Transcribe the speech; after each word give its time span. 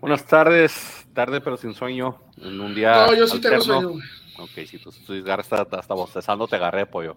Buenas 0.00 0.24
tardes, 0.26 1.06
tarde 1.12 1.40
pero 1.40 1.56
sin 1.56 1.74
sueño, 1.74 2.22
en 2.40 2.58
un 2.60 2.74
día. 2.74 3.06
No, 3.06 3.14
yo 3.14 3.26
sí 3.26 3.40
tengo 3.40 3.60
sueño. 3.60 3.90
Ok, 4.38 4.66
si 4.66 4.78
tú, 4.78 4.90
tú 5.06 5.12
hasta, 5.30 5.66
hasta 5.70 5.94
bostezando 5.94 6.48
te 6.48 6.56
agarré, 6.56 6.86
pollo. 6.86 7.16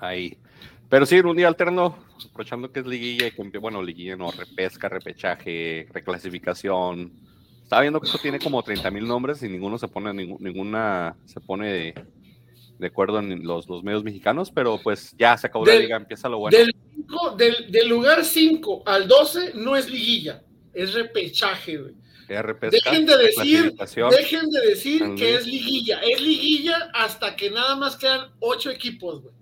Ahí. 0.00 0.36
Pero 0.88 1.06
sí, 1.06 1.16
en 1.16 1.26
un 1.26 1.36
día 1.36 1.48
alterno, 1.48 1.96
aprovechando 2.28 2.72
que 2.72 2.80
es 2.80 2.86
liguilla 2.86 3.28
y 3.28 3.30
que, 3.30 3.58
bueno, 3.58 3.82
liguilla 3.82 4.16
no, 4.16 4.32
repesca, 4.32 4.88
repechaje, 4.88 5.88
reclasificación. 5.92 7.12
Estaba 7.62 7.82
viendo 7.82 8.00
que 8.00 8.08
eso 8.08 8.18
tiene 8.18 8.38
como 8.38 8.62
30 8.62 8.90
mil 8.90 9.06
nombres 9.06 9.42
y 9.42 9.48
ninguno 9.48 9.78
se 9.78 9.88
pone, 9.88 10.12
ninguna 10.12 11.16
se 11.24 11.40
pone 11.40 11.72
de, 11.72 11.94
de 12.78 12.86
acuerdo 12.86 13.20
en 13.20 13.46
los, 13.46 13.68
los, 13.68 13.82
medios 13.82 14.04
mexicanos, 14.04 14.50
pero 14.50 14.78
pues 14.82 15.14
ya 15.16 15.36
se 15.36 15.46
acabó 15.46 15.64
la 15.64 15.76
liga, 15.76 15.96
empieza 15.96 16.28
lo 16.28 16.38
bueno. 16.38 16.56
Del, 17.36 17.70
del, 17.70 17.88
lugar 17.88 18.24
5 18.24 18.82
al 18.86 19.08
12 19.08 19.52
no 19.54 19.76
es 19.76 19.88
liguilla, 19.88 20.42
es 20.74 20.94
repechaje, 20.94 21.76
güey. 21.76 21.94
dejen 22.28 23.06
de 23.06 23.16
decir, 23.18 23.74
dejen 24.10 24.50
de 24.50 24.60
decir 24.60 25.14
que 25.16 25.34
es 25.34 25.46
liguilla, 25.46 26.00
es 26.00 26.20
liguilla 26.20 26.90
hasta 26.94 27.36
que 27.36 27.50
nada 27.50 27.76
más 27.76 27.96
quedan 27.96 28.30
8 28.40 28.70
equipos, 28.70 29.22
güey. 29.22 29.34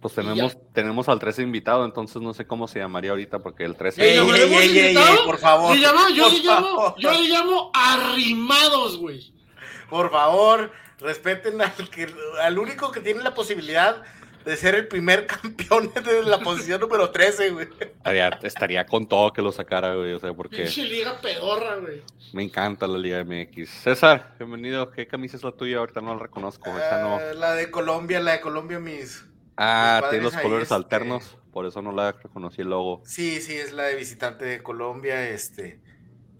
Pues 0.00 0.14
tenemos, 0.14 0.56
tenemos 0.72 1.08
al 1.08 1.18
13 1.18 1.42
invitado, 1.42 1.84
entonces 1.84 2.22
no 2.22 2.32
sé 2.32 2.46
cómo 2.46 2.68
se 2.68 2.78
llamaría 2.78 3.10
ahorita, 3.10 3.40
porque 3.40 3.64
el 3.64 3.74
13. 3.74 4.00
Ey, 4.00 4.18
ey, 4.18 4.78
ey, 4.78 4.96
por 5.24 5.38
favor. 5.38 5.76
yo, 5.76 6.28
le 6.28 6.38
llamo, 6.44 6.94
yo 6.98 7.12
le 7.12 7.28
llamo 7.28 7.72
arrimados, 7.74 8.96
güey. 8.96 9.34
Por 9.90 10.10
favor, 10.12 10.70
respeten 11.00 11.60
al, 11.60 11.72
que, 11.90 12.06
al 12.40 12.58
único 12.58 12.92
que 12.92 13.00
tiene 13.00 13.24
la 13.24 13.34
posibilidad 13.34 14.04
de 14.48 14.56
ser 14.56 14.74
el 14.74 14.88
primer 14.88 15.26
campeón 15.42 15.92
de 15.92 16.22
la 16.22 16.40
posición 16.40 16.80
número 16.80 17.10
13, 17.10 17.50
güey. 17.50 17.68
Estaría, 18.42 18.86
con 18.86 19.06
todo 19.06 19.32
que 19.32 19.42
lo 19.42 19.52
sacara, 19.52 19.94
güey. 19.94 20.14
O 20.14 20.18
sea, 20.18 20.32
porque. 20.32 20.62
Pinche 20.62 20.84
liga 20.84 21.20
pedorra, 21.20 21.76
güey. 21.76 22.02
Me 22.32 22.42
encanta 22.42 22.86
la 22.86 22.98
Liga 22.98 23.22
MX. 23.22 23.68
César, 23.68 24.34
bienvenido. 24.38 24.90
¿Qué 24.90 25.06
camisa 25.06 25.36
es 25.36 25.44
la 25.44 25.52
tuya? 25.52 25.78
Ahorita 25.78 26.00
no 26.00 26.14
la 26.14 26.22
reconozco. 26.22 26.70
no. 26.70 27.20
Eh, 27.20 27.34
la 27.34 27.52
de 27.54 27.70
Colombia, 27.70 28.20
la 28.20 28.32
de 28.32 28.40
Colombia, 28.40 28.78
mis. 28.78 29.24
Ah, 29.56 30.06
tiene 30.08 30.24
los 30.24 30.36
colores 30.36 30.64
este 30.64 30.74
alternos. 30.74 31.36
Por 31.52 31.66
eso 31.66 31.82
no 31.82 31.92
la 31.92 32.12
reconocí 32.12 32.62
el 32.62 32.68
logo. 32.68 33.02
Sí, 33.04 33.40
sí, 33.42 33.54
es 33.54 33.72
la 33.72 33.84
de 33.84 33.96
visitante 33.96 34.44
de 34.44 34.62
Colombia. 34.62 35.28
Este 35.28 35.80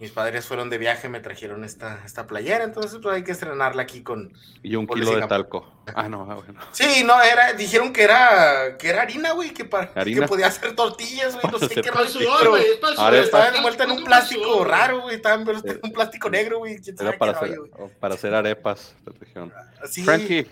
mis 0.00 0.12
padres 0.12 0.46
fueron 0.46 0.70
de 0.70 0.78
viaje, 0.78 1.08
me 1.08 1.18
trajeron 1.18 1.64
esta, 1.64 2.00
esta 2.04 2.28
playera, 2.28 2.62
entonces 2.62 3.00
pues 3.02 3.16
hay 3.16 3.24
que 3.24 3.32
estrenarla 3.32 3.82
aquí 3.82 4.02
con... 4.02 4.32
Y 4.62 4.76
un 4.76 4.86
kilo 4.86 5.16
de 5.16 5.26
talco. 5.26 5.74
Ah, 5.94 6.06
no, 6.06 6.28
ah, 6.30 6.34
bueno. 6.34 6.60
Sí, 6.70 7.02
no, 7.02 7.20
era, 7.22 7.54
dijeron 7.54 7.94
que 7.94 8.02
era, 8.02 8.76
que 8.76 8.90
era 8.90 9.00
harina, 9.00 9.32
güey, 9.32 9.54
que, 9.54 9.64
para, 9.64 10.04
que 10.04 10.22
podía 10.22 10.48
hacer 10.48 10.76
tortillas, 10.76 11.32
güey, 11.32 11.50
no 11.50 11.58
sé 11.58 11.80
qué 11.80 11.90
rollo. 11.90 12.18
Pero, 12.18 12.52
pero 12.82 13.16
estaba 13.16 13.48
envuelta 13.48 13.84
en 13.84 13.92
un 13.92 14.04
plástico 14.04 14.64
raro, 14.66 15.00
güey, 15.00 15.16
estaba 15.16 15.36
envuelta 15.36 15.72
en 15.72 15.80
un 15.82 15.90
plástico 15.90 16.28
negro, 16.28 16.58
güey. 16.58 16.78
Era 17.00 17.16
para, 17.16 17.32
hacer, 17.32 17.58
para 17.98 18.14
hacer 18.16 18.34
arepas, 18.34 18.94
te 19.02 19.12
trajeron. 19.12 19.50
Sí. 19.86 20.02
Frankie, 20.02 20.46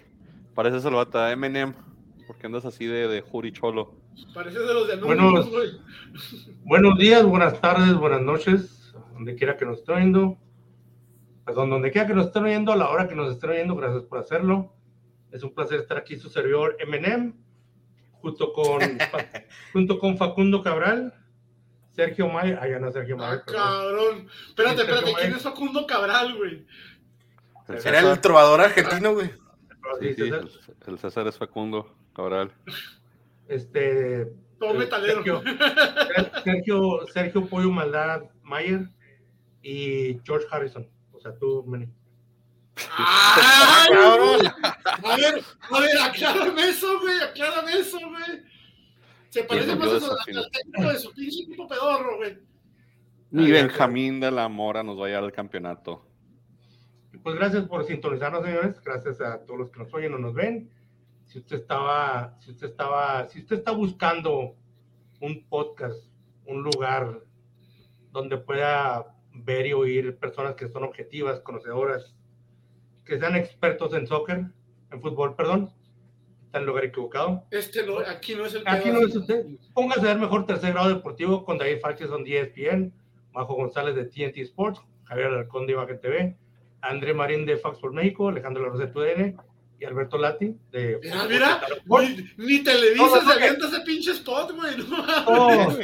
pareces 0.55 0.87
el 0.87 0.95
bata 0.95 1.31
Eminem, 1.31 1.75
¿por 2.27 2.37
qué 2.39 2.47
andas 2.47 2.65
así 2.65 2.87
de, 2.87 3.07
de 3.07 3.21
juricholo? 3.21 3.93
Pareces 4.33 4.67
de 4.67 4.73
los 4.73 4.89
de 4.89 4.97
Buenos, 4.97 5.51
buenos 6.65 6.99
días, 6.99 7.23
buenas 7.27 7.61
tardes, 7.61 7.93
buenas 7.93 8.23
noches 8.23 8.76
donde 9.17 9.35
quiera 9.35 9.57
que 9.57 9.65
nos 9.65 9.79
estén 9.79 9.97
oyendo, 9.97 10.39
perdón, 11.45 11.71
donde 11.71 11.91
quiera 11.91 12.07
que 12.07 12.15
nos 12.15 12.27
estén 12.27 12.45
oyendo, 12.45 12.73
a 12.73 12.77
la 12.77 12.91
hora 12.91 13.09
que 13.09 13.15
nos 13.15 13.33
estén 13.33 13.51
oyendo, 13.51 13.75
gracias 13.75 14.03
por 14.03 14.19
hacerlo. 14.19 14.75
Es 15.33 15.43
un 15.43 15.55
placer 15.55 15.81
estar 15.81 15.97
aquí, 15.97 16.19
su 16.19 16.29
servidor 16.29 16.77
Eminem, 16.79 17.35
junto 18.21 18.53
con, 18.53 18.81
junto 19.73 19.99
con 19.99 20.19
Facundo 20.19 20.63
Cabral, 20.63 21.15
Sergio 21.93 22.29
Mayer, 22.29 22.59
ah, 22.61 22.69
ya 22.69 22.79
no 22.79 22.93
Sergio 22.93 23.17
Mayer. 23.17 23.41
Ah, 23.41 23.45
cabrón. 23.47 24.29
Espérate, 24.49 24.83
espérate, 24.83 25.15
¿quién 25.19 25.35
es 25.35 25.43
Facundo 25.43 25.87
Cabral, 25.87 26.37
güey? 26.37 26.67
Era 27.85 28.01
el 28.01 28.21
trovador 28.21 28.61
argentino, 28.61 29.15
güey. 29.15 29.31
Sí, 30.01 30.15
sí, 30.15 30.31
el, 30.87 30.99
César 30.99 31.27
es 31.27 31.39
Facundo 31.39 31.97
Cabral. 32.15 32.53
Este. 33.49 34.31
Todo 34.59 34.75
metalero. 34.75 35.23
Sergio, 35.23 35.43
Sergio, 36.45 37.07
Sergio 37.13 37.47
Pollo 37.47 37.71
Maldad 37.71 38.25
Mayer 38.43 38.89
y 39.67 40.21
George 40.25 40.47
Harrison. 40.51 40.89
O 41.13 41.19
sea, 41.19 41.37
tú, 41.37 41.65
Manny. 41.67 41.89
¡Ay, 42.97 43.89
cabrón! 43.91 44.47
A 44.63 45.17
ver, 45.17 45.43
a 45.71 45.81
ver, 45.81 45.99
aclárame 46.03 46.69
eso, 46.69 47.01
güey, 47.01 47.21
aclárame 47.21 47.73
eso, 47.73 47.99
güey. 47.99 48.43
Se 49.29 49.43
parece 49.43 49.75
más 49.75 49.89
al 49.89 50.51
técnico 50.51 50.93
de 50.93 50.99
su 50.99 51.13
pinche 51.13 51.43
equipo 51.43 51.67
pedorro, 51.67 52.19
güey. 52.19 52.39
Ni 53.33 53.51
Benjamín 53.51 54.21
de 54.21 54.31
la 54.31 54.49
Mora 54.49 54.85
nos 54.85 55.01
va 55.01 55.07
a 55.07 55.09
llevar 55.09 55.25
al 55.25 55.33
campeonato. 55.33 56.07
Pues 57.23 57.35
gracias 57.35 57.65
por 57.65 57.85
sintonizarnos, 57.85 58.45
señores. 58.45 58.81
Gracias 58.85 59.21
a 59.21 59.45
todos 59.45 59.59
los 59.59 59.71
que 59.71 59.81
nos 59.81 59.93
oyen 59.93 60.15
o 60.15 60.19
nos 60.19 60.33
ven. 60.33 60.71
Si 61.25 61.41
usted 61.41 61.57
estaba, 61.57 62.37
si 62.39 62.53
usted 62.53 62.69
estaba, 62.69 63.27
si 63.27 63.41
usted 63.41 63.57
está 63.57 63.73
buscando 63.73 64.55
un 65.21 65.45
podcast, 65.49 66.09
un 66.45 66.63
lugar 66.63 67.21
donde 68.13 68.39
pueda 68.39 69.16
ver 69.45 69.67
y 69.67 69.73
oír 69.73 70.17
personas 70.19 70.55
que 70.55 70.69
son 70.69 70.85
objetivas, 70.85 71.41
conocedoras, 71.41 72.15
que 73.05 73.19
sean 73.19 73.37
expertos 73.37 73.95
en 73.95 74.07
soccer, 74.07 74.47
en 74.91 75.01
fútbol, 75.01 75.35
perdón. 75.35 75.71
Está 76.45 76.59
en 76.59 76.63
el 76.63 76.69
lugar 76.69 76.85
equivocado. 76.85 77.45
Este 77.51 77.81
aquí 78.07 78.35
no 78.35 78.47
es 78.47 78.55
el 78.55 78.63
Aquí 78.67 78.91
no 78.91 79.01
es 79.01 79.15
usted. 79.15 79.47
Póngase 79.75 80.01
a 80.01 80.15
ver 80.15 80.19
mejor 80.19 80.47
tercer 80.47 80.73
grado 80.73 80.89
deportivo 80.89 81.45
con 81.45 81.59
David 81.59 81.81
Falcheson 81.81 82.25
de 82.25 82.41
ESPN, 82.41 82.93
Majo 83.33 83.55
González 83.55 83.95
de 83.95 84.05
TNT 84.05 84.39
Sports, 84.39 84.81
Javier 85.05 85.27
Alarcón 85.27 85.67
de 85.67 85.73
Imagen 85.73 86.01
TV, 86.01 86.37
André 86.81 87.15
Marín 87.15 87.47
de 87.47 87.57
Fox 87.57 87.79
por 87.79 87.93
México, 87.93 88.29
Alejandro 88.29 88.63
La 88.63 88.69
Rosa 88.71 88.87
de 88.87 88.93
TUDN 88.93 89.37
y 89.79 89.85
Alberto 89.85 90.17
Lati 90.19 90.57
de 90.71 90.99
Mira, 91.03 91.27
mira, 91.29 91.61
ni, 92.37 92.63
Televisa 92.63 93.25
se 93.25 93.33
avienta 93.33 93.67
ese 93.67 93.81
pinche 93.81 94.13
spot, 94.13 94.53
güey. 94.53 94.77
Todos, 95.25 95.79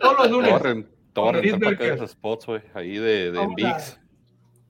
todos 0.00 0.18
los 0.18 0.30
lunes. 0.30 0.86
Torrent, 1.12 1.62
de 1.62 1.94
esos 1.94 2.10
spots, 2.12 2.46
güey, 2.46 2.62
ahí 2.74 2.96
de, 2.96 3.32
de 3.32 3.46
VIX. 3.56 3.98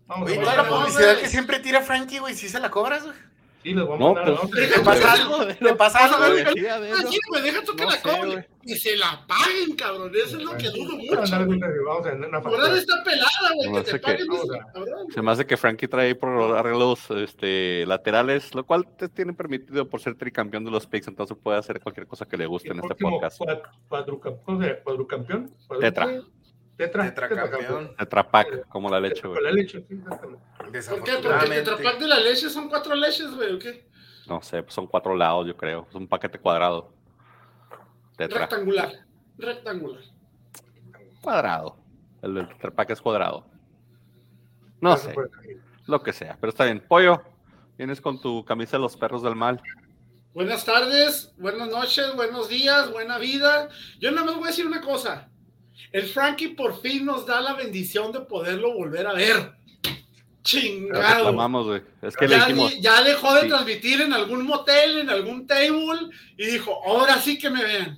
Oye, 0.09 0.39
toda 0.39 0.57
la 0.57 0.69
publicidad 0.69 1.19
que 1.19 1.29
siempre 1.29 1.61
tira 1.61 1.83
Frankie, 1.83 2.19
güey, 2.19 2.35
¿sí 2.35 2.49
se 2.49 2.59
la 2.59 2.71
cobras, 2.71 3.05
güey? 3.05 3.17
Sí, 3.63 3.75
les 3.75 3.87
vamos 3.87 4.19
a 4.19 4.23
mandar. 4.23 4.51
¿Le 4.55 4.81
pasa 4.81 5.13
algo? 5.13 5.45
¿Le 5.61 5.75
pasa 5.75 6.05
algo? 6.05 6.17
Así, 6.25 7.19
güey, 7.29 7.43
deja 7.43 7.63
tú 7.63 7.77
que 7.77 7.85
la 7.85 8.01
cobren. 8.01 8.47
Y 8.63 8.75
se 8.75 8.97
la 8.97 9.25
paguen, 9.27 9.77
cabrón. 9.77 10.11
Eso 10.15 10.39
es 10.39 10.43
lo 10.43 10.57
que 10.57 10.71
dudo 10.71 10.97
mucho. 10.97 11.17
Por 11.17 11.25
está 11.25 13.05
pelada, 13.05 13.53
güey, 13.55 13.85
que 13.85 13.93
te 13.93 13.99
paguen. 13.99 14.27
Se 15.13 15.21
me 15.23 15.31
hace 15.31 15.47
que 15.47 15.57
Frankie 15.57 15.89
trae 15.89 16.15
por 16.15 16.57
arreglos 16.57 17.11
este, 17.11 17.85
laterales, 17.87 18.55
lo 18.55 18.65
cual 18.65 18.87
te 18.97 19.09
tiene 19.09 19.35
permitido 19.35 19.89
por 19.89 20.01
ser 20.01 20.15
tricampeón 20.15 20.65
de 20.65 20.71
los 20.71 20.87
picks, 20.87 21.09
entonces 21.09 21.37
puede 21.43 21.59
hacer 21.59 21.81
cualquier 21.81 22.07
cosa 22.07 22.27
que 22.27 22.37
le 22.37 22.47
guste 22.47 22.71
en 22.71 22.79
este 22.79 22.95
podcast. 22.95 23.41
¿Cuadrucampeón? 23.89 25.55
Tetra. 25.81 26.23
Tetra, 26.81 27.05
tetracampeón. 27.05 27.95
Tetrapack, 27.95 28.67
como 28.69 28.89
la 28.89 28.99
leche, 28.99 29.29
güey. 29.29 29.43
La 29.43 29.53
leche, 29.53 29.85
sí, 29.87 29.97
¿Por 29.97 31.05
qué? 31.05 31.13
¿Porque 31.23 31.45
el 31.45 31.63
tetrapack 31.63 31.99
de 31.99 32.09
la 32.09 32.19
leche 32.19 32.49
son 32.49 32.71
cuatro 32.71 32.95
leches, 32.95 33.35
güey, 33.35 33.53
o 33.53 33.59
qué? 33.59 33.87
No 34.27 34.41
sé, 34.41 34.63
pues 34.63 34.73
son 34.73 34.87
cuatro 34.87 35.15
lados, 35.15 35.47
yo 35.47 35.55
creo. 35.55 35.87
Es 35.91 35.95
un 35.95 36.09
paquete 36.09 36.39
cuadrado. 36.39 36.91
Tetra. 38.17 38.41
Rectangular. 38.41 38.93
Rectangular. 39.37 40.01
Cuadrado. 41.21 41.77
El 42.23 42.33
del 42.33 42.49
tetrapack 42.49 42.91
es 42.93 43.03
cuadrado. 43.03 43.45
No 44.81 44.97
sé. 44.97 45.15
Lo 45.85 46.03
que 46.03 46.15
sea, 46.15 46.39
pero 46.41 46.49
está 46.49 46.65
bien. 46.65 46.83
Pollo, 46.89 47.23
vienes 47.77 48.01
con 48.01 48.23
tu 48.23 48.43
camisa 48.47 48.79
de 48.79 48.85
los 48.85 48.97
perros 48.97 49.23
del 49.23 49.37
mal. 49.37 49.61
Buenas 50.33 50.65
tardes, 50.65 51.35
buenas 51.37 51.69
noches, 51.69 52.17
buenos 52.17 52.49
días, 52.49 52.91
buena 52.91 53.19
vida. 53.19 53.69
Yo 53.99 54.11
nada 54.13 54.25
más 54.25 54.37
voy 54.37 54.45
a 54.45 54.47
decir 54.47 54.67
una 54.67 54.81
cosa. 54.81 55.30
El 55.93 56.07
Frankie 56.07 56.49
por 56.49 56.81
fin 56.81 57.05
nos 57.05 57.27
da 57.27 57.41
la 57.41 57.55
bendición 57.55 58.13
de 58.13 58.21
poderlo 58.21 58.75
volver 58.75 59.07
a 59.07 59.13
ver. 59.13 59.53
Chingado. 60.43 61.77
Es 62.01 62.17
que 62.17 62.27
ya, 62.27 62.39
le 62.39 62.45
dijimos, 62.47 62.81
ya 62.81 63.03
dejó 63.03 63.35
de 63.35 63.47
transmitir 63.47 64.01
en 64.01 64.13
algún 64.13 64.47
motel, 64.47 64.99
en 64.99 65.11
algún 65.11 65.47
table, 65.47 66.09
y 66.39 66.47
dijo, 66.47 66.81
ahora 66.87 67.21
sí 67.21 67.39
que 67.39 67.51
me 67.51 67.63
vean. 67.63 67.97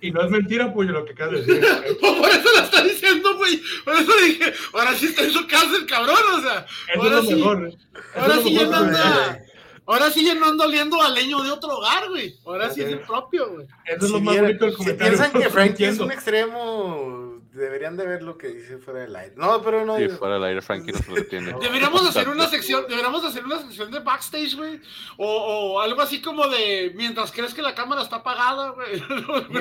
y 0.00 0.10
no 0.10 0.24
es 0.24 0.30
mentira, 0.30 0.72
pues, 0.72 0.88
lo 0.88 1.04
que 1.04 1.12
acabas 1.12 1.46
de 1.46 1.54
decir. 1.54 1.98
por 2.00 2.30
eso 2.30 2.48
lo 2.56 2.62
está 2.62 2.82
diciendo, 2.82 3.36
güey. 3.36 3.60
Por 3.84 3.94
eso 3.94 4.12
dije, 4.24 4.52
ahora 4.72 4.94
sí 4.94 5.06
está 5.06 5.24
en 5.24 5.30
su 5.30 5.46
casa 5.46 5.76
el 5.76 5.86
cabrón, 5.86 6.16
o 6.38 6.40
sea. 6.40 6.66
ahora 6.96 7.18
es 7.18 7.24
lo 7.24 7.30
sí, 7.30 7.34
mejor. 7.34 7.68
¿eh? 7.68 7.76
Ahora 8.16 8.36
sí 8.42 8.54
ya 8.54 8.66
no 8.66 8.76
anda. 8.76 9.41
Ahora 9.86 10.10
sí 10.10 10.24
ya 10.24 10.34
no 10.34 10.46
ando 10.46 10.64
oliendo 10.64 11.00
a 11.02 11.08
leño 11.08 11.42
de 11.42 11.50
otro 11.50 11.78
hogar, 11.78 12.08
güey. 12.08 12.36
Ahora 12.44 12.70
sí 12.70 12.82
es 12.82 12.88
el 12.88 13.00
propio, 13.00 13.50
güey. 13.50 13.66
Eso 13.84 14.06
es 14.06 14.10
lo 14.12 14.20
más 14.20 14.40
bonito 14.40 14.64
del 14.64 14.76
comentario. 14.76 15.12
Si 15.12 15.22
piensan 15.22 15.42
que 15.42 15.50
Frankie 15.50 15.84
es 15.84 15.98
un 15.98 16.12
extremo 16.12 17.21
deberían 17.52 17.96
de 17.96 18.06
ver 18.06 18.22
lo 18.22 18.38
que 18.38 18.48
dice 18.48 18.78
fuera 18.78 19.00
del 19.00 19.14
aire. 19.14 19.34
No, 19.36 19.60
pero 19.62 19.84
no. 19.84 19.96
Sí, 19.96 20.08
fuera 20.08 20.34
del 20.34 20.44
aire, 20.44 20.62
Frankie 20.62 20.92
no 20.92 20.98
se 20.98 21.10
lo 21.10 21.24
tiene. 21.26 21.52
Deberíamos 21.60 22.06
hacer 22.08 22.28
una 22.28 22.46
sección, 22.48 22.84
deberíamos 22.88 23.24
hacer 23.24 23.44
una 23.44 23.58
sección 23.58 23.90
de 23.90 24.00
backstage, 24.00 24.56
güey. 24.56 24.80
O, 25.18 25.26
o, 25.26 25.80
algo 25.80 26.00
así 26.00 26.22
como 26.22 26.48
de 26.48 26.92
mientras 26.94 27.30
crees 27.30 27.52
que 27.52 27.62
la 27.62 27.74
cámara 27.74 28.02
está 28.02 28.16
apagada, 28.16 28.70
güey. 28.70 29.02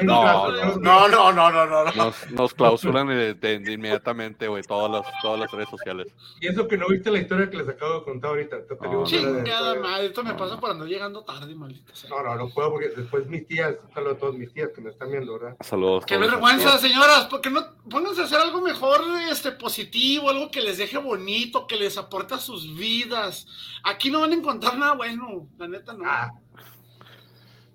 No, 0.01 0.51
no, 0.51 1.07
no, 1.09 1.31
no, 1.31 1.51
no, 1.51 1.65
no. 1.65 1.91
Nos, 1.91 2.31
nos 2.31 2.53
clausuran 2.53 3.07
de, 3.07 3.33
de, 3.33 3.73
inmediatamente, 3.73 4.47
güey, 4.47 4.63
todas 4.63 4.89
las, 4.91 5.21
todas 5.21 5.39
las 5.39 5.51
redes 5.51 5.69
sociales. 5.69 6.07
Y 6.39 6.47
eso 6.47 6.67
que 6.67 6.77
no 6.77 6.87
viste 6.87 7.11
la 7.11 7.19
historia 7.19 7.49
que 7.49 7.57
les 7.57 7.67
acabo 7.67 7.99
de 7.99 8.03
contar 8.03 8.31
ahorita. 8.31 8.57
No, 8.81 9.03
Chingada 9.03 9.75
madre, 9.75 10.07
esto 10.07 10.23
me 10.23 10.33
pasa 10.33 10.59
por 10.59 10.71
andar 10.71 10.87
llegando 10.87 11.23
tarde, 11.23 11.53
maldita 11.55 11.93
sea. 11.95 12.09
No, 12.09 12.23
no, 12.23 12.35
no 12.35 12.49
puedo 12.49 12.71
porque 12.71 12.89
después 12.89 13.27
mis 13.27 13.47
tías, 13.47 13.75
saludos 13.93 14.15
a 14.15 14.19
todos 14.19 14.35
mis 14.35 14.51
tías 14.53 14.69
que 14.73 14.81
me 14.81 14.89
están 14.89 15.11
viendo, 15.11 15.33
¿verdad? 15.33 15.57
Saludos. 15.59 16.05
Qué 16.05 16.17
vergüenza, 16.17 16.77
señoras, 16.77 17.27
porque 17.29 17.49
no 17.49 17.61
pónganse 17.89 18.21
a 18.21 18.25
hacer 18.25 18.39
algo 18.39 18.61
mejor, 18.61 19.01
este, 19.29 19.51
positivo, 19.51 20.29
algo 20.29 20.51
que 20.51 20.61
les 20.61 20.77
deje 20.77 20.97
bonito, 20.97 21.67
que 21.67 21.75
les 21.75 21.97
aporte 21.97 22.33
a 22.33 22.37
sus 22.37 22.75
vidas. 22.77 23.47
Aquí 23.83 24.09
no 24.09 24.21
van 24.21 24.31
a 24.31 24.35
encontrar 24.35 24.77
nada 24.77 24.93
bueno, 24.93 25.47
la 25.57 25.67
neta 25.67 25.93
no. 25.93 26.03
Ah. 26.05 26.31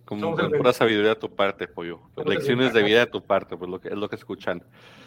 Como 0.05 0.37
pura 0.37 0.73
sabiduría 0.73 1.11
de 1.11 1.17
tu 1.17 1.35
parte, 1.35 1.67
pollo. 1.67 2.01
Lecciones 2.25 2.73
de 2.73 2.83
vida 2.83 3.01
de 3.01 3.07
tu 3.07 3.25
parte, 3.25 3.57
pues 3.57 3.69
lo 3.69 3.81
que, 3.81 3.89
es 3.89 3.97
lo 3.97 4.09
que 4.09 4.15
escuchan. 4.15 4.63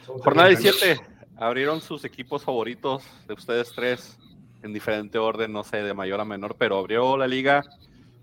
Jornada 0.05 0.49
17. 0.49 0.99
Abrieron 1.37 1.79
sus 1.79 2.03
equipos 2.03 2.43
favoritos 2.43 3.03
de 3.25 3.33
ustedes 3.33 3.71
tres 3.73 4.19
en 4.61 4.73
diferente 4.73 5.17
orden, 5.17 5.53
no 5.53 5.63
sé, 5.63 5.77
de 5.77 5.93
mayor 5.93 6.19
a 6.19 6.25
menor, 6.25 6.57
pero 6.57 6.77
abrió 6.77 7.15
la 7.15 7.27
liga 7.27 7.63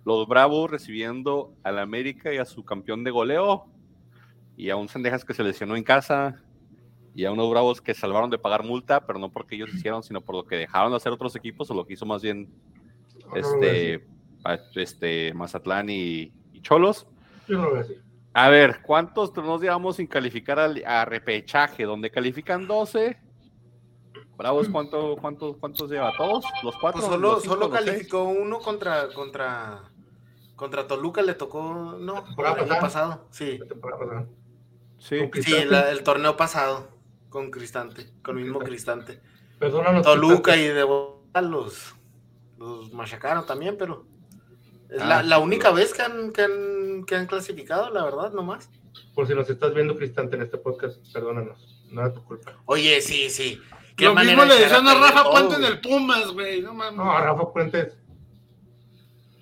los 0.07 0.29
Bravos 0.29 0.71
recibiendo 0.71 1.53
al 1.65 1.81
América 1.81 2.33
y 2.33 2.39
a 2.39 2.45
su 2.45 2.65
campeón 2.65 3.03
de 3.03 3.11
goleo 3.11 3.67
y 4.57 4.71
a 4.71 4.77
un 4.77 4.89
Sendejas 4.89 5.25
que 5.25 5.35
se 5.35 5.43
lesionó 5.43 5.75
en 5.75 5.83
casa 5.83 6.41
y 7.17 7.25
a 7.25 7.33
unos 7.33 7.49
Bravos 7.49 7.81
que 7.81 7.95
salvaron 7.95 8.29
de 8.29 8.37
pagar 8.37 8.63
multa, 8.63 9.07
pero 9.07 9.19
no 9.19 9.31
porque 9.31 9.55
ellos 9.55 9.71
hicieron, 9.73 10.03
sino 10.03 10.21
por 10.21 10.35
lo 10.35 10.45
que 10.45 10.57
dejaron 10.57 10.91
de 10.91 10.97
hacer 10.99 11.13
otros 11.13 11.35
equipos 11.35 11.71
o 11.71 11.75
lo 11.75 11.87
que 11.87 11.95
hizo 11.95 12.05
más 12.05 12.21
bien 12.21 12.47
este, 13.35 14.07
este 14.75 15.33
Mazatlán 15.33 15.89
y, 15.89 16.31
Cholos. 16.61 17.07
Yo 17.49 17.57
no 17.57 17.65
lo 17.65 17.71
voy 17.71 17.79
a 17.79 17.83
decir. 17.83 18.03
A 18.35 18.51
ver, 18.51 18.83
¿cuántos 18.83 19.35
nos 19.35 19.63
llevamos 19.63 19.97
sin 19.97 20.07
calificar 20.07 20.59
a, 20.59 21.05
repechaje? 21.07 21.85
Donde 21.85 22.11
califican 22.11 22.67
12. 22.67 23.17
Bravos, 24.37 24.69
¿cuánto, 24.69 25.17
cuántos, 25.17 25.57
¿cuántos 25.57 25.91
lleva? 25.91 26.13
¿Todos? 26.19 26.45
¿Los 26.63 26.77
cuatro? 26.77 27.01
Pues 27.01 27.11
solo, 27.11 27.41
solo 27.41 27.71
calificó 27.71 28.25
uno 28.25 28.59
contra, 28.59 29.09
contra, 29.15 29.91
contra 30.55 30.87
Toluca, 30.87 31.23
le 31.23 31.33
tocó, 31.33 31.97
no, 31.99 32.25
el 32.37 32.45
año 32.45 32.79
pasado. 32.79 33.27
Sí, 33.31 33.59
sí. 34.99 35.31
sí 35.41 35.55
el, 35.55 36.03
torneo 36.03 36.37
pasado 36.37 36.96
con 37.29 37.51
Cristante, 37.51 38.07
con 38.23 38.39
el 38.39 38.45
mismo 38.45 38.61
Cristante. 38.61 39.21
Toluca 40.03 40.57
y 40.57 40.69
de 40.69 40.85
los, 41.43 41.95
los 42.59 42.93
machacaron 42.93 43.47
también, 43.47 43.77
pero 43.79 44.07
es 44.89 45.05
la, 45.05 45.23
la, 45.23 45.39
única 45.39 45.71
vez 45.71 45.93
que 45.93 46.03
han, 46.03 46.33
que 46.33 46.43
han, 46.43 47.05
que, 47.05 47.17
han, 47.17 47.27
clasificado, 47.27 47.91
la 47.91 48.05
verdad, 48.05 48.33
nomás. 48.33 48.71
Por 49.15 49.27
si 49.27 49.35
nos 49.35 49.49
estás 49.51 49.75
viendo, 49.75 49.97
Cristante, 49.97 50.37
en 50.37 50.43
este 50.43 50.59
podcast, 50.59 50.99
perdónanos. 51.13 51.87
No 51.91 52.03
era 52.03 52.13
tu 52.13 52.23
culpa. 52.25 52.53
Oye, 52.67 53.01
sí, 53.01 53.31
sí. 53.31 53.61
Lo 53.99 54.15
mismo 54.15 54.45
le 54.45 54.55
decían 54.57 54.87
a 54.87 54.95
Rafa 54.95 55.31
Puente 55.31 55.57
en 55.57 55.65
el 55.65 55.81
Pumas, 55.81 56.31
güey. 56.33 56.61
No 56.61 56.75
mames. 56.75 56.97
No, 56.97 57.11
a 57.11 57.21
Rafa 57.21 57.53
Puente 57.53 57.93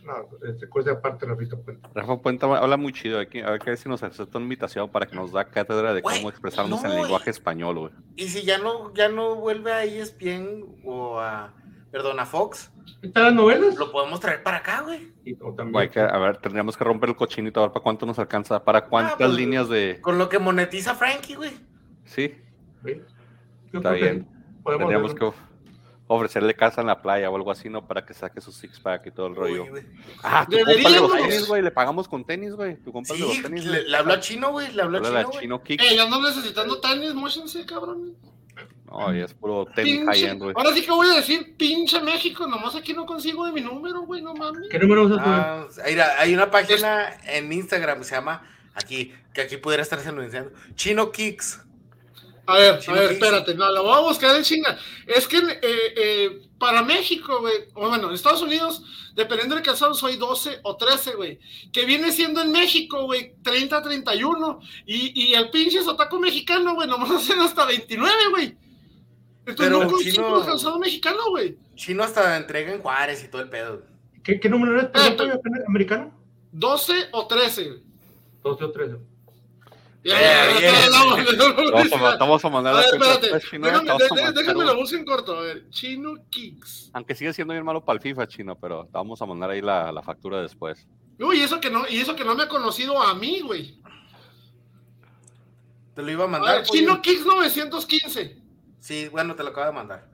No, 0.04 0.28
cuesta 0.68 0.92
aparte 0.92 1.26
Rafa 1.26 1.56
Puente. 1.56 1.88
Rafa 1.94 2.18
Puente 2.20 2.46
habla 2.46 2.76
muy 2.76 2.92
chido. 2.92 3.18
Hay 3.18 3.26
que, 3.26 3.42
a 3.42 3.50
ver 3.50 3.60
qué 3.60 3.76
si 3.76 3.88
nos 3.88 4.02
acepta 4.02 4.38
una 4.38 4.44
invitación 4.44 4.90
para 4.90 5.06
que 5.06 5.16
nos 5.16 5.32
da 5.32 5.46
cátedra 5.46 5.94
de 5.94 6.02
cómo 6.02 6.28
expresarnos 6.28 6.84
en 6.84 6.94
lenguaje 6.94 7.30
español, 7.30 7.78
güey. 7.78 7.92
Y 8.16 8.28
si 8.28 8.42
ya 8.42 8.58
no, 8.58 8.92
ya 8.92 9.08
no 9.08 9.36
vuelve 9.36 9.72
a 9.72 9.84
ESPN 9.84 10.82
o 10.84 11.18
a, 11.18 11.54
perdón, 11.90 12.20
a 12.20 12.26
Fox, 12.26 12.70
¿Están 13.02 13.24
las 13.24 13.34
novelas? 13.34 13.76
Lo 13.76 13.92
podemos 13.92 14.18
traer 14.20 14.42
para 14.42 14.58
acá, 14.58 14.82
güey. 14.82 15.12
a 15.96 16.18
ver, 16.18 16.36
tendríamos 16.38 16.76
que 16.76 16.84
romper 16.84 17.10
el 17.10 17.16
cochinito 17.16 17.60
a 17.60 17.64
ver 17.64 17.72
para 17.72 17.82
cuánto 17.82 18.06
nos 18.06 18.18
alcanza, 18.18 18.64
para 18.64 18.80
ah, 18.80 18.86
cuántas 18.88 19.16
pues, 19.16 19.34
líneas 19.34 19.68
de. 19.68 19.98
Con 20.00 20.18
lo 20.18 20.28
que 20.28 20.38
monetiza 20.38 20.94
Frankie, 20.94 21.34
güey. 21.34 21.52
Sí. 22.04 22.34
Está 23.72 23.92
bien. 23.92 24.26
Tendríamos 24.64 25.14
que 25.14 25.32
ofrecerle 26.06 26.54
casa 26.54 26.80
en 26.80 26.86
la 26.86 27.00
playa 27.00 27.30
o 27.30 27.36
algo 27.36 27.50
así, 27.50 27.68
¿no? 27.70 27.86
Para 27.86 28.04
que 28.04 28.14
saque 28.14 28.40
su 28.40 28.52
six 28.52 28.78
pack 28.78 29.06
y 29.06 29.10
todo 29.10 29.26
el 29.26 29.36
rollo. 29.36 29.66
ah, 30.22 30.46
tu 30.48 30.58
compa 30.58 30.90
de 30.90 31.00
los 31.00 31.12
tenis, 31.12 31.46
güey. 31.46 31.62
Le 31.62 31.70
pagamos 31.70 32.08
con 32.08 32.24
tenis, 32.24 32.54
güey. 32.54 32.76
Tu 32.76 32.92
compa 32.92 33.14
sí, 33.14 33.20
de 33.20 33.26
los 33.26 33.42
tenis. 33.42 33.64
Le, 33.64 33.88
le 33.88 33.96
habla 33.96 34.20
chino, 34.20 34.52
güey. 34.52 34.72
Le 34.72 34.82
habla 34.82 35.00
chino. 35.00 35.40
chino 35.40 35.62
kick. 35.62 35.80
Eh, 35.80 35.96
ya 35.96 36.08
no 36.08 36.20
necesitando 36.20 36.80
tenis, 36.80 37.14
móchense, 37.14 37.64
cabrón. 37.64 38.14
No, 38.86 39.14
y 39.14 39.20
es 39.20 39.34
puro 39.34 39.66
tenis 39.74 40.04
high-end, 40.06 40.42
güey. 40.42 40.54
Ahora 40.56 40.72
sí 40.72 40.82
que 40.82 40.90
voy 40.90 41.08
a 41.08 41.14
decir, 41.16 41.56
pinche 41.56 42.00
México, 42.00 42.46
nomás 42.46 42.76
aquí 42.76 42.92
no 42.92 43.06
consigo 43.06 43.44
de 43.46 43.52
mi 43.52 43.60
número, 43.60 44.02
güey, 44.02 44.22
no 44.22 44.34
mames. 44.34 44.68
¿Qué 44.70 44.78
número 44.78 45.06
usas, 45.06 45.18
ah, 45.20 45.66
Hay 46.18 46.34
una 46.34 46.50
página 46.50 47.08
en 47.24 47.52
Instagram 47.52 47.98
que 47.98 48.04
se 48.04 48.14
llama, 48.14 48.42
aquí, 48.74 49.12
que 49.32 49.40
aquí 49.40 49.56
pudiera 49.56 49.82
estar 49.82 49.98
anunciando, 49.98 50.52
Chino 50.76 51.10
Kicks. 51.10 51.60
A 52.46 52.58
ver, 52.58 52.81
a 52.87 52.93
ver, 52.93 53.12
espérate, 53.12 53.55
no, 53.55 53.70
lo 53.73 53.85
voy 53.85 53.94
a 53.94 54.00
buscar 54.00 54.37
en 54.37 54.43
chinga. 54.43 54.79
Es 55.06 55.26
que 55.26 55.38
eh, 55.38 55.61
eh, 55.62 56.43
para 56.58 56.82
México, 56.82 57.41
güey, 57.41 57.55
o 57.75 57.88
bueno, 57.88 58.08
en 58.08 58.14
Estados 58.14 58.43
Unidos, 58.43 58.82
dependiendo 59.14 59.55
del 59.55 59.64
casado, 59.64 59.94
soy 59.94 60.17
12 60.17 60.61
o 60.62 60.76
13, 60.76 61.14
güey. 61.14 61.38
Que 61.73 61.87
viene 61.87 62.12
siendo 62.12 62.43
en 62.43 62.52
México, 62.52 63.05
güey, 63.05 63.35
30, 63.43 63.82
31. 63.82 64.61
Y, 64.87 65.29
y 65.29 65.35
el 65.35 65.50
pinche 65.50 65.82
sotaco 65.82 66.20
mexicano, 66.20 66.75
güey, 66.75 66.88
nomás 66.88 67.11
hacen 67.23 67.41
hasta 67.41 67.64
29, 67.64 68.12
güey. 68.31 68.56
Entonces 69.46 69.67
Pero 69.67 69.85
no 69.85 69.91
consigo 69.91 70.38
el 70.38 70.46
calzado 70.46 70.79
mexicano, 70.79 71.19
güey. 71.31 71.58
Chino 71.75 72.02
hasta 72.02 72.37
entrega 72.37 72.73
en 72.73 72.81
Juárez 72.81 73.25
y 73.25 73.29
todo 73.29 73.43
el 73.43 73.50
pedo. 73.50 73.82
¿Qué, 74.23 74.41
qué 74.41 74.49
número 74.49 74.81
es? 74.81 74.88
Ah, 74.94 75.14
americano? 75.69 76.12
12 76.52 77.08
o 77.12 77.26
13. 77.26 77.82
12 78.43 78.64
o 78.64 78.70
13. 78.70 78.96
Vamos 82.18 82.44
a 82.44 82.48
mandar 82.50 82.76
a 82.76 82.82
espérate. 82.82 83.30
Déjame 84.34 84.64
lo 84.64 84.76
busco 84.76 84.96
en 84.96 85.04
corto. 85.04 85.36
A 85.36 85.40
ver, 85.42 85.68
Chino 85.70 86.14
Kicks. 86.30 86.90
Aunque 86.92 87.14
sigue 87.14 87.32
siendo 87.32 87.54
bien 87.54 87.64
malo 87.64 87.84
para 87.84 87.96
el 87.96 88.02
FIFA, 88.02 88.26
Chino, 88.28 88.58
pero 88.58 88.86
vamos 88.90 89.20
a 89.22 89.26
mandar 89.26 89.50
ahí 89.50 89.62
la, 89.62 89.90
la 89.92 90.02
factura 90.02 90.42
después. 90.42 90.86
Uy, 91.18 91.40
eso 91.40 91.60
que 91.60 91.70
no, 91.70 91.84
y 91.88 91.98
eso 91.98 92.14
que 92.14 92.24
no 92.24 92.34
me 92.34 92.42
ha 92.42 92.48
conocido 92.48 93.00
a 93.00 93.14
mí, 93.14 93.40
güey. 93.40 93.81
Te 95.94 96.02
lo 96.02 96.10
iba 96.10 96.24
a 96.24 96.29
mandar. 96.29 96.50
A 96.50 96.56
ver, 96.58 96.64
Chino 96.64 97.00
Kicks 97.00 97.24
915. 97.24 98.43
Sí, 98.81 99.08
bueno, 99.08 99.34
te 99.34 99.43
lo 99.43 99.50
acabo 99.50 99.67
de 99.67 99.72
mandar. 99.72 100.10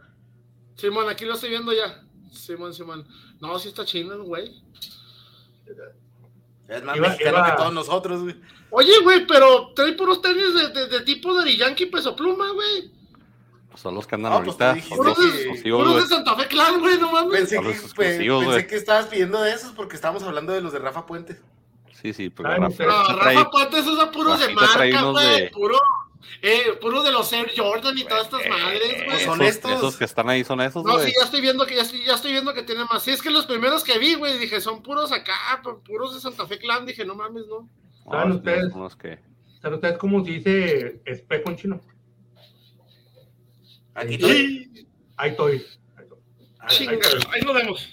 Simón, 0.76 1.08
aquí 1.08 1.24
lo 1.24 1.34
estoy 1.34 1.50
viendo 1.50 1.72
ya. 1.72 2.02
Simón, 2.30 2.72
Simón. 2.72 3.06
No, 3.40 3.58
sí 3.58 3.68
está 3.68 3.84
chino, 3.84 4.22
güey. 4.22 4.62
Es 6.70 6.84
más 6.84 6.96
mexicano 6.96 7.44
que 7.44 7.52
todos 7.52 7.72
nosotros, 7.72 8.22
güey. 8.22 8.36
Oye, 8.70 8.92
güey, 9.02 9.26
pero 9.26 9.72
trae 9.74 9.92
puros 9.94 10.22
tenis 10.22 10.54
de, 10.54 10.86
de, 10.86 11.00
tipo 11.00 11.34
de 11.34 11.56
Yankee 11.56 11.86
peso 11.86 12.14
pluma, 12.14 12.52
güey. 12.52 12.92
Pues 13.68 13.82
son 13.82 13.96
los 13.96 14.06
que 14.06 14.14
andan 14.14 14.44
pues 14.44 14.60
ahorita. 14.60 14.74
Pues 14.96 15.62
puros, 15.62 15.96
de 15.96 16.06
Santa 16.06 16.36
Fe 16.36 16.46
Clan, 16.46 16.78
güey, 16.78 16.96
no 16.98 17.10
mames. 17.10 17.40
Pensé, 17.40 17.60
que, 17.60 17.94
pensé 17.96 18.66
que 18.68 18.76
estabas 18.76 19.06
pidiendo 19.06 19.42
de 19.42 19.52
esos 19.52 19.72
porque 19.72 19.96
estábamos 19.96 20.22
hablando 20.22 20.52
de 20.52 20.60
los 20.60 20.72
de 20.72 20.78
Rafa 20.78 21.06
Puente. 21.06 21.40
Sí, 22.00 22.12
sí, 22.12 22.30
pero 22.30 22.48
Rafa, 22.48 22.84
no, 22.84 23.16
Rafa 23.16 23.50
Puente 23.50 23.80
usa 23.80 24.10
puros 24.12 24.38
de 24.38 24.54
marca, 24.54 25.02
güey. 25.02 25.50
Puro 25.50 25.76
eh, 26.42 26.72
puro 26.80 27.02
de 27.02 27.12
los 27.12 27.32
Air 27.32 27.50
Jordan 27.56 27.96
y 27.96 28.04
todas 28.04 28.24
estas 28.24 28.48
madres, 28.48 29.04
güey. 29.04 29.24
Son 29.24 29.42
estos. 29.42 29.72
Esos 29.72 29.96
que 29.96 30.04
están 30.04 30.28
ahí 30.28 30.44
son 30.44 30.60
esos, 30.60 30.84
No, 30.84 30.98
sí, 30.98 31.12
ya 31.18 31.24
estoy 31.24 31.40
viendo 31.40 31.66
que 31.66 31.76
ya 31.76 31.82
estoy, 31.82 32.04
ya 32.04 32.14
estoy 32.14 32.32
viendo 32.32 32.54
que 32.54 32.62
tiene 32.62 32.84
más. 32.84 33.02
Sí, 33.02 33.10
es 33.10 33.22
que 33.22 33.30
los 33.30 33.46
primeros 33.46 33.84
que 33.84 33.98
vi, 33.98 34.14
güey, 34.14 34.38
dije, 34.38 34.60
son 34.60 34.82
puros 34.82 35.12
acá, 35.12 35.34
puros 35.84 36.14
de 36.14 36.20
Santa 36.20 36.46
Fe 36.46 36.58
Clan. 36.58 36.86
Dije, 36.86 37.04
no 37.04 37.14
mames, 37.14 37.46
no. 37.46 37.68
¿Saben 38.10 38.32
ustedes? 38.32 38.72
¿Saben 39.60 39.74
ustedes 39.74 39.98
cómo 39.98 40.24
se 40.24 40.30
dice 40.30 41.00
espejo 41.04 41.50
en 41.50 41.56
chino? 41.56 41.80
Aquí 43.94 44.14
estoy. 44.14 44.86
Ahí 45.16 45.30
estoy. 45.30 45.66
Ahí, 46.58 46.88
ahí 47.32 47.40
lo 47.42 47.54
vemos. 47.54 47.88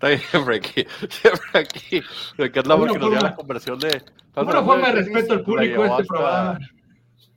Está 0.00 0.08
bien, 0.10 0.44
Frankie. 0.44 0.86
Siempre 1.10 1.60
aquí. 1.60 2.02
Me 2.36 2.46
encanta 2.46 2.76
porque 2.76 2.98
nos 2.98 3.10
dio 3.10 3.20
la 3.20 3.34
conversión 3.34 3.78
de. 3.80 4.00
Una 4.36 4.62
forma 4.62 4.86
de 4.86 4.92
respeto 4.92 5.32
al 5.32 5.42
público 5.42 5.84
este 5.84 6.04
programa. 6.04 6.58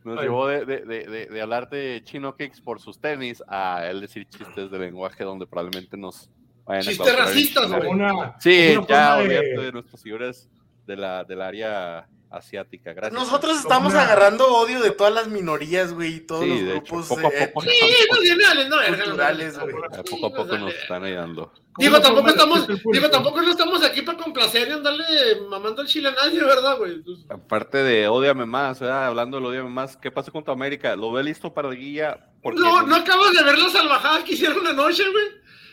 Nos 0.04 0.22
llevó 0.22 0.48
de, 0.48 0.66
de, 0.66 0.86
de, 0.86 1.26
de, 1.28 1.42
hablar 1.42 1.70
de 1.70 2.02
Chino 2.04 2.36
Kicks 2.36 2.62
por 2.62 2.80
sus 2.80 3.00
tenis 3.00 3.44
a 3.48 3.88
él 3.88 4.02
decir 4.02 4.28
chistes 4.28 4.70
de 4.72 4.80
lenguaje 4.80 5.24
donde 5.24 5.46
probablemente 5.46 5.96
nos 5.96 6.30
vayan 6.66 6.84
Chistes 6.84 7.14
a 7.14 7.18
racistas, 7.18 7.72
güey. 7.72 7.92
Sí, 8.40 8.76
ya, 8.88 9.18
obviamente, 9.18 9.62
de 9.62 9.72
nuestros 9.72 10.02
seguidores 10.02 10.50
de 10.86 10.98
la, 10.98 11.24
del 11.24 11.42
área 11.42 12.08
asiática. 12.32 12.94
Gracias. 12.94 13.14
Nosotros 13.14 13.60
estamos 13.60 13.94
agarrando 13.94 14.48
odio 14.48 14.82
de 14.82 14.92
todas 14.92 15.14
las 15.14 15.28
minorías, 15.28 15.94
güey, 15.94 16.16
y 16.16 16.20
todos 16.22 16.48
los 16.48 16.62
grupos 16.62 17.08
poco 17.08 17.28
a 17.28 17.32
poco, 17.48 17.62
sí, 17.62 17.70
nacionales, 18.10 18.70
no, 18.70 18.78
culturales, 19.04 19.60
güey. 19.60 19.76
Poco 20.10 20.28
a 20.28 20.34
poco 20.34 20.58
nos 20.58 20.74
están 20.74 21.04
ayudando. 21.04 21.52
Digo, 21.78 22.02
tampoco 22.02 22.30
estamos, 22.30 22.68
digo, 22.92 23.10
tampoco 23.10 23.42
no 23.42 23.52
estamos 23.52 23.84
aquí 23.84 24.02
para 24.02 24.18
complacer 24.18 24.68
y 24.68 24.72
andarle 24.72 25.06
mamando 25.50 25.82
el 25.82 25.88
chile 25.88 26.10
a 26.10 26.12
nadie, 26.12 26.44
¿verdad, 26.44 26.78
güey? 26.78 27.02
Aparte 27.30 27.78
de 27.78 28.08
odiame 28.08 28.46
más, 28.46 28.80
¿verdad? 28.80 29.08
hablando 29.08 29.40
de 29.40 29.48
odiame 29.48 29.70
más, 29.70 29.96
¿qué 29.96 30.12
pasa 30.12 30.32
con 30.32 30.44
tu 30.44 30.52
América? 30.52 30.96
¿Lo 30.96 31.12
ve 31.12 31.24
listo 31.24 31.54
para 31.54 31.70
la 31.70 31.76
guía? 31.76 32.30
No, 32.44 32.82
no 32.84 32.96
acabas 32.96 33.34
de 33.34 33.44
ver 33.44 33.58
la 33.58 33.70
salvajada 33.70 34.24
que 34.24 34.34
hicieron 34.34 34.66
anoche, 34.68 35.04
güey. 35.10 35.26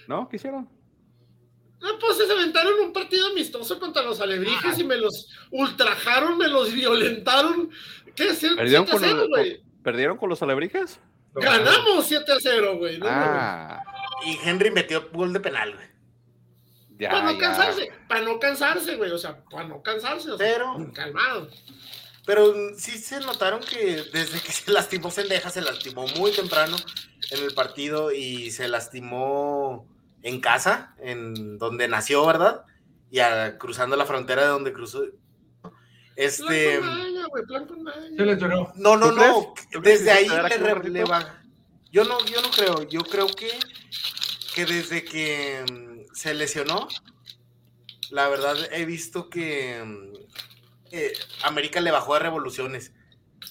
¿No? 0.06 0.28
¿Qué 0.28 0.36
hicieron? 0.36 0.68
No, 1.80 1.98
pues 1.98 2.16
se 2.16 2.30
aventaron 2.30 2.74
un 2.80 2.92
partido 2.92 3.28
amistoso 3.28 3.78
contra 3.78 4.02
los 4.02 4.20
alebrijes 4.20 4.74
ah. 4.76 4.80
y 4.80 4.84
me 4.84 4.96
los 4.96 5.28
ultrajaron, 5.50 6.36
me 6.36 6.48
los 6.48 6.72
violentaron. 6.72 7.70
¿Qué 8.16 8.28
es? 8.30 8.40
¿Perdieron, 8.40 8.86
con, 8.86 9.02
¿Perdieron 9.82 10.16
con 10.16 10.28
los 10.28 10.42
alebrijes? 10.42 10.98
Ganamos 11.34 12.06
7 12.06 12.32
a 12.32 12.36
0, 12.40 12.78
güey. 12.78 12.98
ah. 13.04 13.82
Y 14.26 14.38
Henry 14.42 14.70
metió 14.70 15.08
gol 15.12 15.32
de 15.32 15.40
penal, 15.40 15.74
güey. 15.74 17.08
para 17.10 17.32
no 17.32 17.38
cansarse, 17.38 17.92
para 18.08 18.20
no 18.22 18.40
cansarse, 18.40 18.96
güey. 18.96 19.12
O 19.12 19.18
sea, 19.18 19.44
para 19.44 19.68
no 19.68 19.80
cansarse. 19.82 20.30
pero, 20.36 20.90
calmado. 20.92 21.48
Pero 22.26 22.52
sí 22.76 22.98
se 22.98 23.20
notaron 23.20 23.60
que 23.60 24.02
desde 24.12 24.40
que 24.40 24.52
se 24.52 24.72
lastimó 24.72 25.10
Sendeja, 25.10 25.50
se 25.50 25.62
lastimó 25.62 26.06
muy 26.08 26.32
temprano 26.32 26.76
en 27.30 27.44
el 27.44 27.54
partido 27.54 28.12
y 28.12 28.50
se 28.50 28.68
lastimó 28.68 29.86
en 30.22 30.40
casa, 30.40 30.94
en 30.98 31.58
donde 31.58 31.88
nació, 31.88 32.26
¿verdad? 32.26 32.64
Y 33.10 33.20
cruzando 33.58 33.96
la 33.96 34.06
frontera 34.06 34.42
de 34.42 34.48
donde 34.48 34.72
cruzó. 34.72 35.04
Este. 36.16 36.80
No, 38.74 38.96
no, 38.96 39.12
no. 39.12 39.54
Desde 39.82 40.10
ahí 40.10 40.28
le, 40.90 41.04
va. 41.04 41.40
Yo 41.92 42.04
no, 42.04 42.24
yo 42.24 42.42
no 42.42 42.50
creo. 42.50 42.82
Yo 42.88 43.02
creo 43.02 43.28
que, 43.28 43.50
que 44.54 44.66
desde 44.66 45.04
que 45.04 45.64
mm, 45.70 46.14
se 46.14 46.34
lesionó, 46.34 46.88
la 48.10 48.28
verdad 48.28 48.56
he 48.72 48.84
visto 48.84 49.30
que 49.30 49.82
mm, 49.84 50.12
eh, 50.90 51.12
América 51.44 51.80
le 51.80 51.92
bajó 51.92 52.14
de 52.14 52.20
revoluciones. 52.20 52.92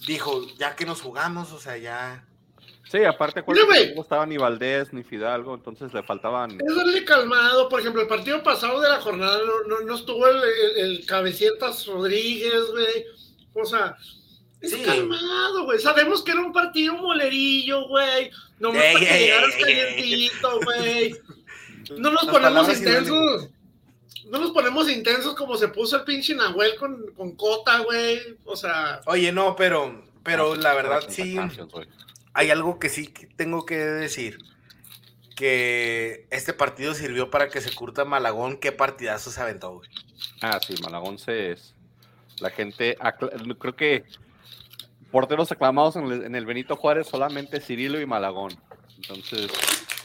Dijo, 0.05 0.45
ya 0.57 0.75
que 0.75 0.86
nos 0.86 1.01
jugamos, 1.01 1.53
o 1.53 1.59
sea, 1.59 1.77
ya 1.77 2.26
Sí, 2.89 3.03
aparte 3.03 3.44
cuando 3.44 3.65
no 3.65 4.01
estaba 4.01 4.25
ni 4.25 4.38
Valdés 4.38 4.94
ni 4.94 5.03
Fidalgo, 5.03 5.56
entonces 5.56 5.94
le 5.94 6.03
faltaban. 6.03 6.51
Es 6.51 6.75
darle 6.75 7.03
calmado, 7.03 7.67
por 7.67 7.82
ejemplo, 7.82 8.01
el 8.01 8.08
partido 8.08 8.41
pasado 8.41 8.79
de 8.79 8.88
la 8.88 9.01
jornada 9.01 9.39
no, 9.67 9.82
no, 9.82 9.96
estuvo 9.96 10.25
el, 10.27 10.41
el, 10.77 11.06
Cabecietas 11.06 11.86
Rodríguez, 11.86 12.63
güey. 12.72 13.06
O 13.53 13.65
sea, 13.65 13.98
es 14.62 14.75
calmado, 14.77 15.65
güey. 15.65 15.79
Sabemos 15.79 16.24
que 16.24 16.32
era 16.32 16.39
un 16.39 16.53
partido 16.53 16.94
molerillo, 16.94 17.88
güey. 17.89 18.32
No 18.60 18.72
me 18.72 18.79
para 18.79 19.00
que 19.00 19.20
llegaras 19.20 19.56
calientito, 19.56 20.60
güey. 20.63 21.15
No 21.98 22.12
nos 22.12 22.25
ponemos 22.25 22.70
intensos. 22.70 23.50
No 24.29 24.39
nos 24.39 24.51
ponemos 24.51 24.89
intensos 24.89 25.36
como 25.36 25.58
se 25.58 25.67
puso 25.70 25.98
el 25.98 26.03
pinche 26.03 26.36
Nahuel 26.36 26.75
con, 26.75 27.12
con 27.17 27.36
Cota, 27.36 27.79
güey. 27.79 28.38
O 28.46 28.56
sea. 28.56 29.01
Oye, 29.08 29.32
no, 29.34 29.58
pero, 29.58 30.06
pero 30.24 30.56
la 30.56 30.74
verdad 30.74 31.03
sí 31.10 31.38
hay 32.38 32.51
algo 32.51 32.77
que 32.77 32.89
sí 32.89 33.12
tengo 33.36 33.65
que 33.65 33.77
decir. 33.77 34.38
Que 35.36 36.27
este 36.29 36.53
partido 36.53 36.94
sirvió 36.94 37.32
para 37.32 37.50
que 37.50 37.62
se 37.62 37.74
curta 37.74 38.06
Malagón. 38.06 38.58
Qué 38.58 38.72
partidazo 38.72 39.32
se 39.32 39.41
aventó, 39.41 39.77
güey. 39.77 39.89
Ah, 40.41 40.60
sí, 40.65 40.75
Malagón 40.84 41.17
se 41.17 41.51
es. 41.51 41.74
La 42.39 42.51
gente, 42.51 42.96
creo 43.60 43.75
que 43.75 44.03
porteros 45.12 45.51
aclamados 45.51 45.96
en 45.96 46.36
el, 46.36 46.46
Benito 46.46 46.75
Juárez 46.75 47.08
solamente 47.08 47.60
Cirilo 47.60 48.00
y 48.00 48.06
Malagón. 48.06 48.56
Entonces, 48.98 49.51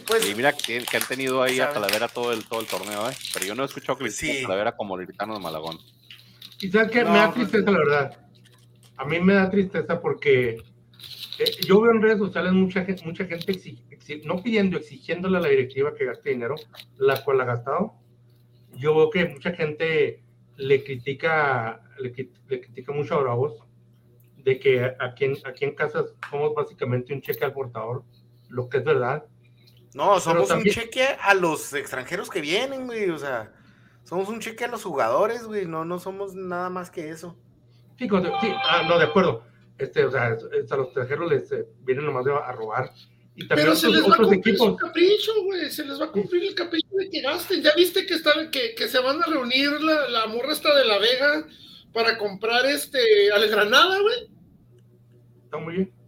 pues, 0.06 0.26
y 0.26 0.34
mira 0.34 0.54
que, 0.54 0.78
han 0.78 1.06
tenido 1.06 1.42
ahí 1.42 1.60
a 1.60 1.70
Talavera 1.70 2.08
todo 2.08 2.32
el, 2.32 2.46
todo 2.46 2.60
el 2.60 2.66
torneo, 2.66 3.10
¿eh? 3.10 3.14
Pero 3.34 3.44
yo 3.44 3.54
no 3.54 3.62
he 3.62 3.66
escuchado 3.66 3.98
que 3.98 4.10
sí. 4.10 4.38
a 4.38 4.42
Talavera 4.42 4.72
como 4.72 4.98
el 4.98 5.06
gritano 5.06 5.34
de 5.34 5.40
Malagón. 5.40 5.78
Y 6.60 6.70
sabes 6.70 6.90
que 6.90 7.04
me 7.04 7.10
da 7.10 7.26
pues, 7.26 7.50
tristeza, 7.50 7.70
la 7.70 7.78
verdad. 7.78 8.18
A 8.96 9.04
mí 9.04 9.20
me 9.20 9.34
da 9.34 9.50
tristeza 9.50 10.00
porque 10.00 10.71
eh, 11.38 11.50
yo 11.66 11.80
veo 11.80 11.92
en 11.92 12.02
redes 12.02 12.18
sociales 12.18 12.52
mucha 12.52 12.84
gente, 12.84 13.04
mucha 13.04 13.24
gente 13.24 13.52
no 14.24 14.42
pidiendo, 14.42 14.76
exigiéndole 14.76 15.38
a 15.38 15.40
la 15.40 15.48
directiva 15.48 15.94
que 15.94 16.04
gaste 16.04 16.30
dinero, 16.30 16.56
la 16.98 17.22
cual 17.22 17.40
ha 17.40 17.44
gastado. 17.44 17.94
Yo 18.74 18.94
veo 18.94 19.10
que 19.10 19.26
mucha 19.26 19.52
gente 19.52 20.22
le 20.56 20.84
critica, 20.84 21.82
le, 21.98 22.12
critica 22.12 22.92
mucho 22.92 23.14
a 23.14 23.22
Bravos 23.22 23.54
de 24.36 24.58
que 24.58 24.94
aquí 24.98 25.24
en, 25.24 25.36
aquí 25.44 25.64
en 25.64 25.74
casa 25.74 26.04
somos 26.30 26.54
básicamente 26.54 27.14
un 27.14 27.22
cheque 27.22 27.44
al 27.44 27.52
portador, 27.52 28.04
lo 28.48 28.68
que 28.68 28.78
es 28.78 28.84
verdad. 28.84 29.24
No, 29.94 30.18
somos 30.20 30.50
un 30.50 30.64
cheque 30.64 31.06
a 31.20 31.34
los 31.34 31.72
extranjeros 31.74 32.28
que 32.28 32.40
vienen, 32.40 32.86
güey, 32.86 33.10
o 33.10 33.18
sea, 33.18 33.52
somos 34.04 34.28
un 34.28 34.40
cheque 34.40 34.64
a 34.64 34.68
los 34.68 34.82
jugadores, 34.82 35.44
güey, 35.44 35.66
no, 35.66 35.84
no 35.84 35.98
somos 35.98 36.34
nada 36.34 36.70
más 36.70 36.90
que 36.90 37.10
eso. 37.10 37.36
Sí, 37.98 38.08
sí 38.08 38.52
ah, 38.68 38.82
no, 38.88 38.98
de 38.98 39.04
acuerdo 39.04 39.51
este, 39.84 40.04
o 40.04 40.10
sea, 40.10 40.26
a 40.26 40.76
los 40.76 40.86
extranjeros 40.86 41.30
les 41.30 41.52
eh, 41.52 41.66
vienen 41.80 42.06
nomás 42.06 42.26
a 42.26 42.52
robar. 42.52 42.92
Y 43.34 43.48
también 43.48 43.68
Pero 43.68 43.76
se 43.76 43.88
les 43.88 44.02
va 44.02 44.14
a 44.14 44.18
cumplir 44.18 44.58
su 44.58 44.76
capricho, 44.76 45.32
güey, 45.44 45.70
se 45.70 45.86
les 45.86 46.00
va 46.00 46.04
a 46.04 46.12
cumplir 46.12 46.44
el 46.44 46.54
capricho 46.54 46.88
de 46.92 47.08
que 47.08 47.22
gasten. 47.22 47.62
¿Ya 47.62 47.74
viste 47.74 48.04
que, 48.04 48.14
están, 48.14 48.50
que, 48.50 48.74
que 48.74 48.88
se 48.88 48.98
van 48.98 49.22
a 49.22 49.26
reunir 49.26 49.70
la, 49.80 50.08
la 50.08 50.26
morra 50.26 50.52
esta 50.52 50.76
de 50.76 50.84
La 50.84 50.98
Vega 50.98 51.46
para 51.92 52.18
comprar 52.18 52.66
este 52.66 53.32
al 53.32 53.48
Granada, 53.48 53.98
güey? 54.00 54.30
Está 55.44 55.58
muy 55.58 55.74
bien. 55.74 56.01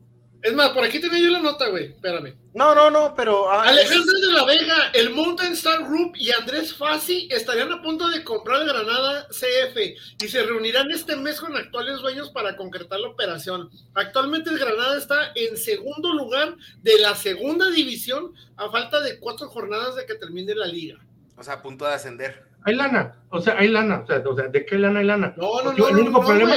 Es 0.45 0.53
más, 0.53 0.73
por 0.73 0.85
aquí 0.85 1.01
tenía 1.01 1.21
yo 1.21 1.31
la 1.31 1.41
nota, 1.41 1.69
güey. 1.69 1.87
Espérame. 1.87 2.35
No, 2.53 2.75
no, 2.75 2.91
no, 2.91 3.15
pero. 3.17 3.51
Ah, 3.51 3.63
Alejandro 3.63 4.13
de 4.13 4.33
la 4.35 4.45
Vega, 4.45 4.91
el 4.93 5.09
Mountain 5.15 5.55
Star 5.55 5.85
Group 5.85 6.13
y 6.17 6.33
Andrés 6.33 6.75
Fassi 6.75 7.29
estarían 7.31 7.73
a 7.73 7.81
punto 7.81 8.09
de 8.09 8.23
comprar 8.23 8.61
el 8.61 8.69
Granada 8.69 9.27
CF 9.31 9.77
y 10.23 10.29
se 10.29 10.43
reunirán 10.43 10.91
este 10.91 11.17
mes 11.17 11.41
con 11.41 11.57
actuales 11.57 11.99
dueños 12.03 12.29
para 12.29 12.57
concretar 12.57 13.01
la 13.01 13.09
operación. 13.09 13.71
Actualmente 13.95 14.51
el 14.51 14.59
Granada 14.59 14.99
está 14.99 15.33
en 15.35 15.57
segundo 15.57 16.13
lugar 16.13 16.57
de 16.83 16.99
la 16.99 17.15
segunda 17.15 17.71
división 17.71 18.35
a 18.59 18.69
falta 18.69 19.01
de 19.01 19.19
cuatro 19.19 19.49
jornadas 19.49 19.97
de 19.97 20.05
que 20.05 20.15
termine 20.17 20.55
la 20.55 20.67
liga. 20.67 20.99
O 21.39 21.43
sea, 21.43 21.55
a 21.55 21.63
punto 21.63 21.87
de 21.87 21.95
ascender. 21.95 22.45
Hay 22.65 22.75
lana, 22.75 23.17
o 23.31 23.41
sea, 23.41 23.57
hay 23.59 23.69
lana, 23.69 24.01
o 24.01 24.07
sea, 24.07 24.23
o 24.27 24.37
sea 24.37 24.49
¿de 24.49 24.67
qué 24.67 24.77
lana 24.77 25.01
hay 25.01 25.07
lana? 25.07 25.33
No, 25.39 25.63
no, 25.63 25.73
no. 25.73 25.89
El 25.89 25.97
único 25.97 26.21
problema. 26.21 26.55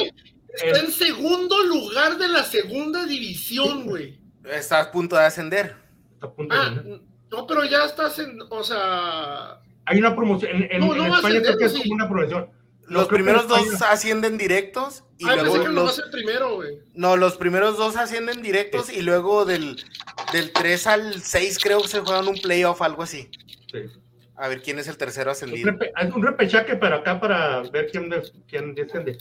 Está 0.63 0.79
en 0.79 0.91
segundo 0.91 1.63
lugar 1.63 2.17
de 2.17 2.27
la 2.27 2.43
segunda 2.43 3.05
división, 3.05 3.85
güey. 3.85 4.19
Está 4.43 4.81
a 4.81 4.91
punto 4.91 5.15
de 5.15 5.23
ascender. 5.23 5.75
Está 6.13 6.27
a 6.27 6.33
punto 6.33 6.55
de 6.55 6.61
ah, 6.61 6.99
no, 7.29 7.45
pero 7.45 7.65
ya 7.65 7.85
estás 7.85 8.19
en, 8.19 8.39
o 8.49 8.63
sea... 8.63 9.59
Hay 9.85 9.99
una 9.99 10.15
promoción, 10.15 10.63
en, 10.69 10.79
no, 10.79 10.95
no 10.95 11.15
España 11.15 11.41
creo 11.41 11.57
que 11.57 11.65
es 11.65 11.73
como 11.73 11.93
una 11.93 12.07
promoción. 12.07 12.49
Los 12.87 13.07
primeros 13.07 13.47
dos 13.49 13.81
ascienden 13.81 14.37
directos 14.37 15.03
y 15.17 15.27
ah, 15.27 15.35
luego 15.35 15.61
que 15.61 15.69
los... 15.69 15.99
el 15.99 16.09
primero, 16.09 16.55
güey. 16.55 16.79
No, 16.93 17.17
los 17.17 17.35
primeros 17.35 17.77
dos 17.77 17.97
ascienden 17.97 18.41
directos 18.41 18.89
y 18.89 19.01
luego 19.01 19.43
del, 19.43 19.83
del 20.31 20.53
3 20.53 20.87
al 20.87 21.21
6 21.21 21.59
creo 21.61 21.81
que 21.81 21.89
se 21.89 21.99
juegan 21.99 22.29
un 22.29 22.39
playoff, 22.39 22.81
algo 22.81 23.03
así. 23.03 23.29
Sí. 23.71 23.79
A 24.39 24.48
ver 24.48 24.62
quién 24.62 24.77
es 24.77 24.88
el 24.88 24.98
tercero 24.98 25.32
ascendido. 25.32 25.72
Un, 25.72 26.13
un 26.13 26.24
repechaje 26.24 26.75
para 26.75 26.98
acá 26.98 27.20
para 27.20 27.62
ver 27.72 27.89
quién, 27.89 28.13
quién 28.48 28.75
desciende. 28.75 29.17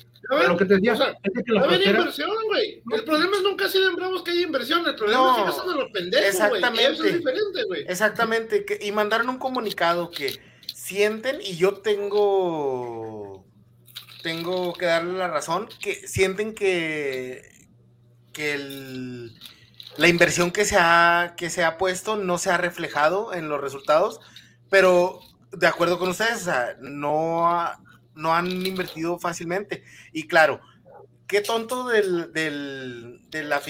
lo 0.46 0.56
que 0.58 0.66
te 0.66 0.74
decía 0.74 0.92
es 0.92 1.44
que 1.44 1.52
la 1.52 1.74
inversión, 1.74 2.30
güey. 2.46 2.82
El 2.92 3.04
problema 3.04 3.36
es 3.38 3.42
nunca 3.42 3.64
ha 3.64 3.68
sido 3.68 3.88
en 3.88 3.96
Bravos 3.96 4.22
que 4.22 4.32
hay 4.32 4.42
inversión. 4.42 4.86
El 4.86 4.94
problema 4.94 5.38
es 5.38 5.44
que 5.46 5.52
son 5.52 5.78
los 5.78 5.90
pendejos, 5.90 6.26
Exactamente. 6.26 6.92
Eso 6.92 7.04
es 7.04 7.14
diferente, 7.14 7.64
güey. 7.64 7.84
Exactamente. 7.88 8.66
y 8.82 8.92
mandaron 8.92 9.30
un 9.30 9.38
comunicado 9.38 10.10
que 10.10 10.38
sienten, 10.74 11.40
y 11.40 11.56
yo 11.56 11.78
tengo. 11.78 13.46
Tengo 14.22 14.74
que 14.74 14.86
darle 14.86 15.14
la 15.14 15.28
razón, 15.28 15.68
que 15.80 15.94
sienten 16.06 16.54
que. 16.54 17.42
que 18.34 18.52
el 18.52 19.32
la 19.96 20.08
inversión 20.08 20.50
que 20.50 20.64
se 20.64 20.76
ha 20.78 21.34
que 21.36 21.48
se 21.48 21.64
ha 21.64 21.78
puesto 21.78 22.16
no 22.16 22.36
se 22.36 22.50
ha 22.50 22.58
reflejado 22.58 23.32
en 23.32 23.48
los 23.48 23.60
resultados 23.60 24.20
pero 24.70 25.20
de 25.52 25.66
acuerdo 25.66 25.98
con 25.98 26.08
ustedes, 26.08 26.42
o 26.42 26.44
sea, 26.44 26.76
no, 26.80 27.48
no 28.14 28.34
han 28.34 28.66
invertido 28.66 29.18
fácilmente. 29.18 29.84
Y 30.12 30.26
claro, 30.26 30.60
qué 31.26 31.40
tonto 31.40 31.88
del, 31.88 32.32
del, 32.32 33.20
de 33.30 33.44
la 33.44 33.60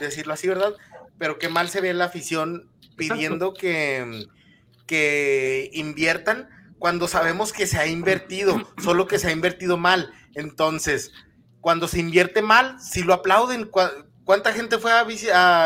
decirlo 0.00 0.34
así, 0.34 0.48
¿verdad? 0.48 0.74
Pero 1.18 1.38
qué 1.38 1.48
mal 1.48 1.68
se 1.68 1.80
ve 1.80 1.94
la 1.94 2.06
afición 2.06 2.68
pidiendo 2.96 3.54
que, 3.54 4.26
que 4.86 5.70
inviertan 5.72 6.48
cuando 6.78 7.06
sabemos 7.08 7.52
que 7.52 7.66
se 7.66 7.78
ha 7.78 7.86
invertido, 7.86 8.68
solo 8.82 9.06
que 9.06 9.18
se 9.18 9.28
ha 9.28 9.32
invertido 9.32 9.76
mal. 9.76 10.12
Entonces, 10.34 11.12
cuando 11.60 11.86
se 11.88 12.00
invierte 12.00 12.42
mal, 12.42 12.80
si 12.80 13.02
lo 13.02 13.14
aplauden, 13.14 13.70
¿cuánta 14.24 14.52
gente 14.52 14.78
fue 14.78 14.92
a, 14.92 15.06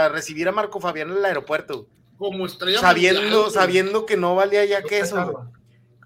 a 0.05 0.09
recibir 0.09 0.49
a 0.49 0.52
Marco 0.52 0.81
Fabián 0.81 1.11
en 1.11 1.19
el 1.19 1.25
aeropuerto? 1.25 1.88
Como 2.18 2.46
estrella 2.46 2.80
sabiendo, 2.80 3.50
sabiendo 3.50 4.06
que 4.06 4.16
no 4.16 4.35
valía 4.35 4.64
ya 4.64 4.82
queso. 4.82 5.50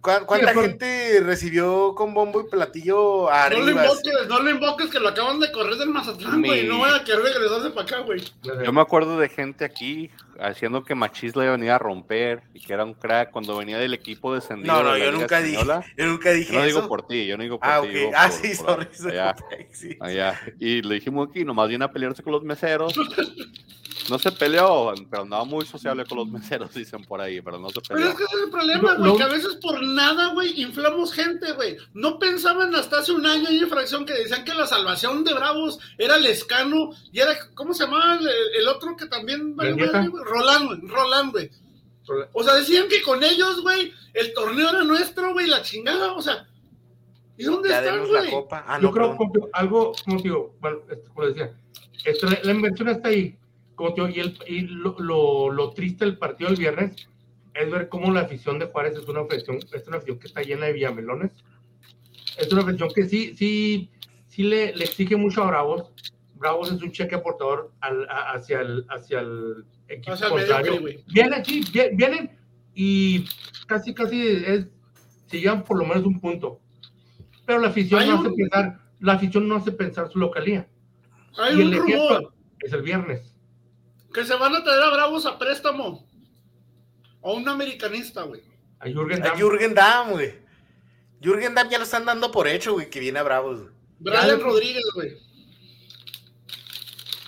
¿Cuánta 0.01 0.55
gente 0.55 1.21
recibió 1.21 1.95
con 1.95 2.15
bombo 2.15 2.41
y 2.41 2.49
platillo 2.49 3.31
a 3.31 3.51
No 3.51 3.61
le 3.61 3.73
invoques, 3.73 4.29
no 4.29 4.43
le 4.43 4.51
invoques 4.53 4.89
que 4.89 4.99
lo 4.99 5.09
acaban 5.09 5.39
de 5.41 5.53
correr 5.53 5.77
del 5.77 5.91
Mazatlán, 5.91 6.41
güey. 6.43 6.67
No 6.67 6.79
vaya 6.79 6.97
a 6.97 7.05
querer 7.05 7.23
regresarse 7.23 7.69
para 7.71 7.83
acá, 7.83 7.99
güey. 7.99 8.23
Yo 8.65 8.73
me 8.73 8.81
acuerdo 8.81 9.19
de 9.19 9.29
gente 9.29 9.63
aquí 9.63 10.11
haciendo 10.41 10.85
que 10.85 10.95
Machis 10.95 11.37
le 11.37 11.51
venía 11.51 11.75
a 11.75 11.79
romper 11.79 12.43
y 12.55 12.61
que 12.61 12.73
era 12.73 12.85
un 12.85 12.95
crack 12.95 13.31
cuando 13.31 13.59
venía 13.59 13.77
del 13.77 13.93
equipo 13.93 14.35
descendido. 14.35 14.73
No, 14.73 14.83
no, 14.83 14.97
yo 14.97 15.13
nunca 15.13 15.43
dije. 15.43 15.63
Yo 15.99 16.07
nunca 16.07 16.33
dije. 16.33 16.55
Yo 16.55 16.61
no 16.61 16.65
digo 16.65 16.89
por 16.89 17.07
ti, 17.07 17.27
yo 17.27 17.37
no 17.37 17.43
digo 17.43 17.61
por 17.61 17.69
ah, 17.69 17.83
ti. 17.83 17.89
Okay. 17.89 18.11
ah, 18.17 18.31
sí, 18.31 18.55
sorry. 18.55 18.89
Allá, 19.05 19.37
sí. 19.73 19.99
allá. 20.01 20.41
Y 20.59 20.81
le 20.81 20.95
dijimos 20.95 21.29
aquí, 21.29 21.45
nomás 21.45 21.69
viene 21.69 21.85
a 21.85 21.93
pelearse 21.93 22.23
con 22.23 22.33
los 22.33 22.43
meseros. 22.43 22.95
No 24.09 24.19
se 24.19 24.33
peleó, 24.33 24.93
pero 25.11 25.23
andaba 25.23 25.45
muy 25.45 25.67
sociable 25.67 26.05
con 26.05 26.19
los 26.19 26.29
meseros, 26.31 26.73
dicen 26.75 27.05
por 27.05 27.21
ahí, 27.21 27.41
pero 27.41 27.59
no 27.59 27.69
se 27.69 27.81
peleó. 27.81 27.97
Pero 27.97 28.11
es 28.11 28.17
que 28.17 28.25
ese 28.25 28.37
es 28.37 28.43
el 28.45 28.51
problema, 28.51 28.95
güey, 28.95 29.17
que 29.17 29.23
a 29.23 29.29
veces 29.29 29.57
por 29.57 29.83
nada, 29.83 30.33
güey, 30.33 30.61
inflamos 30.61 31.13
gente, 31.13 31.53
güey. 31.53 31.77
No 31.93 32.19
pensaban 32.19 32.75
hasta 32.75 32.99
hace 32.99 33.13
un 33.13 33.27
año 33.27 33.49
en 33.49 33.57
infracción 33.57 34.07
que 34.07 34.15
decían 34.15 34.45
que 34.45 34.55
la 34.55 34.67
salvación 34.67 35.25
de 35.25 35.35
Bravos 35.35 35.79
era 35.99 36.19
Lescano 36.19 36.91
y 37.13 37.21
era, 37.21 37.33
¿cómo 37.55 37.75
se 37.75 37.85
llamaba 37.85 38.19
el, 38.57 38.69
otro 38.69 38.97
que 38.97 39.07
también? 39.07 39.57
Rolando, 39.57 40.77
Rolando, 40.87 41.33
güey. 41.33 41.51
O 42.33 42.43
sea, 42.43 42.55
decían 42.55 42.89
que 42.89 43.03
con 43.03 43.23
ellos, 43.23 43.63
güey, 43.63 43.93
el 44.15 44.33
torneo 44.35 44.71
era 44.71 44.83
nuestro, 44.85 45.33
güey, 45.33 45.47
la 45.47 45.63
chingada, 45.63 46.13
o 46.13 46.23
sea. 46.23 46.47
¿Y 47.37 47.45
dónde 47.45 47.71
están, 47.71 48.07
güey? 48.07 48.31
Ah, 48.51 48.79
Yo 48.81 48.91
creo 48.91 49.17
que 49.17 49.41
algo, 49.53 49.93
como 50.05 50.21
digo, 50.21 50.55
bueno, 50.61 50.81
como 51.15 51.27
decía, 51.27 51.53
la 52.43 52.53
invención 52.53 52.89
está 52.89 53.09
ahí 53.09 53.37
y, 53.89 54.21
el, 54.21 54.39
y 54.47 54.61
lo, 54.63 55.51
lo, 55.51 55.71
triste 55.71 56.05
del 56.05 56.19
partido 56.19 56.51
del 56.51 56.59
viernes 56.59 57.09
es 57.55 57.71
ver 57.71 57.89
cómo 57.89 58.13
la 58.13 58.21
afición 58.21 58.59
de 58.59 58.67
Juárez 58.67 58.97
es 58.97 59.09
una 59.09 59.21
afición, 59.21 59.59
es 59.73 59.89
una 59.89 59.97
afición 59.97 60.19
que 60.19 60.27
está 60.27 60.43
llena 60.43 60.67
de 60.67 60.73
villamelones. 60.73 61.33
Es 62.39 62.53
una 62.53 62.63
afición 62.63 62.91
que 62.95 63.07
sí, 63.07 63.35
sí, 63.37 63.91
sí 64.29 64.43
le, 64.43 64.75
le 64.75 64.85
exige 64.85 65.17
mucho 65.17 65.43
a 65.43 65.47
Bravos. 65.47 65.93
Bravos 66.35 66.73
es 66.73 66.81
un 66.83 66.93
cheque 66.93 67.15
aportador 67.15 67.73
al, 67.81 68.07
hacia, 68.09 68.61
el, 68.61 68.87
hacia 68.89 69.21
el 69.21 69.65
equipo 69.89 70.17
contrario. 70.29 70.81
vienen, 71.13 71.45
sí, 71.45 71.65
vienen 71.93 72.31
y 72.75 73.27
casi, 73.67 73.93
casi 73.93 74.27
es, 74.27 74.67
se 75.27 75.41
llevan 75.41 75.65
por 75.65 75.79
lo 75.79 75.87
menos 75.87 76.05
un 76.05 76.21
punto. 76.21 76.61
Pero 77.45 77.59
la 77.59 77.69
afición 77.69 78.07
no 78.07 78.21
hace 78.21 78.31
pensar, 78.31 78.81
la 79.01 79.13
afición 79.15 79.49
no 79.49 79.57
hace 79.57 79.73
pensar 79.73 80.11
su 80.11 80.19
localía. 80.19 80.69
Hay 81.37 81.59
y 81.59 81.63
un 81.63 81.75
el 81.75 81.79
rumor. 81.79 82.33
es 82.61 82.73
el 82.73 82.83
viernes. 82.83 83.30
Que 84.13 84.25
se 84.25 84.35
van 84.35 84.55
a 84.55 84.65
traer 84.65 84.83
a 84.83 84.91
Bravos 84.91 85.27
a 85.27 85.39
préstamo. 85.39 86.07
A 87.23 87.31
un 87.31 87.49
americanista, 87.49 88.23
güey. 88.23 88.43
A 88.81 88.89
Jürgen 88.89 89.21
Damm. 89.21 89.35
A 89.35 89.39
Jürgen 89.39 89.75
Damm, 89.75 90.11
güey. 90.11 90.35
Jürgen 91.21 91.55
Damm 91.55 91.69
ya 91.69 91.79
lo 91.79 91.85
están 91.85 92.05
dando 92.05 92.31
por 92.31 92.49
hecho, 92.49 92.73
güey, 92.73 92.89
que 92.89 92.99
viene 92.99 93.19
a 93.19 93.23
Bravos. 93.23 93.69
Brian 93.99 94.41
Rodríguez, 94.41 94.85
güey. 94.95 95.17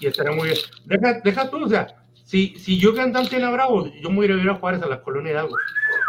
Y 0.00 0.06
estará 0.06 0.32
muy 0.32 0.48
bien. 0.48 0.58
Deja, 0.86 1.20
deja 1.20 1.50
tú, 1.50 1.64
o 1.64 1.68
sea, 1.68 2.02
si, 2.24 2.56
si 2.58 2.80
Jürgen 2.80 3.12
Damm 3.12 3.28
tiene 3.28 3.44
a 3.44 3.50
Bravos, 3.50 3.90
yo 4.00 4.08
me 4.08 4.16
voy 4.16 4.30
a 4.30 4.42
ir 4.42 4.48
a 4.48 4.54
Juárez 4.54 4.82
a 4.82 4.86
la 4.86 5.02
colonia 5.02 5.32
Hidalgo. 5.32 5.56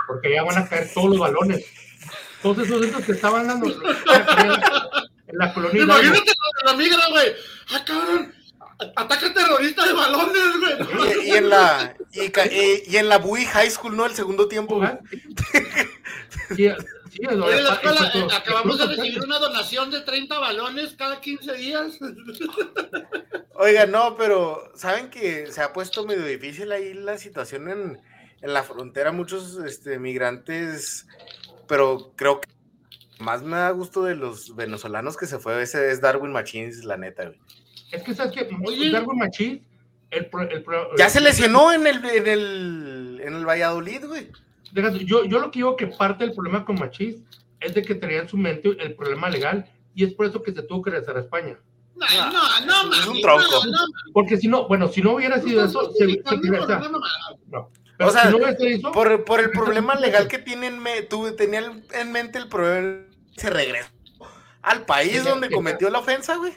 Porque 0.08 0.34
ya 0.34 0.44
van 0.44 0.58
a 0.58 0.68
caer 0.68 0.89
todos 0.94 1.10
los 1.10 1.20
balones. 1.20 1.65
Todos 2.42 2.60
esos 2.60 2.82
centros 2.82 3.06
que 3.06 3.12
estaban 3.12 3.48
dando 3.48 3.68
en 3.68 5.38
la 5.38 5.53
colonia. 5.53 5.82
Imagínate 5.84 6.32
la 6.65 6.74
migra, 6.74 7.10
güey. 7.12 7.34
Ah, 7.70 7.84
cabrón 7.86 8.43
Ataque 8.96 9.30
terrorista 9.30 9.86
de 9.86 9.94
balones, 9.94 10.88
güey. 10.96 11.28
Y, 11.28 11.32
en 11.32 11.50
la 11.50 11.96
y, 12.12 12.98
en 12.98 13.10
la 13.10 13.18
Bui 13.18 13.46
High 13.46 13.72
School, 13.72 13.96
¿no? 13.96 14.06
El 14.06 14.13
segundo 14.13 14.48
tiempo. 14.48 14.82
Sí, 16.56 16.70
sí, 17.12 17.25
Oye, 17.28 17.62
la 17.62 17.74
escuela, 17.74 18.12
eh, 18.13 18.28
acabamos 18.36 18.78
de 18.78 18.88
recibir 18.88 19.24
una 19.24 19.40
donación 19.40 19.92
de 19.92 20.02
30 20.02 20.40
balones 20.40 20.96
cada 20.98 21.22
15 21.22 21.54
días. 21.54 22.00
Oiga, 23.56 23.86
no, 23.86 24.16
pero 24.18 24.72
saben 24.75 25.10
que 25.10 25.52
se 25.52 25.62
ha 25.62 25.74
puesto 25.74 26.06
medio 26.06 26.25
difícil 26.25 26.72
ahí 26.72 26.94
la 26.94 27.18
situación 27.18 27.70
en, 27.70 28.02
en 28.42 28.54
la 28.54 28.63
frontera. 28.63 29.12
Muchos 29.12 29.58
este, 29.66 30.00
migrantes, 30.00 31.08
pero 31.68 32.13
creo 32.16 32.42
que 32.42 32.50
más 33.20 33.42
me 33.42 33.58
da 33.58 33.70
gusto 33.72 34.04
de 34.04 34.16
los 34.16 34.56
venezolanos 34.56 35.18
que 35.18 35.27
se 35.27 35.40
fue 35.40 35.62
ese 35.62 35.92
es 35.92 36.01
Darwin 36.01 36.31
Machines, 36.31 36.84
la 36.84 36.98
neta, 36.98 37.25
güey. 37.25 37.40
Es 37.94 38.01
que 38.01 38.16
sabes 38.16 38.34
que 38.34 38.50
Darwin 38.92 39.20
Machís, 39.20 39.62
el, 40.10 40.29
el, 40.50 40.66
ya 40.98 41.10
se 41.10 41.22
lesionó 41.22 41.72
en 41.72 41.86
el, 41.86 42.03
en 42.03 42.27
el, 42.27 43.22
en 43.24 43.34
el 43.36 43.46
Valladolid, 43.46 44.06
güey. 44.06 44.29
Yo, 45.06 45.25
yo 45.25 45.40
lo 45.40 45.51
que 45.51 45.60
digo 45.60 45.77
que 45.77 45.86
parte 45.86 46.25
del 46.25 46.34
problema 46.34 46.66
con 46.66 46.79
Machís 46.79 47.18
es 47.60 47.75
de 47.75 47.84
que 47.84 47.94
tenía 47.94 48.22
en 48.22 48.27
su 48.27 48.36
mente 48.36 48.75
el 48.79 48.96
problema 48.96 49.29
legal 49.29 49.68
y 49.94 50.03
es 50.03 50.14
por 50.14 50.25
eso 50.25 50.42
que 50.42 50.51
se 50.51 50.64
tuvo 50.64 50.82
que 50.82 50.90
regresar 50.90 51.18
a 51.18 51.20
España. 51.20 51.56
No, 51.96 52.66
no, 52.66 52.84
no, 52.86 52.94
es 52.96 53.06
un 53.06 53.22
tronco. 53.22 53.62
Porque 54.12 54.38
si 54.38 54.48
no, 54.48 54.68
bueno, 54.68 54.88
si 54.88 55.03
no 55.03 55.14
hubiera 55.14 55.40
sido 55.40 55.64
eso, 55.64 55.92
se, 55.94 56.08
se 56.08 56.20
No. 57.51 57.70
o 58.00 58.10
sea, 58.10 58.32
si 58.32 58.38
no 58.38 58.48
eso, 58.48 58.92
por, 58.92 59.24
por, 59.24 59.40
el 59.40 59.51
problema 59.51 59.94
legal 59.94 60.27
que 60.27 60.40
tienen, 60.40 60.79
me, 60.79 61.03
tú 61.03 61.36
tenía 61.36 61.72
en 61.94 62.12
mente 62.12 62.40
el 62.40 62.48
problema, 62.48 63.06
se 63.38 63.51
regresó 63.51 63.90
al 64.64 64.86
país 64.86 65.24
donde 65.24 65.51
cometió 65.51 65.92
la 65.92 66.00
ofensa, 66.00 66.38
güey. 66.38 66.53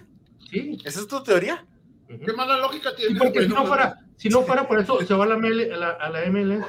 Sí. 0.51 0.79
¿Esa 0.85 1.01
es 1.01 1.07
tu 1.07 1.23
teoría? 1.23 1.65
¿Qué 2.09 2.33
mala 2.33 2.57
lógica 2.59 2.95
tiene? 2.95 3.19
porque 3.19 3.43
si 3.43 3.49
no, 3.49 3.67
fuera, 3.67 4.01
si 4.17 4.29
no 4.29 4.43
fuera 4.43 4.67
por 4.67 4.79
eso, 4.79 5.01
se 5.05 5.15
va 5.15 5.25
a 5.25 5.29
la, 5.29 5.91
a 5.91 6.09
la, 6.11 6.27
MLS. 6.31 6.65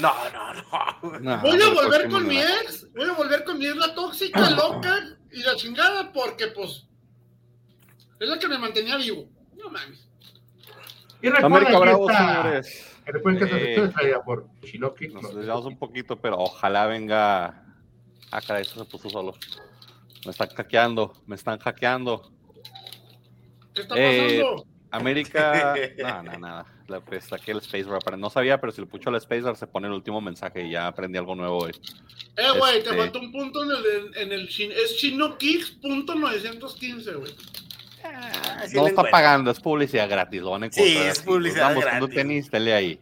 No, 0.00 0.12
no, 0.32 1.18
no. 1.18 1.40
voy 1.40 1.60
a 1.60 1.74
volver 1.74 2.08
con 2.08 2.26
mi 2.26 2.38
ex. 2.38 2.92
Voy 2.92 3.08
a 3.08 3.12
volver 3.12 3.44
con 3.44 3.58
mi 3.58 3.66
ex, 3.66 3.76
la 3.76 3.94
tóxica, 3.94 4.50
loca 4.50 5.16
y 5.32 5.42
la 5.42 5.56
chingada, 5.56 6.12
porque 6.12 6.48
pues 6.48 6.86
es 8.20 8.28
la 8.28 8.38
que 8.38 8.48
me 8.48 8.58
mantenía 8.58 8.96
vivo. 8.96 9.28
No 9.56 9.70
mames. 9.70 10.08
Y 11.20 11.28
recuerda 11.28 11.78
Bravo, 11.78 12.08
señores. 12.08 12.92
Recuerden 13.04 13.48
que 13.48 13.74
eh, 13.74 13.84
esa 13.84 14.22
por 14.24 14.48
Shinoki. 14.62 15.08
Nos 15.08 15.34
desviamos 15.34 15.66
un 15.66 15.76
poquito, 15.76 16.20
pero 16.20 16.38
ojalá 16.38 16.86
venga. 16.86 17.64
Ah, 18.30 18.40
caray, 18.40 18.62
eso 18.62 18.82
se 18.82 18.88
puso 18.88 19.10
solo. 19.10 19.34
Me 20.24 20.30
están 20.30 20.48
hackeando, 20.50 21.12
me 21.26 21.34
están 21.34 21.58
hackeando. 21.58 22.32
¿Qué 23.74 23.82
está 23.82 23.94
pasando? 23.94 24.00
Eh, 24.00 24.44
América, 24.92 25.74
no, 25.98 26.22
no, 26.22 26.38
nada. 26.38 26.64
Le 26.86 27.00
presté 27.00 27.34
aquí 27.34 27.50
el 27.50 27.60
spacebar. 27.62 28.18
No 28.18 28.28
sabía, 28.28 28.60
pero 28.60 28.72
si 28.72 28.82
le 28.82 28.86
pucho 28.86 29.08
el 29.08 29.18
spacebar 29.20 29.56
se 29.56 29.66
pone 29.66 29.86
el 29.86 29.94
último 29.94 30.20
mensaje 30.20 30.66
y 30.66 30.72
ya 30.72 30.86
aprendí 30.86 31.16
algo 31.16 31.34
nuevo 31.34 31.56
hoy. 31.58 31.72
Eh, 32.36 32.58
güey, 32.58 32.82
te 32.82 32.90
este 32.90 32.96
faltó 32.96 33.20
un 33.20 33.32
punto 33.32 33.62
en 33.64 33.70
el, 33.70 33.78
en 34.16 34.32
el, 34.32 34.48
es 34.48 34.98
chinokicks.915, 34.98 37.18
güey. 37.18 37.34
Ah, 38.04 38.64
no 38.74 38.86
está 38.86 39.04
pagando, 39.04 39.50
es 39.50 39.58
publicidad 39.60 40.10
gratis, 40.10 40.42
lo 40.42 40.50
van 40.50 40.64
a 40.64 40.66
encontrar. 40.66 40.86
Sí, 40.86 40.98
es 40.98 41.20
publicidad 41.20 41.68
Vamos, 41.68 41.84
gratis. 41.84 42.14
tenis, 42.14 42.50
tele 42.50 42.74
ahí. 42.74 43.00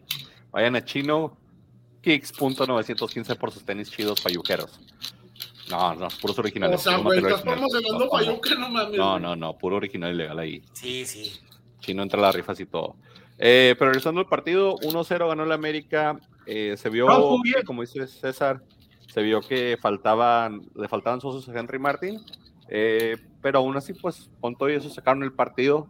Vayan 0.51 0.77
a 0.77 0.85
chinokicks.915 0.85 3.37
por 3.37 3.51
sus 3.51 3.65
tenis 3.65 3.91
chidos 3.91 4.21
payujeros. 4.21 4.79
No, 5.71 5.95
no, 5.95 6.07
puros 6.21 6.37
originales. 6.39 6.79
O 6.79 6.83
sea, 6.83 6.97
güey, 6.97 7.19
estás 7.19 7.41
promocionando 7.41 8.09
Payuca, 8.09 8.55
no 8.55 8.69
mames. 8.69 8.97
No, 8.97 9.19
no, 9.19 9.35
no, 9.35 9.57
puro 9.57 9.77
original 9.77 10.13
ilegal 10.13 10.37
ahí. 10.37 10.61
Sí, 10.73 11.05
sí. 11.05 11.39
Chino 11.79 12.03
entra 12.03 12.19
las 12.19 12.35
rifas 12.35 12.59
y 12.59 12.65
todo. 12.65 12.97
Eh, 13.37 13.75
pero 13.79 13.89
regresando 13.89 14.21
al 14.21 14.27
partido, 14.27 14.75
1-0 14.77 15.27
ganó 15.27 15.43
el 15.43 15.51
América. 15.51 16.19
Eh, 16.45 16.75
se 16.77 16.89
vio, 16.89 17.07
como 17.65 17.81
dice 17.81 18.05
César, 18.05 18.61
se 19.07 19.21
vio 19.21 19.41
que 19.41 19.77
faltaban, 19.81 20.61
le 20.75 20.87
faltaban 20.87 21.21
socios 21.21 21.49
a 21.49 21.59
Henry 21.59 21.79
Martin. 21.79 22.19
Eh, 22.69 23.17
pero 23.41 23.59
aún 23.59 23.75
así, 23.75 23.93
pues, 23.93 24.29
con 24.39 24.55
todo 24.55 24.69
eso 24.69 24.89
sacaron 24.89 25.23
el 25.23 25.33
partido. 25.33 25.87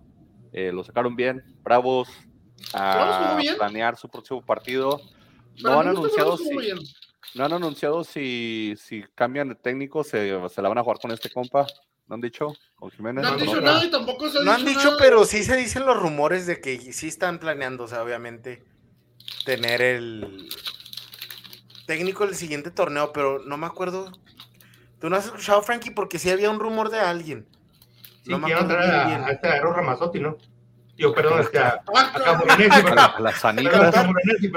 lo 0.54 0.84
sacaron 0.84 1.16
bien. 1.16 1.44
Bravos 1.64 2.08
a 2.74 3.38
planear 3.58 3.98
su 3.98 4.08
próximo 4.08 4.42
partido. 4.42 5.02
No 5.62 5.80
han 5.80 5.90
anunciado 5.90 6.38
si, 6.38 6.50
no 7.36 7.46
han 7.46 7.54
anunciado 7.54 8.04
si, 8.04 8.76
si 8.78 9.04
cambian 9.16 9.50
de 9.50 9.56
técnico, 9.56 10.04
se, 10.04 10.32
se 10.50 10.62
la 10.62 10.70
van 10.70 10.78
a 10.78 10.84
jugar 10.84 11.00
con 11.00 11.12
este 11.12 11.30
compa. 11.30 11.66
¿No 12.08 12.16
han 12.16 12.22
dicho? 12.22 12.54
¿Con 12.76 12.92
Jiménez? 12.92 13.24
No 13.24 13.30
han 13.30 13.38
dicho 13.38 13.62
nada 13.62 13.86
y 13.86 13.90
tampoco 13.90 14.30
se 14.30 14.44
No 14.44 14.52
han 14.52 14.66
dicho, 14.66 14.98
pero 15.00 15.24
sí 15.24 15.44
se 15.44 15.56
dicen 15.56 15.86
los 15.86 15.98
rumores 15.98 16.46
de 16.46 16.60
que 16.60 16.78
sí 16.92 17.08
están 17.08 17.40
planeando, 17.40 17.86
o 17.86 17.88
sea, 17.88 18.04
obviamente, 18.04 18.66
tener 19.46 19.82
el 19.82 20.50
técnico 21.86 22.26
del 22.26 22.36
siguiente 22.36 22.70
torneo, 22.70 23.14
pero 23.14 23.40
no 23.40 23.56
me 23.56 23.66
acuerdo. 23.66 24.12
¿Tú 25.00 25.10
no 25.10 25.16
has 25.16 25.26
escuchado, 25.26 25.62
Frankie? 25.62 25.92
Porque 25.92 26.20
sí 26.20 26.30
había 26.30 26.50
un 26.50 26.60
rumor 26.60 26.90
de 26.90 27.00
alguien. 27.00 27.48
Sí, 28.24 28.30
no 28.30 28.40
me 28.40 28.54
acuerdo 28.54 28.78
a, 28.78 29.28
a, 29.28 29.32
este 29.32 29.60
Ramazotti, 29.62 30.20
¿no? 30.20 30.38
Yo, 31.02 31.12
perdón, 31.16 31.40
es 31.40 31.50
que 31.50 31.58
a, 31.58 31.82
a 31.88 33.20
La 33.20 33.36
sanita. 33.36 33.92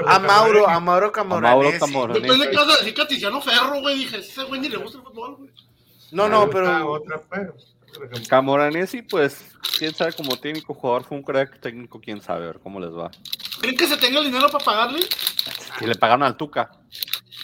A 0.05 0.19
Mauro, 0.19 0.69
a 0.69 0.79
Mauro 0.79 1.11
Camoranesi. 1.11 1.83
A 1.83 1.87
Mauro 1.87 2.13
Después 2.13 2.37
le 2.37 2.51
quedas 2.51 2.69
a 2.69 2.77
decir 2.77 2.93
Caticiano 2.93 3.41
Ferro, 3.41 3.81
güey. 3.81 3.97
Dije, 3.97 4.17
ese 4.17 4.43
güey 4.43 4.61
ni 4.61 4.69
le 4.69 4.77
gusta 4.77 4.99
el 4.99 5.03
fútbol, 5.05 5.37
güey. 5.37 5.49
No, 6.11 6.29
no, 6.29 6.47
pero. 6.47 6.91
Otra, 6.91 7.19
pero. 7.31 7.55
Camoranesi, 8.29 9.01
pues, 9.01 9.43
quién 9.79 9.95
sabe, 9.95 10.13
como 10.13 10.37
técnico, 10.37 10.75
jugador 10.75 11.03
fue 11.03 11.17
un 11.17 11.23
crack 11.23 11.59
técnico, 11.61 11.99
quién 11.99 12.21
sabe, 12.21 12.43
a 12.43 12.47
ver 12.47 12.59
cómo 12.59 12.79
les 12.79 12.91
va. 12.91 13.09
¿Creen 13.59 13.75
que 13.75 13.87
se 13.87 13.97
tenga 13.97 14.19
el 14.19 14.25
dinero 14.25 14.47
para 14.49 14.63
pagarle? 14.63 14.99
Que 15.79 15.87
le 15.87 15.95
pagaron 15.95 16.23
al 16.23 16.37
Tuca. 16.37 16.69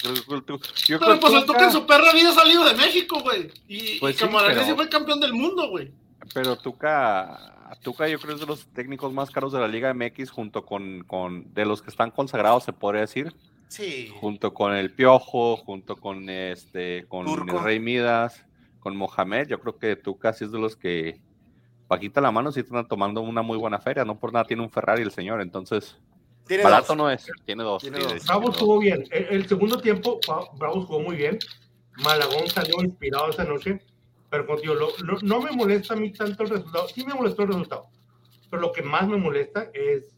pero 0.04 1.20
pues 1.20 1.34
el 1.34 1.46
Tuca 1.46 1.64
en 1.64 1.72
su 1.72 1.88
perra 1.88 2.12
había 2.12 2.32
salido 2.34 2.66
de 2.66 2.76
México, 2.76 3.20
güey. 3.22 3.50
Y, 3.68 4.00
pues 4.00 4.22
y 4.22 4.74
fue 4.76 4.90
campeón 4.90 5.20
del 5.20 5.34
mundo, 5.34 5.70
güey. 5.70 5.92
Pero 6.34 6.56
Tuca, 6.56 7.52
Tuca 7.76 8.08
yo 8.08 8.20
creo 8.20 8.36
es 8.36 8.42
de 8.42 8.46
los 8.46 8.68
técnicos 8.68 9.14
más 9.14 9.32
caros 9.32 9.54
de 9.54 9.60
la 9.60 9.68
Liga 9.68 9.94
MX 9.94 10.30
junto 10.30 10.66
con, 10.66 11.04
con 11.06 11.54
de 11.54 11.66
los 11.66 11.82
que 11.82 11.90
están 11.90 12.12
consagrados, 12.12 12.64
se 12.64 12.74
podría 12.74 13.02
decir. 13.02 13.34
Sí. 13.68 14.12
Junto 14.20 14.54
con 14.54 14.74
el 14.74 14.94
Piojo, 14.94 15.56
junto 15.58 15.96
con 15.96 16.30
este, 16.30 17.06
con 17.08 17.28
el 17.28 17.64
Rey 17.64 17.80
Midas, 17.80 18.46
con 18.80 18.98
Mohamed, 18.98 19.48
yo 19.48 19.60
creo 19.62 19.78
que 19.78 19.96
Tuca 19.96 20.34
sí 20.34 20.44
es 20.44 20.52
de 20.52 20.60
los 20.60 20.76
que 20.76 21.22
bajita 21.88 22.22
la 22.22 22.32
mano 22.32 22.52
sí 22.52 22.62
están 22.62 22.88
tomando 22.88 23.22
una 23.22 23.42
muy 23.42 23.58
buena 23.58 23.80
feria, 23.80 24.06
no 24.06 24.18
por 24.18 24.34
nada 24.34 24.46
tiene 24.46 24.64
un 24.64 24.70
Ferrari 24.70 25.02
el 25.04 25.12
señor, 25.12 25.42
entonces 25.42 25.98
¿Tiene 26.48 26.64
barato 26.64 26.96
no 26.96 27.10
es, 27.10 27.28
tiene 27.46 27.64
dos. 27.64 27.82
Tiene 27.82 28.00
Bravo 28.26 28.52
jugó 28.52 28.80
bien, 28.80 29.04
el, 29.12 29.48
segundo 29.48 29.78
tiempo 29.78 30.20
Bravo 30.58 30.86
jugó 30.86 31.02
muy 31.02 31.16
bien, 31.16 31.38
Malagón 32.04 32.48
salió 32.48 32.82
inspirado 32.82 33.30
esa 33.30 33.44
noche, 33.44 33.80
pero 34.32 34.48
contigo, 34.48 34.74
no 35.22 35.42
me 35.42 35.52
molesta 35.52 35.94
a 35.94 35.98
mí 35.98 36.12
tanto 36.12 36.44
el 36.44 36.50
resultado, 36.50 36.88
sí 36.88 37.06
me 37.06 37.14
molestó 37.14 37.44
el 37.44 37.50
resultado, 37.50 37.86
pero 38.50 38.62
lo 38.62 38.72
que 38.72 38.82
más 38.82 39.08
me 39.08 39.18
molesta 39.18 39.70
es 39.74 40.16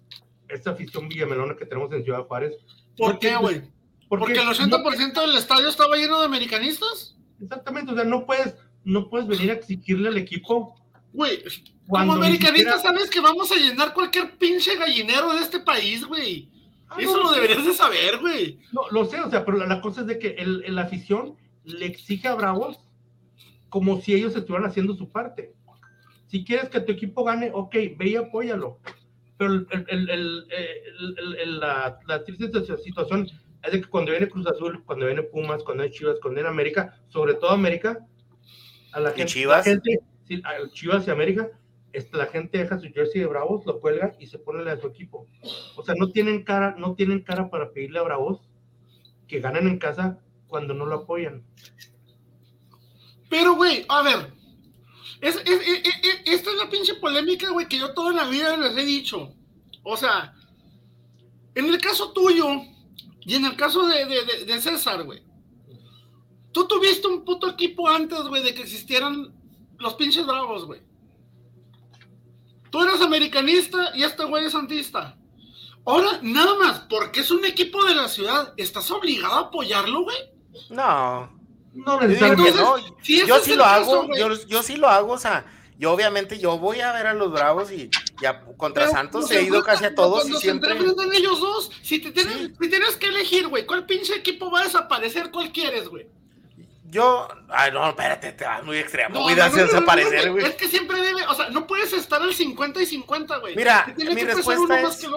esta 0.47 0.71
afición 0.71 1.09
villamelona 1.09 1.57
que 1.57 1.65
tenemos 1.65 1.91
en 1.91 2.03
Ciudad 2.05 2.25
Juárez. 2.25 2.55
¿Por 2.95 3.19
qué, 3.19 3.35
güey? 3.35 3.63
Porque, 4.07 4.33
el 4.33 4.47
80% 4.47 5.19
del 5.19 5.35
estadio 5.35 5.67
estaba 5.67 5.97
lleno 5.97 6.19
de 6.19 6.25
americanistas. 6.25 7.17
Exactamente, 7.41 7.91
o 7.91 7.95
sea, 7.95 8.03
no 8.03 8.25
puedes, 8.25 8.55
no 8.85 9.09
puedes 9.09 9.27
venir 9.27 9.49
a 9.49 9.55
exigirle 9.55 10.07
al 10.07 10.17
equipo 10.17 10.75
Güey, 11.13 11.43
como 11.87 12.13
americanista 12.13 12.79
sabes 12.79 13.09
que 13.09 13.19
vamos 13.19 13.51
a 13.51 13.55
llenar 13.55 13.93
cualquier 13.93 14.35
pinche 14.37 14.75
gallinero 14.75 15.33
de 15.33 15.41
este 15.41 15.59
país, 15.59 16.03
güey. 16.05 16.49
Ah, 16.89 16.95
Eso 16.99 17.21
lo 17.21 17.31
deberías 17.31 17.63
de 17.63 17.73
saber, 17.73 18.17
güey. 18.17 18.59
No, 18.71 18.81
lo 18.89 19.05
sé, 19.05 19.19
o 19.19 19.29
sea, 19.29 19.45
pero 19.45 19.57
la, 19.57 19.79
cosa 19.79 20.01
es 20.01 20.07
de 20.07 20.17
que 20.17 20.29
el, 20.39 20.63
la 20.73 20.83
afición 20.83 21.35
le 21.65 21.85
exige 21.85 22.27
a 22.27 22.33
Bravos 22.33 22.79
como 23.73 23.99
si 23.99 24.13
ellos 24.13 24.35
estuvieran 24.35 24.69
haciendo 24.69 24.93
su 24.93 25.09
parte. 25.09 25.55
Si 26.27 26.45
quieres 26.45 26.69
que 26.69 26.79
tu 26.79 26.91
equipo 26.91 27.23
gane, 27.23 27.49
ok, 27.51 27.73
ve 27.97 28.09
y 28.09 28.15
apóyalo. 28.15 28.77
Pero 29.35 29.51
el, 29.51 29.65
el, 29.89 31.59
la, 31.59 31.97
la 32.05 32.23
triste 32.23 32.51
situación 32.77 33.27
es 33.63 33.71
de 33.71 33.81
que 33.81 33.89
cuando 33.89 34.11
viene 34.11 34.29
Cruz 34.29 34.45
Azul, 34.45 34.83
cuando 34.85 35.07
viene 35.07 35.23
Pumas, 35.23 35.63
cuando 35.63 35.81
viene 35.81 35.97
Chivas, 35.97 36.19
cuando 36.21 36.35
viene 36.35 36.49
América, 36.49 37.01
sobre 37.07 37.33
todo 37.33 37.49
América, 37.49 38.05
a 38.91 38.99
la 38.99 39.09
gente, 39.09 39.33
Chivas? 39.33 39.65
La 39.65 39.73
gente 39.73 39.99
Chivas 40.73 41.07
y 41.07 41.09
América, 41.09 41.49
este, 41.93 42.15
la 42.15 42.27
gente 42.27 42.59
deja 42.59 42.77
su 42.77 42.89
jersey 42.89 43.21
de 43.21 43.27
Bravos, 43.27 43.65
lo 43.65 43.79
cuelga 43.79 44.13
y 44.19 44.27
se 44.27 44.37
pone 44.37 44.69
a 44.69 44.77
su 44.77 44.85
equipo. 44.85 45.25
O 45.75 45.83
sea, 45.83 45.95
no 45.97 46.11
tienen 46.11 46.43
cara, 46.43 46.75
no 46.77 46.93
tienen 46.93 47.21
cara 47.23 47.49
para 47.49 47.71
pedirle 47.71 47.97
a 47.97 48.03
Bravos 48.03 48.47
que 49.27 49.39
ganen 49.39 49.67
en 49.67 49.79
casa 49.79 50.19
cuando 50.45 50.75
no 50.75 50.85
lo 50.85 50.97
apoyan. 50.97 51.43
Pero, 53.33 53.55
güey, 53.55 53.83
a 53.89 54.03
ver, 54.03 54.31
es, 55.19 55.41
esta 56.23 56.51
es 56.51 56.55
la 56.55 56.69
pinche 56.69 56.93
polémica, 56.93 57.49
güey, 57.49 57.67
que 57.67 57.79
yo 57.79 57.91
toda 57.95 58.13
la 58.13 58.25
vida 58.25 58.55
les 58.57 58.77
he 58.77 58.85
dicho. 58.85 59.33
O 59.81 59.97
sea, 59.97 60.35
en 61.55 61.65
el 61.65 61.81
caso 61.81 62.11
tuyo 62.11 62.45
y 63.21 63.33
en 63.33 63.45
el 63.45 63.55
caso 63.55 63.87
de, 63.87 64.05
de 64.45 64.61
César, 64.61 65.03
güey, 65.03 65.23
tú 66.51 66.67
tuviste 66.67 67.07
un 67.07 67.25
puto 67.25 67.49
equipo 67.49 67.89
antes, 67.89 68.19
güey, 68.25 68.43
de 68.43 68.53
que 68.53 68.61
existieran 68.61 69.33
los 69.79 69.95
pinches 69.95 70.27
bravos, 70.27 70.65
güey. 70.65 70.83
Tú 72.69 72.83
eres 72.83 73.01
americanista 73.01 73.95
y 73.95 74.03
este 74.03 74.25
güey 74.25 74.45
es 74.45 74.51
santista. 74.51 75.17
Ahora, 75.85 76.19
nada 76.21 76.53
más, 76.59 76.81
porque 76.81 77.21
es 77.21 77.31
un 77.31 77.43
equipo 77.45 77.83
de 77.83 77.95
la 77.95 78.07
ciudad, 78.09 78.53
¿estás 78.57 78.91
obligado 78.91 79.33
a 79.33 79.39
apoyarlo, 79.39 80.03
güey? 80.03 80.17
No. 80.69 81.42
No 81.73 81.99
necesariamente. 81.99 82.59
No. 82.59 82.77
yo 83.27 83.39
sí 83.39 83.55
lo 83.55 83.65
hago, 83.65 84.07
yo, 84.47 84.63
sí 84.63 84.75
lo 84.75 84.87
hago, 84.87 85.13
o 85.13 85.17
sea, 85.17 85.45
yo 85.77 85.91
obviamente 85.91 86.37
yo 86.37 86.57
voy 86.57 86.81
a 86.81 86.93
ver 86.93 87.07
a 87.07 87.13
los 87.13 87.31
Bravos 87.31 87.71
y 87.71 87.89
ya 88.21 88.41
contra 88.57 88.87
Santos 88.89 89.29
he 89.31 89.41
ido 89.41 89.63
casi 89.63 89.85
a 89.85 89.95
todos 89.95 90.29
y 90.29 90.33
siempre. 90.33 90.77
Se 90.77 91.17
ellos 91.17 91.39
dos, 91.39 91.71
si 91.81 91.99
te 91.99 92.11
tienes, 92.11 92.51
si 92.59 92.69
tienes 92.69 92.95
que 92.97 93.07
elegir, 93.07 93.47
güey, 93.47 93.65
¿cuál 93.65 93.85
pinche 93.85 94.15
equipo 94.15 94.51
va 94.51 94.61
a 94.61 94.63
desaparecer? 94.65 95.31
¿Cuál 95.31 95.51
quieres, 95.51 95.89
güey? 95.89 96.07
Yo, 96.93 97.27
ay, 97.49 97.71
no, 97.71 97.89
espérate, 97.89 98.33
te 98.33 98.45
vas 98.45 98.63
muy 98.63 98.77
extremo, 98.77 99.15
no, 99.15 99.27
no, 99.27 99.49
desaparecer, 99.49 100.31
güey. 100.31 100.45
Es 100.45 100.53
que 100.53 100.67
siempre 100.67 101.01
debe, 101.01 101.25
o 101.25 101.33
sea, 101.33 101.49
no 101.49 101.65
puedes 101.65 101.91
estar 101.91 102.21
al 102.21 102.35
50 102.35 102.83
y 102.83 102.85
50, 102.85 103.37
güey. 103.39 103.55
Mira, 103.55 103.91
mi 103.97 104.23
respuesta 104.23 104.79
es, 104.79 105.07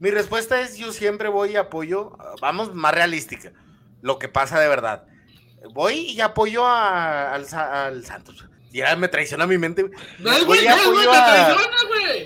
mi 0.00 0.10
respuesta 0.10 0.60
es, 0.60 0.76
yo 0.76 0.92
siempre 0.92 1.30
voy 1.30 1.52
y 1.52 1.56
apoyo, 1.56 2.18
vamos, 2.42 2.74
más 2.74 2.92
realística, 2.92 3.52
lo 4.02 4.18
que 4.18 4.28
pasa 4.28 4.60
de 4.60 4.68
verdad. 4.68 5.06
Voy 5.72 6.10
y 6.10 6.20
apoyo 6.20 6.66
al, 6.66 7.46
al 7.52 8.04
Santos. 8.04 8.44
Ya 8.70 8.96
me 8.96 9.06
traiciona 9.06 9.46
mi 9.46 9.56
mente. 9.56 9.88
No, 10.18 10.44
voy, 10.46 10.66
a 10.66 10.74
apoyo 10.74 11.12
a, 11.12 11.56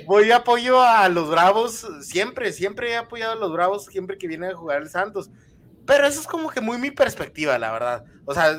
voy 0.07 0.29
y 0.29 0.33
apoyo 0.33 0.83
a 0.83 1.09
los 1.11 1.29
Bravos 1.29 1.87
siempre, 2.01 2.53
siempre 2.53 2.93
he 2.93 2.97
apoyado 2.97 3.33
a 3.33 3.37
los 3.37 3.53
Bravos 3.53 3.85
siempre 3.85 4.17
que 4.17 4.29
viene 4.29 4.49
a 4.49 4.55
jugar 4.55 4.81
el 4.81 4.89
Santos. 4.89 5.31
Pero 5.87 6.07
eso 6.07 6.21
es 6.21 6.27
como 6.27 6.51
que 6.51 6.63
muy 6.63 6.79
mi 6.79 6.91
perspectiva, 6.91 7.59
la 7.59 7.71
verdad. 7.73 8.05
O 8.25 8.33
sea, 8.33 8.59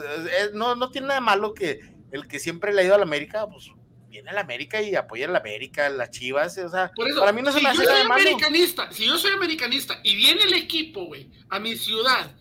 no, 0.53 0.75
no 0.75 0.91
tiene 0.91 1.07
nada 1.07 1.21
malo 1.21 1.53
que 1.53 1.79
el 2.11 2.27
que 2.27 2.39
siempre 2.39 2.73
le 2.73 2.81
ha 2.81 2.85
ido 2.85 2.95
a 2.95 2.99
la 2.99 3.03
América, 3.03 3.47
pues 3.47 3.71
viene 4.09 4.29
a 4.31 4.33
la 4.33 4.41
América 4.41 4.81
y 4.81 4.95
apoya 4.95 5.27
a 5.27 5.29
la 5.29 5.39
América, 5.39 5.85
a 5.85 5.89
las 5.89 6.09
Chivas, 6.11 6.57
o 6.57 6.69
sea, 6.69 6.91
para 7.19 7.31
mí 7.31 7.41
no 7.41 7.51
se 7.51 7.61
me 7.61 7.69
hace. 7.69 7.87
Americanista, 7.87 8.91
si 8.91 9.05
yo 9.05 9.17
soy 9.17 9.31
americanista 9.31 9.99
y 10.03 10.15
viene 10.15 10.43
el 10.43 10.53
equipo, 10.53 11.05
güey, 11.05 11.29
a 11.49 11.59
mi 11.59 11.75
ciudad, 11.75 12.35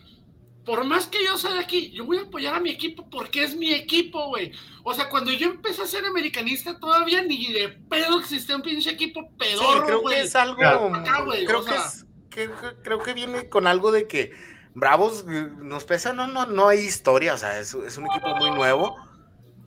por 0.69 0.85
más 0.85 1.07
que 1.07 1.25
yo 1.25 1.39
sea 1.39 1.55
de 1.55 1.61
aquí, 1.61 1.91
yo 1.93 2.05
voy 2.05 2.19
a 2.19 2.23
apoyar 2.25 2.55
a 2.55 2.61
mi 2.61 2.69
equipo 2.69 3.09
porque 3.09 3.43
es 3.43 3.57
mi 3.57 3.73
equipo, 3.73 4.29
güey. 4.29 4.53
O 4.85 4.93
sea, 4.93 5.09
cuando 5.09 5.33
yo 5.33 5.47
empecé 5.47 5.81
a 5.81 5.87
ser 5.87 6.05
americanista, 6.05 6.79
todavía 6.79 7.23
ni 7.23 7.51
de 7.55 7.71
pedo 7.71 8.21
existía 8.21 8.55
un 8.55 8.61
pinche 8.61 8.91
equipo 8.91 9.31
pedorro, 9.39 9.81
sí, 9.81 9.87
creo 9.87 10.05
que 10.05 10.21
es 10.21 10.37
algo, 10.37 10.57
creo 10.59 11.65
que, 11.65 11.75
es, 11.75 12.05
que, 12.29 12.51
creo 12.85 13.03
que 13.03 13.15
viene 13.15 13.49
con 13.49 13.67
algo 13.67 13.91
de 13.91 14.07
que 14.07 14.33
Bravos 14.75 15.25
eh, 15.27 15.49
nos 15.57 15.85
pesa, 15.85 16.13
no, 16.13 16.27
no, 16.27 16.45
no 16.45 16.69
hay 16.69 16.81
historia, 16.81 17.33
o 17.33 17.39
sea, 17.39 17.59
es, 17.59 17.73
un 17.73 18.07
equipo 18.07 18.37
muy 18.37 18.51
nuevo. 18.51 18.95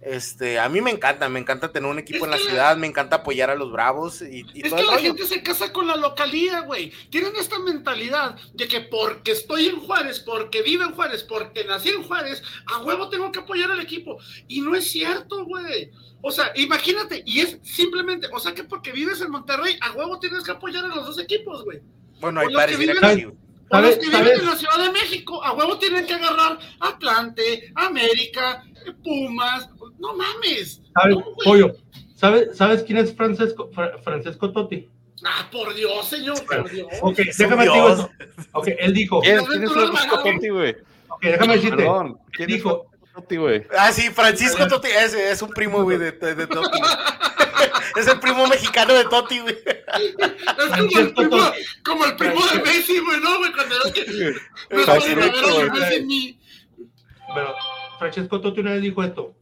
Este, 0.01 0.57
a 0.57 0.67
mí 0.67 0.81
me 0.81 0.89
encanta, 0.89 1.29
me 1.29 1.39
encanta 1.39 1.71
tener 1.71 1.87
un 1.87 1.99
equipo 1.99 2.25
en 2.25 2.31
la 2.31 2.39
ciudad, 2.39 2.75
me 2.75 2.87
encanta 2.87 3.17
apoyar 3.17 3.51
a 3.51 3.55
los 3.55 3.71
Bravos 3.71 4.23
y, 4.23 4.43
es 4.55 4.73
que 4.73 4.83
la 4.83 4.97
gente 4.97 5.27
se 5.27 5.43
casa 5.43 5.71
con 5.71 5.85
la 5.85 5.95
localía, 5.95 6.61
güey. 6.61 6.91
Tienen 7.11 7.33
esta 7.35 7.59
mentalidad 7.59 8.35
de 8.53 8.67
que 8.67 8.81
porque 8.81 9.31
estoy 9.31 9.67
en 9.67 9.79
Juárez, 9.79 10.19
porque 10.19 10.63
vivo 10.63 10.83
en 10.83 10.93
Juárez, 10.93 11.21
porque 11.21 11.65
nací 11.65 11.89
en 11.89 12.01
Juárez, 12.01 12.41
a 12.65 12.81
huevo 12.81 13.09
tengo 13.09 13.31
que 13.31 13.39
apoyar 13.39 13.69
al 13.71 13.79
equipo. 13.79 14.17
Y 14.47 14.61
no 14.61 14.75
es 14.75 14.89
cierto, 14.89 15.45
güey. 15.45 15.91
O 16.21 16.31
sea, 16.31 16.51
imagínate, 16.55 17.21
y 17.25 17.41
es 17.41 17.59
simplemente, 17.61 18.27
o 18.33 18.39
sea 18.39 18.55
que 18.55 18.63
porque 18.63 18.91
vives 18.91 19.21
en 19.21 19.29
Monterrey, 19.29 19.77
a 19.81 19.91
huevo 19.91 20.19
tienes 20.19 20.43
que 20.43 20.51
apoyar 20.51 20.85
a 20.85 20.87
los 20.87 21.05
dos 21.05 21.19
equipos, 21.19 21.63
güey. 21.63 21.79
Bueno, 22.19 22.41
hay 22.41 22.53
pares 22.53 22.75
aquí. 22.75 23.27
Los 23.71 23.95
que 23.97 24.07
viven 24.09 24.39
en 24.39 24.45
la 24.45 24.55
Ciudad 24.55 24.77
de 24.79 24.91
México, 24.91 25.43
a 25.43 25.53
huevo 25.53 25.77
tienen 25.77 26.05
que 26.05 26.13
agarrar 26.13 26.59
Atlante, 26.79 27.71
América, 27.75 28.63
Pumas. 29.03 29.69
No 30.01 30.15
mames. 30.15 30.81
¿Sabes, 30.93 31.17
Pollo, 31.45 31.75
¿sabes, 32.15 32.57
¿sabes 32.57 32.83
quién 32.83 32.97
es 32.97 33.15
Francesco, 33.15 33.69
Francesco 34.03 34.51
Totti? 34.51 34.89
Ah, 35.23 35.47
por 35.51 35.73
Dios, 35.75 36.07
señor, 36.07 36.43
por 36.45 36.69
Dios. 36.69 36.87
Ok, 37.01 37.17
déjame 37.37 37.65
decirte 37.65 37.93
eso. 37.93 38.09
Ok, 38.53 38.67
él 38.79 38.93
dijo. 38.93 39.21
¿Quién, 39.21 39.37
es 39.37 39.45
Francisco 39.45 40.23
Totti, 40.23 40.49
güey? 40.49 40.75
Ok, 41.09 41.21
déjame 41.21 41.55
decirte. 41.55 41.77
Perdón, 41.77 42.17
¿quién 42.31 42.47
dijo? 42.47 42.91
Totti, 43.13 43.35
güey? 43.37 43.67
Ah, 43.77 43.91
sí, 43.91 44.09
Francisco 44.09 44.67
Totti, 44.67 44.87
es, 44.87 45.13
es 45.13 45.41
un 45.41 45.49
primo, 45.49 45.83
güey, 45.83 45.97
de, 45.97 46.11
de, 46.13 46.33
de 46.33 46.47
Totti. 46.47 46.79
es 47.99 48.07
el 48.07 48.19
primo 48.19 48.47
mexicano 48.47 48.93
de 48.93 49.03
Totti, 49.05 49.39
güey. 49.39 49.57
Es 49.65 50.79
como 50.79 50.99
el 50.99 51.13
primo, 51.13 51.51
como 51.83 52.05
el 52.05 52.15
primo 52.15 52.41
de 52.47 52.59
Messi, 52.61 52.99
güey, 52.99 53.19
¿no, 53.19 53.37
güey? 53.37 53.51
Cuando 53.51 53.75
es 53.83 53.91
que 53.91 54.35
no 57.33 57.55
Francesco 57.99 58.41
Totti 58.41 58.61
una 58.61 58.71
vez 58.73 58.81
dijo 58.81 59.03
esto: 59.03 59.35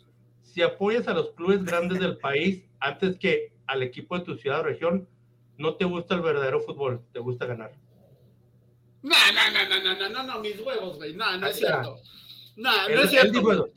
si 0.54 0.62
apoyas 0.62 1.08
a 1.08 1.14
los 1.14 1.32
clubes 1.32 1.64
grandes 1.64 2.00
del 2.00 2.18
país 2.18 2.64
antes 2.80 3.18
que 3.18 3.54
al 3.68 3.84
equipo 3.84 4.18
de 4.18 4.26
tu 4.26 4.36
ciudad 4.36 4.62
o 4.62 4.64
región, 4.64 5.08
no 5.58 5.76
te 5.76 5.86
gusta 5.86 6.16
el 6.16 6.22
verdadero 6.22 6.62
fútbol, 6.62 7.02
te 7.14 7.20
gusta 7.20 7.46
ganar. 7.46 7.72
No, 9.02 9.16
no, 9.34 9.52
no, 9.52 9.84
no, 9.84 9.96
no, 9.96 10.10
no, 10.10 10.24
no, 10.24 10.40
mis 10.40 10.60
huevos, 10.60 10.98
güey. 10.98 11.14
No, 11.14 11.38
no 11.38 11.48
es 11.48 11.58
cierto. 11.58 11.98
No, 12.56 12.90
no 12.90 13.02
es 13.02 13.10
cierto. 13.10 13.70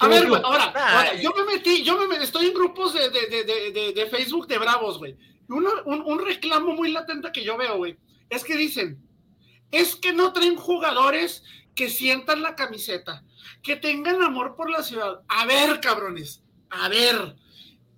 A 0.00 0.08
ver, 0.08 0.28
güey, 0.28 0.42
ahora, 0.44 0.64
ahora, 0.64 1.14
yo 1.14 1.32
me 1.34 1.44
metí, 1.44 1.82
yo 1.82 1.96
me 2.06 2.16
estoy 2.16 2.46
en 2.46 2.54
grupos 2.54 2.92
de, 2.92 3.08
de, 3.08 3.44
de, 3.72 3.92
de 3.92 4.06
Facebook 4.06 4.46
de 4.46 4.58
Bravos, 4.58 4.98
güey. 4.98 5.16
Un, 5.48 5.66
un, 5.86 6.24
reclamo 6.26 6.74
muy 6.74 6.90
latente 6.90 7.32
que 7.32 7.42
yo 7.42 7.56
veo, 7.56 7.78
güey, 7.78 7.96
es 8.28 8.44
que 8.44 8.54
dicen, 8.54 9.02
es 9.70 9.96
que 9.96 10.12
no 10.12 10.34
traen 10.34 10.56
jugadores 10.56 11.42
que 11.74 11.88
sientan 11.88 12.42
la 12.42 12.54
camiseta, 12.54 13.24
que 13.62 13.76
tengan 13.76 14.22
amor 14.22 14.56
por 14.56 14.70
la 14.70 14.82
ciudad. 14.82 15.22
A 15.28 15.46
ver, 15.46 15.80
cabrones, 15.80 16.42
a 16.70 16.88
ver, 16.88 17.36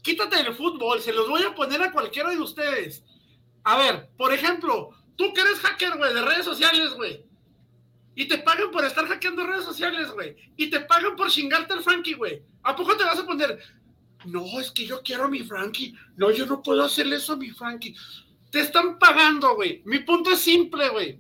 quítate 0.03 0.43
del 0.43 0.55
fútbol, 0.55 1.01
se 1.01 1.13
los 1.13 1.29
voy 1.29 1.43
a 1.43 1.55
poner 1.55 1.83
a 1.83 1.93
cualquiera 1.93 2.31
de 2.31 2.41
ustedes. 2.41 3.05
A 3.65 3.77
ver, 3.77 4.11
por 4.17 4.33
ejemplo, 4.33 4.91
tú 5.17 5.33
que 5.35 5.41
eres 5.41 5.61
hacker, 5.61 5.97
güey, 5.97 6.15
de 6.15 6.23
redes 6.23 6.45
sociales, 6.45 6.95
güey 6.95 7.31
y 8.15 8.27
te 8.27 8.37
pagan 8.39 8.71
por 8.71 8.85
estar 8.85 9.07
hackeando 9.07 9.47
redes 9.47 9.65
sociales, 9.65 10.11
güey, 10.11 10.37
y 10.57 10.69
te 10.69 10.81
pagan 10.81 11.17
por 11.17 11.31
chingarte 11.31 11.73
al 11.73 11.83
Frankie, 11.83 12.15
güey, 12.15 12.43
¿a 12.63 12.77
poco 12.77 12.95
te 12.95 13.05
vas 13.05 13.19
a 13.19 13.25
poner? 13.25 13.59
No, 14.27 14.61
es 14.61 14.71
que 14.71 14.85
yo 14.85 15.01
quiero 15.03 15.25
a 15.25 15.29
mi 15.29 15.41
Frankie. 15.41 15.95
No, 16.17 16.31
yo 16.31 16.45
no 16.45 16.63
puedo 16.63 16.85
hacerle 16.85 17.17
eso 17.17 17.33
a 17.33 17.37
mi 17.37 17.51
Frankie. 17.51 17.97
Te 18.51 18.61
están 18.61 18.99
pagando, 18.99 19.55
güey. 19.55 19.81
Mi 19.87 20.01
punto 20.01 20.31
es 20.33 20.41
simple, 20.41 20.91
güey. 20.91 21.19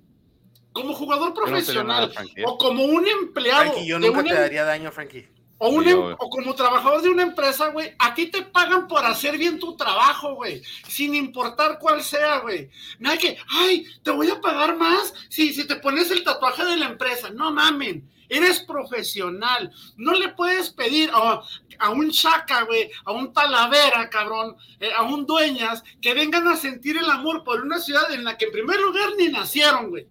Como 0.72 0.94
jugador 0.94 1.35
profesional 1.35 2.12
o 2.44 2.59
como 2.59 2.85
un 2.85 3.06
empleado. 3.06 3.72
Frankie, 3.72 3.87
yo 3.87 3.98
nunca 3.98 4.22
te 4.22 4.28
em- 4.30 4.35
daría 4.37 4.64
daño, 4.64 4.92
Frankie. 4.92 5.28
O, 5.62 5.83
em- 5.83 6.16
o, 6.18 6.30
como 6.30 6.54
trabajador 6.54 7.02
de 7.02 7.11
una 7.11 7.22
empresa, 7.22 7.68
güey, 7.68 7.94
a 7.98 8.14
ti 8.14 8.28
te 8.28 8.40
pagan 8.40 8.88
por 8.88 9.04
hacer 9.04 9.37
bien 9.37 9.59
tu 9.59 9.76
trabajo, 9.76 10.35
güey, 10.35 10.62
sin 10.88 11.14
importar 11.14 11.78
cuál 11.78 12.02
sea, 12.02 12.38
güey. 12.38 12.70
No 12.98 13.11
hay 13.11 13.18
que, 13.18 13.37
ay, 13.48 13.85
te 14.02 14.11
voy 14.11 14.30
a 14.30 14.40
pagar 14.40 14.76
más 14.78 15.12
si, 15.28 15.52
si 15.52 15.66
te 15.66 15.76
pones 15.76 16.11
el 16.11 16.24
tatuaje 16.24 16.64
de 16.64 16.78
la 16.78 16.87
empresa. 16.87 17.28
No 17.28 17.52
mamen, 17.52 18.11
eres 18.30 18.61
profesional. 18.61 19.70
No 19.98 20.14
le 20.14 20.30
puedes 20.30 20.70
pedir 20.70 21.11
a 21.12 21.90
un 21.90 22.11
chaca, 22.11 22.62
güey, 22.62 22.90
a 23.04 23.12
un 23.12 23.30
talavera, 23.35 24.09
cabrón, 24.09 24.56
eh, 24.78 24.92
a 24.96 25.02
un 25.02 25.26
dueñas, 25.26 25.85
que 26.00 26.14
vengan 26.14 26.48
a 26.48 26.56
sentir 26.56 26.96
el 26.96 27.11
amor 27.11 27.44
por 27.44 27.61
una 27.61 27.80
ciudad 27.80 28.11
en 28.12 28.24
la 28.24 28.38
que 28.38 28.46
en 28.46 28.52
primer 28.52 28.80
lugar 28.80 29.11
ni 29.18 29.28
nacieron, 29.28 29.90
güey 29.90 30.06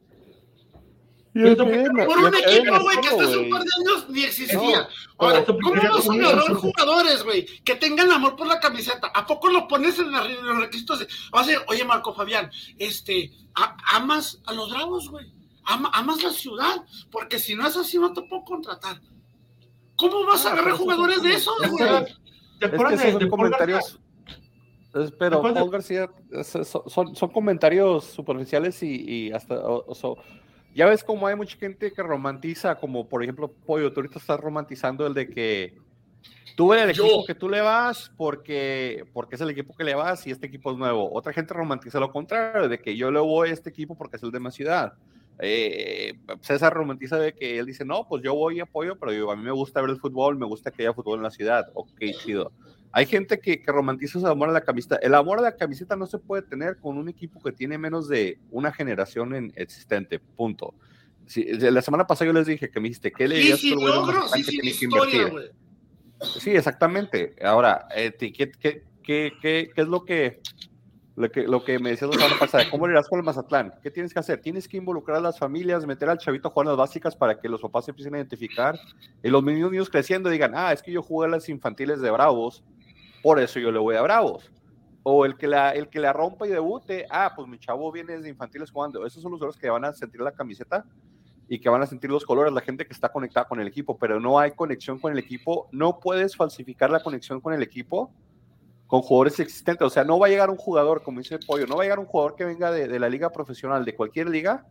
por 1.34 2.18
un 2.18 2.36
equipo, 2.36 2.80
güey, 2.82 3.02
que 3.02 3.08
hasta 3.08 3.24
hace 3.24 3.38
un 3.38 3.50
par 3.50 3.63
de 3.63 3.70
años 3.80 4.10
ni 4.10 4.24
existía. 4.24 4.89
Ahora, 5.18 5.46
¿cómo 5.46 5.72
vas 5.72 6.10
a 6.10 6.13
agarrar 6.13 6.54
jugadores, 6.56 7.24
güey, 7.24 7.46
que 7.63 7.76
tengan 7.76 8.12
amor 8.12 8.36
por 8.36 8.48
la 8.48 8.60
camiseta? 8.60 9.08
¿A 9.13 9.26
poco 9.26 9.50
lo 9.50 9.68
pones 9.68 10.00
en 10.00 10.12
los 10.12 10.58
requisitos? 10.60 11.00
De, 11.00 11.08
oye, 11.68 11.86
Marco 11.86 12.13
Fabián, 12.13 12.50
este, 12.78 13.32
amas 13.94 14.42
a 14.46 14.54
los 14.54 14.72
bravos, 14.72 15.10
güey. 15.10 15.32
amas 15.65 16.24
la 16.24 16.32
ciudad, 16.32 16.84
porque 17.12 17.38
si 17.38 17.56
no 17.56 17.68
es 17.68 17.78
así, 17.78 18.00
no 18.00 18.12
te 18.12 18.24
puedo 18.24 18.44
contratar. 18.44 19.00
¿Cómo 19.96 20.26
vas 20.26 20.46
a 20.46 20.54
agarrar 20.54 20.74
jugadores 20.74 21.22
de 21.22 21.34
esos, 21.34 21.56
güey? 21.70 22.06
¿Te 22.60 22.65
acuerdas 22.65 23.20
de, 23.20 23.30
comentarios? 23.30 24.00
Pero, 25.20 25.42
Paul 25.42 25.70
García, 25.70 26.10
son, 26.44 27.15
son, 27.15 27.30
comentarios 27.30 28.06
superficiales 28.06 28.82
y, 28.82 29.28
y 29.28 29.32
hasta 29.32 29.56
ya 30.74 30.86
ves 30.86 31.04
como 31.04 31.28
hay 31.28 31.36
mucha 31.36 31.58
gente 31.58 31.92
que 31.92 32.04
romantiza, 32.04 32.76
como 32.76 33.08
por 33.08 33.24
ejemplo, 33.24 33.52
Pollo, 33.52 33.92
tú 33.92 34.00
ahorita 34.00 34.20
estás 34.20 34.40
romantizando 34.40 35.06
el 35.08 35.14
de 35.14 35.30
que 35.30 35.78
tú 36.56 36.74
eres 36.74 36.84
el 36.84 36.90
equipo 36.92 37.26
que 37.26 37.36
tú 37.36 37.50
le 37.50 37.62
vas 37.62 38.12
porque, 38.18 39.06
porque 39.14 39.36
es 39.36 39.42
el 39.42 39.50
equipo 39.50 39.76
que 39.76 39.84
le 39.84 39.96
vas 39.96 40.26
y 40.28 40.32
este 40.32 40.48
equipo 40.48 40.72
es 40.72 40.78
nuevo. 40.78 41.12
Otra 41.14 41.34
gente 41.34 41.54
romantiza 41.54 42.00
lo 42.00 42.12
contrario, 42.12 42.68
de 42.68 42.80
que 42.80 42.96
yo 42.96 43.12
le 43.12 43.20
voy 43.20 43.50
a 43.50 43.54
este 43.54 43.70
equipo 43.70 43.96
porque 43.96 44.18
es 44.18 44.24
el 44.24 44.32
de 44.32 44.40
mi 44.40 44.52
ciudad. 44.52 44.94
Eh, 45.42 46.20
César 46.42 46.74
romantiza 46.74 47.18
de 47.18 47.34
que 47.34 47.60
él 47.60 47.66
dice, 47.66 47.86
no, 47.86 48.06
pues 48.08 48.22
yo 48.22 48.36
voy 48.36 48.58
y 48.58 48.60
apoyo, 48.60 48.98
pero 49.00 49.32
a 49.32 49.36
mí 49.36 49.44
me 49.44 49.52
gusta 49.52 49.80
ver 49.82 49.92
el 49.92 50.00
fútbol, 50.00 50.38
me 50.38 50.46
gusta 50.46 50.70
que 50.70 50.84
haya 50.84 50.94
fútbol 50.94 51.20
en 51.20 51.24
la 51.24 51.32
ciudad. 51.32 51.70
Ok, 51.74 52.02
chido. 52.22 52.52
Hay 52.91 53.06
gente 53.06 53.39
que, 53.39 53.62
que 53.62 53.71
romantiza 53.71 54.17
el 54.19 54.25
amor 54.25 54.49
a 54.49 54.52
la 54.52 54.62
camiseta. 54.62 54.95
El 54.97 55.13
amor 55.13 55.39
a 55.39 55.43
la 55.43 55.56
camiseta 55.56 55.95
no 55.95 56.08
se 56.08 56.17
puede 56.17 56.41
tener 56.41 56.78
con 56.78 56.97
un 56.97 57.08
equipo 57.08 57.39
que 57.39 57.52
tiene 57.52 57.78
menos 57.78 58.08
de 58.08 58.39
una 58.49 58.71
generación 58.71 59.36
en 59.36 59.54
existente. 59.56 60.19
Punto. 60.19 60.73
la 61.36 61.82
semana 61.82 62.08
pasada 62.08 62.28
yo 62.28 62.34
les 62.34 62.47
dije 62.47 62.69
que 62.69 62.80
me 62.80 62.88
dijiste, 62.89 63.12
¿qué 63.12 63.28
le 63.28 63.36
dirías 63.36 63.60
sí, 63.60 63.69
sí, 63.69 64.43
que 64.43 64.52
tiene 64.52 64.78
que 64.78 64.86
invertir? 64.86 65.52
Sí, 66.39 66.52
exactamente. 66.52 67.36
Ahora, 67.43 67.88
eh, 67.95 68.12
¿qué, 68.17 68.32
qué, 68.32 68.84
qué, 69.04 69.34
qué, 69.39 69.71
es 69.75 69.88
lo 69.88 70.04
que, 70.04 70.41
lo 71.15 71.32
que, 71.32 71.43
lo 71.43 71.63
que 71.63 71.78
me 71.78 71.91
decías 71.91 72.10
la 72.10 72.17
semana 72.17 72.39
pasada? 72.39 72.69
¿Cómo 72.71 72.88
le 72.88 72.93
irás 72.93 73.08
con 73.08 73.19
el 73.19 73.25
Mazatlán? 73.25 73.73
¿Qué 73.84 73.91
tienes 73.91 74.13
que 74.13 74.19
hacer? 74.19 74.41
Tienes 74.41 74.67
que 74.67 74.78
involucrar 74.78 75.17
a 75.17 75.21
las 75.21 75.38
familias, 75.38 75.86
meter 75.86 76.10
al 76.10 76.17
chavito 76.17 76.47
a 76.47 76.52
jugar 76.52 76.67
las 76.67 76.78
básicas 76.78 77.15
para 77.15 77.39
que 77.39 77.47
los 77.47 77.62
papás 77.62 77.86
se 77.86 77.91
empiecen 77.91 78.15
a 78.15 78.17
identificar 78.17 78.78
y 79.23 79.30
los 79.30 79.43
niños, 79.43 79.71
niños 79.71 79.89
creciendo 79.89 80.30
digan, 80.30 80.54
ah, 80.56 80.73
es 80.73 80.82
que 80.82 80.91
yo 80.91 81.04
jugué 81.04 81.28
a 81.28 81.30
las 81.30 81.47
infantiles 81.47 82.02
de 82.02 82.10
Bravos 82.10 82.63
por 83.22 83.40
eso 83.40 83.60
yo 83.60 83.72
le 83.72 83.80
voy 83.80 83.96
a 83.96 84.02
Bravos. 84.02 84.52
O 85.04 85.26
el 85.26 85.38
que 85.38 85.48
la, 85.48 85.72
el 85.72 85.88
que 85.90 86.00
la 86.00 86.14
rompa 86.14 86.46
y 86.48 86.50
debute, 86.50 87.06
ah, 87.10 87.34
pues 87.36 87.48
mi 87.48 87.58
chavo 87.58 87.92
viene 87.92 88.18
desde 88.18 88.30
infantiles 88.30 88.70
jugando. 88.72 89.06
Esos 89.06 89.24
son 89.24 89.32
los 89.32 89.40
jugadores 89.40 89.60
que 89.60 89.70
van 89.70 89.86
a 89.86 89.94
sentir 89.94 90.22
la 90.22 90.32
camiseta 90.32 90.86
y 91.48 91.60
que 91.60 91.70
van 91.70 91.82
a 91.82 91.88
sentir 91.88 92.12
los 92.12 92.26
colores, 92.26 92.54
la 92.54 92.62
gente 92.62 92.86
que 92.86 92.94
está 92.94 93.10
conectada 93.10 93.48
con 93.48 93.60
el 93.60 93.68
equipo, 93.68 93.98
pero 93.98 94.20
no 94.20 94.38
hay 94.38 94.52
conexión 94.52 95.00
con 95.00 95.12
el 95.12 95.18
equipo. 95.18 95.68
No 95.72 96.00
puedes 96.00 96.36
falsificar 96.36 96.92
la 96.92 97.02
conexión 97.02 97.42
con 97.42 97.54
el 97.54 97.64
equipo 97.64 98.12
con 98.90 99.04
jugadores 99.04 99.40
existentes. 99.40 99.86
O 99.86 99.90
sea, 99.90 100.04
no 100.04 100.18
va 100.18 100.26
a 100.26 100.30
llegar 100.30 100.50
un 100.50 100.58
jugador, 100.58 101.04
como 101.04 101.20
dice 101.20 101.38
Pollo, 101.38 101.68
no 101.68 101.78
va 101.78 101.84
a 101.84 101.86
llegar 101.86 102.00
un 102.00 102.08
jugador 102.08 102.36
que 102.36 102.44
venga 102.44 102.72
de, 102.72 103.00
la 103.00 103.08
liga 103.08 103.32
profesional, 103.32 103.86
de 103.86 103.96
cualquier 103.96 104.28
liga, 104.28 104.66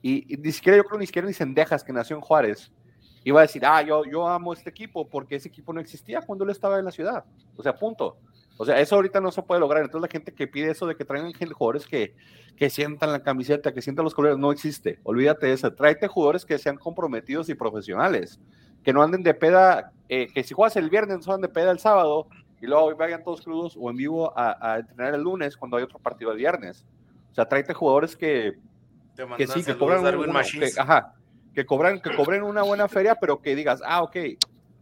y, 0.00 0.36
ni 0.38 0.50
siquiera 0.50 0.78
yo 0.78 0.84
creo 0.84 0.98
ni 0.98 1.06
siquiera 1.06 1.28
ni 1.28 1.34
Sendejas, 1.34 1.84
que 1.84 1.92
nació 1.92 2.16
en 2.16 2.22
Juárez, 2.22 2.72
iba 3.24 3.40
a 3.40 3.42
decir, 3.42 3.64
ah, 3.64 3.82
yo, 3.82 4.04
yo 4.04 4.28
amo 4.28 4.52
este 4.52 4.70
equipo 4.70 5.08
porque 5.08 5.36
ese 5.36 5.48
equipo 5.48 5.72
no 5.72 5.80
existía 5.80 6.20
cuando 6.20 6.44
él 6.44 6.50
estaba 6.50 6.78
en 6.78 6.84
la 6.84 6.90
ciudad. 6.90 7.24
O 7.56 7.62
sea, 7.62 7.74
punto. 7.74 8.18
O 8.56 8.64
sea, 8.64 8.78
eso 8.78 8.94
ahorita 8.94 9.20
no 9.20 9.32
se 9.32 9.42
puede 9.42 9.60
lograr. 9.60 9.82
Entonces 9.82 10.02
la 10.02 10.12
gente 10.12 10.32
que 10.32 10.46
pide 10.46 10.70
eso 10.70 10.86
de 10.86 10.94
que 10.94 11.04
traigan 11.04 11.32
jugadores 11.32 11.86
que, 11.86 12.14
que 12.56 12.70
sientan 12.70 13.12
la 13.12 13.22
camiseta, 13.22 13.72
que 13.72 13.82
sientan 13.82 14.04
los 14.04 14.14
colores, 14.14 14.38
no 14.38 14.52
existe. 14.52 15.00
Olvídate 15.02 15.46
de 15.46 15.54
eso. 15.54 15.72
Tráete 15.72 16.06
jugadores 16.06 16.44
que 16.44 16.58
sean 16.58 16.76
comprometidos 16.76 17.48
y 17.48 17.54
profesionales. 17.54 18.38
Que 18.84 18.92
no 18.92 19.02
anden 19.02 19.22
de 19.22 19.34
peda, 19.34 19.92
eh, 20.08 20.28
que 20.32 20.44
si 20.44 20.54
juegas 20.54 20.76
el 20.76 20.90
viernes 20.90 21.26
no 21.26 21.32
anden 21.32 21.48
de 21.48 21.54
peda 21.54 21.70
el 21.70 21.78
sábado 21.78 22.28
y 22.60 22.66
luego 22.66 22.94
vayan 22.96 23.24
todos 23.24 23.40
crudos 23.40 23.76
o 23.80 23.90
en 23.90 23.96
vivo 23.96 24.32
a, 24.38 24.56
a, 24.60 24.78
entrenar 24.78 25.14
el 25.14 25.22
lunes 25.22 25.56
cuando 25.56 25.78
hay 25.78 25.82
otro 25.82 25.98
partido 25.98 26.30
el 26.30 26.38
viernes. 26.38 26.84
O 27.32 27.34
sea, 27.34 27.48
tráete 27.48 27.74
jugadores 27.74 28.14
que, 28.16 28.58
que 29.36 29.46
sí, 29.46 29.64
que 29.64 29.76
cobran 29.76 30.04
un, 30.16 30.36
ajá, 30.78 31.14
que 31.54 31.64
cobran, 31.64 32.00
que 32.00 32.14
cobren 32.14 32.42
una 32.42 32.62
buena 32.62 32.88
feria, 32.88 33.14
pero 33.14 33.40
que 33.40 33.54
digas, 33.54 33.80
ah, 33.84 34.02
ok, 34.02 34.16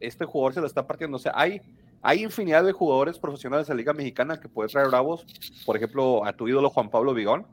este 0.01 0.25
jugador 0.25 0.55
se 0.55 0.61
lo 0.61 0.67
está 0.67 0.87
partiendo. 0.87 1.17
O 1.17 1.21
sea, 1.21 1.33
hay, 1.35 1.61
hay 2.01 2.23
infinidad 2.23 2.65
de 2.65 2.73
jugadores 2.73 3.19
profesionales 3.19 3.67
de 3.67 3.75
la 3.75 3.79
Liga 3.79 3.93
Mexicana 3.93 4.41
que 4.41 4.49
puedes 4.49 4.73
traer 4.73 4.89
bravos. 4.89 5.25
Por 5.65 5.77
ejemplo, 5.77 6.25
a 6.25 6.33
tu 6.33 6.49
ídolo 6.49 6.71
Juan 6.71 6.91
Pablo 6.91 7.15
Vigón. 7.15 7.47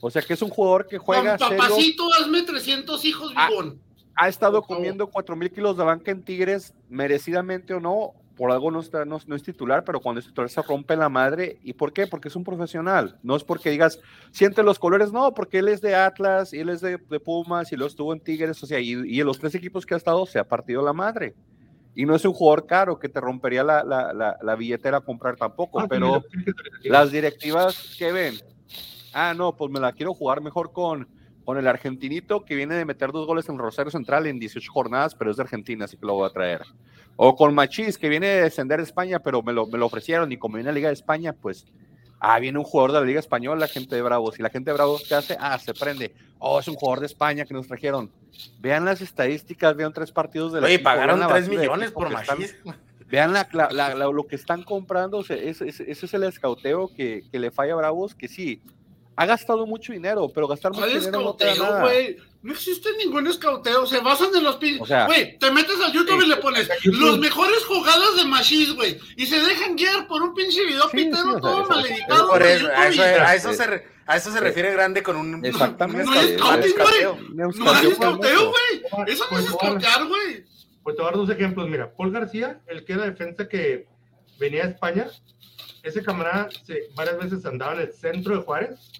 O 0.00 0.10
sea, 0.10 0.22
que 0.22 0.32
es 0.32 0.42
un 0.42 0.50
jugador 0.50 0.86
que 0.86 0.98
juega. 0.98 1.36
Juan 1.36 1.56
papacito, 1.56 2.08
hazme 2.20 2.42
300 2.42 3.04
hijos, 3.04 3.32
Vigón. 3.34 3.80
Ha, 4.14 4.28
estado 4.28 4.62
comiendo 4.62 5.08
4 5.08 5.36
mil 5.36 5.50
kilos 5.50 5.76
de 5.76 5.84
banca 5.84 6.10
en 6.10 6.22
Tigres, 6.24 6.74
merecidamente 6.88 7.74
o 7.74 7.80
no, 7.80 8.14
por 8.38 8.52
algo 8.52 8.70
no, 8.70 8.78
está, 8.78 9.04
no, 9.04 9.16
es 9.16 9.42
titular, 9.42 9.82
pero 9.82 9.98
cuando 9.98 10.20
es 10.20 10.26
titular 10.26 10.48
se 10.48 10.62
rompe 10.62 10.94
la 10.94 11.08
madre. 11.08 11.58
¿Y 11.64 11.72
por 11.72 11.92
qué? 11.92 12.06
Porque 12.06 12.28
es 12.28 12.36
un 12.36 12.44
profesional. 12.44 13.18
No 13.24 13.34
es 13.34 13.42
porque 13.42 13.68
digas, 13.68 13.98
siente 14.30 14.62
los 14.62 14.78
colores, 14.78 15.10
no, 15.12 15.34
porque 15.34 15.58
él 15.58 15.66
es 15.66 15.80
de 15.80 15.96
Atlas, 15.96 16.54
y 16.54 16.60
él 16.60 16.68
es 16.68 16.80
de, 16.80 16.98
Pumas, 17.18 17.72
y 17.72 17.76
lo 17.76 17.84
estuvo 17.84 18.12
en 18.12 18.20
Tigres, 18.20 18.62
o 18.62 18.66
sea, 18.66 18.78
y, 18.78 18.92
y, 19.06 19.20
en 19.20 19.26
los 19.26 19.40
tres 19.40 19.56
equipos 19.56 19.84
que 19.84 19.94
ha 19.94 19.96
estado 19.96 20.24
se 20.24 20.38
ha 20.38 20.44
partido 20.44 20.82
la 20.82 20.92
madre. 20.92 21.34
Y 21.96 22.06
no 22.06 22.14
es 22.14 22.24
un 22.24 22.32
jugador 22.32 22.64
caro 22.66 23.00
que 23.00 23.08
te 23.08 23.20
rompería 23.20 23.64
la, 23.64 23.82
la, 23.82 24.38
la, 24.40 24.54
billetera 24.54 24.98
a 24.98 25.00
comprar 25.00 25.34
tampoco, 25.34 25.80
ah, 25.80 25.86
pero 25.88 26.22
las 26.84 27.10
directivas 27.10 27.96
que 27.98 28.12
ven, 28.12 28.36
ah, 29.12 29.34
no, 29.36 29.56
pues 29.56 29.68
me 29.68 29.80
la 29.80 29.92
quiero 29.92 30.14
jugar 30.14 30.40
mejor 30.40 30.70
con, 30.70 31.08
con 31.48 31.56
el 31.56 31.66
argentinito 31.66 32.44
que 32.44 32.54
viene 32.54 32.74
de 32.74 32.84
meter 32.84 33.10
dos 33.10 33.26
goles 33.26 33.48
en 33.48 33.56
Rosario 33.56 33.90
Central 33.90 34.26
en 34.26 34.38
18 34.38 34.70
jornadas, 34.70 35.14
pero 35.14 35.30
es 35.30 35.38
de 35.38 35.44
Argentina, 35.44 35.86
así 35.86 35.96
que 35.96 36.04
lo 36.04 36.12
voy 36.12 36.28
a 36.28 36.30
traer. 36.30 36.60
O 37.16 37.36
con 37.36 37.54
Machís, 37.54 37.96
que 37.96 38.10
viene 38.10 38.26
de 38.26 38.42
descender 38.42 38.80
de 38.80 38.84
España, 38.84 39.20
pero 39.20 39.42
me 39.42 39.54
lo, 39.54 39.66
me 39.66 39.78
lo 39.78 39.86
ofrecieron 39.86 40.30
y 40.30 40.36
como 40.36 40.56
viene 40.56 40.68
a 40.68 40.72
la 40.72 40.74
Liga 40.74 40.88
de 40.88 40.92
España, 40.92 41.32
pues, 41.32 41.64
ah, 42.20 42.38
viene 42.38 42.58
un 42.58 42.66
jugador 42.66 42.92
de 42.92 43.00
la 43.00 43.06
Liga 43.06 43.20
Española, 43.20 43.60
la 43.60 43.68
gente 43.68 43.96
de 43.96 44.02
Bravos. 44.02 44.38
Y 44.38 44.42
la 44.42 44.50
gente 44.50 44.72
de 44.72 44.74
Bravos, 44.74 45.04
¿qué 45.08 45.14
hace? 45.14 45.38
Ah, 45.40 45.58
se 45.58 45.72
prende. 45.72 46.14
Oh, 46.38 46.60
es 46.60 46.68
un 46.68 46.74
jugador 46.74 47.00
de 47.00 47.06
España 47.06 47.46
que 47.46 47.54
nos 47.54 47.66
trajeron. 47.66 48.12
Vean 48.60 48.84
las 48.84 49.00
estadísticas, 49.00 49.74
vean 49.74 49.94
tres 49.94 50.12
partidos 50.12 50.52
de 50.52 50.60
la 50.60 50.66
Oye, 50.66 50.80
pagaron 50.80 51.26
tres 51.28 51.48
millones 51.48 51.92
por 51.92 52.10
Machís. 52.10 52.56
Vean 53.06 53.32
la, 53.32 53.48
la, 53.72 53.94
lo 53.94 54.26
que 54.26 54.36
están 54.36 54.64
comprando, 54.64 55.22
ese, 55.22 55.48
ese, 55.48 55.90
es 55.90 56.12
el 56.12 56.24
escauteo 56.24 56.92
que, 56.94 57.24
que 57.32 57.38
le 57.38 57.50
falla 57.50 57.72
a 57.72 57.76
Bravos, 57.76 58.14
que 58.14 58.28
sí, 58.28 58.60
ha 59.18 59.26
gastado 59.26 59.66
mucho 59.66 59.92
dinero, 59.92 60.30
pero 60.32 60.46
gastar 60.46 60.72
mucho 60.72 60.86
dinero 60.86 61.20
no 61.20 61.34
te 61.34 61.46
da 61.46 61.54
nada. 61.56 61.90
No 62.40 62.52
existe 62.52 62.88
ningún 62.98 63.26
escauteo, 63.26 63.84
se 63.84 63.98
basan 63.98 64.28
en 64.32 64.44
los 64.44 64.56
pin. 64.56 64.78
Güey, 64.78 65.36
te 65.40 65.50
metes 65.50 65.74
al 65.84 65.92
YouTube 65.92 66.22
y 66.22 66.28
le 66.28 66.36
pones 66.36 66.68
los 66.84 67.18
mejores 67.18 67.64
jugadas 67.64 68.14
de 68.14 68.24
Machis, 68.26 68.76
güey, 68.76 68.96
y 69.16 69.26
se 69.26 69.40
dejan 69.40 69.74
guiar 69.74 70.06
por 70.06 70.22
un 70.22 70.34
pinche 70.34 70.64
video 70.64 70.88
pitero 70.88 71.40
todo 71.40 71.66
maledicado. 71.66 72.32
a, 72.32 73.34
eso, 73.34 73.52
se, 73.52 73.84
a 74.06 74.16
eso 74.16 74.30
se 74.30 74.38
refiere 74.38 74.72
grande 74.72 75.02
con 75.02 75.16
un. 75.16 75.44
Exactamente. 75.44 76.04
No 76.04 76.14
es 76.14 76.38
scouting, 76.38 76.74
güey. 76.76 77.34
No 77.34 77.50
es 77.50 77.86
escauteo, 77.90 78.52
güey. 78.52 79.08
Eso 79.08 79.24
no 79.32 79.38
es 79.40 79.46
escautear, 79.46 80.06
güey. 80.06 80.44
Pues 80.84 80.94
te 80.94 81.02
voy 81.02 81.08
a 81.08 81.10
dar 81.10 81.16
dos 81.16 81.30
ejemplos. 81.30 81.68
Mira, 81.68 81.92
Paul 81.92 82.12
García, 82.12 82.60
el 82.68 82.84
que 82.84 82.92
era 82.92 83.04
defensa 83.04 83.48
que 83.48 83.88
venía 84.38 84.62
a 84.62 84.68
España, 84.68 85.08
ese 85.88 86.02
camarada 86.02 86.48
se, 86.64 86.88
varias 86.94 87.18
veces 87.18 87.44
andaba 87.44 87.74
en 87.74 87.80
el 87.80 87.92
centro 87.92 88.36
de 88.36 88.42
Juárez 88.42 88.92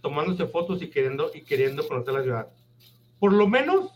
tomándose 0.00 0.46
fotos 0.46 0.82
y 0.82 0.90
queriendo, 0.90 1.30
y 1.32 1.42
queriendo 1.42 1.86
conocer 1.86 2.14
la 2.14 2.22
ciudad. 2.22 2.48
Por 3.20 3.32
lo 3.32 3.46
menos, 3.46 3.92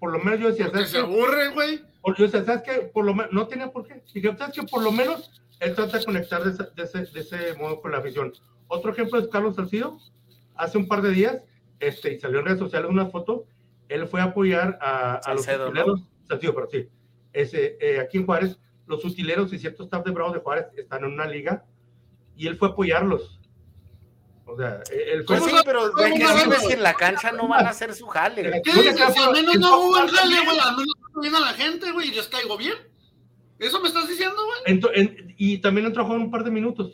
por 0.00 0.10
lo 0.10 0.18
menos 0.18 0.40
yo 0.40 0.48
decía, 0.48 0.68
¿sabes 0.70 0.90
se 0.90 0.98
aburre, 0.98 1.50
güey. 1.50 1.80
Yo 2.18 2.24
decía, 2.24 2.44
¿sabes 2.44 2.62
qué? 2.62 2.72
Por 2.92 3.04
lo 3.04 3.14
menos, 3.14 3.32
no 3.32 3.46
tenía 3.46 3.70
por 3.70 3.86
qué. 3.86 4.02
Dije, 4.12 4.36
¿sabes 4.36 4.54
qué? 4.54 4.62
Por 4.64 4.82
lo 4.82 4.90
menos 4.90 5.30
él 5.60 5.74
trata 5.76 5.98
de 5.98 6.04
conectar 6.04 6.42
de, 6.42 6.50
ese, 6.50 6.64
de, 6.74 6.82
ese, 6.82 7.12
de 7.12 7.20
ese 7.20 7.54
modo 7.58 7.80
con 7.80 7.92
la 7.92 7.98
afición. 7.98 8.32
Otro 8.66 8.90
ejemplo 8.90 9.20
es 9.20 9.28
Carlos 9.28 9.54
Salcido. 9.54 9.98
Hace 10.56 10.76
un 10.76 10.88
par 10.88 11.02
de 11.02 11.10
días 11.10 11.42
este, 11.80 12.14
y 12.14 12.20
salió 12.20 12.40
en 12.40 12.46
redes 12.46 12.58
sociales 12.58 12.90
una 12.90 13.06
foto, 13.06 13.46
él 13.88 14.06
fue 14.06 14.20
a 14.20 14.24
apoyar 14.24 14.78
a, 14.80 15.16
a 15.16 15.34
los 15.34 15.46
utileros, 15.46 16.02
pero 16.28 16.68
sí, 16.70 16.88
ese, 17.32 17.76
eh, 17.80 18.00
aquí 18.00 18.18
en 18.18 18.26
Juárez, 18.26 18.58
los 18.86 19.04
utileros 19.04 19.52
y 19.52 19.58
ciertos 19.58 19.86
staff 19.86 20.04
de 20.04 20.10
Bravos 20.10 20.34
de 20.34 20.40
Juárez 20.40 20.66
están 20.76 21.04
en 21.04 21.12
una 21.12 21.26
liga 21.26 21.64
y 22.36 22.46
él 22.46 22.56
fue 22.56 22.68
a 22.68 22.70
apoyarlos. 22.72 23.40
O 24.46 24.56
sea, 24.56 24.82
él 24.90 25.24
fue. 25.26 25.38
Pues 25.38 25.50
sí, 25.50 25.56
pero 25.64 25.90
¿de 25.90 26.12
qué 26.12 26.26
sirve 26.26 26.58
si 26.60 26.72
en 26.72 26.82
la 26.82 26.94
cancha 26.94 27.32
no 27.32 27.48
van 27.48 27.66
a 27.66 27.70
hacer 27.70 27.94
su 27.94 28.06
jale? 28.06 28.60
¿Qué 28.62 28.72
dices? 28.72 28.96
Si 29.14 29.22
al 29.22 29.32
menos 29.32 29.56
no 29.56 29.80
hubo 29.80 29.98
el 29.98 30.10
jale, 30.10 30.44
güey, 30.44 30.58
al 30.58 30.76
menos 30.76 30.94
no 31.14 31.20
viene 31.20 31.36
a 31.36 31.40
la 31.40 31.54
gente, 31.54 31.90
güey, 31.92 32.08
y 32.08 32.14
les 32.14 32.28
caigo 32.28 32.56
bien. 32.56 32.76
¿Eso 33.58 33.80
me 33.80 33.88
estás 33.88 34.08
diciendo, 34.08 34.36
güey? 34.66 35.34
y 35.38 35.58
también 35.58 35.86
entró 35.86 36.02
a 36.02 36.06
jugar 36.06 36.20
un 36.20 36.30
par 36.30 36.44
de 36.44 36.50
minutos. 36.50 36.92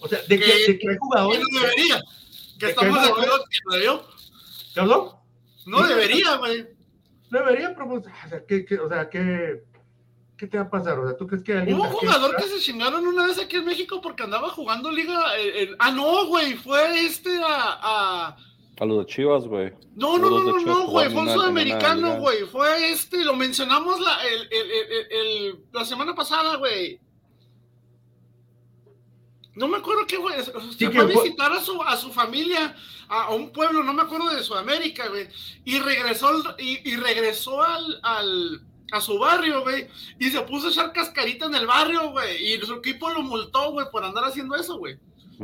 O 0.00 0.08
sea, 0.08 0.20
de 0.28 0.38
que, 0.38 0.46
de 0.46 0.78
que 0.78 0.90
hay 0.90 0.96
jugadores. 0.98 1.40
no 1.50 1.60
debería. 1.60 2.02
Que 2.58 2.70
estamos 2.70 3.02
de 3.02 3.08
acuerdo 3.08 3.44
que 3.50 3.58
no 3.64 3.72
debió. 3.74 4.04
¿Qué 4.74 4.80
habló? 4.80 5.22
No 5.66 5.86
debería, 5.86 6.36
güey. 6.36 6.66
No 7.30 7.38
debería, 7.38 7.74
pero 7.74 7.88
pues, 7.88 8.06
o 8.06 8.28
sea, 8.28 8.44
¿qué, 8.46 8.64
qué, 8.64 8.78
o 8.78 8.88
sea, 8.88 9.08
¿qué, 9.08 9.62
¿qué 10.38 10.46
te 10.46 10.56
va 10.56 10.64
a 10.64 10.70
pasar? 10.70 10.98
O 10.98 11.06
sea, 11.06 11.16
¿tú 11.16 11.26
crees 11.26 11.42
que 11.42 11.52
alguien... 11.52 11.76
Hubo 11.76 11.84
un 11.84 11.90
jugador 11.90 12.36
que 12.36 12.44
se 12.44 12.60
chingaron 12.60 13.06
una 13.06 13.26
vez 13.26 13.38
aquí 13.38 13.56
en 13.56 13.64
México 13.64 14.00
porque 14.00 14.22
andaba 14.22 14.48
jugando 14.50 14.90
liga... 14.90 15.20
Eh, 15.38 15.74
ah, 15.78 15.90
no, 15.90 16.26
güey, 16.26 16.54
fue 16.54 17.04
este 17.04 17.38
a... 17.42 18.36
a... 18.78 18.84
los 18.86 19.00
de 19.00 19.06
Chivas, 19.06 19.44
güey. 19.44 19.72
No, 19.96 20.16
no, 20.16 20.30
no, 20.30 20.42
no, 20.44 20.60
no, 20.60 20.86
güey, 20.86 21.10
fue 21.10 21.22
un 21.22 21.32
sudamericano, 21.32 22.20
güey. 22.20 22.44
Fue 22.44 22.90
este, 22.90 23.24
lo 23.24 23.34
mencionamos 23.34 24.00
la, 24.00 24.20
el, 24.26 24.48
el, 24.50 25.06
el, 25.10 25.64
la 25.72 25.84
semana 25.84 26.14
pasada, 26.14 26.56
güey. 26.56 27.00
No 29.58 29.66
me 29.66 29.78
acuerdo 29.78 30.06
qué, 30.06 30.16
güey. 30.18 30.36
Se 30.44 30.52
fue 30.92 31.02
a 31.02 31.04
visitar 31.04 31.52
a 31.52 31.60
su, 31.60 31.82
a 31.82 31.96
su 31.96 32.12
familia, 32.12 32.76
a, 33.08 33.34
un 33.34 33.50
pueblo, 33.50 33.82
no 33.82 33.92
me 33.92 34.02
acuerdo 34.02 34.28
de 34.28 34.44
Sudamérica, 34.44 35.08
güey. 35.08 35.28
Y 35.64 35.80
regresó, 35.80 36.30
y, 36.60 36.88
y 36.88 36.94
regresó 36.94 37.60
al, 37.60 37.98
al, 38.04 38.62
a 38.92 39.00
su 39.00 39.18
barrio, 39.18 39.62
güey. 39.62 39.86
Y 40.18 40.30
se 40.30 40.40
puso 40.42 40.68
a 40.68 40.70
echar 40.70 40.92
cascarita 40.92 41.46
en 41.46 41.54
el 41.54 41.66
barrio, 41.66 42.10
güey. 42.10 42.54
Y 42.54 42.58
su 42.60 42.74
equipo 42.74 43.10
lo 43.10 43.22
multó, 43.22 43.72
güey, 43.72 43.86
por 43.90 44.04
andar 44.04 44.24
haciendo 44.24 44.54
eso, 44.56 44.78
güey. 44.78 44.98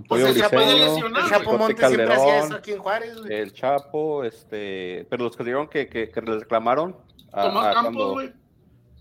Pues 0.09 0.25
el, 0.25 0.41
Chapo, 0.41 0.59
el 0.59 1.29
Chapo 1.29 1.57
Montes 1.57 1.87
siempre 1.87 2.13
hacía 2.13 2.39
eso 2.41 2.55
aquí 2.55 2.73
en 2.73 2.79
Juárez, 2.79 3.17
güey. 3.17 3.33
El 3.33 3.53
Chapo, 3.53 4.25
este. 4.25 5.07
Pero 5.09 5.25
los 5.25 5.37
que 5.37 5.45
dijeron 5.45 5.69
que, 5.69 5.87
que, 5.87 6.11
que 6.11 6.21
les 6.21 6.41
reclamaron. 6.41 6.97
Tomás 7.31 7.75
Campos, 7.75 8.13
güey. 8.13 8.33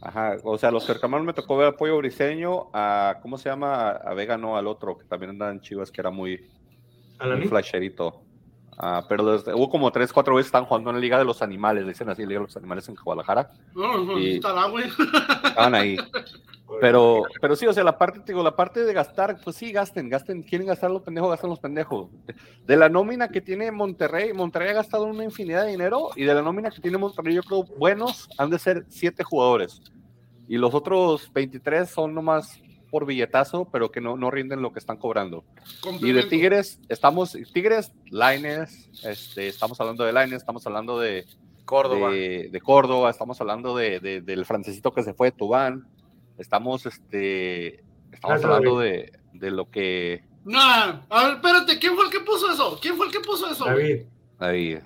Ajá, 0.05 0.35
o 0.43 0.57
sea, 0.57 0.69
los 0.69 0.83
cercanos 0.83 1.23
me 1.23 1.31
tocó 1.31 1.55
ver 1.55 1.69
apoyo 1.69 1.97
briseño 1.97 2.69
a, 2.73 3.19
¿cómo 3.21 3.37
se 3.37 3.47
llama? 3.47 3.91
A 3.91 4.13
Vega, 4.13 4.37
no, 4.37 4.57
al 4.57 4.67
otro, 4.67 4.97
que 4.97 5.05
también 5.05 5.29
andaba 5.29 5.51
en 5.51 5.61
Chivas, 5.61 5.91
que 5.91 6.01
era 6.01 6.11
muy, 6.11 6.45
muy 7.23 7.47
flasherito. 7.47 8.21
Ah, 8.77 9.05
pero 9.07 9.23
hubo 9.55 9.69
como 9.69 9.91
tres, 9.91 10.11
cuatro 10.11 10.35
veces 10.35 10.47
están 10.47 10.65
jugando 10.65 10.89
en 10.89 10.97
la 10.97 11.01
Liga 11.01 11.17
de 11.17 11.25
los 11.25 11.41
Animales, 11.41 11.85
dicen 11.85 12.09
así, 12.09 12.25
Liga 12.25 12.39
de 12.39 12.47
los 12.47 12.57
Animales 12.57 12.87
en 12.89 12.95
Guadalajara. 12.95 13.51
No, 13.75 13.97
no, 14.03 14.17
y 14.17 14.39
güey. 14.39 14.83
Estaban 14.87 15.75
ahí. 15.75 15.97
Pero, 16.81 17.23
pero 17.39 17.55
sí, 17.55 17.67
o 17.67 17.73
sea, 17.73 17.83
la 17.83 17.97
parte, 17.97 18.21
digo, 18.25 18.43
la 18.43 18.55
parte 18.55 18.83
de 18.83 18.93
gastar, 18.93 19.39
pues 19.43 19.55
sí, 19.55 19.71
gasten, 19.71 20.09
gasten, 20.09 20.43
quieren 20.43 20.67
gastar 20.67 20.91
los 20.91 21.03
pendejos, 21.03 21.29
gastan 21.29 21.49
los 21.49 21.59
pendejos. 21.59 22.09
De 22.65 22.75
la 22.75 22.89
nómina 22.89 23.27
que 23.27 23.41
tiene 23.41 23.71
Monterrey, 23.71 24.33
Monterrey 24.33 24.69
ha 24.69 24.73
gastado 24.73 25.05
una 25.05 25.23
infinidad 25.23 25.65
de 25.65 25.71
dinero 25.71 26.09
y 26.15 26.23
de 26.23 26.33
la 26.33 26.41
nómina 26.41 26.71
que 26.71 26.81
tiene 26.81 26.97
Monterrey, 26.97 27.35
yo 27.35 27.43
creo, 27.43 27.63
buenos, 27.77 28.29
han 28.37 28.49
de 28.49 28.59
ser 28.59 28.85
siete 28.89 29.23
jugadores. 29.23 29.81
Y 30.47 30.57
los 30.57 30.73
otros 30.73 31.31
23 31.31 31.89
son 31.89 32.13
nomás 32.13 32.59
por 32.93 33.07
billetazo, 33.07 33.67
pero 33.71 33.91
que 33.91 34.01
no, 34.01 34.17
no 34.17 34.29
rinden 34.29 34.61
lo 34.61 34.71
que 34.71 34.77
están 34.77 34.97
cobrando. 34.97 35.43
Y 35.99 36.11
de 36.11 36.25
Tigres, 36.25 36.79
estamos, 36.89 37.35
Tigres, 37.51 37.91
Laines, 38.11 38.87
este, 39.03 39.47
estamos 39.47 39.81
hablando 39.81 40.03
de 40.03 40.13
Laines, 40.13 40.37
estamos 40.37 40.67
hablando 40.67 40.99
de 40.99 41.25
Córdoba, 41.65 42.11
de, 42.11 42.61
Córdoba 42.63 43.09
estamos 43.09 43.41
hablando 43.41 43.75
de, 43.75 43.99
del 43.99 44.45
francesito 44.45 44.91
que 44.91 45.01
se 45.01 45.15
fue, 45.15 45.31
Tubán, 45.31 45.87
estamos, 46.37 46.85
este, 46.85 47.83
estamos 48.11 48.45
hablando 48.45 48.77
de, 48.77 49.11
de, 49.33 49.49
lo 49.49 49.71
que... 49.71 50.23
No, 50.45 50.59
a 50.61 51.01
ver, 51.23 51.33
espérate, 51.37 51.79
¿quién 51.79 51.95
fue 51.95 52.05
el 52.05 52.11
que 52.11 52.19
puso 52.19 52.51
eso? 52.51 52.77
¿Quién 52.79 52.95
fue 52.95 53.07
el 53.07 53.11
que 53.11 53.21
puso 53.21 53.49
eso? 53.49 53.65
David. 53.65 54.03
David. 54.37 54.77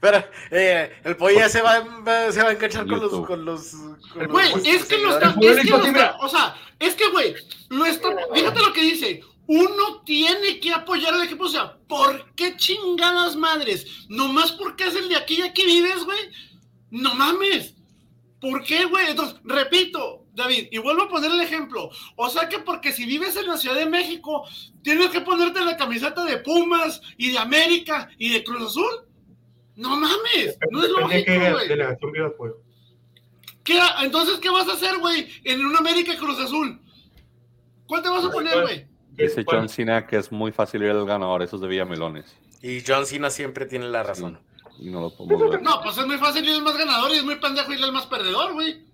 Pero 0.00 0.24
eh, 0.50 0.92
el 1.04 1.16
pollo 1.16 1.38
ya 1.38 1.48
se 1.48 1.62
va, 1.62 1.82
se 2.30 2.42
va 2.42 2.48
a 2.48 2.52
enganchar 2.52 2.86
con 2.86 3.00
los, 3.00 3.26
con 3.26 3.44
los. 3.44 3.72
Güey, 4.28 4.52
es 4.64 4.84
que 4.84 4.98
lo 4.98 5.10
está. 5.10 5.34
Es 5.40 5.56
que 5.58 5.70
lo 5.70 5.84
está, 5.84 6.16
o 6.20 6.28
sea, 6.28 6.56
es 6.78 6.94
que, 6.94 7.08
güey, 7.10 7.34
lo 7.70 7.84
está. 7.86 8.08
Fíjate 8.34 8.60
lo 8.60 8.72
que 8.72 8.82
dice. 8.82 9.22
Uno 9.46 10.02
tiene 10.04 10.60
que 10.60 10.72
apoyar 10.72 11.14
al 11.14 11.22
equipo. 11.22 11.44
O 11.44 11.48
sea, 11.48 11.78
¿por 11.88 12.34
qué 12.34 12.56
chingadas 12.56 13.34
madres? 13.34 13.86
Nomás 14.08 14.52
porque 14.52 14.84
es 14.84 14.94
el 14.94 15.08
de 15.08 15.16
aquí 15.16 15.36
y 15.36 15.42
aquí 15.42 15.64
vives, 15.64 16.04
güey. 16.04 16.18
No 16.90 17.14
mames. 17.14 17.74
¿Por 18.40 18.62
qué, 18.62 18.84
güey? 18.84 19.08
Entonces, 19.08 19.40
repito, 19.44 20.26
David, 20.32 20.68
y 20.70 20.78
vuelvo 20.78 21.02
a 21.02 21.08
poner 21.08 21.30
el 21.30 21.40
ejemplo. 21.40 21.90
O 22.16 22.30
sea 22.30 22.48
que 22.48 22.60
porque 22.60 22.92
si 22.92 23.04
vives 23.04 23.36
en 23.36 23.46
la 23.46 23.56
Ciudad 23.56 23.76
de 23.76 23.86
México, 23.86 24.46
tienes 24.82 25.10
que 25.10 25.20
ponerte 25.20 25.60
la 25.60 25.76
camiseta 25.76 26.24
de 26.24 26.38
Pumas 26.38 27.00
y 27.16 27.32
de 27.32 27.38
América 27.38 28.08
y 28.18 28.30
de 28.30 28.44
Cruz 28.44 28.70
Azul. 28.70 29.07
No 29.78 29.90
mames, 29.90 30.58
no 30.72 30.82
es 30.82 30.90
lógico, 30.90 31.32
güey. 31.52 31.68
Delegación 31.68 32.12
¿Qué, 33.62 33.80
entonces, 34.02 34.38
¿qué 34.40 34.50
vas 34.50 34.68
a 34.68 34.72
hacer, 34.72 34.98
güey? 34.98 35.28
En 35.44 35.64
un 35.64 35.76
América 35.76 36.16
Cruz 36.16 36.36
Azul. 36.40 36.80
¿Cuál 37.86 38.02
te 38.02 38.08
vas 38.08 38.24
a 38.24 38.30
poner, 38.30 38.60
güey? 38.62 38.86
Dice 39.12 39.44
John 39.46 39.68
Cena 39.68 40.04
que 40.04 40.16
es 40.16 40.32
muy 40.32 40.50
fácil 40.50 40.82
ir 40.82 40.90
al 40.90 41.06
ganador, 41.06 41.42
esos 41.42 41.60
de 41.60 41.68
Villamelones. 41.68 42.36
Y 42.60 42.82
John 42.84 43.06
Cena 43.06 43.30
siempre 43.30 43.66
tiene 43.66 43.88
la 43.88 44.02
razón. 44.02 44.40
y 44.80 44.90
no 44.90 45.00
lo 45.00 45.16
podemos 45.16 45.48
ver. 45.48 45.62
No, 45.62 45.80
pues 45.80 45.96
es 45.96 46.06
muy 46.08 46.18
fácil 46.18 46.44
ir 46.44 46.56
al 46.56 46.62
más 46.62 46.76
ganador 46.76 47.12
y 47.12 47.18
es 47.18 47.24
muy 47.24 47.36
pendejo 47.36 47.72
ir 47.72 47.84
al 47.84 47.92
más 47.92 48.06
perdedor, 48.06 48.54
güey. 48.54 48.84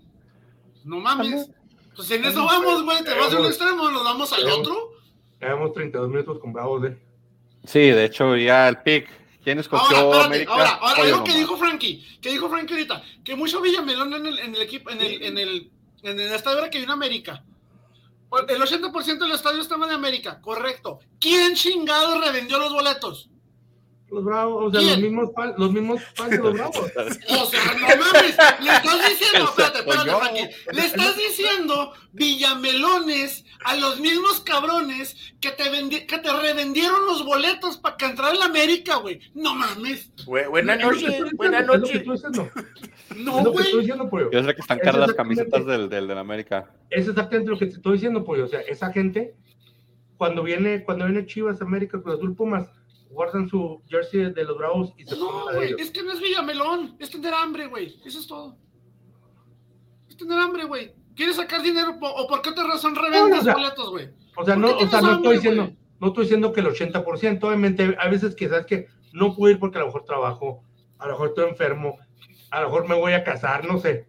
No 0.84 1.00
mames. 1.00 1.48
Pues 1.96 2.10
en 2.10 2.26
eso 2.26 2.44
vamos, 2.44 2.84
güey. 2.84 3.02
Te 3.02 3.14
vas 3.14 3.32
a 3.32 3.40
un 3.40 3.46
extremo, 3.46 3.90
nos 3.90 4.04
vamos 4.04 4.30
al 4.34 4.46
otro. 4.50 4.90
Llevamos 5.40 5.72
32 5.72 6.10
minutos 6.10 6.38
con 6.40 6.52
Bravos, 6.52 6.84
¿eh? 6.84 6.98
Sí, 7.64 7.80
de 7.80 8.04
hecho, 8.04 8.36
ya 8.36 8.68
el 8.68 8.76
pick 8.82 9.23
¿Quién 9.44 9.58
escogió 9.58 9.96
ahora, 9.96 10.24
América? 10.24 10.52
Ahora, 10.52 10.70
ahora 10.80 11.02
algo 11.02 11.24
que 11.24 11.34
dijo 11.34 11.56
Frankie, 11.58 12.18
que 12.20 12.30
dijo 12.30 12.48
Frankie 12.48 12.72
ahorita, 12.72 13.02
que 13.22 13.36
mucho 13.36 13.60
Villamelón 13.60 14.14
en 14.14 14.26
el, 14.26 14.38
en 14.38 14.54
el 14.54 14.62
equipo, 14.62 14.90
en 14.90 15.02
el, 15.02 15.22
en 15.22 15.38
el, 15.38 15.70
en 16.02 16.18
el 16.18 16.32
estadio 16.32 16.58
era 16.58 16.70
que 16.70 16.78
hay 16.78 16.84
una 16.84 16.94
América. 16.94 17.44
El 18.48 18.60
80% 18.60 19.18
del 19.18 19.32
estadio 19.32 19.60
estaba 19.60 19.86
de 19.86 19.94
América, 19.94 20.40
correcto. 20.40 20.98
¿Quién 21.20 21.54
chingado 21.54 22.20
revendió 22.20 22.58
los 22.58 22.72
boletos? 22.72 23.30
Los 24.10 24.24
bravos, 24.24 24.68
o 24.68 24.70
sea, 24.70 24.90
los 24.90 24.98
mismos, 24.98 25.30
fans, 25.34 25.54
los 25.56 25.72
mismos 25.72 26.02
fans 26.14 26.30
de 26.30 26.38
los 26.38 26.52
bravos. 26.54 26.76
o 26.78 27.46
sea, 27.46 27.74
no 27.74 28.04
mames, 28.04 28.36
le 28.60 28.72
estás 28.72 29.08
diciendo, 29.08 29.44
espérate, 29.50 29.78
espérate, 29.78 30.10
Frankie, 30.10 30.48
le 30.72 30.86
estás 30.86 31.16
diciendo 31.16 31.92
Villamelones 32.12 33.43
a 33.64 33.76
los 33.76 33.98
mismos 33.98 34.40
cabrones 34.40 35.16
que 35.40 35.50
te, 35.50 36.06
que 36.06 36.18
te 36.18 36.32
revendieron 36.32 37.06
los 37.06 37.24
boletos 37.24 37.78
para 37.78 37.96
que 37.96 38.04
entrara 38.04 38.32
en 38.32 38.38
la 38.38 38.44
América, 38.46 38.96
güey. 38.96 39.20
No 39.34 39.54
mames. 39.54 40.12
buena 40.26 40.76
noche, 40.76 41.24
buena 41.34 41.62
noche. 41.62 42.04
No, 43.16 43.42
güey. 43.52 43.72
Yo 44.32 44.44
sé 44.44 44.54
que 44.54 44.60
están 44.60 44.78
caras 44.78 45.08
las 45.08 45.14
camisetas 45.14 45.64
del, 45.66 45.88
del, 45.88 46.06
del 46.06 46.18
América. 46.18 46.70
Es 46.90 47.08
exactamente 47.08 47.50
lo 47.50 47.58
que 47.58 47.66
te 47.66 47.74
estoy 47.74 47.94
diciendo, 47.94 48.24
pollo. 48.24 48.44
O 48.44 48.48
sea, 48.48 48.60
esa 48.60 48.92
gente, 48.92 49.34
cuando 50.16 50.42
viene, 50.42 50.84
cuando 50.84 51.06
viene 51.06 51.26
Chivas, 51.26 51.62
América, 51.62 52.00
Cruz 52.02 52.16
Azul, 52.16 52.36
Pumas, 52.36 52.68
guardan 53.08 53.48
su 53.48 53.82
jersey 53.88 54.32
de 54.32 54.44
los 54.44 54.58
Bravos 54.58 54.92
y 54.98 55.04
se 55.04 55.16
No, 55.16 55.52
güey, 55.54 55.74
es 55.78 55.90
que 55.90 56.02
no 56.02 56.12
es 56.12 56.20
Villamelón, 56.20 56.96
es 56.98 57.10
tener 57.10 57.32
hambre, 57.32 57.66
güey. 57.66 57.96
Eso 58.04 58.18
es 58.18 58.26
todo. 58.26 58.58
Es 60.08 60.16
tener 60.16 60.38
hambre, 60.38 60.64
güey. 60.64 60.92
¿Quieres 61.14 61.36
sacar 61.36 61.62
dinero 61.62 61.96
o 62.00 62.26
por 62.26 62.42
qué 62.42 62.50
otra 62.50 62.64
razón 62.64 62.94
revendes 62.96 63.44
boletos, 63.44 63.90
güey? 63.90 64.10
O 64.36 64.44
sea, 64.44 64.56
no, 64.56 64.76
o 64.76 64.88
sea, 64.88 65.00
no 65.00 65.14
estoy 65.14 65.36
diciendo, 65.36 65.72
no 66.00 66.08
estoy 66.08 66.24
diciendo 66.24 66.52
que 66.52 66.60
el 66.60 66.66
80%, 66.66 67.42
obviamente, 67.44 67.96
hay 67.98 68.10
veces 68.10 68.34
que 68.34 68.48
sabes 68.48 68.66
que 68.66 68.88
no 69.12 69.34
puedo 69.34 69.52
ir 69.52 69.60
porque 69.60 69.78
a 69.78 69.80
lo 69.82 69.86
mejor 69.86 70.04
trabajo, 70.04 70.62
a 70.98 71.06
lo 71.06 71.12
mejor 71.12 71.28
estoy 71.28 71.48
enfermo, 71.48 71.98
a 72.50 72.60
lo 72.60 72.66
mejor 72.66 72.88
me 72.88 72.94
voy 72.96 73.12
a 73.12 73.22
casar, 73.22 73.64
no 73.64 73.78
sé. 73.78 74.06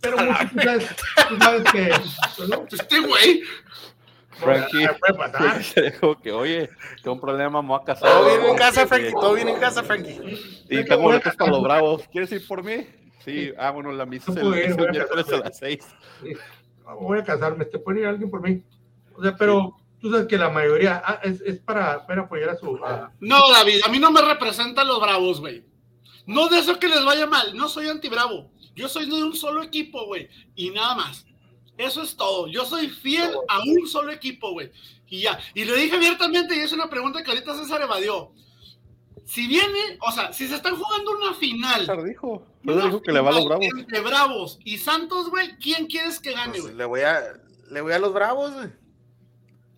Pero 0.00 0.18
muchos, 0.18 0.50
tú 0.50 0.60
sabes, 0.60 0.96
tú 1.28 1.36
sabes 1.38 1.72
que. 1.72 1.92
Pues 2.36 2.72
este 2.72 3.00
güey. 3.00 3.42
Frankie, 4.38 4.86
se 5.62 5.82
dijo 5.82 6.20
que, 6.20 6.30
oye, 6.30 6.70
tengo 7.02 7.14
un 7.14 7.20
problema, 7.20 7.60
me 7.60 7.68
voy 7.68 7.80
a 7.80 7.84
casar. 7.84 8.08
Todo 8.08 8.26
bien 8.26 8.50
en 8.50 8.56
casa, 8.56 8.86
Frankie, 8.86 9.12
todo 9.12 9.34
bien 9.34 9.48
en 9.48 9.58
casa, 9.58 9.82
Frankie. 9.82 10.20
Y 10.68 10.84
tengo 10.84 11.02
boletos 11.02 11.34
para 11.34 11.50
los 11.50 11.62
bravos. 11.62 12.08
¿Quieres 12.12 12.30
ir 12.32 12.46
por 12.46 12.62
mí? 12.62 12.86
Sí, 13.28 13.52
ah, 13.58 13.70
bueno, 13.70 13.92
la 13.92 14.06
misa 14.06 14.32
es 14.32 14.38
el, 14.38 14.48
miércoles 14.48 15.28
a 15.32 15.36
las 15.38 15.58
seis. 15.58 15.86
Voy 17.00 17.18
a 17.18 17.24
casarme, 17.24 17.64
¿te 17.66 17.78
puede 17.78 18.00
ir 18.00 18.06
alguien 18.06 18.30
por 18.30 18.40
mí? 18.40 18.62
O 19.14 19.22
sea, 19.22 19.36
pero 19.36 19.76
tú 20.00 20.10
sabes 20.10 20.26
que 20.26 20.38
la 20.38 20.48
mayoría 20.48 21.02
ah, 21.04 21.20
es, 21.22 21.40
es 21.42 21.58
para, 21.58 22.06
para, 22.06 22.22
apoyar 22.22 22.50
a 22.50 22.56
su. 22.56 22.78
No, 23.20 23.50
David, 23.52 23.80
a 23.84 23.88
mí 23.90 23.98
no 23.98 24.10
me 24.10 24.22
representan 24.22 24.88
los 24.88 25.00
bravos, 25.00 25.40
güey. 25.40 25.64
No 26.26 26.48
de 26.48 26.58
eso 26.58 26.78
que 26.78 26.88
les 26.88 27.04
vaya 27.04 27.26
mal, 27.26 27.56
no 27.56 27.68
soy 27.68 27.88
anti-bravo. 27.88 28.50
Yo 28.74 28.88
soy 28.88 29.06
de 29.06 29.22
un 29.22 29.34
solo 29.34 29.62
equipo, 29.62 30.06
güey, 30.06 30.28
y 30.54 30.70
nada 30.70 30.94
más. 30.94 31.26
Eso 31.76 32.02
es 32.02 32.16
todo. 32.16 32.48
Yo 32.48 32.64
soy 32.64 32.88
fiel 32.88 33.30
a 33.48 33.60
un 33.60 33.86
solo 33.86 34.10
equipo, 34.10 34.50
güey. 34.52 34.70
Y 35.06 35.20
ya. 35.22 35.38
Y 35.54 35.64
le 35.64 35.76
dije 35.76 35.96
abiertamente, 35.96 36.56
y 36.56 36.60
es 36.60 36.72
una 36.72 36.90
pregunta 36.90 37.22
que 37.22 37.30
ahorita 37.30 37.56
César 37.56 37.80
evadió. 37.82 38.32
Si 39.28 39.46
viene, 39.46 39.98
o 40.00 40.10
sea, 40.10 40.32
si 40.32 40.48
se 40.48 40.54
están 40.54 40.74
jugando 40.74 41.10
una 41.10 41.34
final. 41.34 41.86
dijo. 42.06 42.46
dijo 42.62 43.02
que 43.02 43.12
le 43.12 43.20
va 43.20 43.28
a 43.28 43.34
los 43.34 43.44
Bravos. 43.44 43.66
Entre 43.76 44.00
Bravos 44.00 44.58
y 44.64 44.78
Santos, 44.78 45.28
güey, 45.28 45.58
¿quién 45.58 45.86
quieres 45.86 46.18
que 46.18 46.32
gane, 46.32 46.52
pues 46.52 46.62
güey? 46.62 46.74
le 46.74 46.84
voy 46.86 47.00
a 47.02 47.20
le 47.70 47.80
voy 47.82 47.92
a 47.92 47.98
los 47.98 48.14
Bravos, 48.14 48.54
güey. 48.54 48.68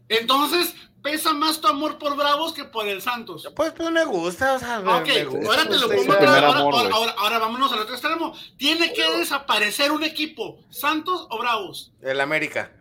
Entonces, 0.08 0.72
pesa 1.02 1.32
más 1.32 1.60
tu 1.60 1.66
amor 1.66 1.98
por 1.98 2.16
Bravos 2.16 2.52
que 2.52 2.62
por 2.62 2.86
el 2.86 3.02
Santos. 3.02 3.48
Pues, 3.56 3.72
pues 3.72 3.90
me 3.90 4.04
gusta, 4.04 4.54
o 4.54 4.58
sea, 4.60 4.78
Ok, 4.78 5.08
ahora 5.44 5.68
te 5.68 5.78
lo 5.78 5.88
pongo 5.88 6.12
ahora, 6.12 6.48
ahora, 6.92 7.14
ahora, 7.18 7.38
vámonos 7.40 7.72
al 7.72 7.80
otro 7.80 7.94
extremo. 7.94 8.32
Tiene 8.56 8.92
que 8.92 9.02
desaparecer 9.18 9.90
un 9.90 10.04
equipo, 10.04 10.60
Santos 10.70 11.26
o 11.28 11.38
Bravos. 11.38 11.92
El 12.00 12.20
América. 12.20 12.72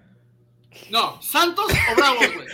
No, 0.91 1.21
Santos 1.21 1.65
o 1.71 1.95
Bravos, 1.95 2.27
güey. 2.35 2.47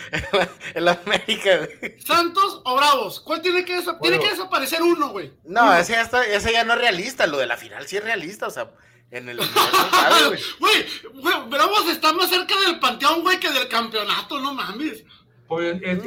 el 0.74 0.88
América, 0.88 1.58
güey. 1.58 2.00
Santos 2.00 2.62
o 2.64 2.76
Bravos. 2.76 3.20
¿Cuál 3.20 3.42
tiene 3.42 3.64
que 3.64 3.76
desaparecer? 3.76 4.18
tiene 4.18 4.24
que 4.24 4.30
desaparecer 4.30 4.82
uno, 4.82 5.10
güey. 5.10 5.32
No, 5.44 5.74
ese 5.74 5.92
ya, 5.92 6.02
está, 6.02 6.26
ese 6.26 6.52
ya 6.52 6.64
no 6.64 6.74
es 6.74 6.80
realista. 6.80 7.26
Lo 7.26 7.38
de 7.38 7.46
la 7.46 7.56
final 7.56 7.86
sí 7.86 7.96
es 7.96 8.04
realista, 8.04 8.46
o 8.46 8.50
sea. 8.50 8.70
En 9.10 9.28
el. 9.28 9.38
Güey, 10.58 10.84
güey, 11.14 11.48
Bravos 11.48 11.88
está 11.88 12.12
más 12.12 12.28
cerca 12.28 12.54
del 12.66 12.80
panteón, 12.80 13.22
güey, 13.22 13.38
que 13.38 13.50
del 13.52 13.68
campeonato, 13.68 14.40
no 14.40 14.52
mames. 14.52 15.04
Pues 15.46 15.80
es, 15.80 15.98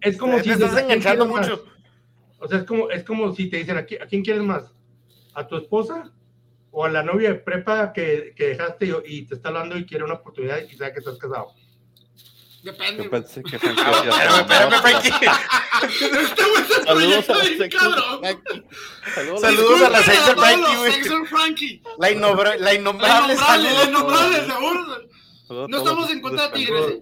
es, 0.00 0.16
como 0.16 0.38
si. 0.38 0.44
Te 0.44 0.52
estás 0.52 0.78
enganchando 0.78 1.26
mucho. 1.26 1.64
O 2.38 2.48
sea, 2.48 2.58
es 2.58 2.64
como, 2.64 2.90
es 2.90 3.04
como 3.04 3.34
si 3.34 3.50
te 3.50 3.58
dicen, 3.58 3.76
¿a 3.76 3.84
quién 3.84 4.24
quieres 4.24 4.42
más? 4.42 4.72
¿A 5.34 5.46
tu 5.46 5.56
esposa? 5.56 6.10
¿O 6.70 6.84
a 6.84 6.88
la 6.90 7.02
novia 7.02 7.30
de 7.30 7.34
prepa 7.36 7.92
que, 7.92 8.34
que 8.36 8.48
dejaste 8.48 8.92
y, 9.06 9.22
te 9.22 9.34
está 9.34 9.48
hablando 9.48 9.76
y 9.76 9.86
quiere 9.86 10.04
una 10.04 10.14
oportunidad 10.14 10.58
y 10.60 10.76
sabe 10.76 10.92
que 10.92 10.98
estás 11.00 11.18
casado? 11.18 11.54
Depende. 12.62 13.04
Yo 13.04 13.10
pensé 13.10 13.42
que 13.42 13.56
Espérame, 13.56 14.80
Frankie. 14.82 15.10
Saludos 16.84 17.30
a 17.30 17.34
la 17.34 17.44
Saludos, 19.14 19.40
Saludos 19.40 19.82
a 19.82 19.90
la 19.90 20.02
Sexer 20.02 21.26
Frankie, 21.26 21.82
La, 21.98 22.10
innombrable. 22.10 22.58
La 22.60 22.74
innombrable, 22.74 23.34
la 23.34 23.84
innombrable, 23.84 24.44
seguro. 24.44 25.68
No 25.68 25.78
estamos 25.78 26.10
en 26.10 26.20
contra 26.20 26.48
de 26.48 26.54
Tigres, 26.54 26.98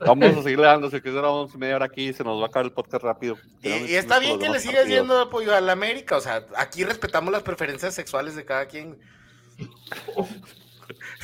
Vamos 0.00 0.36
a 0.36 0.42
seguirle 0.42 0.66
dando, 0.66 0.90
si 0.90 1.00
quedamos 1.00 1.54
media 1.56 1.76
hora 1.76 1.86
aquí, 1.86 2.12
se 2.12 2.24
nos 2.24 2.40
va 2.40 2.44
a 2.44 2.48
acabar 2.48 2.66
el 2.66 2.72
podcast 2.72 3.04
rápido. 3.04 3.36
Y, 3.62 3.94
está 3.94 4.18
bien 4.18 4.38
que 4.38 4.48
le 4.48 4.60
sigas 4.60 4.86
yendo 4.86 5.18
apoyo 5.18 5.54
a 5.54 5.60
la 5.60 5.72
América, 5.72 6.16
o 6.16 6.20
sea, 6.20 6.46
aquí 6.56 6.84
respetamos 6.84 7.32
las 7.32 7.42
preferencias 7.42 7.94
sexuales 7.94 8.36
de 8.36 8.44
cada 8.44 8.66
quien. 8.66 8.98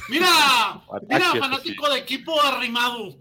Mira, 0.08 0.26
mira, 1.08 1.34
fanático 1.38 1.88
de 1.88 2.00
equipo 2.00 2.40
arrimado. 2.42 3.16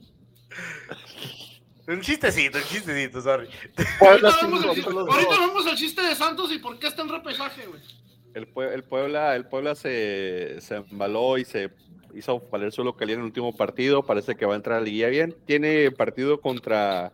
Un 1.88 2.02
chistecito, 2.02 2.58
un 2.58 2.64
chistecito, 2.64 3.22
sorry. 3.22 3.48
Ahorita 4.00 4.38
vamos, 5.40 5.68
al, 5.68 5.76
chiste 5.76 6.02
de 6.02 6.16
Santos 6.16 6.52
y 6.52 6.58
por 6.58 6.80
qué 6.80 6.88
está 6.88 7.04
en 7.04 7.10
repesaje, 7.10 7.68
güey. 7.68 7.82
El, 8.34 8.48
el, 8.74 8.84
Puebla, 8.84 9.36
el 9.36 9.46
Puebla 9.46 9.76
se, 9.76 10.60
se 10.62 10.78
embaló 10.78 11.38
y 11.38 11.46
se 11.46 11.70
hizo 12.16 12.40
valer 12.52 12.72
su 12.72 12.84
localidad 12.84 13.16
en 13.16 13.22
el 13.22 13.26
último 13.28 13.56
partido. 13.56 14.04
Parece 14.04 14.36
que 14.36 14.46
va 14.46 14.54
a 14.54 14.58
entrar 14.58 14.78
a 14.78 14.80
la 14.80 14.86
liguilla 14.86 15.08
bien. 15.08 15.36
Tiene 15.46 15.92
partido 15.92 16.42
contra, 16.42 17.14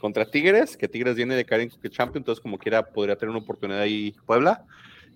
contra 0.00 0.30
Tigres, 0.30 0.76
que 0.76 0.88
Tigres 0.88 1.16
viene 1.16 1.34
de 1.34 1.44
caer 1.44 1.62
en 1.62 1.70
Champions, 1.70 2.22
entonces 2.22 2.42
como 2.42 2.58
quiera 2.58 2.86
podría 2.86 3.16
tener 3.16 3.30
una 3.30 3.40
oportunidad 3.40 3.80
ahí 3.80 4.14
Puebla. 4.26 4.64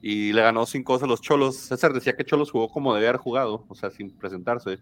Y 0.02 0.32
le 0.32 0.40
ganó 0.40 0.64
cinco 0.64 0.98
a 1.00 1.06
los 1.06 1.20
Cholos. 1.20 1.56
César 1.56 1.92
decía 1.92 2.16
que 2.16 2.24
Cholos 2.24 2.50
jugó 2.50 2.70
como 2.70 2.94
debía 2.94 3.10
haber 3.10 3.20
jugado, 3.20 3.64
o 3.68 3.74
sea, 3.74 3.90
sin 3.90 4.10
presentarse. 4.16 4.78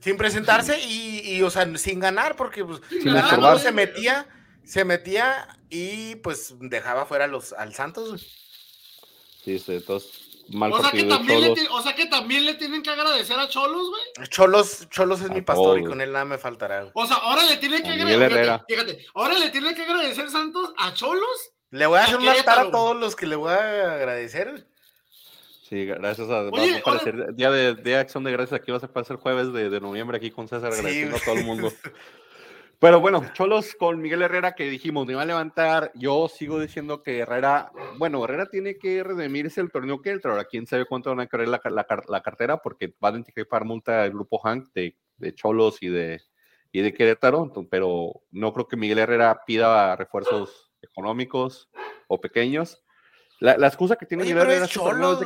Sin 0.00 0.18
presentarse 0.18 0.78
y, 0.86 1.40
o 1.40 1.48
sea, 1.48 1.66
sin 1.78 1.98
ganar, 1.98 2.36
porque 2.36 2.62
pues, 2.62 2.82
se 3.62 3.72
metía, 3.72 4.26
se 4.62 4.84
metía 4.84 5.48
y 5.70 6.16
pues 6.16 6.54
dejaba 6.60 7.06
fuera 7.06 7.26
los, 7.26 7.54
al 7.54 7.72
Santos. 7.72 8.20
Sí, 9.42 9.58
sí, 9.58 9.82
o 10.52 10.82
sea, 10.82 10.90
que 10.90 11.04
también 11.04 11.40
le, 11.40 11.68
o 11.70 11.82
sea 11.82 11.94
que 11.94 12.06
también 12.06 12.44
le 12.44 12.54
tienen 12.54 12.82
que 12.82 12.90
agradecer 12.90 13.38
a 13.38 13.48
Cholos, 13.48 13.88
güey. 13.88 14.28
Cholos, 14.28 14.88
Cholos 14.90 15.20
es 15.22 15.30
mi 15.30 15.42
pastor 15.42 15.80
y 15.80 15.84
con 15.84 16.00
él 16.00 16.12
nada 16.12 16.24
me 16.24 16.38
faltará. 16.38 16.90
O 16.94 17.06
sea, 17.06 17.16
ahora 17.16 17.44
le 17.44 17.56
tienen 17.56 17.82
que 17.82 17.90
agradecer. 17.90 18.60
Fíjate, 18.68 19.06
ahora 19.14 19.38
le 19.38 19.50
tiene 19.50 19.74
que 19.74 19.82
agradecer 19.82 20.30
Santos 20.30 20.72
a 20.78 20.92
Cholos. 20.94 21.52
Le 21.70 21.86
voy 21.86 21.98
a 21.98 22.04
hacer 22.04 22.18
un 22.18 22.28
altar 22.28 22.58
a 22.60 22.70
todos 22.70 22.96
los 22.96 23.16
que 23.16 23.26
le 23.26 23.36
voy 23.36 23.52
a 23.52 23.94
agradecer. 23.94 24.66
Sí, 25.68 25.86
gracias 25.86 26.28
a, 26.28 26.42
Oye, 26.42 26.76
aparecer, 26.76 27.34
día 27.34 27.50
de, 27.50 27.74
de 27.74 27.96
acción 27.96 28.22
de 28.22 28.30
gracias 28.30 28.60
aquí 28.60 28.70
va 28.70 28.78
a 28.78 29.04
ser 29.04 29.16
jueves 29.16 29.52
de, 29.52 29.70
de, 29.70 29.80
noviembre 29.80 30.18
aquí 30.18 30.30
con 30.30 30.46
César 30.46 30.72
agradeciendo 30.72 31.16
a 31.16 31.20
todo 31.20 31.34
el 31.36 31.44
mundo. 31.44 31.72
Pero 32.84 33.00
bueno, 33.00 33.24
Cholos 33.32 33.74
con 33.78 33.98
Miguel 33.98 34.20
Herrera 34.20 34.54
que 34.54 34.68
dijimos, 34.68 35.06
me 35.06 35.12
iba 35.12 35.22
a 35.22 35.24
levantar. 35.24 35.90
Yo 35.94 36.28
sigo 36.28 36.60
diciendo 36.60 37.02
que 37.02 37.20
Herrera, 37.20 37.72
bueno, 37.96 38.22
Herrera 38.22 38.44
tiene 38.50 38.76
que 38.76 39.02
redimirse 39.02 39.62
el 39.62 39.70
torneo 39.72 40.02
que 40.02 40.10
entra. 40.10 40.32
Ahora, 40.32 40.44
quién 40.44 40.66
sabe 40.66 40.84
cuánto 40.84 41.08
van 41.08 41.20
a 41.20 41.26
querer 41.26 41.48
la, 41.48 41.62
la, 41.64 42.20
cartera, 42.22 42.58
porque 42.58 42.94
va 43.02 43.08
a 43.08 43.12
identificar 43.12 43.64
multa 43.64 44.04
el 44.04 44.10
grupo 44.10 44.38
Hank 44.38 44.68
de, 44.74 44.98
de, 45.16 45.34
Cholos 45.34 45.82
y 45.82 45.88
de, 45.88 46.20
y 46.72 46.82
de 46.82 46.92
Querétaro. 46.92 47.50
pero 47.70 48.20
no 48.30 48.52
creo 48.52 48.68
que 48.68 48.76
Miguel 48.76 48.98
Herrera 48.98 49.40
pida 49.46 49.96
refuerzos 49.96 50.70
económicos 50.82 51.70
o 52.06 52.20
pequeños. 52.20 52.84
La, 53.40 53.66
excusa 53.66 53.96
que 53.96 54.04
tiene 54.04 54.24
Miguel 54.24 54.42
Herrera 54.42 54.66
es, 54.66 54.78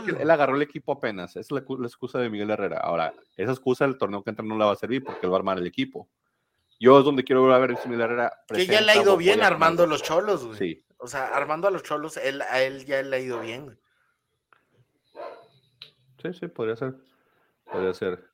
que 0.05 0.23
él 0.23 0.31
agarró 0.31 0.55
el 0.55 0.63
equipo 0.63 0.93
apenas. 0.93 1.33
Esa 1.33 1.41
es 1.41 1.51
la, 1.51 1.59
excusa 1.89 2.21
de 2.21 2.31
Miguel 2.31 2.51
Herrera. 2.51 2.79
Ahora, 2.79 3.15
esa 3.37 3.51
excusa 3.51 3.85
del 3.85 3.99
torneo 3.99 4.23
que 4.23 4.31
entra 4.31 4.45
no 4.45 4.57
la 4.57 4.67
va 4.67 4.75
a 4.75 4.77
servir 4.77 5.03
porque 5.03 5.27
él 5.27 5.33
va 5.33 5.39
a 5.39 5.41
armar 5.41 5.59
el 5.59 5.67
equipo. 5.67 6.09
Yo 6.81 6.99
es 6.99 7.05
donde 7.05 7.25
quiero 7.25 7.47
ver 7.47 7.77
si 7.79 7.89
Miguel 7.89 8.03
Herrera. 8.03 8.33
Que 8.49 8.67
ya 8.67 8.81
le 8.81 8.93
ha 8.93 9.03
ido 9.03 9.17
bien 9.17 9.43
armando 9.43 9.87
los 9.87 10.03
cholos, 10.03 10.45
güey. 10.45 10.59
Sí. 10.59 10.85
O 10.99 11.07
sea, 11.07 11.29
armando 11.29 11.69
a 11.69 11.71
los 11.71 11.83
cholos, 11.83 12.17
él, 12.17 12.43
a 12.43 12.61
él 12.63 12.85
ya 12.85 13.03
le 13.03 13.17
ha 13.17 13.21
ido 13.21 13.41
bien, 13.41 13.65
güey. 13.65 13.77
Sí, 16.23 16.33
sí, 16.35 16.49
podría 16.49 16.77
ser. 16.77 16.95
Podría 17.71 17.95
ser. 17.95 18.29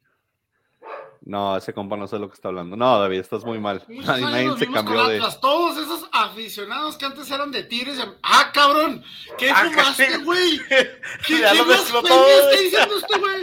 No, 1.26 1.56
ese 1.56 1.72
compa 1.72 1.96
no 1.96 2.06
sé 2.06 2.18
lo 2.18 2.28
que 2.28 2.34
está 2.34 2.48
hablando. 2.48 2.76
No, 2.76 2.98
David, 2.98 3.20
estás 3.20 3.44
muy 3.44 3.58
mal. 3.58 3.82
Nadie, 3.88 4.56
se 4.58 4.70
cambió 4.70 5.06
de. 5.08 5.20
Todos 5.40 5.78
esos 5.78 6.08
aficionados 6.12 6.98
que 6.98 7.06
antes 7.06 7.30
eran 7.30 7.50
de 7.50 7.64
Tigres. 7.64 7.98
¡Ah, 8.22 8.50
cabrón! 8.52 9.02
¿Qué 9.38 9.50
ah, 9.50 9.64
fumaste, 9.70 10.18
güey? 10.18 10.58
¿Qué, 10.68 11.00
¿qué, 11.26 11.34
¿qué 11.34 11.34
está 11.34 12.50
diciendo 12.60 12.98
este 12.98 13.18
güey? 13.18 13.40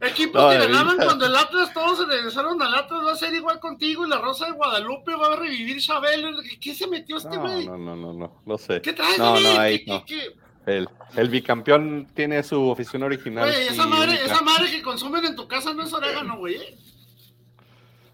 Equipos 0.00 0.50
que 0.50 0.58
ganaban 0.58 0.96
cuando 0.96 1.26
el 1.26 1.36
Atlas, 1.36 1.74
todos 1.74 1.98
se 1.98 2.06
regresaron 2.06 2.60
al 2.62 2.74
Atlas, 2.74 3.00
va 3.06 3.12
a 3.12 3.16
ser 3.16 3.34
igual 3.34 3.60
contigo 3.60 4.06
y 4.06 4.08
la 4.08 4.18
Rosa 4.18 4.46
de 4.46 4.52
Guadalupe 4.52 5.14
va 5.14 5.34
a 5.34 5.36
revivir 5.36 5.78
Chabelo. 5.78 6.30
¿Qué 6.58 6.74
se 6.74 6.86
metió 6.86 7.18
este 7.18 7.36
güey? 7.36 7.66
No, 7.66 7.76
no, 7.76 7.94
no, 7.94 8.14
no, 8.14 8.42
no 8.46 8.58
sé. 8.58 8.80
¿Qué 8.80 8.94
traes, 8.94 9.18
no, 9.18 9.38
no, 9.38 9.60
ahí, 9.60 9.84
no. 9.86 10.02
El, 10.64 10.88
el, 11.16 11.28
bicampeón 11.28 12.06
tiene 12.14 12.42
su 12.42 12.68
oficina 12.68 13.06
original. 13.06 13.48
Esa, 13.48 13.86
madre, 13.86 14.14
esa 14.24 14.40
madre 14.40 14.70
que 14.70 14.80
consumen 14.80 15.24
en 15.24 15.36
tu 15.36 15.46
casa 15.46 15.74
no 15.74 15.82
es 15.82 15.92
orégano, 15.92 16.38
güey. 16.38 16.56
¿eh? 16.56 16.78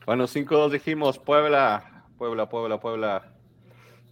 Bueno, 0.07 0.25
5-2 0.25 0.71
dijimos 0.71 1.19
Puebla, 1.19 2.05
Puebla, 2.19 2.49
Puebla, 2.49 2.81
Puebla. 2.81 3.33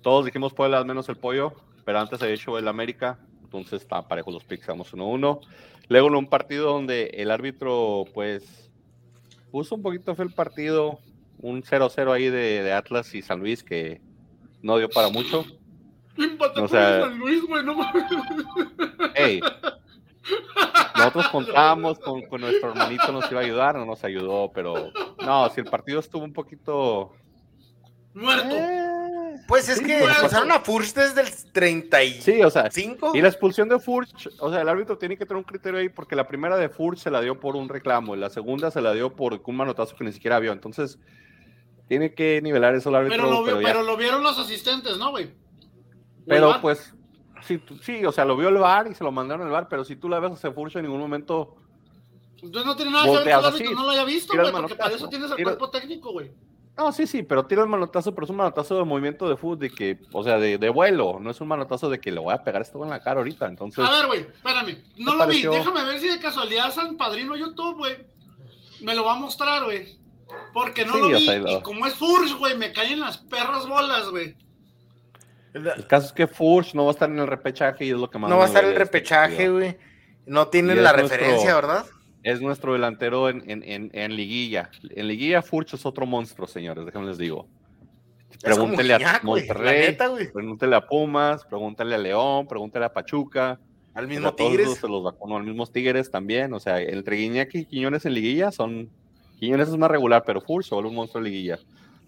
Todos 0.02 0.26
dijimos 0.26 0.52
Puebla, 0.52 0.78
al 0.78 0.84
menos 0.84 1.08
el 1.08 1.16
pollo, 1.16 1.54
pero 1.84 1.98
antes 1.98 2.22
había 2.22 2.34
hecho 2.34 2.56
el 2.58 2.68
América, 2.68 3.18
entonces 3.58 3.82
está 3.82 4.06
parejo 4.06 4.30
los 4.30 4.44
picks, 4.44 4.66
vamos 4.66 4.92
1-1. 4.92 5.40
Luego 5.88 6.08
en 6.08 6.14
un 6.16 6.26
partido 6.26 6.72
donde 6.72 7.06
el 7.14 7.30
árbitro, 7.30 8.04
pues, 8.14 8.70
puso 9.50 9.74
un 9.74 9.82
poquito 9.82 10.14
fue 10.14 10.24
el 10.24 10.32
partido, 10.32 10.98
un 11.40 11.62
0-0 11.62 12.12
ahí 12.12 12.30
de, 12.30 12.72
Atlas 12.72 13.14
y 13.14 13.22
San 13.22 13.40
Luis 13.40 13.62
que 13.62 14.00
no 14.62 14.78
dio 14.78 14.88
para 14.88 15.10
mucho. 15.10 15.44
o 16.56 16.68
sea, 16.68 17.02
San 17.02 17.18
Luis, 17.18 17.42
güey, 17.46 17.64
no 17.64 17.76
Hey, 19.14 19.40
nosotros 20.96 21.28
contábamos 21.28 21.98
con, 21.98 22.22
con, 22.22 22.40
nuestro 22.40 22.70
hermanito 22.70 23.12
nos 23.12 23.30
iba 23.30 23.40
a 23.40 23.44
ayudar, 23.44 23.74
no 23.76 23.84
nos 23.84 24.02
ayudó, 24.04 24.50
pero 24.52 24.90
no, 25.24 25.48
si 25.50 25.60
el 25.60 25.66
partido 25.66 26.00
estuvo 26.00 26.24
un 26.24 26.32
poquito 26.32 27.12
muerto. 28.14 28.54
Eh, 28.54 28.83
pues 29.46 29.68
es 29.68 29.80
que 29.80 30.06
pasaron 30.20 30.50
a 30.52 30.60
Furch 30.60 30.94
desde 30.94 31.20
el 31.20 31.28
35. 31.52 32.22
Sí, 32.22 32.42
o 32.42 32.50
sea, 32.50 32.70
y 33.12 33.20
la 33.20 33.28
expulsión 33.28 33.68
de 33.68 33.78
Furch, 33.78 34.28
o 34.38 34.50
sea, 34.50 34.62
el 34.62 34.68
árbitro 34.68 34.96
tiene 34.96 35.16
que 35.16 35.26
tener 35.26 35.38
un 35.38 35.44
criterio 35.44 35.80
ahí 35.80 35.88
porque 35.88 36.16
la 36.16 36.26
primera 36.26 36.56
de 36.56 36.68
Furch 36.68 36.98
se 36.98 37.10
la 37.10 37.20
dio 37.20 37.38
por 37.38 37.56
un 37.56 37.68
reclamo 37.68 38.16
y 38.16 38.18
la 38.18 38.30
segunda 38.30 38.70
se 38.70 38.80
la 38.80 38.92
dio 38.92 39.14
por 39.14 39.40
un 39.44 39.56
manotazo 39.56 39.96
que 39.96 40.04
ni 40.04 40.12
siquiera 40.12 40.38
vio. 40.38 40.52
Entonces, 40.52 40.98
tiene 41.88 42.14
que 42.14 42.40
nivelar 42.42 42.74
eso 42.74 42.88
el 42.88 42.94
árbitro. 42.96 43.44
Pero 43.62 43.82
lo, 43.82 43.96
vieron 43.96 44.22
los 44.22 44.38
asistentes, 44.38 44.96
¿no, 44.96 45.10
güey? 45.10 45.30
Pero 46.26 46.60
pues, 46.62 46.94
sí, 47.42 47.62
sí, 47.82 48.04
o 48.06 48.12
sea, 48.12 48.24
lo 48.24 48.36
vio 48.36 48.48
el 48.48 48.56
VAR 48.56 48.88
y 48.90 48.94
se 48.94 49.04
lo 49.04 49.12
mandaron 49.12 49.46
al 49.46 49.52
VAR, 49.52 49.68
pero 49.68 49.84
si 49.84 49.96
tú 49.96 50.08
la 50.08 50.20
ves 50.20 50.44
a 50.44 50.52
Furch 50.52 50.76
en 50.76 50.82
ningún 50.82 51.00
momento. 51.00 51.56
Entonces 52.42 52.66
no 52.66 52.76
tiene 52.76 52.92
nada 52.92 53.04
que 53.04 53.10
ver 53.10 53.22
que 53.24 53.30
el 53.30 53.44
árbitro 53.44 53.70
no 53.72 53.84
lo 53.84 53.90
haya 53.90 54.04
visto, 54.04 54.34
güey, 54.34 54.52
porque 54.52 54.74
para 54.74 54.94
eso 54.94 55.08
tienes 55.08 55.30
el 55.30 55.42
cuerpo 55.42 55.70
técnico, 55.70 56.12
güey. 56.12 56.32
No, 56.76 56.90
sí, 56.92 57.06
sí, 57.06 57.22
pero 57.22 57.46
tira 57.46 57.62
el 57.62 57.68
manotazo, 57.68 58.12
pero 58.14 58.24
es 58.24 58.30
un 58.30 58.36
manotazo 58.36 58.76
de 58.76 58.84
movimiento 58.84 59.28
de 59.28 59.36
fútbol, 59.36 59.60
de 59.60 59.70
que, 59.70 59.98
o 60.12 60.24
sea, 60.24 60.38
de, 60.38 60.58
de, 60.58 60.68
vuelo, 60.70 61.18
no 61.20 61.30
es 61.30 61.40
un 61.40 61.46
manotazo 61.46 61.88
de 61.88 62.00
que 62.00 62.10
le 62.10 62.18
voy 62.18 62.34
a 62.34 62.42
pegar 62.42 62.62
esto 62.62 62.82
en 62.82 62.90
la 62.90 63.00
cara 63.00 63.18
ahorita, 63.18 63.46
entonces... 63.46 63.84
A 63.84 63.90
ver, 63.90 64.06
güey, 64.06 64.20
espérame, 64.20 64.82
no 64.96 65.14
lo 65.14 65.26
vi, 65.28 65.42
déjame 65.42 65.84
ver 65.84 66.00
si 66.00 66.08
de 66.08 66.18
casualidad 66.18 66.72
San 66.72 66.96
Padrino 66.96 67.36
YouTube, 67.36 67.76
güey, 67.76 67.96
me 68.80 68.94
lo 68.96 69.04
va 69.04 69.12
a 69.12 69.18
mostrar, 69.18 69.64
güey, 69.64 69.96
porque 70.52 70.84
no 70.84 70.96
lo 70.96 71.08
vi, 71.08 71.30
y 71.46 71.62
como 71.62 71.86
es 71.86 71.94
Furge, 71.94 72.34
güey, 72.34 72.56
me 72.56 72.72
caen 72.72 72.98
las 72.98 73.18
perras 73.18 73.68
bolas, 73.68 74.08
güey. 74.10 74.36
El 75.54 75.86
caso 75.86 76.08
es 76.08 76.12
que 76.12 76.26
Furch 76.26 76.74
no 76.74 76.84
va 76.84 76.90
a 76.90 76.94
estar 76.94 77.08
en 77.08 77.20
el 77.20 77.28
repechaje 77.28 77.84
y 77.84 77.90
es 77.90 77.96
lo 77.96 78.10
que 78.10 78.18
más. 78.18 78.28
No 78.28 78.38
va 78.38 78.44
a 78.44 78.46
estar 78.48 78.64
en 78.64 78.70
el 78.70 78.76
repechaje, 78.76 79.48
güey. 79.48 79.78
No 80.26 80.48
tienen 80.48 80.82
la 80.82 80.92
referencia, 80.92 81.54
¿verdad? 81.54 81.86
Es 82.24 82.40
nuestro 82.40 82.72
delantero 82.72 83.28
en, 83.28 83.44
en, 83.46 83.90
en, 83.92 84.16
Liguilla. 84.16 84.70
En 84.90 85.06
Liguilla, 85.06 85.42
Furch 85.42 85.74
es 85.74 85.84
otro 85.84 86.06
monstruo, 86.06 86.48
señores, 86.48 86.86
déjenme 86.86 87.06
les 87.08 87.18
digo. 87.18 87.46
Pregúntele 88.42 88.94
a 88.94 89.20
Monterrey, 89.22 89.96
pregúntele 90.32 90.74
a 90.74 90.86
Pumas, 90.86 91.44
pregúntele 91.44 91.94
a 91.94 91.98
León, 91.98 92.46
pregúntele 92.48 92.86
a 92.86 92.92
Pachuca. 92.92 93.60
Al 93.92 94.08
mismo 94.08 94.34
Tigres. 94.34 94.74
Se 94.74 94.88
los 94.88 95.04
vacunó, 95.04 95.36
al 95.36 95.44
mismo 95.44 95.66
Tigres 95.66 96.10
también. 96.10 96.52
O 96.54 96.60
sea, 96.60 96.80
entre 96.80 97.16
Guiñac 97.16 97.54
y 97.54 97.66
Quiñones 97.66 98.06
en 98.06 98.14
Liguilla 98.14 98.50
son. 98.50 98.88
Quiñones 99.38 99.68
es 99.68 99.76
más 99.76 99.90
regular, 99.90 100.22
pero 100.24 100.40
Furch 100.40 100.66
solo 100.66 100.88
un 100.88 100.94
monstruo 100.94 101.22
de 101.22 101.28
Liguilla. 101.28 101.58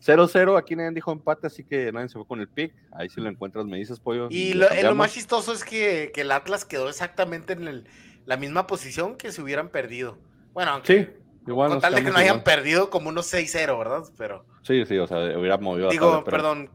0-0, 0.04 0.58
aquí 0.58 0.76
nadie 0.76 0.92
dijo 0.92 1.12
empate, 1.12 1.46
así 1.46 1.64
que 1.64 1.90
nadie 1.92 2.08
se 2.08 2.14
fue 2.14 2.26
con 2.26 2.40
el 2.40 2.48
pick. 2.48 2.72
Ahí 2.92 3.08
si 3.08 3.20
lo 3.20 3.28
encuentras 3.28 3.66
me 3.66 3.76
dices, 3.78 4.00
pollo. 4.00 4.28
Y 4.30 4.54
lo, 4.54 4.68
lo, 4.82 4.94
más 4.94 5.12
chistoso 5.12 5.52
es 5.52 5.64
que, 5.64 6.10
que, 6.14 6.22
el 6.22 6.32
Atlas 6.32 6.64
quedó 6.64 6.88
exactamente 6.88 7.54
en 7.54 7.68
el, 7.68 7.86
la 8.26 8.36
misma 8.36 8.66
posición 8.66 9.16
que 9.16 9.32
se 9.32 9.40
hubieran 9.40 9.70
perdido. 9.70 10.18
Bueno, 10.52 10.72
aunque 10.72 11.04
sí, 11.04 11.10
igual 11.46 11.70
con 11.70 11.80
tal 11.80 11.94
de 11.94 12.04
que 12.04 12.10
no 12.10 12.18
hayan 12.18 12.42
perdido 12.42 12.90
como 12.90 13.08
unos 13.08 13.32
6-0, 13.32 13.78
¿verdad? 13.78 14.02
Pero. 14.18 14.44
Sí, 14.62 14.84
sí, 14.84 14.98
o 14.98 15.06
sea, 15.06 15.18
hubiera 15.38 15.56
movido. 15.56 15.88
Digo, 15.88 16.24
perdón, 16.24 16.70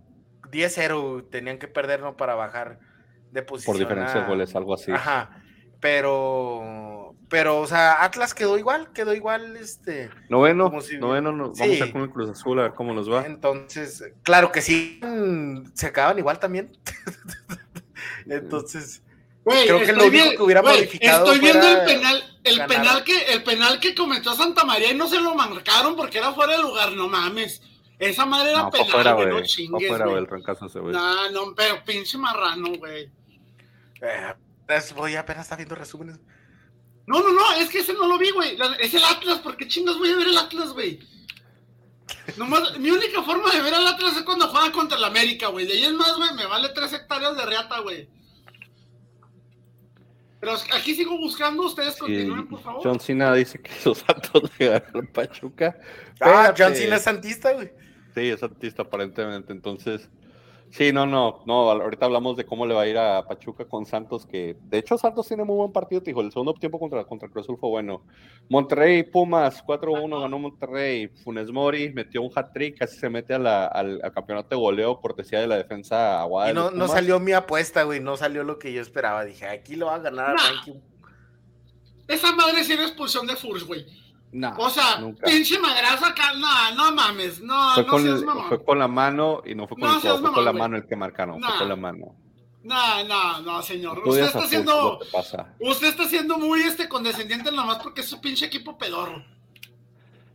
10-0 0.52 1.30
tenían 1.30 1.60
que 1.60 1.68
perder, 1.68 2.00
¿no? 2.02 2.18
Para 2.18 2.36
bajar 2.36 2.80
de 3.32 3.44
posición. 3.44 3.76
Por 3.76 3.80
diferencia 3.80 4.22
de 4.22 4.28
goles, 4.28 4.56
algo 4.56 4.74
así. 4.74 4.92
Ajá. 4.92 5.42
Pero, 5.80 7.16
pero, 7.28 7.60
o 7.60 7.68
sea, 7.68 8.04
Atlas 8.04 8.36
quedó 8.36 8.58
igual, 8.60 8.92
quedó 8.94 9.16
igual, 9.16 9.58
este. 9.58 10.12
Noveno, 10.30 10.72
noveno, 11.00 11.32
no, 11.32 11.54
vamos 11.58 11.82
a 11.82 11.92
con 11.92 12.02
el 12.04 12.12
Cruz 12.12 12.30
Azul 12.30 12.60
a 12.60 12.64
ver 12.64 12.74
cómo 12.74 12.94
nos 12.94 13.12
va. 13.12 13.26
Entonces, 13.26 14.14
claro 14.22 14.52
que 14.52 14.62
sí, 14.62 15.02
se 15.74 15.88
acaban 15.88 16.20
igual 16.20 16.40
también. 16.40 16.78
Entonces, 18.28 19.04
creo 19.46 19.80
que 19.80 19.94
lo 19.94 20.06
único 20.06 20.30
que 20.32 20.42
hubiera 20.44 20.62
modificado. 20.62 21.26
Estoy 21.26 21.40
viendo 21.40 21.68
el 21.68 21.86
penal, 21.86 22.40
el 22.44 22.66
penal 22.66 23.04
que, 23.04 23.34
el 23.34 23.44
penal 23.44 23.80
que 23.80 23.96
cometió 23.96 24.34
Santa 24.34 24.64
María 24.64 24.92
y 24.92 24.96
no 24.96 25.08
se 25.08 25.20
lo 25.20 25.36
marcaron 25.36 25.96
porque 25.96 26.18
era 26.18 26.34
fuera 26.34 26.54
de 26.54 26.62
lugar, 26.62 26.92
no 26.94 27.08
mames. 27.08 27.62
Esa 27.98 28.26
madre 28.26 28.52
era 28.52 28.70
penal, 28.70 28.90
fuera, 28.90 29.14
güey, 29.14 29.28
no 29.28 29.42
chingues, 29.44 29.88
fuera, 29.88 30.06
güey. 30.08 30.26
No, 30.92 31.32
no, 31.32 31.56
pero 31.56 31.84
pinche 31.84 32.18
marrano, 32.18 32.74
güey. 32.76 33.10
Eh, 34.02 34.34
voy 34.96 35.16
apenas 35.16 35.46
está 35.46 35.56
viendo 35.56 35.76
resúmenes. 35.76 36.20
No, 37.06 37.22
no, 37.22 37.32
no, 37.32 37.54
es 37.54 37.70
que 37.70 37.80
ese 37.80 37.94
no 37.94 38.08
lo 38.08 38.18
vi, 38.18 38.32
güey. 38.32 38.58
Es 38.80 38.94
el 38.94 39.04
Atlas, 39.04 39.40
¿por 39.40 39.58
qué 39.58 39.68
chingas 39.68 39.98
voy 39.98 40.12
a 40.12 40.16
ver 40.16 40.28
el 40.28 40.38
Atlas, 40.38 40.72
güey? 40.74 41.00
mi 42.80 42.92
única 42.92 43.24
forma 43.24 43.52
de 43.52 43.62
ver 43.62 43.74
al 43.74 43.88
Atlas 43.88 44.18
es 44.18 44.24
cuando 44.24 44.48
juegan 44.48 44.72
contra 44.72 44.98
el 44.98 45.04
América, 45.04 45.48
güey. 45.48 45.66
De 45.66 45.74
ahí 45.74 45.86
es 45.86 45.94
más, 45.94 46.16
güey, 46.16 46.34
me 46.34 46.46
vale 46.46 46.70
tres 46.70 46.94
hectáreas 46.94 47.36
de 47.36 47.46
reata, 47.46 47.80
güey. 47.80 48.08
Pero 50.42 50.54
aquí 50.74 50.96
sigo 50.96 51.18
buscando, 51.20 51.64
ustedes 51.64 51.96
continúen, 51.96 52.48
por 52.48 52.62
favor. 52.62 52.82
John 52.84 53.00
Cena 53.00 53.34
dice 53.36 53.62
que 53.62 53.72
los 53.86 54.00
Santos 54.00 54.52
le 54.58 54.70
ganaron 54.70 55.08
Pachuca. 55.08 55.80
Ah, 56.20 56.54
John 56.58 56.76
Cena 56.76 56.96
es 56.96 57.04
santista, 57.04 57.54
güey. 57.54 57.72
Sí, 58.16 58.28
es 58.28 58.40
santista 58.40 58.82
aparentemente, 58.82 59.54
entonces 59.54 60.10
Sí, 60.72 60.94
no, 60.94 61.06
no, 61.06 61.44
no, 61.46 61.70
ahorita 61.70 62.06
hablamos 62.06 62.38
de 62.38 62.46
cómo 62.46 62.66
le 62.66 62.74
va 62.74 62.84
a 62.84 62.88
ir 62.88 62.98
a 62.98 63.28
Pachuca 63.28 63.66
con 63.66 63.86
Santos, 63.86 64.26
que 64.26 64.56
de 64.62 64.78
hecho 64.78 64.98
Santos 64.98 65.28
tiene 65.28 65.44
muy 65.44 65.58
buen 65.58 65.74
partido, 65.74 66.02
te 66.02 66.12
dijo, 66.12 66.22
el 66.22 66.32
segundo 66.32 66.54
tiempo 66.54 66.80
contra, 66.80 67.04
contra 67.04 67.28
Cruz 67.28 67.46
Azul 67.46 67.58
fue 67.60 67.70
bueno. 67.70 68.06
Monterrey, 68.48 69.04
Pumas, 69.04 69.62
4-1 69.66 70.22
ganó 70.22 70.40
Monterrey, 70.40 71.10
Funes 71.10 71.52
Mori 71.52 71.92
metió 71.94 72.22
un 72.22 72.32
hat-trick, 72.34 72.80
casi 72.80 72.98
se 72.98 73.10
mete 73.10 73.34
a 73.34 73.40
la, 73.40 73.66
al, 73.66 74.00
campeonato 74.14 74.56
de 74.56 74.62
goleo, 74.62 75.02
cortesía 75.02 75.42
de 75.42 75.48
la 75.48 75.58
defensa 75.58 76.22
aguada. 76.22 76.52
Y 76.52 76.54
no, 76.54 76.72
no 76.72 76.88
salió 76.88 77.20
mi 77.20 77.34
apuesta, 77.34 77.84
güey, 77.84 78.00
no 78.00 78.16
salió 78.16 78.46
lo 78.46 78.58
que 78.58 78.72
yo 78.72 78.82
esperaba, 78.82 79.26
dije, 79.26 79.48
aquí 79.48 79.76
lo 79.76 79.88
va 79.88 79.96
a 79.96 80.00
ganar 80.00 80.38
Esa 82.08 82.34
madre 82.34 82.64
sí 82.64 82.72
era 82.72 82.84
expulsión 82.84 83.28
de 83.28 83.36
Furs, 83.36 83.66
güey. 83.66 83.86
No, 84.34 84.56
o 84.58 84.70
sea, 84.70 85.04
pinche 85.26 85.60
madrazo 85.60 86.06
acá, 86.06 86.32
no, 86.34 86.76
no 86.76 86.92
mames, 86.94 87.42
no, 87.42 87.74
fue 87.74 87.84
no 87.84 87.90
con, 87.90 88.04
seas 88.04 88.22
mamón. 88.22 88.48
Fue 88.48 88.64
con 88.64 88.80
la 88.80 88.88
mano 88.88 89.42
y 89.46 89.56
no 89.56 89.68
fue 89.68 89.78
con 89.78 89.90
el 89.90 90.00
codo, 90.00 90.20
fue 90.20 90.32
con 90.32 90.46
la 90.46 90.54
mano 90.54 90.78
el 90.78 90.88
que 90.88 90.96
marcaron, 90.96 91.42
fue 91.42 91.58
con 91.58 91.68
la 91.68 91.76
mano. 91.76 92.16
No, 92.64 93.04
no, 93.04 93.42
no, 93.42 93.62
señor. 93.62 94.00
Usted 94.06 94.26
está 94.26 94.40
haciendo, 94.40 95.00
usted 95.60 95.88
está 95.88 96.08
siendo 96.08 96.38
muy 96.38 96.62
este 96.62 96.88
condescendiente 96.88 97.52
nomás 97.52 97.80
porque 97.80 98.02
es 98.02 98.08
su 98.08 98.22
pinche 98.22 98.46
equipo 98.46 98.78
pedorro. 98.78 99.24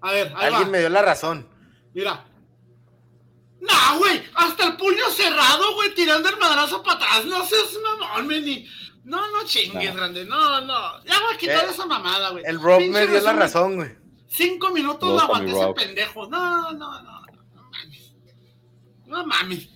A 0.00 0.12
ver, 0.12 0.32
ahí 0.36 0.52
Alguien 0.52 0.70
me 0.70 0.80
dio 0.80 0.88
la 0.90 1.02
razón. 1.02 1.48
Mira. 1.94 2.24
No, 3.60 3.98
güey, 3.98 4.22
hasta 4.34 4.66
el 4.66 4.76
puño 4.76 5.08
cerrado, 5.10 5.74
güey, 5.74 5.94
tirando 5.94 6.28
el 6.28 6.36
madrazo 6.36 6.82
para 6.82 6.96
atrás. 6.96 7.24
No 7.24 7.44
seas 7.44 7.76
mamón, 7.82 8.26
meni. 8.26 8.68
No, 9.06 9.20
no 9.30 9.44
chingues, 9.44 9.94
grande. 9.94 10.24
No, 10.24 10.60
no. 10.62 11.04
Ya 11.04 11.20
voy 11.20 11.34
a 11.34 11.38
quitar 11.38 11.64
eh, 11.64 11.68
esa 11.70 11.86
mamada, 11.86 12.30
güey. 12.30 12.42
El 12.44 12.60
Rob 12.60 12.80
me 12.80 13.06
dio 13.06 13.20
la 13.20 13.34
razón, 13.34 13.76
güey. 13.76 13.90
Cinco 14.26 14.70
minutos 14.70 15.08
no, 15.08 15.20
aguanté 15.20 15.52
ese 15.52 15.72
pendejo. 15.74 16.26
No, 16.26 16.72
no, 16.72 17.02
no. 17.02 17.20
No 17.54 17.62
mames. 17.70 18.14
No 19.06 19.24
mames. 19.24 19.68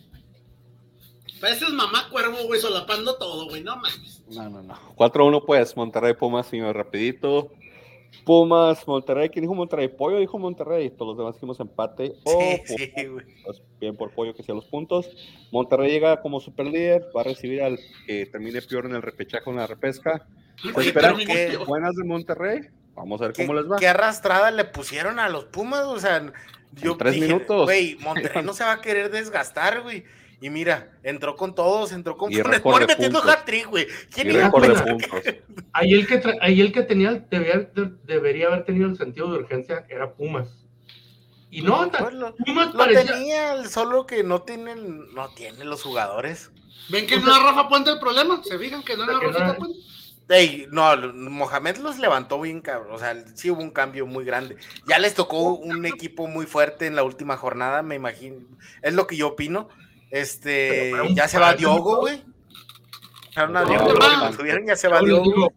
Pareces 1.40 1.70
mamá 1.70 2.08
cuervo, 2.10 2.38
güey, 2.46 2.60
solapando 2.60 3.14
todo, 3.18 3.48
güey. 3.48 3.62
No 3.62 3.76
mames. 3.76 4.24
No, 4.28 4.50
no, 4.50 4.62
no. 4.62 4.74
4-1, 4.96 5.46
pues. 5.46 5.76
Monterrey 5.76 6.14
Pumas, 6.14 6.48
señor, 6.48 6.74
rapidito. 6.74 7.52
Pumas, 8.24 8.86
Monterrey, 8.86 9.28
¿quién 9.28 9.42
dijo 9.42 9.54
Monterrey? 9.54 9.88
Pollo 9.88 10.18
dijo 10.18 10.38
Monterrey, 10.38 10.90
todos 10.90 11.08
los 11.08 11.18
demás 11.18 11.34
dijimos 11.34 11.60
empate. 11.60 12.14
Oh, 12.24 12.56
sí, 12.64 12.92
pues, 13.44 13.62
bien 13.80 13.96
por 13.96 14.12
Pollo 14.12 14.34
que 14.34 14.42
sea 14.42 14.54
los 14.54 14.66
puntos. 14.66 15.10
Monterrey 15.50 15.90
llega 15.90 16.20
como 16.20 16.40
super 16.40 16.66
líder, 16.66 17.06
va 17.16 17.22
a 17.22 17.24
recibir 17.24 17.62
al 17.62 17.78
que 18.06 18.26
termine 18.26 18.60
peor 18.62 18.86
en 18.86 18.94
el 18.94 19.02
repechaje 19.02 19.44
con 19.44 19.56
la 19.56 19.66
repesca. 19.66 20.26
Se 20.62 20.80
esperan 20.80 21.16
que 21.18 21.56
buenas 21.66 21.94
de 21.96 22.04
Monterrey. 22.04 22.60
Vamos 22.94 23.20
a 23.22 23.28
ver 23.28 23.34
cómo 23.34 23.54
les 23.54 23.70
va. 23.70 23.78
¿Qué 23.78 23.88
arrastrada 23.88 24.50
le 24.50 24.64
pusieron 24.64 25.18
a 25.18 25.28
los 25.28 25.46
Pumas? 25.46 25.84
O 25.84 25.98
sea, 25.98 26.32
yo 26.72 26.96
tres 26.96 27.18
minutos. 27.18 27.64
Güey, 27.64 27.96
Monterrey 28.00 28.44
no 28.44 28.52
se 28.52 28.64
va 28.64 28.72
a 28.72 28.80
querer 28.80 29.10
desgastar, 29.10 29.82
güey. 29.82 30.04
Y 30.40 30.48
mira, 30.48 30.90
entró 31.02 31.36
con 31.36 31.54
todos, 31.54 31.92
entró 31.92 32.16
con 32.16 32.32
Funes 32.32 32.64
Mori 32.64 32.86
metiendo 32.86 33.22
hat-trick, 33.22 33.66
güey. 33.66 33.86
¿Quién 34.10 34.30
iba 34.30 34.46
a 34.46 34.52
pensar 34.52 34.96
Ahí 35.72 35.92
el 35.92 36.06
que, 36.06 36.22
ahí 36.40 36.60
el 36.60 36.72
que 36.72 36.82
tenía, 36.82 37.26
debería, 37.30 37.70
debería 38.04 38.46
haber 38.48 38.64
tenido 38.64 38.88
el 38.88 38.96
sentido 38.96 39.30
de 39.32 39.38
urgencia 39.40 39.84
era 39.88 40.12
Pumas. 40.12 40.48
Y 41.50 41.62
no, 41.62 41.84
no 41.84 41.92
pues 41.92 42.14
lo, 42.14 42.34
Pumas 42.36 42.74
lo 42.74 42.86
tenía, 42.86 43.64
solo 43.68 44.06
que 44.06 44.22
no 44.24 44.42
tienen, 44.42 45.12
no 45.14 45.28
tienen 45.34 45.68
los 45.68 45.82
jugadores. 45.82 46.50
¿Ven 46.88 47.06
que 47.06 47.18
no 47.18 47.34
era 47.34 47.50
Rafa 47.50 47.68
Puente 47.68 47.90
el 47.90 47.98
problema? 47.98 48.42
¿Se 48.42 48.58
fijan 48.58 48.82
que 48.82 48.96
no 48.96 49.04
era 49.04 49.20
Rafa 49.20 49.56
Puente? 49.56 49.78
Ey, 50.30 50.68
no, 50.70 50.96
Mohamed 51.12 51.78
los 51.78 51.98
levantó 51.98 52.40
bien, 52.40 52.60
cabrón. 52.60 52.94
O 52.94 52.98
sea, 52.98 53.16
sí 53.34 53.50
hubo 53.50 53.60
un 53.60 53.72
cambio 53.72 54.06
muy 54.06 54.24
grande. 54.24 54.56
Ya 54.86 55.00
les 55.00 55.14
tocó 55.14 55.54
un 55.54 55.84
equipo 55.86 56.28
muy 56.28 56.46
fuerte 56.46 56.86
en 56.86 56.94
la 56.94 57.02
última 57.02 57.36
jornada, 57.36 57.82
me 57.82 57.96
imagino. 57.96 58.36
Es 58.80 58.94
lo 58.94 59.08
que 59.08 59.16
yo 59.16 59.28
opino. 59.28 59.68
Este, 60.10 60.92
ya 61.14 61.28
se 61.28 61.38
va 61.38 61.54
Diogo, 61.54 62.00
güey. 62.00 62.22
ya 64.66 64.76
se 64.76 64.88
va 64.88 65.00
Diogo. 65.00 65.52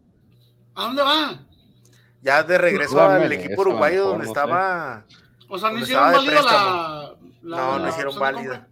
¿A 0.75 0.83
dónde 0.83 1.01
va? 1.01 1.39
Ya 2.21 2.43
de 2.43 2.57
regreso 2.57 3.01
al 3.01 3.31
equipo 3.31 3.61
uruguayo 3.61 4.05
donde 4.09 4.25
estaba. 4.25 5.05
O 5.49 5.59
sea, 5.59 5.71
no 5.71 5.79
hicieron 5.79 6.13
válida 6.13 6.41
la, 6.41 7.15
No, 7.41 7.79
no 7.79 7.89
hicieron 7.89 8.17
válida. 8.17 8.67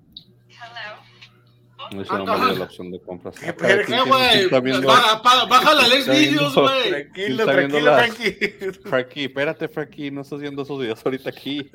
No 1.92 2.02
hicieron 2.02 2.26
válida 2.26 2.54
la 2.54 2.64
opción 2.64 2.92
de 2.92 3.02
compra. 3.02 3.32
¿Qué, 3.32 3.52
güey? 4.08 4.48
Baja 4.50 5.74
la 5.74 5.88
Lex 5.88 6.08
Videos, 6.08 6.56
güey. 6.56 6.90
Tranquilo, 6.90 7.46
tranquilo, 7.46 7.96
tranquilo. 7.96 8.74
Frankie, 8.86 9.26
espérate, 9.26 9.68
Frankie, 9.68 10.12
no 10.12 10.22
estás 10.22 10.40
viendo 10.40 10.62
esos 10.62 10.80
videos 10.80 11.06
ahorita 11.06 11.30
aquí. 11.30 11.70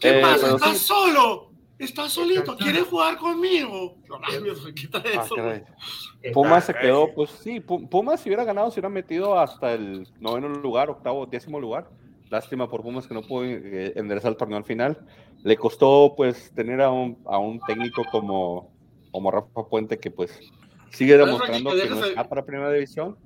¿Qué 0.00 0.18
eh, 0.18 0.20
pasa? 0.20 0.54
¿Estás 0.56 0.78
solo? 0.78 1.49
Está 1.80 2.10
solito, 2.10 2.58
quiere 2.58 2.82
jugar 2.82 3.16
conmigo. 3.16 3.96
No 4.06 4.74
quita 4.74 5.02
ah. 5.16 5.60
Pumas 6.34 6.64
se 6.66 6.74
quedó, 6.74 7.10
pues 7.14 7.30
sí, 7.30 7.58
Pumas 7.58 8.20
si 8.20 8.28
hubiera 8.28 8.44
ganado, 8.44 8.70
se 8.70 8.74
hubiera 8.74 8.90
metido 8.90 9.38
hasta 9.38 9.72
el 9.72 10.06
noveno 10.20 10.48
lugar, 10.48 10.90
octavo, 10.90 11.24
décimo 11.24 11.58
lugar. 11.58 11.88
Lástima 12.28 12.68
por 12.68 12.82
Pumas 12.82 13.06
que 13.06 13.14
no 13.14 13.22
pudo 13.22 13.46
eh, 13.46 13.94
enderezar 13.96 14.30
el 14.30 14.36
torneo 14.36 14.58
al 14.58 14.64
final. 14.64 14.98
Le 15.42 15.56
costó 15.56 16.12
pues 16.14 16.52
tener 16.54 16.82
a 16.82 16.90
un, 16.90 17.16
a 17.24 17.38
un 17.38 17.58
técnico 17.60 18.04
como, 18.10 18.70
como 19.10 19.30
Rafa 19.30 19.66
Puente 19.70 19.98
que 19.98 20.10
pues 20.10 20.38
sigue 20.90 21.16
demostrando 21.16 21.70
que, 21.70 21.88
no 21.88 22.04
está 22.04 22.28
para 22.28 22.44
primera 22.44 22.70
división. 22.70 23.16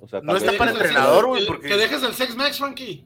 O 0.00 0.06
sea, 0.06 0.20
no 0.20 0.36
está 0.36 0.52
para 0.56 0.70
entrenador, 0.70 1.26
güey. 1.26 1.44
Porque... 1.44 1.66
Que 1.66 1.76
dejes 1.76 2.04
el 2.04 2.14
Sex 2.14 2.36
Max, 2.36 2.58
Frankie. 2.58 3.04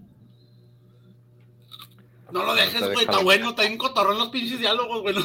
No 2.31 2.45
lo 2.45 2.55
dejes, 2.55 2.81
güey, 2.81 3.01
está 3.01 3.23
bueno, 3.23 3.51
está 3.51 3.65
en 3.65 3.79
cotorrón 3.79 4.19
los 4.19 4.29
pinches 4.29 4.59
diálogos, 4.59 5.03
güey. 5.03 5.15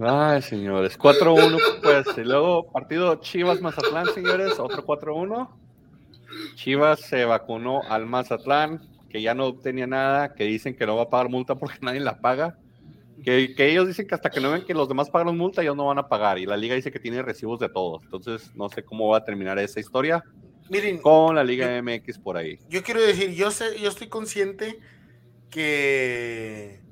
Ay, 0.00 0.42
señores, 0.42 0.98
4-1, 0.98 1.58
pues, 1.82 2.06
y 2.18 2.22
luego 2.22 2.70
partido 2.70 3.20
Chivas-Mazatlán, 3.20 4.12
señores, 4.12 4.58
otro 4.58 4.84
4-1. 4.84 5.48
Chivas 6.56 7.00
se 7.00 7.24
vacunó 7.24 7.80
al 7.88 8.04
Mazatlán, 8.06 8.82
que 9.08 9.22
ya 9.22 9.34
no 9.34 9.54
tenía 9.54 9.86
nada, 9.86 10.34
que 10.34 10.44
dicen 10.44 10.76
que 10.76 10.86
no 10.86 10.96
va 10.96 11.04
a 11.04 11.10
pagar 11.10 11.28
multa 11.28 11.54
porque 11.54 11.78
nadie 11.80 12.00
la 12.00 12.20
paga. 12.20 12.58
Que, 13.24 13.54
ellos 13.56 13.86
dicen 13.86 14.06
que 14.06 14.14
hasta 14.14 14.28
que 14.28 14.40
no 14.40 14.50
ven 14.50 14.64
que 14.66 14.74
los 14.74 14.88
demás 14.88 15.08
pagan 15.08 15.36
multa, 15.38 15.62
ellos 15.62 15.76
no 15.76 15.86
van 15.86 15.98
a 15.98 16.08
pagar. 16.08 16.38
Y 16.38 16.46
la 16.46 16.56
liga 16.56 16.74
dice 16.74 16.92
que 16.92 16.98
tiene 16.98 17.22
recibos 17.22 17.58
de 17.58 17.68
todos. 17.70 18.02
Entonces, 18.02 18.54
no 18.54 18.68
sé 18.68 18.84
cómo 18.84 19.08
va 19.08 19.18
a 19.18 19.24
terminar 19.24 19.58
esa 19.58 19.80
historia. 19.80 20.22
Miren, 20.70 20.98
con 20.98 21.34
la 21.34 21.44
Liga 21.44 21.80
MX 21.82 22.18
por 22.18 22.36
ahí. 22.36 22.58
Yo 22.68 22.82
quiero 22.82 23.02
decir, 23.02 23.30
yo 23.34 23.50
sé, 23.50 23.78
yo 23.80 23.88
estoy 23.88 24.08
consciente 24.08 24.80
que 25.50 26.84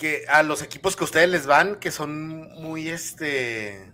que 0.00 0.24
a 0.28 0.42
los 0.42 0.62
equipos 0.62 0.96
que 0.96 1.04
ustedes 1.04 1.28
les 1.28 1.46
van, 1.46 1.76
que 1.76 1.90
son 1.90 2.48
muy 2.62 2.88
este 2.88 3.92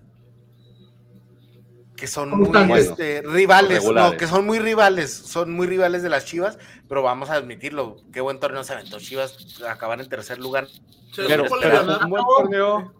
que 1.96 2.06
son 2.06 2.30
muy 2.38 2.72
este, 2.78 3.22
rivales, 3.22 3.82
no, 3.84 4.16
que 4.16 4.26
son 4.26 4.46
muy 4.46 4.58
rivales, 4.58 5.12
son 5.12 5.50
muy 5.52 5.66
rivales 5.66 6.02
de 6.02 6.10
las 6.10 6.26
Chivas, 6.26 6.58
pero 6.88 7.02
vamos 7.02 7.30
a 7.30 7.34
admitirlo, 7.34 7.96
qué 8.12 8.20
buen 8.20 8.38
torneo 8.38 8.62
se 8.62 8.74
aventó 8.74 9.00
Chivas, 9.00 9.60
acabar 9.66 10.00
en 10.00 10.08
tercer 10.08 10.38
lugar. 10.38 10.68
Pero, 11.16 11.44
un 11.44 12.10
buen 12.10 12.24
torneo, 12.38 12.92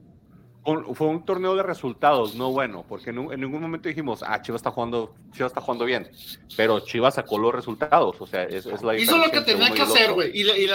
fue 0.94 1.06
un 1.06 1.24
torneo 1.24 1.54
de 1.54 1.62
resultados, 1.62 2.34
no 2.34 2.50
bueno, 2.50 2.84
porque 2.88 3.10
en, 3.10 3.40
ningún 3.40 3.60
momento 3.60 3.88
dijimos, 3.88 4.24
ah, 4.26 4.42
Chivas 4.42 4.58
está 4.58 4.72
jugando, 4.72 5.14
Chivas 5.30 5.50
está 5.50 5.60
jugando 5.60 5.84
bien, 5.84 6.10
pero 6.56 6.80
Chivas 6.80 7.14
sacó 7.14 7.38
los 7.38 7.54
resultados, 7.54 8.20
o 8.20 8.26
sea, 8.26 8.42
es, 8.42 8.66
es 8.66 8.82
la 8.82 8.98
Hizo 8.98 9.16
lo 9.16 9.30
que 9.30 9.42
tenía 9.42 9.70
que 9.70 9.82
hacer, 9.82 10.12
güey. 10.12 10.30
Oye, 10.30 10.68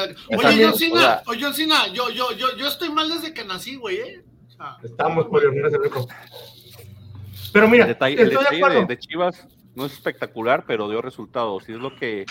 John 0.63 0.75
Cena, 0.77 1.21
John 1.25 1.53
Cena, 1.53 1.87
yo, 1.87 2.09
yo, 2.09 2.31
yo, 2.37 2.55
yo 2.55 2.67
estoy 2.67 2.89
mal 2.89 3.09
desde 3.09 3.33
que 3.33 3.43
nací, 3.43 3.75
güey, 3.75 3.97
¿eh? 3.97 4.23
Estamos 4.83 5.25
por 5.25 5.43
el 5.43 5.61
Pero 7.51 7.67
mira, 7.67 7.83
el 7.83 7.89
detalle, 7.89 8.15
de, 8.85 8.97
Chivas 8.97 9.45
no 9.75 9.85
es 9.85 9.93
espectacular, 9.93 10.63
pero 10.65 10.89
dio 10.89 11.01
resultados, 11.01 11.67
y 11.67 11.73
es 11.73 11.79
lo 11.79 11.95
que, 11.97 12.25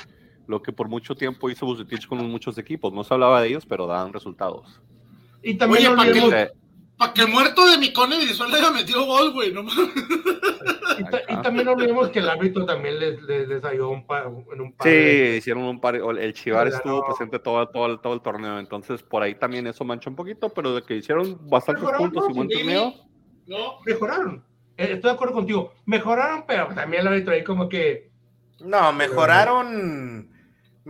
lo 0.47 0.63
que 0.63 0.73
por 0.73 0.89
mucho 0.89 1.15
tiempo 1.15 1.51
hizo 1.51 1.67
Bucetich 1.67 2.07
con 2.07 2.19
muchos 2.31 2.57
equipos. 2.57 2.93
No 2.93 3.05
se 3.05 3.13
hablaba 3.13 3.43
de 3.43 3.49
ellos, 3.49 3.67
pero 3.67 3.87
daban 3.87 4.13
resultados. 4.15 4.81
Y 5.43 5.55
también 5.55 5.99
Oye, 5.99 6.51
para 7.01 7.15
que 7.15 7.23
el 7.23 7.29
muerto 7.29 7.67
de 7.67 7.79
mi 7.79 7.95
cone 7.95 8.19
le 8.19 8.57
haya 8.59 8.71
metido 8.71 9.07
gol, 9.07 9.33
güey, 9.33 9.51
no 9.55 9.63
y, 9.63 11.33
y, 11.33 11.43
también 11.43 11.67
olvidemos 11.67 12.11
que 12.11 12.19
el 12.19 12.29
árbitro 12.29 12.67
también 12.67 13.01
les, 13.01 13.23
les, 13.23 13.65
ayudó 13.65 13.89
un 13.89 14.07
par, 14.07 14.27
en 14.27 14.61
un 14.61 14.73
par. 14.73 14.87
Sí, 14.87 15.37
hicieron 15.39 15.63
un 15.63 15.81
par. 15.81 15.95
El 15.95 16.35
Chivar 16.35 16.69
estuvo 16.69 17.03
presente 17.07 17.39
todo, 17.39 17.67
todo, 17.71 17.99
todo 18.01 18.13
el 18.13 18.21
torneo, 18.21 18.59
entonces 18.59 19.03
por 19.03 19.23
ahí 19.23 19.35
también 19.35 19.67
eso 19.67 19.83
mancha 19.83 20.11
un 20.11 20.17
poquito, 20.17 20.51
pero 20.51 20.75
de 20.75 20.83
que 20.83 20.97
hicieron 20.97 21.39
bastantes 21.49 21.89
puntos 21.97 22.27
y 22.29 22.35
buen 22.35 22.49
torneo. 22.51 22.95
No, 23.47 23.81
mejoraron. 23.87 24.45
Eh, 24.77 24.93
estoy 24.93 25.11
de 25.11 25.15
acuerdo 25.15 25.33
contigo. 25.33 25.73
Mejoraron, 25.87 26.45
pero 26.47 26.69
también 26.75 27.01
el 27.01 27.09
árbitro 27.09 27.33
ahí 27.33 27.43
como 27.43 27.67
que. 27.71 28.11
No, 28.61 28.93
mejoraron 28.93 30.30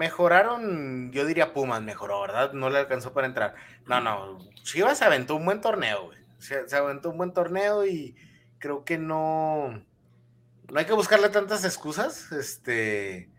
mejoraron, 0.01 1.13
yo 1.13 1.27
diría 1.27 1.53
Pumas 1.53 1.83
mejoró, 1.83 2.23
¿verdad? 2.23 2.55
No 2.55 2.71
le 2.71 2.79
alcanzó 2.79 3.13
para 3.13 3.27
entrar. 3.27 3.55
No, 3.87 4.01
no, 4.01 4.39
Chivas 4.63 4.97
se 4.97 5.05
aventó 5.05 5.37
un 5.37 5.45
buen 5.45 5.61
torneo, 5.61 6.07
güey. 6.07 6.19
Se, 6.39 6.75
aventó 6.75 7.11
un 7.11 7.19
buen 7.19 7.35
torneo 7.35 7.85
y 7.85 8.17
creo 8.59 8.83
que 8.83 8.97
no, 8.97 9.69
no 10.71 10.79
hay 10.79 10.87
que 10.87 10.95
buscarle 10.95 11.29
tantas 11.29 11.67
excusas. 11.67 12.33
Este 12.33 13.31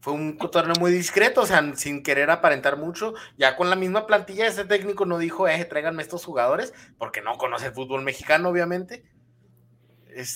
fue 0.00 0.14
un 0.14 0.36
torneo 0.36 0.74
muy 0.80 0.90
discreto, 0.90 1.42
o 1.42 1.46
sea, 1.46 1.62
sin 1.76 2.02
querer 2.02 2.28
aparentar 2.32 2.76
mucho. 2.76 3.14
Ya 3.38 3.54
con 3.54 3.70
la 3.70 3.76
misma 3.76 4.08
plantilla, 4.08 4.48
ese 4.48 4.64
técnico 4.64 5.06
no 5.06 5.16
dijo, 5.16 5.46
eh, 5.46 5.64
tráiganme 5.64 6.02
estos 6.02 6.24
jugadores, 6.24 6.74
porque 6.98 7.22
no 7.22 7.38
conoce 7.38 7.66
el 7.66 7.72
fútbol 7.72 8.02
mexicano, 8.02 8.48
obviamente. 8.48 9.04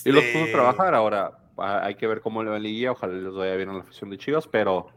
Y 0.05 0.11
los 0.13 0.23
pudo 0.23 0.45
este 0.45 0.53
trabajar 0.53 0.95
ahora. 0.95 1.37
Hay 1.57 1.95
que 1.95 2.07
ver 2.07 2.21
cómo 2.21 2.43
le 2.43 2.49
va 2.49 2.59
la 2.59 2.91
Ojalá 2.91 3.13
les 3.13 3.33
vaya 3.33 3.55
bien 3.55 3.69
a 3.69 3.73
la 3.73 3.79
afición 3.79 4.09
de 4.09 4.17
Chivas, 4.17 4.47
pero 4.47 4.94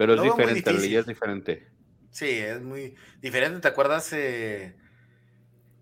pero 0.00 0.14
es 0.14 0.22
diferente, 0.22 0.72
la 0.72 0.80
liga 0.80 1.00
es 1.00 1.06
diferente. 1.06 1.68
Sí, 2.08 2.26
es 2.26 2.62
muy 2.62 2.94
diferente. 3.20 3.60
¿Te 3.60 3.68
acuerdas 3.68 4.10
eh, 4.14 4.74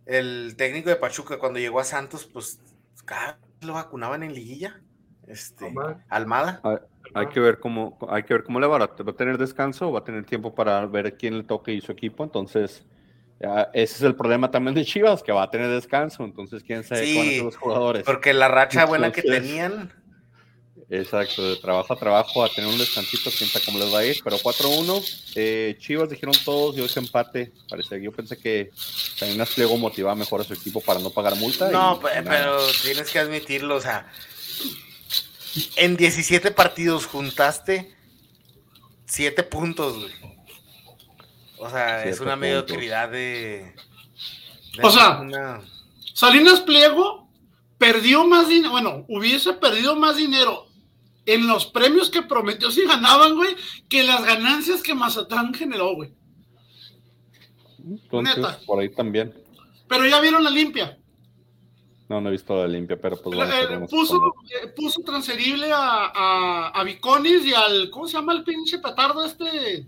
el 0.06 0.56
técnico 0.56 0.90
de 0.90 0.96
Pachuca 0.96 1.38
cuando 1.38 1.60
llegó 1.60 1.78
a 1.78 1.84
Santos? 1.84 2.26
Pues 2.26 2.60
cada 3.04 3.38
lo 3.60 3.74
vacunaban 3.74 4.24
en 4.24 4.34
liguilla. 4.34 4.80
Este, 5.28 5.72
Almada. 6.08 6.60
Ah, 6.64 6.80
hay, 7.14 7.28
que 7.28 7.38
ver 7.38 7.60
cómo, 7.60 7.96
hay 8.10 8.24
que 8.24 8.34
ver 8.34 8.42
cómo 8.42 8.58
le 8.58 8.66
va. 8.66 8.78
¿Va 8.78 8.86
a 8.86 9.16
tener 9.16 9.38
descanso? 9.38 9.92
¿Va 9.92 10.00
a 10.00 10.04
tener 10.04 10.24
tiempo 10.24 10.52
para 10.52 10.84
ver 10.86 11.16
quién 11.16 11.38
le 11.38 11.44
toque 11.44 11.72
y 11.72 11.80
su 11.80 11.92
equipo? 11.92 12.24
Entonces, 12.24 12.84
ese 13.72 13.94
es 13.94 14.02
el 14.02 14.16
problema 14.16 14.50
también 14.50 14.74
de 14.74 14.84
Chivas, 14.84 15.22
que 15.22 15.30
va 15.30 15.44
a 15.44 15.50
tener 15.50 15.70
descanso. 15.70 16.24
Entonces, 16.24 16.64
quién 16.64 16.82
sabe 16.82 17.14
cuáles 17.14 17.36
son 17.36 17.44
los 17.44 17.56
jugadores. 17.56 18.02
Porque 18.02 18.34
la 18.34 18.48
racha 18.48 18.84
buena 18.84 19.12
que 19.12 19.22
tenían 19.22 19.92
Exacto, 20.90 21.42
de 21.42 21.56
trabajo 21.56 21.92
a 21.92 21.96
trabajo, 21.96 22.42
a 22.42 22.48
tener 22.48 22.70
un 22.70 22.78
descansito, 22.78 23.30
quién 23.36 23.50
sabe 23.50 23.64
cómo 23.66 23.78
les 23.78 23.92
va 23.92 23.98
a 23.98 24.06
ir, 24.06 24.22
pero 24.24 24.38
4-1, 24.38 25.04
eh, 25.34 25.76
Chivas 25.78 26.08
dijeron 26.08 26.34
todos, 26.46 26.76
yo 26.76 26.86
ese 26.86 27.00
empate, 27.00 27.52
parece, 27.68 28.00
yo 28.00 28.10
pensé 28.10 28.38
que 28.38 28.70
también 29.18 29.46
Pliego 29.54 29.76
motivaba 29.76 30.14
mejor 30.14 30.40
a 30.40 30.44
su 30.44 30.54
equipo 30.54 30.80
para 30.80 30.98
no 31.00 31.10
pagar 31.10 31.36
multa. 31.36 31.70
No, 31.70 32.00
pero, 32.00 32.66
tienes 32.82 33.10
que 33.10 33.18
admitirlo, 33.18 33.76
o 33.76 33.80
sea, 33.82 34.10
en 35.76 35.98
17 35.98 36.52
partidos 36.52 37.04
juntaste 37.04 37.94
7 39.04 39.42
puntos, 39.42 39.98
güey. 39.98 40.12
O 41.58 41.68
sea, 41.68 42.04
es 42.04 42.20
una 42.20 42.36
mediocridad 42.36 43.10
de, 43.10 43.74
O 44.82 44.90
sea, 44.90 45.20
Salinas 46.14 46.60
Pliego 46.60 47.28
perdió 47.76 48.24
más 48.26 48.48
dinero, 48.48 48.70
bueno, 48.70 49.04
hubiese 49.08 49.52
perdido 49.52 49.94
más 49.94 50.16
dinero 50.16 50.67
en 51.28 51.46
los 51.46 51.66
premios 51.66 52.08
que 52.08 52.22
prometió 52.22 52.70
si 52.70 52.86
ganaban, 52.86 53.34
güey, 53.34 53.54
que 53.86 54.02
las 54.02 54.24
ganancias 54.24 54.82
que 54.82 54.94
Mazatlán 54.94 55.52
generó, 55.52 55.94
güey. 55.94 56.14
Neta. 58.10 58.58
por 58.66 58.80
ahí 58.80 58.88
también. 58.88 59.34
Pero 59.86 60.06
ya 60.06 60.20
vieron 60.22 60.42
la 60.42 60.50
limpia. 60.50 60.98
No, 62.08 62.22
no 62.22 62.30
he 62.30 62.32
visto 62.32 62.56
la 62.56 62.66
limpia, 62.66 62.98
pero 62.98 63.20
pues 63.20 63.38
eh, 63.38 63.86
puso, 63.90 64.34
eh, 64.62 64.68
puso, 64.68 65.02
transferible 65.02 65.70
a, 65.70 66.06
a, 66.14 66.68
a, 66.68 66.84
Viconis 66.84 67.44
y 67.44 67.52
al. 67.52 67.90
¿Cómo 67.90 68.08
se 68.08 68.14
llama 68.14 68.32
el 68.32 68.44
pinche 68.44 68.78
petardo 68.78 69.22
este? 69.26 69.86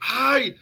Ay. 0.00 0.56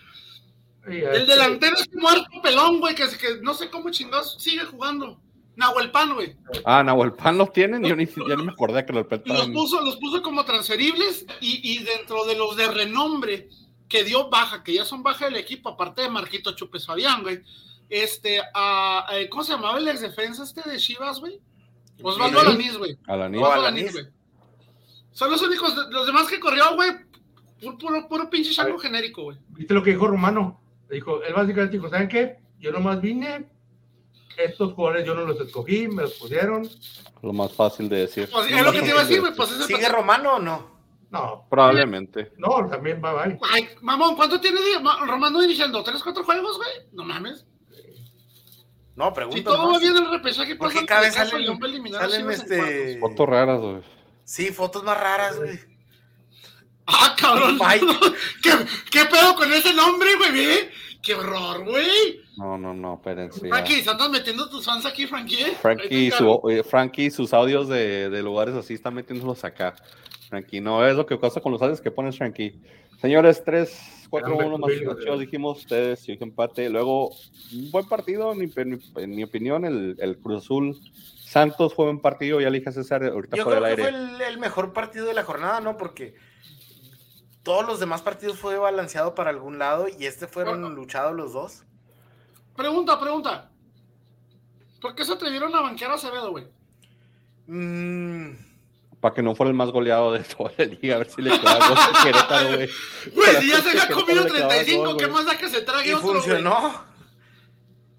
el 0.86 1.26
delantero 1.26 1.76
es 1.76 1.88
muerto 1.94 2.42
pelón, 2.42 2.80
güey, 2.80 2.94
que, 2.94 3.04
que 3.16 3.40
no 3.40 3.54
sé 3.54 3.70
cómo 3.70 3.90
chingados 3.90 4.36
sigue 4.38 4.66
jugando. 4.66 5.21
Nahuelpan, 5.56 6.14
güey. 6.14 6.36
Ah, 6.64 6.82
Nahuelpan 6.82 7.36
los 7.36 7.52
tienen, 7.52 7.84
yo 7.84 7.94
ni, 7.94 8.06
ya 8.06 8.36
ni 8.36 8.44
me 8.44 8.52
acordé 8.52 8.86
que 8.86 8.92
los 8.92 9.06
Los 9.24 9.48
puso, 9.48 9.80
los 9.82 9.96
puso 9.96 10.22
como 10.22 10.44
transferibles 10.44 11.26
y, 11.40 11.60
y, 11.72 11.82
dentro 11.84 12.24
de 12.24 12.36
los 12.36 12.56
de 12.56 12.68
renombre 12.68 13.48
que 13.88 14.04
dio 14.04 14.30
baja, 14.30 14.62
que 14.62 14.74
ya 14.74 14.84
son 14.84 15.02
baja 15.02 15.26
del 15.26 15.36
equipo, 15.36 15.68
aparte 15.68 16.02
de 16.02 16.08
Marquito 16.08 16.52
Chupes 16.52 16.86
Fabián, 16.86 17.22
güey. 17.22 17.42
Este, 17.90 18.40
a, 18.54 19.06
¿cómo 19.28 19.44
se 19.44 19.52
llamaba 19.52 19.78
el 19.78 19.88
ex 19.88 20.00
defensa 20.00 20.44
este 20.44 20.68
de 20.68 20.78
Chivas, 20.78 21.20
güey? 21.20 21.38
Osvaldo 22.02 22.40
Alanis, 22.40 22.78
güey. 22.78 22.98
Alanis. 23.06 23.92
güey. 23.92 24.06
Son 25.12 25.30
los 25.30 25.42
únicos, 25.42 25.74
los 25.90 26.06
demás 26.06 26.26
que 26.26 26.40
corrió, 26.40 26.74
güey, 26.74 26.90
puro, 27.78 28.08
puro, 28.08 28.30
pinche 28.30 28.50
chango 28.50 28.78
genérico, 28.78 29.24
güey. 29.24 29.38
¿Viste 29.50 29.74
lo 29.74 29.82
que 29.82 29.90
dijo 29.90 30.06
Romano? 30.06 30.62
Dijo, 30.90 31.22
él 31.22 31.34
básicamente 31.34 31.76
dijo, 31.76 31.90
¿saben 31.90 32.08
qué? 32.08 32.38
Yo 32.58 32.72
nomás 32.72 33.00
vine 33.00 33.46
estos 34.36 34.72
jugadores 34.74 35.06
yo 35.06 35.14
no 35.14 35.24
los 35.24 35.40
escogí, 35.40 35.88
me 35.88 36.02
los 36.02 36.14
pusieron. 36.14 36.68
Lo 37.22 37.32
más 37.32 37.52
fácil 37.52 37.88
de 37.88 37.98
decir. 37.98 38.28
Pues, 38.30 38.50
es 38.50 38.62
lo 38.62 38.72
que 38.72 38.80
te 38.80 38.88
iba 38.88 39.00
a 39.00 39.04
decir, 39.04 39.20
güey. 39.20 39.34
Pues 39.34 39.50
¿Sigue 39.66 39.88
Romano 39.88 40.34
o 40.34 40.38
no? 40.38 40.72
No. 41.10 41.46
Probablemente. 41.50 42.32
No, 42.38 42.66
también 42.68 43.00
va, 43.04 43.12
va. 43.12 43.24
Ay, 43.50 43.68
mamón, 43.82 44.16
¿cuánto 44.16 44.40
tiene 44.40 44.58
Romano 45.06 45.40
dirigiendo? 45.40 45.82
¿Tres, 45.82 46.02
cuatro 46.02 46.24
juegos, 46.24 46.56
güey? 46.56 46.70
No 46.92 47.04
mames. 47.04 47.44
No, 48.96 49.12
pregunto. 49.12 49.36
Si 49.36 49.44
todo 49.44 49.72
va 49.72 49.78
bien 49.78 49.96
el 49.96 50.10
repechaje, 50.10 50.56
¿por 50.56 50.72
qué 50.72 50.84
cada 50.84 51.02
vez 51.02 51.14
salen, 51.14 51.46
salen 51.92 52.30
este... 52.30 52.98
Fotos 52.98 53.28
raras, 53.28 53.60
güey. 53.60 53.82
Sí, 54.24 54.50
fotos 54.50 54.82
más 54.84 54.98
raras, 54.98 55.38
güey. 55.38 55.58
Ah, 56.86 57.14
cabrón. 57.18 57.58
¿Qué, 58.42 58.50
¿Qué 58.90 59.04
pedo 59.06 59.34
con 59.34 59.52
ese 59.52 59.72
nombre, 59.72 60.14
güey? 60.16 60.70
¡Qué 61.02 61.14
horror, 61.14 61.64
güey! 61.64 62.20
No, 62.36 62.56
no, 62.56 62.72
no, 62.72 62.94
espérense. 62.94 63.48
Frankie, 63.48 63.80
¿estás 63.80 64.08
metiendo 64.08 64.48
tus 64.48 64.64
fans 64.64 64.86
aquí, 64.86 65.06
Frankie? 65.06 65.46
Frankie, 65.60 66.12
su, 66.12 66.62
Frankie 66.68 67.10
sus 67.10 67.34
audios 67.34 67.68
de, 67.68 68.08
de, 68.08 68.22
lugares 68.22 68.54
así 68.54 68.74
están 68.74 68.94
metiéndolos 68.94 69.42
acá. 69.42 69.74
Frankie, 70.28 70.60
no 70.60 70.86
es 70.86 70.94
lo 70.94 71.04
que 71.04 71.16
pasa 71.16 71.40
con 71.40 71.50
los 71.50 71.60
audios 71.60 71.80
que 71.80 71.90
pones, 71.90 72.16
Frankie. 72.16 72.54
Señores, 73.00 73.42
3, 73.44 74.06
4, 74.10 74.36
1 74.36 74.58
más 74.58 74.70
chicos, 74.72 75.18
dijimos 75.18 75.58
ustedes, 75.58 76.08
y 76.08 76.16
empate. 76.20 76.70
Luego, 76.70 77.10
un 77.52 77.70
buen 77.72 77.88
partido, 77.88 78.32
en 78.32 78.38
mi, 79.08 79.22
opinión, 79.24 79.64
el, 79.64 79.96
el, 79.98 80.18
Cruz 80.18 80.44
Azul. 80.44 80.78
Santos 81.18 81.74
fue 81.74 81.90
un 81.90 82.00
partido, 82.00 82.40
ya 82.40 82.48
le 82.48 82.58
dije 82.58 82.70
a 82.70 82.72
César, 82.72 83.02
ahorita 83.02 83.36
Yo 83.36 83.44
creo 83.44 83.64
que 83.64 83.76
fue 83.76 83.88
el, 83.88 84.20
el 84.20 84.38
mejor 84.38 84.72
partido 84.72 85.06
de 85.06 85.14
la 85.14 85.24
jornada, 85.24 85.60
¿no? 85.60 85.76
Porque 85.76 86.14
todos 87.42 87.66
los 87.66 87.80
demás 87.80 88.02
partidos 88.02 88.38
fue 88.38 88.56
balanceado 88.56 89.14
para 89.14 89.30
algún 89.30 89.58
lado 89.58 89.86
y 89.88 90.06
este 90.06 90.26
fueron 90.26 90.74
luchados 90.74 91.14
los 91.14 91.32
dos. 91.32 91.64
Pregunta, 92.56 92.98
pregunta. 93.00 93.50
¿Por 94.80 94.94
qué 94.94 95.04
se 95.04 95.12
atrevieron 95.12 95.54
a 95.54 95.60
banquear 95.60 95.90
a 95.90 95.94
Acevedo, 95.94 96.30
güey? 96.30 96.46
Mm, 97.46 98.30
Para 99.00 99.14
que 99.14 99.22
no 99.22 99.34
fuera 99.34 99.50
el 99.50 99.56
más 99.56 99.70
goleado 99.70 100.12
de 100.12 100.20
toda 100.20 100.52
la 100.56 100.64
liga, 100.64 100.94
a 100.96 100.98
ver 100.98 101.10
si 101.10 101.22
le 101.22 101.30
queda 101.38 101.52
algo 101.52 101.74
a 101.74 102.02
Querétaro, 102.04 102.56
güey. 102.56 102.70
Güey, 103.14 103.36
si 103.40 103.48
ya 103.50 103.60
se 103.60 103.78
ha 103.80 103.88
comido 103.88 104.24
35, 104.26 104.96
¿qué 104.96 105.08
más 105.08 105.26
da 105.26 105.36
que 105.36 105.48
se 105.48 105.62
trague 105.62 105.90
y 105.90 105.92
otro? 105.94 106.12
funcionó. 106.12 106.84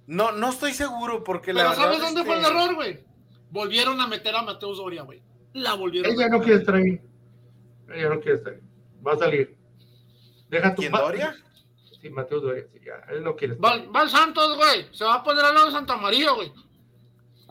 No, 0.08 0.32
no 0.34 0.50
estoy 0.50 0.74
seguro 0.74 1.24
porque 1.24 1.54
Pero 1.54 1.74
¿sabes 1.76 2.00
dónde 2.00 2.24
fue 2.24 2.38
el 2.38 2.46
error, 2.46 2.76
güey? 2.76 3.00
Volvieron 3.50 4.00
a 4.02 4.08
meter 4.08 4.36
a 4.36 4.42
Mateo 4.42 4.74
Doria, 4.76 5.04
güey. 5.04 5.22
La 5.54 5.76
volvieron. 5.76 6.12
Ella 6.12 6.28
no 6.30 6.42
quiere 6.42 6.60
estar 6.60 6.76
ahí. 6.76 7.00
Ella 7.94 8.10
no 8.10 8.20
quiere 8.20 8.38
estar 8.38 8.54
ahí. 8.54 8.60
Va 9.06 9.14
a 9.14 9.18
salir. 9.18 9.56
Deja 10.50 10.76
tu 10.76 10.82
¿Quién 10.82 10.92
Doria? 10.92 11.36
Sí, 12.02 12.10
Mateo 12.10 12.40
Doria. 12.40 12.64
Sí, 12.72 12.80
ya. 12.86 13.14
Él 13.14 13.24
no 13.24 13.36
quiere. 13.36 13.56
Va, 13.56 13.78
va 13.86 14.08
Santos, 14.08 14.58
güey. 14.58 14.88
Se 14.92 15.04
va 15.04 15.16
a 15.16 15.24
poner 15.24 15.44
al 15.44 15.54
lado 15.54 15.66
de 15.68 15.72
Santa 15.72 15.98
María, 15.98 16.32
güey. 16.32 16.52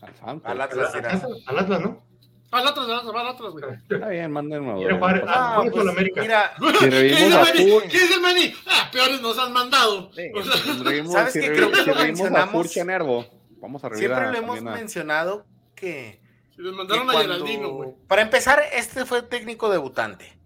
Al 0.00 0.14
Santos. 0.14 0.50
Al 0.50 0.60
Atlas, 0.60 0.94
al 0.94 1.58
Atlas, 1.58 1.80
¿no? 1.80 2.02
Al 2.50 2.66
Atlas, 2.66 2.86
al 2.86 2.94
Atlas, 2.98 3.14
al 3.14 3.28
Atlas, 3.28 3.52
güey. 3.52 3.64
Está 3.90 4.08
bien, 4.08 4.30
mándenme. 4.30 4.74
Quiere 4.76 4.94
jugar 4.94 5.24
ah, 5.26 5.64
pues, 5.70 5.88
América. 5.88 6.20
Mira, 6.20 6.52
si 6.78 6.90
revivimos 6.90 7.34
a 7.34 7.44
Fur... 7.46 7.82
¿Qué 7.84 7.98
dice 7.98 8.14
el 8.14 8.20
Mani? 8.20 8.54
Ah, 8.66 8.90
peores 8.92 9.22
nos 9.22 9.38
han 9.38 9.52
mandado. 9.52 10.12
Sí, 10.12 10.30
o 10.34 10.42
sea, 10.42 11.04
¿Sabes 11.06 11.32
qué? 11.32 11.52
Creo 11.52 11.72
que 11.72 11.82
lo 11.84 11.94
mencionamos. 11.94 12.76
Nervo, 12.76 13.26
vamos 13.58 13.84
a 13.84 13.90
Siempre 13.94 14.32
lo 14.32 14.38
hemos 14.38 14.62
mencionado 14.62 15.46
que... 15.74 16.20
les 16.56 16.72
mandaron 16.74 17.08
a 17.10 17.14
Geraldino, 17.14 17.70
güey. 17.70 17.90
Para 18.06 18.22
empezar, 18.22 18.60
este 18.72 19.06
fue 19.06 19.22
técnico 19.22 19.70
debutante. 19.70 20.41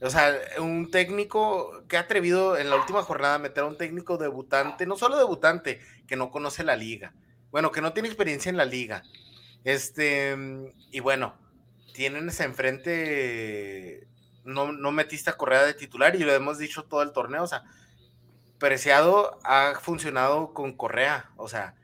O 0.00 0.10
sea, 0.10 0.38
un 0.58 0.90
técnico 0.90 1.84
que 1.88 1.96
ha 1.96 2.00
atrevido 2.00 2.58
en 2.58 2.68
la 2.68 2.76
última 2.76 3.02
jornada 3.02 3.36
a 3.36 3.38
meter 3.38 3.64
a 3.64 3.66
un 3.66 3.78
técnico 3.78 4.18
debutante, 4.18 4.86
no 4.86 4.96
solo 4.96 5.16
debutante, 5.16 5.80
que 6.06 6.16
no 6.16 6.30
conoce 6.30 6.64
la 6.64 6.76
liga. 6.76 7.14
Bueno, 7.50 7.72
que 7.72 7.80
no 7.80 7.92
tiene 7.92 8.08
experiencia 8.08 8.50
en 8.50 8.56
la 8.56 8.66
liga 8.66 9.02
este, 9.66 10.36
y 10.92 11.00
bueno, 11.00 11.34
tienen 11.92 12.28
ese 12.28 12.44
enfrente, 12.44 14.06
no, 14.44 14.70
no 14.70 14.92
metiste 14.92 15.28
a 15.28 15.36
Correa 15.36 15.64
de 15.64 15.74
titular 15.74 16.14
y 16.14 16.20
lo 16.20 16.32
hemos 16.32 16.58
dicho 16.58 16.84
todo 16.84 17.02
el 17.02 17.10
torneo, 17.10 17.42
o 17.42 17.48
sea, 17.48 17.64
Preciado 18.58 19.40
ha 19.42 19.74
funcionado 19.82 20.54
con 20.54 20.72
Correa, 20.72 21.32
o 21.36 21.48
sea, 21.48 21.74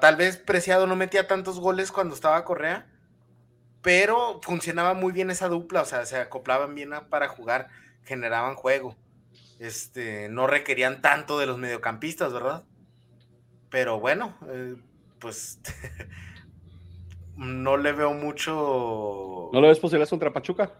tal 0.00 0.16
vez 0.16 0.36
Preciado 0.36 0.88
no 0.88 0.96
metía 0.96 1.28
tantos 1.28 1.60
goles 1.60 1.92
cuando 1.92 2.12
estaba 2.12 2.44
Correa, 2.44 2.88
pero 3.84 4.40
funcionaba 4.42 4.94
muy 4.94 5.12
bien 5.12 5.30
esa 5.30 5.46
dupla, 5.48 5.82
o 5.82 5.84
sea, 5.84 6.06
se 6.06 6.16
acoplaban 6.16 6.74
bien 6.74 6.90
para 7.10 7.28
jugar, 7.28 7.68
generaban 8.02 8.54
juego. 8.54 8.96
Este, 9.60 10.30
no 10.30 10.46
requerían 10.46 11.02
tanto 11.02 11.38
de 11.38 11.44
los 11.44 11.58
mediocampistas, 11.58 12.32
¿verdad? 12.32 12.64
Pero 13.68 14.00
bueno, 14.00 14.34
eh, 14.48 14.76
pues 15.18 15.60
no 17.36 17.76
le 17.76 17.92
veo 17.92 18.14
mucho. 18.14 19.50
¿No 19.52 19.60
le 19.60 19.68
ves 19.68 19.80
posibilidades 19.80 20.08
contra 20.08 20.32
Pachuca? 20.32 20.72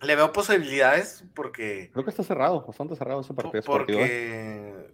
Le 0.00 0.16
veo 0.16 0.32
posibilidades 0.32 1.24
porque. 1.34 1.90
Creo 1.92 2.04
que 2.04 2.10
está 2.10 2.22
cerrado, 2.22 2.64
bastante 2.64 2.96
cerrado 2.96 3.20
ese 3.20 3.34
partido. 3.34 3.62
Porque, 3.62 4.90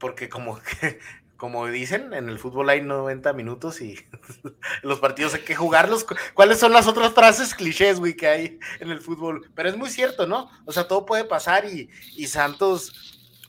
porque 0.00 0.28
como, 0.28 0.58
como 1.40 1.66
dicen, 1.68 2.12
en 2.12 2.28
el 2.28 2.38
fútbol 2.38 2.68
hay 2.68 2.82
90 2.82 3.32
minutos 3.32 3.80
y 3.80 3.96
los 4.82 5.00
partidos 5.00 5.32
hay 5.32 5.40
que 5.40 5.54
jugarlos. 5.54 6.04
¿Cuáles 6.34 6.58
son 6.58 6.74
las 6.74 6.86
otras 6.86 7.14
frases 7.14 7.54
clichés, 7.54 7.98
güey, 7.98 8.14
que 8.14 8.28
hay 8.28 8.58
en 8.78 8.90
el 8.90 9.00
fútbol? 9.00 9.50
Pero 9.54 9.70
es 9.70 9.76
muy 9.78 9.88
cierto, 9.88 10.26
¿no? 10.26 10.50
O 10.66 10.72
sea, 10.72 10.86
todo 10.86 11.06
puede 11.06 11.24
pasar 11.24 11.64
y, 11.64 11.88
y 12.14 12.26
Santos, 12.26 12.92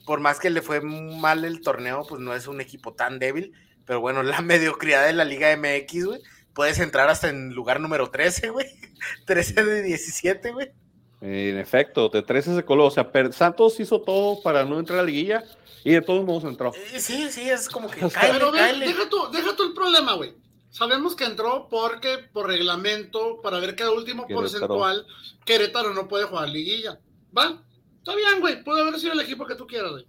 por 0.05 0.21
más 0.21 0.39
que 0.39 0.49
le 0.49 0.61
fue 0.61 0.79
mal 0.79 1.43
el 1.43 1.59
torneo, 1.59 2.05
pues 2.07 2.21
no 2.21 2.33
es 2.33 2.47
un 2.47 2.61
equipo 2.61 2.93
tan 2.93 3.19
débil. 3.19 3.51
Pero 3.85 3.99
bueno, 3.99 4.23
la 4.23 4.39
mediocridad 4.41 5.05
de 5.05 5.11
la 5.11 5.25
Liga 5.25 5.53
MX, 5.57 6.05
güey 6.05 6.21
puedes 6.53 6.79
entrar 6.79 7.09
hasta 7.09 7.29
en 7.29 7.53
lugar 7.53 7.79
número 7.79 8.09
13, 8.09 8.49
güey. 8.51 8.67
13 9.25 9.65
de 9.65 9.81
17, 9.81 10.51
güey. 10.51 10.71
En 11.19 11.57
efecto, 11.57 12.09
de 12.09 12.23
13 12.23 12.55
se 12.55 12.63
coló. 12.63 12.85
O 12.85 12.91
sea, 12.91 13.11
Santos 13.31 13.79
hizo 13.79 14.01
todo 14.01 14.41
para 14.41 14.63
no 14.63 14.79
entrar 14.79 14.99
a 14.99 15.01
la 15.01 15.07
liguilla 15.07 15.43
y 15.83 15.91
de 15.91 16.01
todos 16.01 16.25
modos 16.25 16.43
entró. 16.43 16.73
Eh, 16.73 16.99
sí, 16.99 17.31
sí, 17.31 17.49
es 17.49 17.69
como 17.69 17.89
que. 17.89 18.07
Pero 18.21 18.51
deja, 18.51 19.09
tú, 19.09 19.29
deja 19.31 19.55
tú 19.55 19.63
el 19.63 19.73
problema, 19.73 20.13
güey. 20.13 20.33
Sabemos 20.69 21.15
que 21.15 21.25
entró 21.25 21.67
porque 21.69 22.17
por 22.31 22.47
reglamento, 22.47 23.41
para 23.41 23.59
ver 23.59 23.75
cada 23.75 23.91
último 23.91 24.25
porcentual, 24.27 25.05
Querétaro 25.45 25.93
no 25.93 26.07
puede 26.07 26.25
jugar 26.25 26.49
liguilla. 26.49 26.99
¿Va? 27.37 27.61
Está 27.97 28.15
bien, 28.15 28.39
güey. 28.39 28.63
Puede 28.63 28.81
haber 28.81 28.99
sido 28.99 29.13
el 29.13 29.19
equipo 29.19 29.45
que 29.45 29.55
tú 29.55 29.67
quieras, 29.67 29.91
güey 29.91 30.05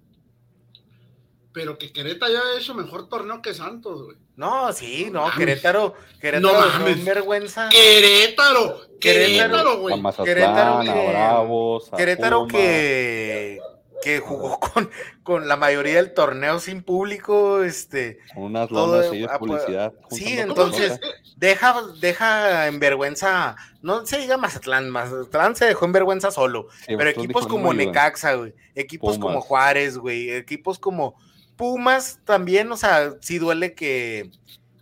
pero 1.53 1.79
que 1.79 1.93
Querétaro 1.93 2.33
haya 2.33 2.59
hecho 2.59 2.75
mejor 2.75 3.09
torneo 3.09 3.43
que 3.43 3.55
Santos, 3.55 4.03
güey. 4.05 4.17
No, 4.37 4.73
sí, 4.73 5.09
no, 5.11 5.31
Querétaro, 5.37 5.95
Querétaro 6.21 6.53
no 6.53 6.67
mames. 6.67 7.05
vergüenza. 7.05 7.69
Querétaro, 7.69 8.81
Querétaro, 8.99 9.79
güey. 9.79 10.03
Querétaro, 10.25 10.81
que, 10.81 11.97
Querétaro 11.97 12.47
que, 12.47 13.61
que 14.03 14.21
jugó 14.21 14.59
con, 14.75 14.91
con 15.23 15.49
la 15.49 15.57
mayoría 15.57 15.97
del 15.97 16.13
torneo 16.13 16.59
sin 16.59 16.83
público, 16.83 17.63
este. 17.63 18.19
Unas 18.35 18.71
lonas 18.71 19.11
de 19.11 19.29
publicidad. 19.39 19.95
Sí, 20.11 20.39
entonces 20.39 21.01
deja, 21.37 21.75
deja 22.01 22.67
en 22.67 22.79
vergüenza, 22.79 23.57
no 23.81 24.05
se 24.07 24.19
diga 24.19 24.37
Mazatlán, 24.37 24.91
Mazatlán 24.91 25.57
se 25.57 25.65
dejó 25.65 25.87
en 25.87 25.93
vergüenza 25.93 26.31
solo, 26.31 26.69
pero 26.87 27.09
equipos 27.09 27.47
como 27.47 27.73
Necaxa, 27.73 28.35
güey, 28.35 28.55
equipos 28.75 29.19
como 29.19 29.41
Juárez, 29.41 29.97
güey, 29.99 30.31
equipos 30.31 30.79
como 30.79 31.17
Pumas 31.57 32.21
también, 32.25 32.71
o 32.73 32.77
sea, 32.77 33.15
sí 33.21 33.39
duele 33.39 33.75
que, 33.75 34.31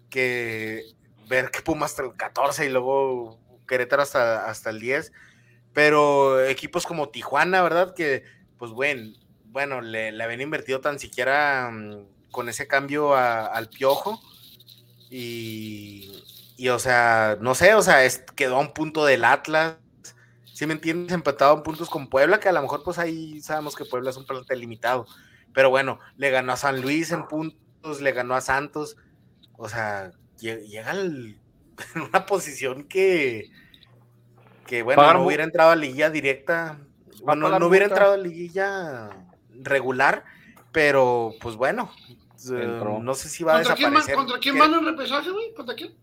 que 0.09 0.85
ver 1.29 1.51
que 1.51 1.63
Pumas 1.63 1.93
hasta 1.93 2.03
el 2.03 2.15
14 2.15 2.67
y 2.67 2.69
luego 2.69 3.39
Querétaro 3.67 4.03
hasta, 4.03 4.47
hasta 4.47 4.71
el 4.71 4.81
10, 4.81 5.13
pero 5.73 6.45
equipos 6.45 6.87
como 6.87 7.09
Tijuana, 7.09 7.63
¿verdad? 7.63 7.95
Que, 7.95 8.25
pues 8.61 8.73
bueno, 8.73 9.15
bueno, 9.47 9.81
le, 9.81 10.13
le 10.13 10.23
habían 10.23 10.43
invertido 10.43 10.83
tan 10.83 10.99
siquiera 10.99 11.71
mm, 11.73 12.31
con 12.31 12.51
ese 12.51 12.69
cambio 12.69 13.17
al 13.17 13.71
piojo 13.71 14.21
y, 15.09 16.23
y, 16.59 16.69
o 16.69 16.79
sea, 16.79 17.39
no 17.41 17.55
sé, 17.55 17.75
o 17.75 17.81
sea, 17.81 18.07
quedó 18.37 18.57
a 18.57 18.61
un 18.61 18.75
punto 18.75 19.07
del 19.07 19.25
Atlas. 19.25 19.77
Si 20.45 20.67
me 20.67 20.75
entiendes, 20.75 21.15
empatado 21.15 21.57
en 21.57 21.63
puntos 21.63 21.89
con 21.89 22.11
Puebla, 22.11 22.39
que 22.39 22.51
a 22.51 22.53
lo 22.53 22.61
mejor 22.61 22.83
pues 22.85 22.99
ahí 22.99 23.41
sabemos 23.41 23.75
que 23.75 23.87
Puebla 23.87 24.11
es 24.11 24.19
un 24.19 24.27
plantel 24.27 24.61
limitado. 24.61 25.07
Pero 25.55 25.71
bueno, 25.71 25.99
le 26.19 26.29
ganó 26.31 26.53
a 26.53 26.59
San 26.59 26.83
Luis 26.83 27.13
en 27.13 27.27
puntos, 27.29 28.03
le 28.03 28.13
ganó 28.13 28.35
a 28.35 28.43
Santos. 28.43 28.99
O 29.57 29.71
sea, 29.71 30.13
llega 30.39 30.91
en 31.01 31.39
una 31.97 32.27
posición 32.27 32.85
que, 32.85 33.51
que 34.67 34.83
bueno, 34.83 35.15
no 35.15 35.25
hubiera 35.25 35.45
entrado 35.45 35.71
a 35.71 35.77
liguilla 35.77 36.11
directa. 36.11 36.79
Bueno, 37.23 37.59
no 37.59 37.67
hubiera 37.67 37.87
entrado 37.87 38.15
a 38.15 38.17
liguilla 38.17 39.11
regular, 39.63 40.25
pero 40.73 41.35
pues 41.41 41.57
bueno, 41.57 41.91
eh, 42.51 42.81
no 43.03 43.15
sé 43.15 43.29
si 43.29 43.45
va 43.45 43.57
a 43.57 43.59
desaparecer. 43.59 44.15
¿Contra 44.15 44.39
quién 44.39 44.59
van 44.59 44.75
en 44.75 44.85
repesaje, 44.85 45.31
güey? 45.31 45.53
¿Contra 45.55 45.75
quién? 45.75 45.95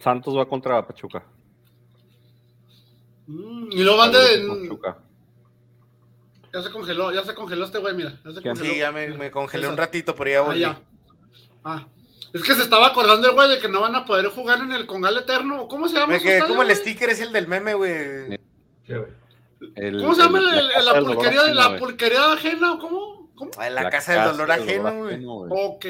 Santos 0.00 0.36
va 0.36 0.46
contra 0.46 0.86
Pachuca. 0.86 1.24
Mm, 3.26 3.72
y 3.72 3.82
luego 3.82 3.98
van 3.98 4.12
de. 4.12 4.46
Pachuca. 4.48 4.98
Ya 6.52 6.62
se 6.62 6.70
congeló, 6.70 7.12
ya 7.12 7.24
se 7.24 7.34
congeló 7.34 7.64
este 7.64 7.78
güey, 7.78 7.94
mira. 7.94 8.20
Ya 8.44 8.54
Sí, 8.54 8.78
ya 8.78 8.92
me, 8.92 9.30
congelé 9.30 9.66
un 9.66 9.76
ratito, 9.76 10.14
pero 10.14 10.30
ya 10.30 10.40
volví. 10.42 10.64
Ah, 10.64 10.78
ah, 11.64 11.86
es 12.32 12.42
que 12.42 12.54
se 12.54 12.62
estaba 12.62 12.88
acordando 12.88 13.28
el 13.28 13.34
güey 13.34 13.48
de 13.48 13.58
que 13.58 13.68
no 13.68 13.80
van 13.80 13.96
a 13.96 14.04
poder 14.04 14.26
jugar 14.26 14.60
en 14.60 14.72
el 14.72 14.86
Congal 14.86 15.16
Eterno. 15.16 15.66
¿Cómo 15.66 15.88
se 15.88 15.96
llama? 15.96 16.18
Que, 16.18 16.40
como 16.40 16.62
el 16.62 16.74
sticker 16.76 17.10
es 17.10 17.20
el 17.20 17.32
del 17.32 17.48
meme, 17.48 17.74
güey. 17.74 18.38
¿Cómo 19.58 20.14
se 20.14 20.22
llama 20.22 20.40
la, 20.40 21.00
pulquería, 21.00 21.42
de 21.42 21.54
la 21.54 21.76
pulquería 21.78 22.32
ajena? 22.32 22.78
¿Cómo? 22.80 23.30
¿Cómo? 23.34 23.50
La, 23.70 23.90
casa, 23.90 24.12
del 24.12 24.36
dolor 24.36 24.52
ajeno, 24.52 24.98
güey. 24.98 25.24
Ok. 25.50 25.86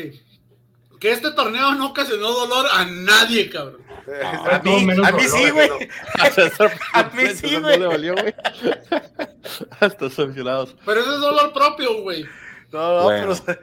Que 1.00 1.12
este 1.12 1.32
torneo 1.32 1.74
no 1.74 1.88
ocasionó 1.88 2.30
dolor 2.32 2.66
a 2.72 2.84
nadie, 2.86 3.50
cabrón. 3.50 3.82
a, 4.50 4.58
mí, 4.60 4.90
a 4.90 5.12
mí 5.12 5.22
sí, 5.22 5.50
güey. 5.50 5.68
a 6.92 7.02
mí 7.10 7.22
sí, 7.34 7.56
güey. 7.56 8.34
Hasta 9.80 10.08
sancionados. 10.08 10.76
Pero 10.86 11.00
ese 11.00 11.14
es 11.14 11.20
dolor 11.20 11.52
propio, 11.52 12.02
güey. 12.02 12.24
No, 12.72 13.02
no, 13.02 13.08
pero... 13.08 13.58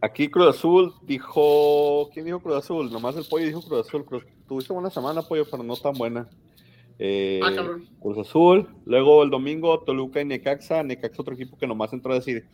Aquí 0.00 0.28
Cruz 0.28 0.56
Azul 0.56 0.94
dijo. 1.02 2.10
¿Quién 2.12 2.26
dijo 2.26 2.40
Cruz 2.40 2.56
Azul? 2.56 2.92
Nomás 2.92 3.16
el 3.16 3.26
pollo 3.26 3.46
dijo 3.46 3.62
Cruz 3.62 3.86
Azul. 3.86 4.04
Tuviste 4.46 4.72
buena 4.72 4.90
semana, 4.90 5.22
pollo, 5.22 5.44
pero 5.50 5.62
no 5.62 5.76
tan 5.76 5.94
buena. 5.94 6.28
Eh, 6.98 7.40
ah. 7.42 7.78
Cruz 8.00 8.18
Azul. 8.18 8.68
Luego 8.84 9.22
el 9.22 9.30
domingo 9.30 9.80
Toluca 9.80 10.20
y 10.20 10.24
Necaxa. 10.24 10.82
Necaxa, 10.82 11.22
otro 11.22 11.34
equipo 11.34 11.56
que 11.56 11.66
nomás 11.66 11.92
entró 11.92 12.12
a 12.12 12.16
decir: 12.16 12.46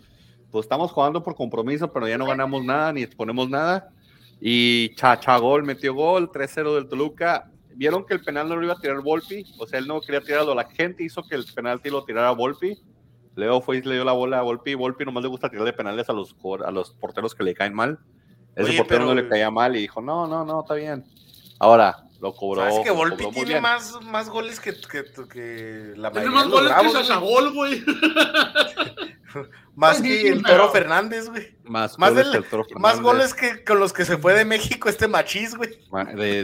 Pues 0.50 0.64
estamos 0.64 0.92
jugando 0.92 1.22
por 1.22 1.34
compromiso, 1.34 1.92
pero 1.92 2.08
ya 2.08 2.18
no 2.18 2.26
ganamos 2.26 2.64
nada 2.64 2.92
ni 2.92 3.02
exponemos 3.02 3.48
nada. 3.48 3.90
Y 4.40 4.94
Chachagol 4.96 5.62
metió 5.62 5.94
gol, 5.94 6.30
3-0 6.30 6.74
del 6.74 6.88
Toluca. 6.88 7.50
Vieron 7.74 8.04
que 8.04 8.14
el 8.14 8.22
penal 8.22 8.48
no 8.48 8.56
lo 8.56 8.64
iba 8.64 8.74
a 8.74 8.80
tirar 8.80 9.00
Volpi, 9.00 9.46
o 9.58 9.66
sea, 9.66 9.78
él 9.78 9.86
no 9.86 10.00
quería 10.00 10.20
tirarlo. 10.20 10.54
La 10.54 10.64
gente 10.64 11.04
hizo 11.04 11.22
que 11.22 11.36
el 11.36 11.44
penalti 11.54 11.90
lo 11.90 12.04
tirara 12.04 12.32
Volpi. 12.32 12.76
Leo 13.34 13.62
fue 13.62 13.78
y 13.78 13.82
le 13.82 13.94
dio 13.94 14.04
la 14.04 14.12
bola 14.12 14.40
a 14.40 14.42
Volpi. 14.42 14.74
Volpi 14.74 15.04
nomás 15.04 15.22
le 15.22 15.28
gusta 15.28 15.48
tirarle 15.48 15.72
penales 15.72 16.08
a 16.10 16.12
los, 16.12 16.36
a 16.64 16.70
los 16.70 16.90
porteros 16.90 17.34
que 17.34 17.44
le 17.44 17.54
caen 17.54 17.72
mal. 17.72 17.98
Ese 18.54 18.76
portero 18.76 19.06
no 19.06 19.14
le 19.14 19.28
caía 19.28 19.50
mal 19.50 19.74
y 19.76 19.80
dijo, 19.80 20.02
no, 20.02 20.26
no, 20.26 20.44
no, 20.44 20.60
está 20.60 20.74
bien. 20.74 21.04
Ahora, 21.58 22.04
lo 22.22 22.32
cobró. 22.36 22.64
Es 22.68 22.78
que 22.84 22.92
Volpi 22.92 23.26
tiene 23.32 23.60
más, 23.60 24.00
más 24.02 24.30
goles 24.30 24.60
que, 24.60 24.72
que, 24.74 25.04
que 25.28 25.92
la 25.96 26.08
mayoría. 26.08 26.12
Tiene 26.12 26.30
más 26.30 26.48
goles 26.48 26.72
que 26.72 26.90
Sachagol, 26.90 27.52
güey. 27.52 27.84
más 29.74 30.00
que 30.00 30.28
el 30.28 30.40
Toro 30.44 30.70
Fernández, 30.70 31.28
güey. 31.28 31.56
Más, 31.64 31.98
más, 31.98 32.10
goles, 32.10 32.28
que 32.28 32.36
el 32.36 32.44
Toro 32.44 32.62
Fernández. 32.62 32.80
más 32.80 33.02
goles 33.02 33.34
que 33.34 33.64
con 33.64 33.80
los 33.80 33.92
que 33.92 34.04
se 34.04 34.18
fue 34.18 34.34
de 34.34 34.44
México 34.44 34.88
este 34.88 35.08
machís, 35.08 35.56
güey. 35.56 35.80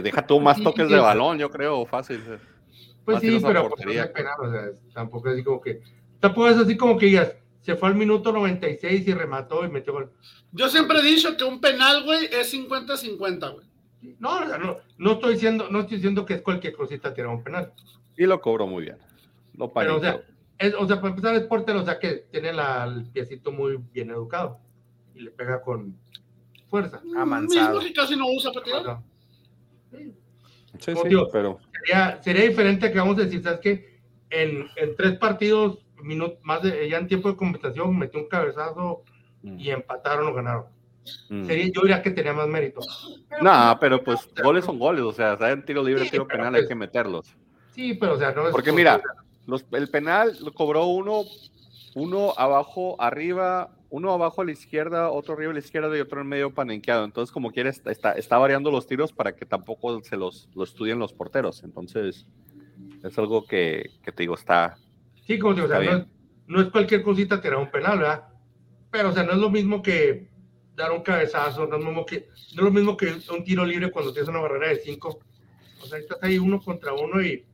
deja 0.03 0.27
tú 0.27 0.41
más 0.41 0.61
toques 0.61 0.89
de 0.89 0.97
balón, 0.99 1.37
yo 1.37 1.49
creo, 1.49 1.85
fácil. 1.85 2.21
Pues 3.05 3.21
sí, 3.21 3.39
pero 3.41 3.69
pues, 3.69 3.85
no 3.85 4.13
penal, 4.13 4.35
o 4.37 4.51
sea, 4.51 4.63
tampoco 4.93 5.29
es 5.29 5.35
así 5.35 5.43
como 5.45 5.61
que. 5.61 5.81
Tampoco 6.19 6.49
es 6.49 6.57
así 6.57 6.75
como 6.75 6.97
que 6.97 7.05
digas, 7.05 7.35
se 7.61 7.77
fue 7.77 7.87
al 7.87 7.95
minuto 7.95 8.33
96 8.33 9.07
y 9.07 9.13
remató 9.13 9.63
y 9.63 9.69
metió 9.69 9.93
gol. 9.93 10.11
Yo 10.51 10.67
siempre 10.67 10.99
he 10.99 11.03
dicho 11.03 11.37
que 11.37 11.45
un 11.45 11.61
penal, 11.61 12.03
güey, 12.03 12.25
es 12.25 12.53
50-50, 12.53 13.53
güey. 13.53 13.68
No, 14.19 14.45
no, 14.57 14.77
no 14.97 15.11
estoy 15.11 15.33
diciendo, 15.33 15.67
no 15.69 15.81
estoy 15.81 15.97
diciendo 15.97 16.25
que 16.25 16.35
es 16.35 16.41
cualquier 16.41 16.73
cosita 16.73 17.13
tirar 17.13 17.29
un 17.31 17.43
penal. 17.43 17.73
Y 18.17 18.25
lo 18.25 18.39
cobró 18.39 18.67
muy 18.67 18.83
bien. 18.83 18.97
Lo 19.55 19.71
Pero, 19.73 19.97
o 19.97 19.99
sea, 19.99 20.21
o 20.77 20.87
sea, 20.87 20.97
para 20.97 21.09
empezar 21.09 21.35
es 21.35 21.43
portero, 21.43 21.81
o 21.81 21.85
sea 21.85 21.99
que 21.99 22.25
tiene 22.31 22.53
la, 22.53 22.85
el 22.85 23.05
piecito 23.05 23.51
muy 23.51 23.77
bien 23.93 24.09
educado 24.09 24.59
y 25.15 25.21
le 25.21 25.31
pega 25.31 25.61
con 25.61 25.97
fuerza. 26.69 27.01
Amansado. 27.17 27.79
Mismo 27.79 27.93
casi 27.95 28.15
no 28.15 28.27
usa 28.27 28.51
para 28.51 28.65
tirar. 28.65 28.99
Sí, 30.79 30.93
sí, 30.95 31.15
pero... 31.31 31.59
Sería, 31.71 32.21
sería, 32.21 32.43
diferente 32.43 32.91
que 32.91 32.99
vamos 32.99 33.17
a 33.17 33.23
decir, 33.23 33.41
¿sabes 33.41 33.59
qué? 33.59 33.99
En, 34.29 34.67
en 34.75 34.95
tres 34.95 35.17
partidos, 35.17 35.79
minutos, 36.01 36.37
más 36.43 36.61
de, 36.61 36.87
ya 36.89 36.97
en 36.97 37.07
tiempo 37.07 37.29
de 37.29 37.37
compensación, 37.37 37.97
metió 37.97 38.19
un 38.19 38.27
cabezazo 38.27 39.03
mm. 39.41 39.59
y 39.59 39.71
empataron 39.71 40.27
o 40.27 40.33
ganaron. 40.33 40.65
Mm. 41.29 41.45
Sería, 41.45 41.71
yo 41.73 41.81
diría 41.81 42.01
que 42.01 42.11
tenía 42.11 42.33
más 42.33 42.47
mérito. 42.47 42.81
No, 43.41 43.77
pero 43.79 44.03
pues 44.03 44.29
goles 44.43 44.65
son 44.65 44.79
goles, 44.79 45.03
o 45.03 45.13
sea, 45.13 45.37
en 45.49 45.63
tiro 45.65 45.83
libre, 45.83 46.09
tiro 46.09 46.27
penal 46.27 46.55
hay 46.55 46.61
pues 46.61 46.69
que 46.69 46.75
meterlos. 46.75 47.35
Sí, 47.73 47.93
pero 47.93 48.13
o 48.13 48.17
sea, 48.17 48.31
no 48.31 48.47
es 48.47 48.51
Porque 48.51 48.71
mira, 48.71 49.01
los, 49.45 49.65
el 49.71 49.89
penal 49.89 50.37
lo 50.41 50.53
cobró 50.53 50.85
uno, 50.85 51.23
uno 51.95 52.33
abajo, 52.37 52.95
arriba, 52.99 53.71
uno 53.89 54.11
abajo 54.13 54.41
a 54.41 54.45
la 54.45 54.51
izquierda, 54.51 55.09
otro 55.09 55.33
arriba 55.33 55.51
a 55.51 55.53
la 55.53 55.59
izquierda 55.59 55.97
y 55.97 56.01
otro 56.01 56.21
en 56.21 56.27
medio 56.27 56.53
panenqueado. 56.53 57.05
Entonces, 57.05 57.31
como 57.31 57.51
quiere, 57.51 57.69
está, 57.69 58.11
está 58.13 58.37
variando 58.37 58.71
los 58.71 58.87
tiros 58.87 59.13
para 59.13 59.35
que 59.35 59.45
tampoco 59.45 60.01
se 60.03 60.17
los 60.17 60.49
lo 60.55 60.63
estudien 60.63 60.99
los 60.99 61.13
porteros. 61.13 61.63
Entonces, 61.63 62.25
es 63.03 63.17
algo 63.17 63.45
que, 63.45 63.91
que 64.03 64.11
te 64.11 64.23
digo, 64.23 64.35
está. 64.35 64.77
Sí, 65.25 65.39
como 65.39 65.53
digo, 65.53 65.67
o 65.67 65.69
sea, 65.69 65.79
no 65.79 65.97
es, 65.97 66.05
no 66.47 66.61
es, 66.61 66.69
cualquier 66.69 67.03
cosita 67.03 67.41
tirar 67.41 67.59
un 67.59 67.71
penal, 67.71 67.99
¿verdad? 67.99 68.27
Pero, 68.91 69.09
o 69.09 69.11
sea, 69.11 69.23
no 69.23 69.33
es 69.33 69.37
lo 69.37 69.49
mismo 69.49 69.81
que 69.81 70.29
dar 70.79 70.91
un 70.91 71.01
cabezazo, 71.01 71.67
no 71.67 71.77
es, 71.77 71.83
lo 71.83 71.91
mismo 71.91 72.05
que, 72.05 72.27
no 72.55 72.61
es 72.61 72.63
lo 72.63 72.71
mismo 72.71 72.97
que 72.97 73.17
un 73.31 73.43
tiro 73.43 73.65
libre 73.65 73.91
cuando 73.91 74.11
tienes 74.11 74.29
una 74.29 74.39
barrera 74.39 74.69
de 74.69 74.79
cinco. 74.79 75.19
O 75.81 75.85
sea, 75.85 75.99
estás 75.99 76.17
ahí 76.21 76.39
uno 76.39 76.61
contra 76.61 76.93
uno 76.93 77.21
y. 77.21 77.45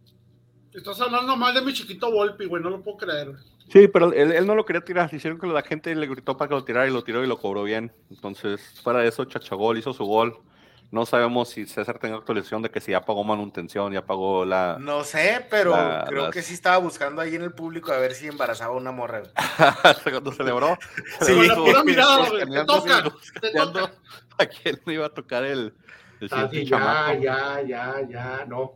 Estás 0.73 0.99
hablando 0.99 1.37
mal 1.37 1.53
de 1.53 1.61
mi 1.61 1.71
chiquito 1.73 2.11
Volpi, 2.11 2.45
güey, 2.45 2.61
no 2.61 2.69
lo 2.69 2.81
puedo 2.81 2.97
creer. 2.97 3.33
Sí, 3.69 3.87
pero 3.87 4.11
él, 4.11 4.45
no 4.45 4.55
lo 4.55 4.65
quería 4.65 4.81
tirar. 4.83 5.11
Hicieron 5.13 5.39
que 5.39 5.47
la 5.47 5.63
gente 5.63 5.95
le 5.95 6.05
gritó 6.05 6.37
para 6.37 6.49
que 6.49 6.55
lo 6.55 6.63
tirara 6.63 6.87
y 6.87 6.91
lo 6.91 7.03
tiró 7.03 7.23
y 7.23 7.27
lo 7.27 7.37
cobró 7.37 7.63
bien. 7.63 7.91
Entonces, 8.09 8.61
fuera 8.83 8.99
de 8.99 9.07
eso, 9.07 9.25
Chachagol 9.25 9.77
hizo 9.77 9.93
su 9.93 10.05
gol. 10.05 10.37
No 10.91 11.05
sabemos 11.05 11.49
si 11.49 11.65
César 11.65 11.99
tenga 11.99 12.15
actualización 12.15 12.61
de 12.61 12.69
que 12.69 12.79
si 12.79 12.91
ya 12.91 13.01
pagó 13.01 13.23
manutención, 13.23 13.91
ya 13.91 14.05
pagó 14.05 14.45
la. 14.45 14.77
No 14.79 15.03
sé, 15.03 15.45
pero 15.49 15.75
creo 16.07 16.29
que 16.29 16.41
sí 16.41 16.53
estaba 16.53 16.77
buscando 16.77 17.21
ahí 17.21 17.35
en 17.35 17.41
el 17.41 17.51
público 17.51 17.91
a 17.91 17.97
ver 17.97 18.13
si 18.13 18.27
embarazaba 18.27 18.75
una 18.75 18.91
morra. 18.91 19.23
Cuando 20.03 20.31
celebró. 20.31 20.77
Sí, 21.21 21.47
la 22.47 22.65
toca, 22.65 23.11
¿A 24.37 24.45
quién 24.45 24.81
le 24.85 24.93
iba 24.93 25.05
a 25.05 25.09
tocar 25.09 25.43
el.? 25.43 25.73
ah, 26.31 26.47
sí, 26.51 26.65
ya, 26.65 27.17
ya, 27.19 27.61
ya, 27.61 28.01
ya, 28.07 28.45
no. 28.47 28.73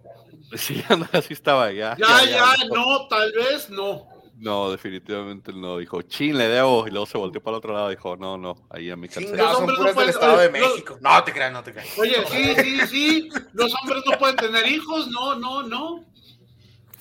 Sí, 0.56 0.84
así 1.14 1.34
estaba, 1.34 1.72
ya. 1.72 1.96
Ya, 1.98 2.26
ya, 2.26 2.56
no, 2.74 3.08
tal 3.08 3.32
vez 3.34 3.70
no. 3.70 4.08
No, 4.40 4.72
definitivamente 4.72 5.52
no. 5.52 5.78
Dijo, 5.78 6.02
chin, 6.04 6.38
le 6.38 6.48
debo. 6.48 6.88
Y 6.88 6.92
luego 6.92 7.06
se 7.06 7.18
volteó 7.18 7.42
para 7.42 7.56
el 7.56 7.58
otro 7.58 7.74
lado. 7.74 7.90
Dijo, 7.90 8.16
no, 8.16 8.38
no, 8.38 8.56
ahí 8.70 8.90
a 8.90 8.96
mi 8.96 9.10
casa. 9.10 9.22
Los 9.22 9.58
hombres 9.58 9.80
no 9.80 9.94
pueden, 9.94 10.10
Estado 10.10 10.38
de 10.38 10.50
México. 10.50 10.98
No 11.02 11.24
te 11.24 11.34
creas, 11.34 11.52
no 11.52 11.62
te 11.62 11.74
creas. 11.74 12.00
Oye, 12.00 12.16
sí, 12.28 12.56
sí, 12.56 12.88
sí. 12.88 13.30
Los 13.54 13.74
hombres 13.76 14.02
no 14.10 14.18
pueden 14.18 14.38
tener 14.38 14.66
hijos. 14.66 15.08
No, 15.10 15.36
no, 15.36 15.64
no. 15.64 16.06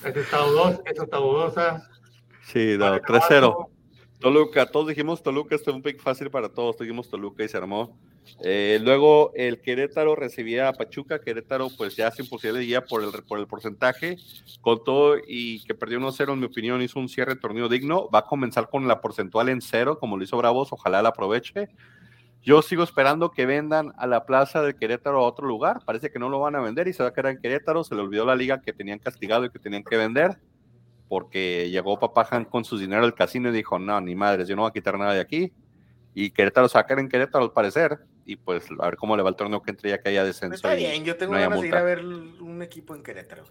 Ese 0.03 0.19
estado 0.19 0.51
dos, 0.51 0.79
esa 0.85 1.03
está 1.03 1.17
dudosa. 1.17 1.89
Sí, 2.43 2.75
no, 2.77 2.97
3-0. 2.97 3.69
Toluca, 4.19 4.65
todos 4.65 4.87
dijimos 4.87 5.23
Toluca, 5.23 5.55
este 5.55 5.69
es 5.69 5.75
un 5.75 5.81
pick 5.81 6.01
fácil 6.01 6.29
para 6.29 6.49
todos. 6.49 6.77
Dijimos 6.77 7.09
Toluca 7.09 7.43
y 7.43 7.47
se 7.47 7.55
armó. 7.55 7.97
Eh, 8.43 8.77
luego 8.81 9.31
el 9.33 9.61
Querétaro 9.61 10.13
recibía 10.15 10.67
a 10.67 10.73
Pachuca, 10.73 11.21
Querétaro 11.21 11.69
pues 11.77 11.95
ya 11.95 12.11
sin 12.11 12.27
posibilidad 12.27 12.59
de 12.59 12.65
guía 12.65 12.85
por 12.85 13.01
el, 13.01 13.11
por 13.23 13.39
el 13.39 13.47
porcentaje, 13.47 14.17
con 14.59 14.83
todo 14.83 15.15
y 15.25 15.63
que 15.63 15.73
perdió 15.73 15.99
1-0 15.99 16.33
en 16.33 16.39
mi 16.39 16.45
opinión, 16.45 16.81
hizo 16.81 16.99
un 16.99 17.07
cierre 17.07 17.37
torneo 17.37 17.69
digno, 17.69 18.09
va 18.09 18.19
a 18.19 18.25
comenzar 18.25 18.69
con 18.69 18.87
la 18.87 18.99
porcentual 18.99 19.49
en 19.49 19.61
cero, 19.61 19.97
como 19.99 20.17
lo 20.17 20.23
hizo 20.23 20.37
Bravos, 20.37 20.73
ojalá 20.73 21.01
la 21.01 21.09
aproveche. 21.09 21.69
Yo 22.41 22.61
sigo 22.61 22.83
esperando 22.83 23.31
que 23.31 23.45
vendan 23.45 23.93
a 23.97 24.05
la 24.05 24.25
plaza 24.25 24.61
de 24.61 24.75
Querétaro 24.75 25.19
a 25.19 25.27
otro 25.27 25.47
lugar, 25.47 25.79
parece 25.85 26.11
que 26.11 26.19
no 26.19 26.29
lo 26.29 26.39
van 26.39 26.55
a 26.55 26.61
vender 26.61 26.87
y 26.87 26.93
se 26.93 27.03
va 27.03 27.09
a 27.09 27.13
quedar 27.13 27.31
en 27.31 27.41
Querétaro, 27.41 27.83
se 27.83 27.95
le 27.95 28.01
olvidó 28.01 28.25
la 28.25 28.35
liga 28.35 28.61
que 28.61 28.73
tenían 28.73 28.99
castigado 28.99 29.45
y 29.45 29.49
que 29.49 29.59
tenían 29.59 29.83
que 29.83 29.97
vender, 29.97 30.37
porque 31.09 31.69
llegó 31.69 31.99
Papajan 31.99 32.45
con 32.45 32.63
su 32.63 32.77
dinero 32.77 33.03
al 33.03 33.15
casino 33.15 33.49
y 33.49 33.51
dijo, 33.51 33.79
no, 33.79 33.99
ni 33.99 34.15
madres, 34.15 34.47
yo 34.47 34.55
no 34.55 34.61
voy 34.61 34.69
a 34.69 34.73
quitar 34.73 34.97
nada 34.97 35.13
de 35.13 35.19
aquí, 35.19 35.51
y 36.13 36.29
Querétaro 36.29 36.69
sacar 36.69 36.99
en 36.99 37.09
Querétaro 37.09 37.43
al 37.43 37.51
parecer, 37.51 37.99
y 38.25 38.35
pues 38.35 38.67
a 38.79 38.85
ver 38.85 38.95
cómo 38.95 39.17
le 39.17 39.23
va 39.23 39.29
el 39.29 39.35
torneo 39.35 39.61
que 39.61 39.71
entre 39.71 39.89
ya 39.89 39.99
que 39.99 40.09
haya 40.09 40.23
descenso. 40.23 40.55
Está 40.55 40.75
bien, 40.75 41.03
yo 41.03 41.17
tengo 41.17 41.33
ganas 41.33 41.59
de 41.59 41.67
ir 41.67 41.75
a 41.75 41.81
ver 41.81 42.05
un 42.05 42.61
equipo 42.61 42.95
en 42.95 43.03
Querétaro. 43.03 43.43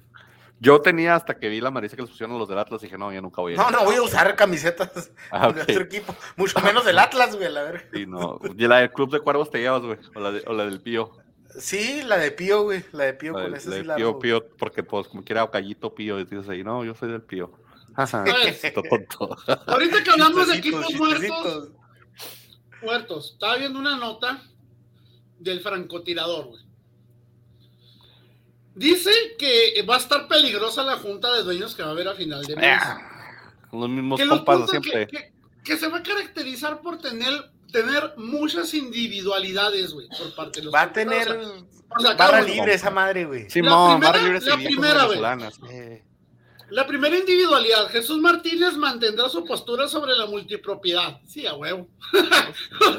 Yo 0.61 0.81
tenía 0.81 1.15
hasta 1.15 1.39
que 1.39 1.49
vi 1.49 1.61
la 1.61 1.71
Marisa 1.71 1.95
que 1.95 2.03
les 2.03 2.11
pusieron 2.11 2.35
a 2.35 2.39
los 2.39 2.49
del 2.49 2.59
Atlas 2.59 2.83
y 2.83 2.87
dije, 2.87 2.99
no, 2.99 3.13
yo 3.13 3.23
nunca 3.23 3.41
voy 3.41 3.53
a 3.53 3.55
ir. 3.55 3.61
No, 3.61 3.71
no 3.71 3.85
voy 3.85 3.95
a 3.95 4.03
usar 4.03 4.35
camisetas 4.35 5.13
ah, 5.31 5.53
de 5.53 5.63
otro 5.63 5.83
equipo, 5.83 6.15
mucho 6.37 6.61
menos 6.61 6.85
del 6.85 6.99
Atlas, 6.99 7.37
güey, 7.37 7.47
a 7.57 7.63
ver. 7.63 7.89
Sí, 7.93 8.07
no. 8.07 8.41
¿Y 8.57 8.67
la 8.67 8.79
del 8.79 8.93
Club 8.93 9.11
de 9.11 9.21
Cuervos 9.21 9.51
te 9.51 9.59
llevas, 9.59 9.83
güey? 9.83 9.99
¿O 10.15 10.21
la, 10.21 10.41
o 10.47 10.53
la 10.53 10.65
del 10.65 10.81
Pío? 10.81 11.13
Sí, 11.59 12.03
la 12.03 12.19
de 12.19 12.31
Pío, 12.31 12.63
güey, 12.63 12.85
la 12.93 13.05
de 13.05 13.15
Pío 13.15 13.33
con 13.33 13.55
ese 13.55 13.85
la 13.85 13.97
Pío, 13.97 14.19
Pío, 14.19 14.49
porque 14.59 14.83
pues 14.83 15.09
como 15.09 15.25
quiera 15.25 15.51
Callito 15.51 15.95
Pío, 15.95 16.17
dices 16.19 16.49
ahí, 16.49 16.63
no, 16.63 16.85
yo 16.85 16.95
soy 16.95 17.11
del 17.11 17.23
Pío. 17.23 17.53
Ajá, 17.95 18.25
tonto. 18.91 19.37
Ahorita 19.67 20.05
que 20.05 20.11
hablamos 20.11 20.49
de 20.49 20.57
equipos 20.57 20.95
muertos, 20.95 21.71
muertos, 22.83 23.33
estaba 23.33 23.57
viendo 23.57 23.79
una 23.79 23.97
nota 23.97 24.43
del 25.39 25.61
francotirador, 25.61 26.47
güey. 26.47 26.69
Dice 28.79 29.11
que 29.37 29.83
va 29.83 29.97
a 29.97 29.99
estar 29.99 30.29
peligrosa 30.29 30.85
la 30.85 30.97
junta 30.99 31.33
de 31.33 31.43
dueños 31.43 31.75
que 31.75 31.83
va 31.83 31.89
a 31.89 31.93
haber 31.93 32.07
a 32.07 32.15
final 32.15 32.45
de 32.45 32.55
mes. 32.55 32.81
Ah, 32.81 33.53
los 33.73 33.89
mismos 33.89 34.21
compas 34.23 34.71
siempre. 34.71 35.09
Que, 35.65 35.77
se 35.77 35.89
va 35.89 35.99
a 35.99 36.03
caracterizar 36.05 36.81
por 36.81 36.99
tener, 36.99 37.51
tener 37.73 38.14
muchas 38.16 38.75
individualidades, 38.75 39.93
güey, 39.93 40.09
por 40.09 40.35
parte 40.35 40.61
de 40.61 40.66
los 40.66 40.75
Va 40.75 40.83
a 40.83 40.93
tener 40.93 41.29
barra 42.16 42.43
libre 42.43 42.75
esa 42.75 42.91
madre, 42.91 43.25
güey. 43.25 43.49
Sí, 43.49 43.62
la 43.62 43.99
primera, 43.99 44.23
libre 44.23 44.41
la 44.41 44.57
primera, 44.57 45.05
güey. 45.05 46.03
La 46.71 46.87
primera 46.87 47.16
individualidad, 47.16 47.89
Jesús 47.89 48.19
Martínez 48.19 48.77
mantendrá 48.77 49.29
su 49.31 49.43
postura 49.45 49.89
sobre 49.89 50.14
la 50.14 50.27
multipropiedad. 50.27 51.19
Sí, 51.27 51.47
a 51.47 51.55
huevo. 51.55 51.89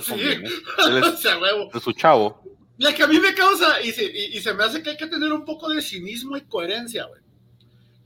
sí, 0.02 0.14
a 1.28 1.38
huevo. 1.38 1.70
De 1.72 1.80
su 1.80 1.92
chavo. 1.92 2.42
La 2.80 2.96
que 2.96 3.04
a 3.04 3.08
mí 3.08 3.20
me 3.20 3.34
causa, 3.36 3.82
y 3.82 3.92
se, 3.92 4.54
me 4.54 4.64
hace 4.64 4.82
que 4.82 4.92
hay 4.92 4.98
que 4.98 5.08
tener 5.08 5.32
un 5.34 5.46
poco 5.46 5.70
de 5.70 5.82
cinismo 5.82 6.38
y 6.38 6.42
coherencia, 6.42 7.06
güey. 7.06 7.22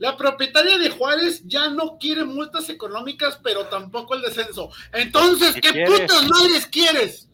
La 0.04 0.18
propietaria 0.18 0.76
de 0.76 0.90
Juárez 0.90 1.40
ya 1.46 1.70
no 1.70 1.96
quiere 1.98 2.24
multas 2.24 2.68
económicas, 2.68 3.40
pero 3.42 3.64
tampoco 3.68 4.14
el 4.14 4.20
descenso. 4.20 4.68
Entonces, 4.92 5.54
¿qué, 5.54 5.86
putas 5.86 6.28
madres 6.28 6.66
quieres? 6.66 7.26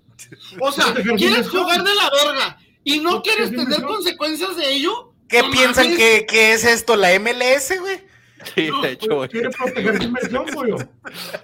O 0.61 0.71
sea, 0.71 0.95
¿quieres 1.16 1.49
jugar 1.49 1.83
de 1.83 1.93
la 1.97 2.11
verga 2.11 2.59
y 2.85 3.01
no 3.01 3.25
quieres 3.25 3.51
tener 3.51 3.83
consecuencias 3.83 4.57
de 4.57 4.73
ello? 4.73 5.12
¿Qué 5.29 5.43
piensan 5.51 5.97
que, 5.97 6.25
que, 6.27 6.53
es 6.53 6.62
esto, 6.62 6.95
la 6.95 7.09
MLS, 7.18 7.73
güey? 7.81 8.05
Sí, 8.55 8.71
de 8.83 8.93
hecho, 8.93 9.16
güey. 9.16 9.29
Quiere 9.29 9.51
proteger 9.51 9.97
su 9.97 10.03
inversión, 10.05 10.47
pollo. 10.55 10.77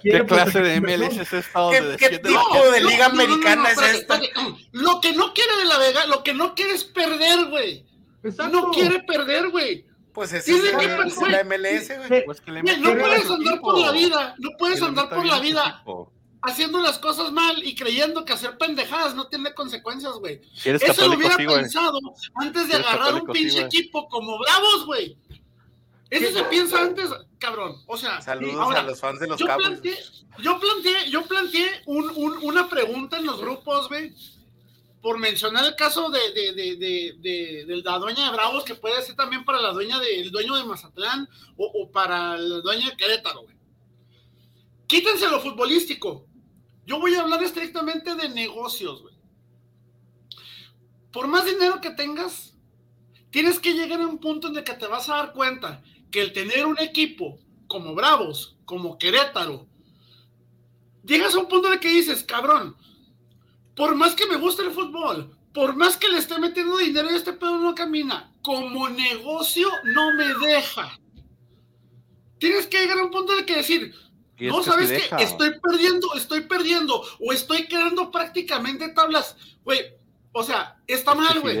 ¿Qué 0.01 0.25
clase 0.25 0.61
de 0.61 0.79
MLS 0.79 1.17
es 1.17 1.33
esta? 1.33 1.69
¿Qué, 1.71 1.97
¿Qué 1.97 2.19
tipo 2.19 2.71
de 2.71 2.81
liga 2.85 3.07
americana 3.07 3.69
es 3.71 3.81
esta? 3.81 4.17
Lo 4.71 5.01
que 5.01 5.11
no 5.11 5.33
quiere 5.33 5.57
de 5.57 5.65
la 5.65 5.77
Vega, 5.77 6.05
lo 6.05 6.23
que 6.23 6.33
no 6.33 6.55
quiere 6.55 6.71
es 6.71 6.85
perder, 6.85 7.47
güey. 7.49 7.85
No 8.49 8.71
quiere 8.71 9.01
perder, 9.01 9.49
güey. 9.49 9.86
Pues 10.17 10.33
es, 10.33 10.47
es 10.47 10.73
la 10.73 11.43
MLS, 11.43 12.07
güey. 12.07 12.25
Pues 12.25 12.41
no 12.79 12.97
puedes 12.97 13.29
andar 13.29 13.61
por 13.61 13.77
la 13.77 13.91
vida, 13.91 14.35
no 14.39 14.49
puedes 14.57 14.81
andar 14.81 15.09
por 15.09 15.23
la 15.23 15.39
vida 15.39 15.83
haciendo 16.41 16.81
las 16.81 16.97
cosas 16.97 17.31
mal 17.31 17.63
y 17.63 17.75
creyendo 17.75 18.25
que 18.25 18.33
hacer 18.33 18.57
pendejadas 18.57 19.13
no 19.13 19.27
tiene 19.27 19.53
consecuencias, 19.53 20.13
güey. 20.13 20.41
Eso 20.65 21.07
lo 21.07 21.17
hubiera 21.17 21.37
pensado 21.37 21.99
antes 22.33 22.67
de 22.67 22.77
agarrar 22.77 23.13
un 23.13 23.27
pinche 23.27 23.61
equipo 23.61 24.09
como 24.09 24.39
Bravos, 24.39 24.87
güey. 24.87 25.15
Eso 26.09 26.35
se 26.35 26.45
piensa 26.45 26.81
antes, 26.81 27.11
cabrón. 27.37 27.75
O 27.85 27.95
sea, 27.95 28.19
saludos 28.19 28.75
a 28.75 28.81
los 28.81 28.99
fans 28.99 29.19
de 29.19 29.27
los 29.27 29.39
yo 29.39 29.45
Planteé, 29.45 29.99
yo 30.39 30.59
planteé, 30.59 31.11
yo 31.11 31.27
planteé 31.27 31.69
un, 31.85 32.11
un, 32.15 32.39
una 32.41 32.67
pregunta 32.67 33.19
en 33.19 33.27
los 33.27 33.39
grupos, 33.39 33.87
güey. 33.87 34.15
Por 35.07 35.19
mencionar 35.19 35.63
el 35.63 35.73
caso 35.77 36.09
de, 36.09 36.19
la 37.81 37.97
dueña 37.97 38.25
de 38.25 38.35
Bravos, 38.35 38.65
que 38.65 38.75
puede 38.75 39.01
ser 39.01 39.15
también 39.15 39.45
para 39.45 39.61
la 39.61 39.71
dueña 39.71 40.01
del 40.01 40.31
dueño 40.31 40.53
de 40.57 40.65
Mazatlán 40.65 41.29
o, 41.55 41.89
para 41.89 42.37
la 42.37 42.59
dueña 42.59 42.89
de 42.89 42.97
Querétaro, 42.97 43.43
güey. 43.43 43.55
Quítense 44.85 45.29
lo 45.29 45.39
futbolístico. 45.39 46.27
Yo 46.85 46.99
voy 46.99 47.15
a 47.15 47.21
hablar 47.21 47.41
estrictamente 47.41 48.15
de 48.15 48.27
negocios, 48.27 49.01
güey. 49.01 49.15
Por 51.13 51.29
más 51.29 51.45
dinero 51.45 51.79
que 51.79 51.91
tengas, 51.91 52.57
tienes 53.29 53.59
que 53.59 53.75
llegar 53.75 54.01
a 54.01 54.07
un 54.07 54.19
punto 54.19 54.49
en 54.49 54.57
el 54.57 54.65
que 54.65 54.73
te 54.73 54.87
vas 54.87 55.07
a 55.07 55.15
dar 55.15 55.31
cuenta 55.31 55.81
que 56.11 56.19
el 56.19 56.33
tener 56.33 56.65
un 56.65 56.79
equipo 56.79 57.39
como 57.67 57.95
Bravos, 57.95 58.57
como 58.65 58.97
Querétaro, 58.97 59.69
llegas 61.05 61.33
a 61.33 61.39
un 61.39 61.47
punto 61.47 61.67
en 61.67 61.75
el 61.75 61.79
que 61.79 61.87
dices, 61.87 62.25
cabrón, 62.25 62.75
por 63.77 63.95
más 63.95 64.15
que 64.15 64.25
me 64.25 64.37
guste 64.37 64.63
el 64.63 64.71
fútbol, 64.71 65.37
por 65.53 65.75
más 65.75 65.95
que 65.97 66.09
le 66.09 66.17
esté 66.17 66.39
metiendo 66.39 66.77
dinero 66.77 67.11
y 67.11 67.15
este 67.15 67.31
pedo 67.31 67.59
no 67.59 67.75
camina, 67.75 68.33
como 68.41 68.89
negocio 68.89 69.69
no 69.85 70.13
me 70.15 70.33
deja. 70.47 70.99
Tienes 72.39 72.65
que 72.65 72.79
llegar 72.79 72.97
a 72.97 73.03
un 73.03 73.11
punto 73.11 73.33
en 73.33 73.39
el 73.39 73.45
que 73.45 73.57
decir, 73.57 73.93
no, 74.39 74.63
¿sabes 74.63 74.91
qué? 74.91 75.23
Estoy 75.23 75.59
perdiendo, 75.61 76.07
estoy 76.15 76.41
perdiendo, 76.41 77.03
o 77.19 77.31
estoy 77.31 77.67
quedando 77.67 78.09
prácticamente 78.11 78.89
tablas. 78.89 79.37
Güey, 79.63 79.79
o 80.31 80.43
sea, 80.43 80.77
está 80.87 81.13
mal, 81.13 81.39
güey. 81.39 81.59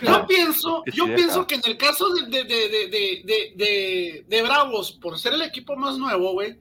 yo 0.00 0.26
pienso, 0.26 0.82
yo 0.92 1.06
pienso 1.06 1.46
que 1.46 1.54
en 1.56 1.62
el 1.64 1.76
caso 1.76 2.10
de, 2.10 2.44
de, 2.44 4.24
de, 4.26 4.42
Bravos, 4.42 4.92
por 4.92 5.18
ser 5.18 5.34
el 5.34 5.42
equipo 5.42 5.76
más 5.76 5.96
nuevo, 5.96 6.32
güey, 6.32 6.58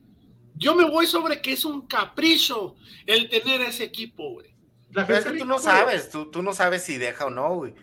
yo 0.56 0.76
me 0.76 0.86
voy 0.86 1.08
sobre 1.08 1.42
que 1.42 1.54
es 1.54 1.66
un 1.66 1.88
capricho 1.88 2.76
el 3.06 3.30
tener 3.30 3.62
ese 3.62 3.84
equipo, 3.84 4.34
güey. 4.34 4.54
es 4.96 5.26
que 5.26 5.38
tú 5.40 5.46
no 5.46 5.60
sabes, 5.60 6.10
tú, 6.10 6.30
tú, 6.30 6.42
no 6.42 6.54
sabes 6.54 6.84
si 6.84 6.98
deja 6.98 7.26
o 7.26 7.30
no, 7.30 7.56
güey. 7.56 7.74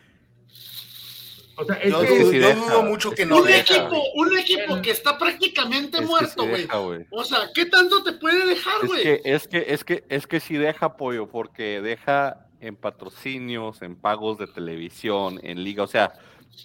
O 1.56 1.64
sea, 1.64 1.76
es 1.76 1.90
yo, 1.90 2.00
que, 2.00 2.40
yo 2.40 2.54
dudo 2.54 2.82
mucho 2.84 3.10
que 3.10 3.26
no 3.26 3.42
un 3.42 3.48
Equipo, 3.48 4.02
un 4.14 4.38
equipo 4.38 4.80
que 4.80 4.92
está 4.92 5.18
prácticamente 5.18 6.00
muerto, 6.00 6.46
güey. 6.46 6.66
o 7.10 7.24
sea, 7.24 7.50
¿qué 7.54 7.66
tanto 7.66 8.02
te 8.02 8.12
puede 8.12 8.46
dejar, 8.46 8.86
güey? 8.86 9.06
Es 9.06 9.20
que, 9.20 9.32
es 9.34 9.48
que, 9.48 9.58
es 9.68 9.84
que, 9.84 10.04
es 10.08 10.26
que 10.26 10.40
sí 10.40 10.54
deja 10.54 10.96
pollo, 10.96 11.28
porque 11.28 11.82
deja 11.82 12.46
en 12.60 12.76
patrocinios, 12.76 13.82
en 13.82 13.96
pagos 13.96 14.38
de 14.38 14.46
televisión, 14.46 15.38
en 15.42 15.62
liga. 15.62 15.82
O 15.82 15.86
sea, 15.86 16.12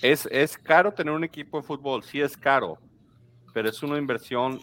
es, 0.02 0.28
es 0.32 0.58
caro 0.58 0.94
tener 0.94 1.14
un 1.14 1.24
equipo 1.24 1.60
de 1.60 1.68
fútbol, 1.68 2.04
sí 2.04 2.22
es 2.22 2.38
caro, 2.38 2.78
pero 3.54 3.70
es 3.70 3.82
una 3.82 3.98
inversión 3.98 4.62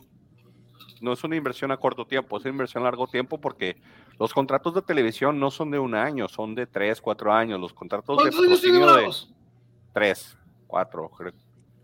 no 1.03 1.13
es 1.13 1.23
una 1.25 1.37
inversión 1.37 1.73
a 1.73 1.77
corto 1.77 2.07
tiempo, 2.07 2.37
es 2.37 2.45
una 2.45 2.53
inversión 2.53 2.83
a 2.83 2.87
largo 2.87 3.07
tiempo 3.07 3.41
porque 3.41 3.77
los 4.19 4.33
contratos 4.33 4.75
de 4.75 4.83
televisión 4.83 5.39
no 5.39 5.51
son 5.51 5.71
de 5.71 5.79
un 5.79 5.95
año, 5.95 6.29
son 6.29 6.55
de 6.55 6.67
tres, 6.67 7.01
cuatro 7.01 7.33
años. 7.33 7.61
Los 7.61 7.73
contratos 7.73 8.25
de 8.25 8.31
patrocinio 8.31 8.95
de 8.95 9.11
tres, 9.93 10.39
cuatro, 10.67 11.11
creo. 11.11 11.33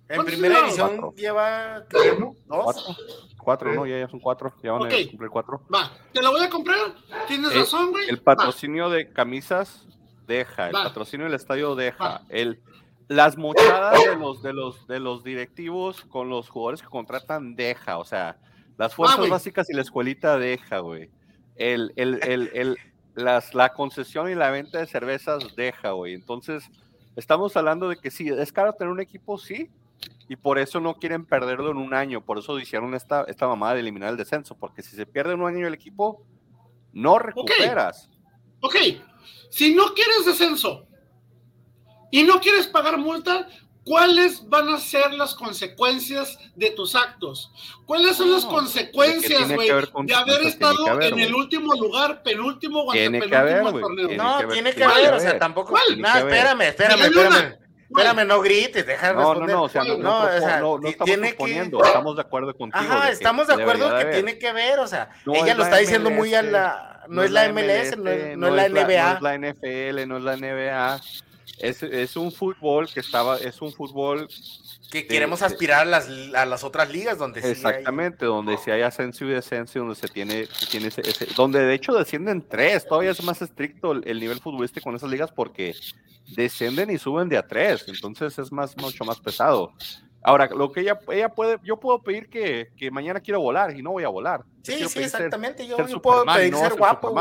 En 0.09 0.25
primera 0.25 0.61
edición 0.61 1.15
lleva 1.17 1.85
¿no? 2.19 2.35
dos. 2.47 2.97
Cuatro, 3.37 3.75
¿no? 3.75 3.87
Ya, 3.87 4.09
son 4.09 4.21
cuatro. 4.21 4.55
Ya 4.63 4.73
van 4.73 4.87
a 4.87 4.89
cumplir 4.89 5.31
cuatro. 5.31 5.63
Va, 5.73 5.91
te 6.13 6.23
lo 6.23 6.31
voy 6.31 6.43
a 6.43 6.49
comprar. 6.49 6.95
Tienes 7.27 7.53
eh, 7.53 7.59
razón, 7.59 7.91
güey. 7.91 8.09
El 8.09 8.23
patrocinio 8.23 8.89
de 8.89 9.11
camisas 9.13 9.87
deja, 10.27 10.69
el 10.69 10.73
patrocinio 10.73 11.27
del 11.27 11.35
estadio 11.35 11.75
deja, 11.75 12.23
el 12.29 12.61
las 13.09 13.39
mochadas 13.39 14.05
de 14.05 14.17
los 14.17 14.43
de 14.43 14.53
los 14.53 14.87
de 14.87 15.01
los 15.01 15.25
directivos 15.25 16.05
con 16.05 16.29
los 16.29 16.49
jugadores 16.51 16.83
que 16.83 16.89
contratan 16.89 17.57
deja, 17.57 17.99
o 17.99 18.05
sea, 18.05 18.37
las 18.79 18.95
fuerzas 18.95 19.19
ah, 19.27 19.29
básicas 19.29 19.69
y 19.69 19.75
la 19.75 19.83
escuelita 19.83 20.39
deja, 20.39 20.79
güey. 20.79 21.11
El, 21.57 21.93
el, 21.97 22.21
el, 22.23 22.51
el, 22.55 22.77
las, 23.15 23.53
la 23.53 23.75
concesión 23.75 24.31
y 24.31 24.37
la 24.37 24.51
venta 24.51 24.79
de 24.79 24.87
cervezas 24.87 25.45
deja, 25.57 25.91
güey. 25.91 26.15
Entonces, 26.15 26.71
estamos 27.17 27.57
hablando 27.57 27.89
de 27.89 27.97
que 27.97 28.13
sí, 28.13 28.29
es 28.29 28.53
caro 28.53 28.73
tener 28.73 28.93
un 28.93 29.01
equipo, 29.01 29.37
sí, 29.37 29.69
y 30.29 30.37
por 30.37 30.59
eso 30.59 30.79
no 30.79 30.95
quieren 30.95 31.27
perderlo 31.27 31.73
en 31.73 31.79
un 31.79 31.93
año. 31.93 32.25
Por 32.25 32.39
eso 32.39 32.59
hicieron 32.61 32.95
esta, 32.95 33.25
esta 33.25 33.49
mamada 33.49 33.75
de 33.75 33.81
eliminar 33.81 34.11
el 34.11 34.17
descenso, 34.17 34.57
porque 34.57 34.83
si 34.83 34.95
se 34.95 35.07
pierde 35.07 35.33
en 35.33 35.41
un 35.41 35.49
año 35.49 35.67
el 35.67 35.75
equipo, 35.75 36.23
no 36.93 37.19
recuperas. 37.19 38.09
ok, 38.61 38.77
si 39.51 39.75
no 39.75 39.93
quieres 39.93 40.25
descenso 40.25 40.87
y 42.13 42.23
no 42.23 42.41
quieres 42.41 42.69
pagar 42.69 42.97
multa, 42.97 43.49
¿Cuáles 43.89 44.47
van 44.49 44.69
a 44.69 44.79
ser 44.79 45.15
las 45.15 45.35
consecuencias 45.35 46.39
de 46.55 46.71
tus 46.71 46.95
actos? 46.95 47.51
¿Cuáles 47.87 48.17
son 48.17 48.31
las 48.31 48.45
consecuencias, 48.45 49.51
güey, 49.51 49.69
de 49.69 50.15
haber 50.15 50.43
estado 50.43 51.01
en 51.01 51.19
el 51.19 51.35
último 51.35 51.73
lugar, 51.75 52.23
penúltimo 52.23 52.83
o 52.83 52.93
antepenúltimo 52.93 53.81
torneo? 53.81 54.09
No, 54.17 54.49
tiene 54.49 54.73
que 54.73 54.85
haber, 54.85 55.15
o 55.15 55.21
sea, 55.21 55.39
tampoco. 55.39 55.75
No, 55.97 56.09
espérame, 56.19 56.63
espérame, 56.63 57.03
espérame. 57.03 57.59
Espérame, 57.91 58.27
no 58.27 58.43
grites, 58.43 58.85
deja 58.85 59.15
no, 59.15 59.33
responder. 59.33 59.49
No, 59.49 59.57
no, 59.57 59.63
o 59.63 59.69
sea, 59.71 59.83
no, 59.83 59.97
no, 59.97 60.21
o 60.21 60.41
sea, 60.41 60.61
no, 60.61 60.79
no 60.79 60.89
estamos 60.89 61.29
suponiendo, 61.31 61.79
que... 61.79 61.87
estamos 61.87 62.17
de 62.17 62.21
acuerdo 62.21 62.55
contigo. 62.55 62.85
Ajá, 62.85 63.11
estamos 63.11 63.47
de 63.47 63.55
acuerdo 63.55 63.99
que 63.99 64.05
tiene 64.05 64.39
que 64.39 64.53
ver, 64.53 64.79
o 64.79 64.87
sea, 64.87 65.09
ella 65.25 65.55
lo 65.55 65.65
está 65.65 65.79
diciendo 65.79 66.11
muy 66.11 66.35
a 66.35 66.43
la... 66.43 67.07
No, 67.09 67.23
es 67.23 67.31
la 67.31 67.51
MLS, 67.51 67.97
no 67.97 68.11
es 68.11 68.37
la 68.37 68.69
NBA. 68.69 69.13
No 69.13 69.17
es 69.17 69.23
la 69.23 69.39
NFL, 69.39 70.07
no 70.07 70.19
es 70.19 70.25
la 70.25 70.37
NBA 70.37 71.01
es, 71.59 71.83
es 71.83 72.17
un 72.17 72.33
fútbol 72.33 72.89
que 72.89 73.01
estaba, 73.01 73.37
es 73.39 73.61
un 73.61 73.73
fútbol 73.73 74.29
que 74.91 75.07
queremos 75.07 75.43
aspirar 75.43 75.83
a 75.83 75.85
las, 75.85 76.09
a 76.35 76.47
las, 76.47 76.65
otras 76.65 76.91
ligas 76.91 77.19
donde 77.19 77.41
exactamente 77.41 78.25
donde 78.25 78.57
si 78.57 78.71
hay 78.71 78.83
ascenso 78.83 79.25
y 79.27 79.29
descenso 79.29 79.81
donde 79.81 79.95
se 79.95 80.09
tiene, 80.09 80.49
tiene 80.71 80.89
ese, 80.89 81.27
donde 81.37 81.61
de 81.61 81.75
hecho 81.75 81.93
descienden 81.93 82.47
tres 82.47 82.87
todavía 82.87 83.11
es 83.11 83.23
más 83.23 83.43
estricto 83.43 83.93
el, 83.93 84.21
nivel 84.21 84.41
futbolístico 84.41 84.85
con 84.85 84.97
esas 84.97 85.11
ligas 85.11 85.31
porque 85.31 85.75
descienden 86.35 86.91
y 86.91 86.99
suben 86.99 87.29
de 87.29 87.37
a 87.37 87.47
tres 87.47 87.85
entonces 87.89 88.39
es 88.39 88.51
más 88.51 88.77
mucho 88.77 89.05
más 89.05 89.21
pesado. 89.21 89.73
Ahora 90.23 90.49
lo 90.49 90.73
que 90.73 90.81
ella 90.81 90.99
ella 91.13 91.29
puede 91.29 91.59
yo 91.63 91.79
puedo 91.79 92.03
pedir 92.03 92.29
que, 92.29 92.71
que 92.77 92.91
mañana 92.91 93.21
quiero 93.21 93.41
volar 93.41 93.77
y 93.77 93.83
no 93.83 93.93
voy 93.93 94.05
a 94.05 94.09
volar. 94.09 94.43
Sí 94.63 94.89
sí 94.89 95.01
exactamente 95.01 95.67
yo, 95.67 95.77
puedo 96.01 96.25
pedir 96.25 96.55
ser 96.55 96.75
guapo 96.75 97.13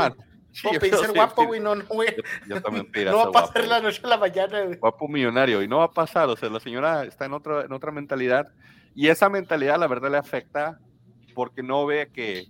Sí, 0.51 0.67
ser 0.81 1.13
guapo, 1.13 1.45
güey, 1.45 1.59
no, 1.59 1.75
no, 1.75 1.85
güey. 1.85 2.15
Yo, 2.47 2.61
también 2.61 2.87
No 3.05 3.17
va 3.17 3.23
a 3.23 3.31
pasar 3.31 3.67
la 3.67 3.79
noche 3.79 4.01
a 4.03 4.07
la 4.07 4.17
mañana, 4.17 4.61
güey. 4.61 4.77
Guapo 4.77 5.07
millonario, 5.07 5.61
y 5.61 5.67
no 5.67 5.77
va 5.77 5.85
a 5.85 5.91
pasar, 5.91 6.29
o 6.29 6.35
sea, 6.35 6.49
la 6.49 6.59
señora 6.59 7.03
está 7.03 7.25
en 7.25 7.33
otra, 7.33 7.61
en 7.65 7.71
otra 7.71 7.91
mentalidad, 7.91 8.49
y 8.95 9.09
esa 9.09 9.29
mentalidad, 9.29 9.79
la 9.79 9.87
verdad, 9.87 10.11
le 10.11 10.17
afecta 10.17 10.79
porque 11.35 11.61
no 11.61 11.85
ve 11.85 12.09
que. 12.11 12.47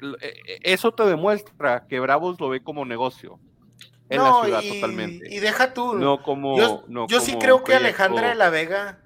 E, 0.00 0.16
e, 0.20 0.60
eso 0.62 0.92
te 0.92 1.04
demuestra 1.04 1.86
que 1.88 2.00
Bravos 2.00 2.40
lo 2.40 2.48
ve 2.48 2.62
como 2.62 2.84
negocio 2.84 3.38
en 4.08 4.22
la 4.22 4.42
ciudad 4.42 4.62
totalmente. 4.62 5.32
Y 5.32 5.38
deja 5.38 5.72
tú. 5.72 5.94
No 5.94 6.22
como. 6.22 6.58
Yo, 6.58 6.84
yo 7.06 7.20
sí 7.20 7.36
creo 7.38 7.62
que 7.64 7.74
Alejandra 7.74 8.30
de 8.30 8.34
la 8.34 8.50
Vega. 8.50 9.00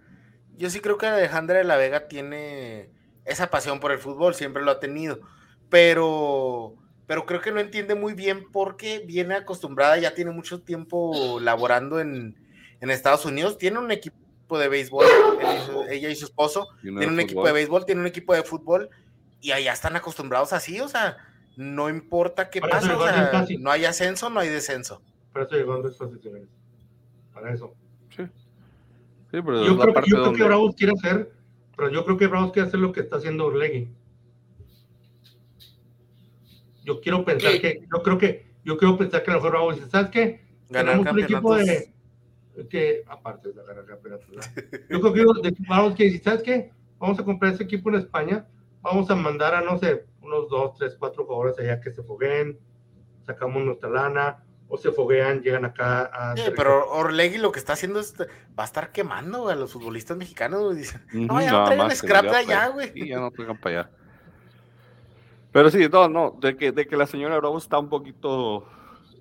Yo 0.57 0.71
sí 0.71 0.81
creo 0.81 0.99
que 0.99 1.07
Alejandra 1.07 1.59
de 1.59 1.65
la 1.65 1.77
Vega 1.77 2.09
tiene 2.09 2.91
esa 3.25 3.51
pasión 3.51 3.81
por 3.81 3.93
el 3.93 3.99
fútbol, 3.99 4.35
siempre 4.35 4.63
lo 4.63 4.71
ha 4.71 4.81
tenido. 4.81 5.21
Pero 5.69 6.77
pero 7.11 7.27
creo 7.27 7.41
que 7.41 7.51
no 7.51 7.59
entiende 7.59 7.97
muy 7.97 8.15
bien 8.15 8.47
porque 8.53 9.03
viene 9.05 9.35
acostumbrada, 9.35 9.99
ya 9.99 10.15
tiene 10.15 10.31
mucho 10.31 10.61
tiempo 10.61 11.41
laborando 11.41 11.99
en, 11.99 12.37
Estados 12.81 13.25
Unidos, 13.25 13.59
tiene 13.59 13.81
un 13.81 13.91
equipo 13.91 14.57
de 14.57 14.69
béisbol, 14.69 15.07
ella 15.91 16.09
y 16.09 16.15
su 16.15 16.27
esposo, 16.27 16.69
tiene 16.81 17.09
un 17.09 17.19
equipo 17.19 17.45
de 17.45 17.53
béisbol, 17.53 17.85
tiene 17.85 18.03
un 18.03 18.07
equipo 18.07 18.33
de 18.33 18.45
fútbol, 18.45 18.91
y 19.41 19.51
allá 19.51 19.73
están 19.73 19.97
acostumbrados 19.97 20.53
así, 20.53 20.79
o 20.79 20.87
sea, 20.87 21.17
no 21.57 21.89
importa 21.89 22.49
qué 22.49 22.61
pasa, 22.61 22.97
no 23.59 23.71
hay 23.73 23.87
ascenso, 23.87 24.31
no 24.31 24.39
hay 24.39 24.49
descenso. 24.49 25.03
Para 25.33 25.47
eso 25.47 25.57
llegó 25.57 25.73
a 25.73 25.83
posiciones, 25.83 26.45
para 27.35 27.53
eso. 27.53 27.75
Sí. 28.17 28.23
sí 28.23 29.43
pero 29.43 29.65
yo 29.67 29.77
creo, 29.77 29.95
yo 30.07 30.23
creo 30.23 30.33
que 30.33 30.45
Bravos 30.45 30.77
quiere 30.77 30.93
hacer, 30.93 31.33
pero 31.77 31.91
yo 31.91 32.05
creo 32.05 32.17
que 32.17 32.29
Bravos 32.29 32.53
quiere 32.53 32.69
hacer 32.69 32.79
lo 32.79 32.93
que 32.93 33.01
está 33.01 33.17
haciendo 33.17 33.47
Orlegui 33.47 33.91
yo 36.85 37.01
quiero 37.01 37.25
pensar 37.25 37.61
que, 37.61 37.87
yo 37.93 38.03
creo 38.03 38.19
que, 38.19 38.47
yo 38.65 38.77
quiero 38.77 38.97
pensar 38.97 39.23
que 39.23 39.31
a 39.31 39.35
lo 39.35 39.41
mejor 39.41 39.53
vamos 39.55 39.73
a 39.73 39.77
decir, 39.77 39.91
¿sabes 39.91 40.11
qué? 40.11 40.41
Ganar 40.69 40.99
un 40.99 41.21
equipo 41.21 41.57
de, 41.57 41.93
que, 42.69 43.03
aparte 43.07 43.53
de 43.53 43.63
ganar 43.63 43.85
campeonatos, 43.85 44.29
yo 44.89 45.01
creo 45.01 45.13
que 45.13 45.25
vamos 45.69 45.95
que 45.95 46.05
decir, 46.05 46.23
¿sabes 46.23 46.43
qué? 46.43 46.71
Vamos 46.99 47.19
a 47.19 47.25
comprar 47.25 47.55
ese 47.55 47.65
equipo 47.65 47.89
en 47.89 47.97
España, 47.97 48.47
vamos 48.83 49.11
a 49.11 49.15
mandar 49.15 49.55
a, 49.55 49.61
no 49.61 49.79
sé, 49.79 50.05
unos 50.21 50.49
dos, 50.49 50.77
tres, 50.77 50.97
cuatro 50.99 51.25
jugadores 51.25 51.59
allá 51.59 51.81
que 51.81 51.91
se 51.91 52.03
fogueen, 52.03 52.59
sacamos 53.27 53.65
nuestra 53.65 53.89
lana, 53.89 54.45
o 54.71 54.79
se 54.79 54.93
foguean, 54.93 55.43
llegan 55.43 55.65
acá 55.65 56.03
a... 56.05 56.37
Sí, 56.37 56.45
pero 56.55 56.89
Orlegui 56.91 57.39
lo 57.39 57.51
que 57.51 57.59
está 57.59 57.73
haciendo 57.73 57.99
es, 57.99 58.15
va 58.21 58.63
a 58.63 58.65
estar 58.65 58.93
quemando 58.93 59.49
a 59.49 59.57
los 59.57 59.73
futbolistas 59.73 60.17
mexicanos, 60.17 60.77
dicen, 60.77 61.05
no, 61.13 61.41
ya 61.41 61.51
no 61.51 61.65
traigan 61.65 61.91
scrap 61.97 62.25
de 62.25 62.37
allá, 62.37 62.69
güey. 62.69 62.93
Sí, 62.93 63.09
ya 63.09 63.19
no 63.19 63.33
traigan 63.33 63.59
para 63.59 63.81
allá. 63.81 63.91
Pero 65.53 65.71
sí, 65.71 65.89
no, 65.91 66.09
no, 66.09 66.37
de 66.41 66.57
que, 66.57 66.73
de 66.73 66.87
que 66.87 66.97
la 66.97 67.07
señora 67.07 67.39
Bravo 67.39 67.59
está 67.59 67.79
un 67.79 67.89
poquito 67.89 68.67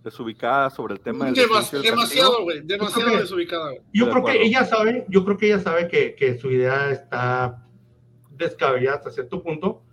desubicada 0.03 0.69
sobre 0.69 0.93
el 0.93 0.99
tema 1.01 1.25
del 1.25 1.33
demasiado, 1.35 2.43
güey, 2.43 2.61
demasiado 2.61 3.17
desubicada. 3.17 3.73
Yo 3.93 4.09
creo 4.09 4.23
que 4.23 4.41
ella 4.43 4.65
sabe, 4.65 5.05
yo 5.09 5.25
creo 5.25 5.37
que 5.37 5.47
ella 5.47 5.59
sabe 5.59 5.87
que, 5.87 6.15
que 6.15 6.37
su 6.37 6.51
idea 6.51 6.91
está 6.91 7.65
descabellada 8.31 8.97
hasta 8.97 9.11
cierto 9.11 9.41
punto, 9.41 9.83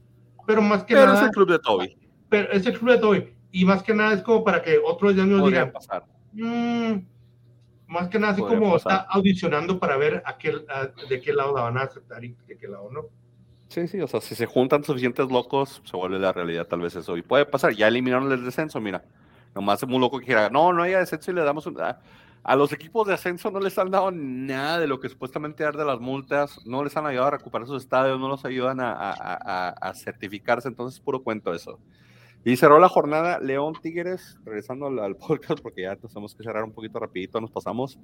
pero 0.46 0.62
más 0.62 0.84
que 0.84 0.94
nada. 0.94 1.06
Pero 1.06 1.18
es 1.18 1.24
el 1.24 1.30
club 1.30 1.50
de 1.50 1.58
Toby. 1.58 1.98
Pero 2.28 2.52
es 2.52 2.66
el 2.66 2.78
club 2.78 2.90
de 2.90 2.98
Toby. 2.98 3.34
y 3.52 3.64
más 3.64 3.82
que 3.82 3.94
nada 3.94 4.12
es 4.12 4.22
como 4.22 4.44
para 4.44 4.62
que 4.62 4.78
otros 4.78 5.16
ya 5.16 5.24
nos 5.24 5.48
digan. 5.48 5.72
Pasar. 5.72 6.04
Mm, 6.32 6.98
más 7.86 8.08
que 8.08 8.18
nada 8.18 8.32
así 8.32 8.42
como 8.42 8.76
está 8.76 8.96
audicionando 8.96 9.78
para 9.78 9.96
ver 9.96 10.22
a 10.26 10.36
qué, 10.36 10.52
de 11.08 11.20
qué 11.20 11.32
lado 11.32 11.54
la 11.54 11.62
van 11.62 11.78
a 11.78 11.82
aceptar 11.82 12.24
y 12.24 12.36
de 12.46 12.56
qué 12.58 12.68
lado 12.68 12.90
no. 12.90 13.06
Sí, 13.68 13.88
sí, 13.88 14.00
o 14.00 14.06
sea, 14.06 14.20
si 14.20 14.34
se 14.34 14.46
juntan 14.46 14.84
suficientes 14.84 15.28
locos, 15.30 15.82
se 15.84 15.96
vuelve 15.96 16.18
la 16.18 16.32
realidad 16.32 16.66
tal 16.66 16.80
vez 16.80 16.94
eso. 16.96 17.16
Y 17.16 17.22
puede 17.22 17.46
pasar, 17.46 17.74
ya 17.74 17.88
eliminaron 17.88 18.30
el 18.30 18.44
descenso, 18.44 18.80
mira. 18.80 19.04
Nomás 19.54 19.82
es 19.82 19.88
muy 19.88 19.98
loco 19.98 20.18
que 20.18 20.26
quiera, 20.26 20.50
no, 20.50 20.72
no 20.72 20.82
haya 20.82 20.98
descenso 20.98 21.30
y 21.30 21.34
le 21.34 21.42
damos 21.42 21.66
un... 21.66 21.78
A, 21.80 22.54
los 22.54 22.72
equipos 22.72 23.08
de 23.08 23.14
ascenso 23.14 23.50
no 23.50 23.58
les 23.58 23.76
han 23.76 23.90
dado 23.90 24.12
nada 24.12 24.78
de 24.78 24.86
lo 24.86 25.00
que 25.00 25.08
supuestamente 25.08 25.64
de 25.64 25.84
las 25.84 25.98
multas, 25.98 26.64
no 26.64 26.84
les 26.84 26.96
han 26.96 27.04
ayudado 27.04 27.28
a 27.28 27.30
recuperar 27.32 27.66
sus 27.66 27.82
estadios, 27.82 28.20
no 28.20 28.28
los 28.28 28.44
ayudan 28.44 28.78
a, 28.80 29.92
certificarse, 29.96 30.68
entonces 30.68 30.98
es 30.98 31.04
puro 31.04 31.24
cuento 31.24 31.52
eso. 31.52 31.80
Y 32.46 32.56
cerró 32.56 32.78
la 32.78 32.88
jornada 32.88 33.40
León 33.40 33.74
Tigres, 33.82 34.38
regresando 34.44 34.86
al, 34.86 35.16
podcast 35.26 35.60
porque 35.60 35.82
ya 35.82 35.96
tenemos 35.96 36.32
que 36.32 36.44
cerrar 36.44 36.62
un 36.62 36.70
poquito 36.70 37.00
rapidito, 37.00 37.40
nos 37.40 37.50
pasamos. 37.50 37.98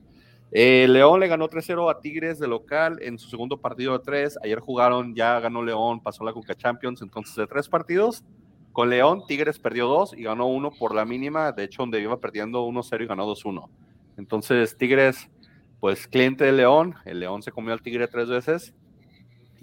Eh, 0.50 0.88
León 0.88 1.20
le 1.20 1.28
ganó 1.28 1.48
3-0 1.48 1.88
a 1.88 2.00
Tigres 2.00 2.40
de 2.40 2.48
local 2.48 2.98
en 3.02 3.20
su 3.20 3.28
segundo 3.28 3.60
partido 3.60 3.96
de 3.96 4.04
tres. 4.04 4.36
Ayer 4.42 4.58
jugaron, 4.58 5.14
ya 5.14 5.38
ganó 5.38 5.62
León, 5.62 6.02
pasó 6.02 6.24
la 6.24 6.32
Cuca 6.32 6.56
Champions, 6.56 7.02
entonces 7.02 7.36
de 7.36 7.46
tres 7.46 7.68
partidos. 7.68 8.24
Con 8.72 8.90
León, 8.90 9.22
Tigres 9.28 9.60
perdió 9.60 9.86
dos 9.86 10.12
y 10.12 10.24
ganó 10.24 10.48
uno 10.48 10.72
por 10.72 10.92
la 10.92 11.04
mínima, 11.04 11.52
de 11.52 11.62
hecho 11.62 11.82
donde 11.82 12.00
iba 12.00 12.18
perdiendo 12.18 12.66
1-0 12.66 13.00
y 13.00 13.06
ganó 13.06 13.32
2-1. 13.32 13.68
Entonces 14.16 14.76
Tigres, 14.76 15.30
pues 15.78 16.08
cliente 16.08 16.42
de 16.46 16.50
León, 16.50 16.96
el 17.04 17.20
León 17.20 17.44
se 17.44 17.52
comió 17.52 17.74
al 17.74 17.80
Tigre 17.80 18.08
tres 18.08 18.28
veces. 18.28 18.74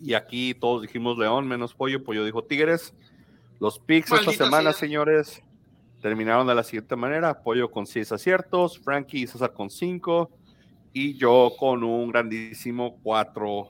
Y 0.02 0.14
aquí 0.14 0.54
todos 0.54 0.82
dijimos 0.84 1.18
León 1.18 1.50
menos 1.50 1.76
Pollo, 1.76 2.02
Pollo 2.02 2.24
dijo 2.24 2.46
Tigres. 2.46 2.96
Los 3.60 3.80
picks 3.80 4.12
esta 4.12 4.32
semana, 4.32 4.74
señores, 4.74 5.44
terminaron 6.02 6.48
de 6.48 6.56
la 6.56 6.64
siguiente 6.64 6.96
manera: 6.96 7.42
Pollo 7.42 7.70
con 7.70 7.86
6 7.86 8.12
aciertos, 8.12 8.80
Frankie 8.80 9.24
y 9.24 9.28
César 9.28 9.54
con 9.54 9.70
5, 9.70 10.32
y 10.94 11.18
yo 11.18 11.54
con 11.58 11.84
un 11.84 12.10
grandísimo 12.10 12.98
4 13.04 13.70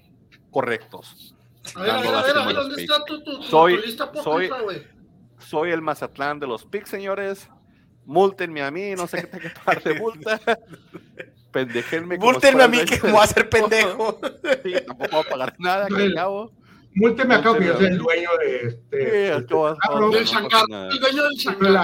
correctos. 0.52 1.36
A 1.76 1.82
ver, 1.82 1.92
a 1.92 2.02
ver, 2.02 2.38
a 2.38 2.46
ver, 2.46 2.56
¿dónde 2.56 2.82
está 2.82 3.04
tu, 3.06 3.44
soy, 3.44 3.82
lista 3.82 4.12
soy, 4.24 4.50
soy 5.38 5.72
el 5.72 5.82
Mazatlán 5.82 6.40
de 6.40 6.48
los 6.48 6.66
picks, 6.66 6.90
señores. 6.90 7.50
Múltenme 8.06 8.64
a 8.64 8.72
mí, 8.72 8.96
no 8.96 9.08
sé 9.08 9.30
qué, 9.30 9.40
qué 9.40 9.52
parte 9.64 9.94
multa. 9.94 10.40
Pendejenme. 11.52 12.18
Múltenme 12.18 12.64
a 12.64 12.68
mí 12.68 12.86
que 12.86 13.00
me 13.04 13.12
voy 13.12 13.22
a 13.22 13.24
hacer 13.24 13.50
pendejo. 13.52 14.20
Sí, 14.64 14.74
tampoco 14.86 15.12
voy 15.12 15.26
a 15.26 15.30
pagar 15.30 15.56
nada, 15.60 15.88
que 15.88 16.14
cabo. 16.14 16.52
Múlteme 16.96 17.36
acá 17.36 17.58
que 17.58 17.66
yo 17.66 17.76
soy 17.76 17.86
el 17.86 17.98
dueño 17.98 18.30
de 18.40 18.68
este. 18.68 19.28
el 19.28 19.46
dueño 21.00 21.24
del 21.24 21.80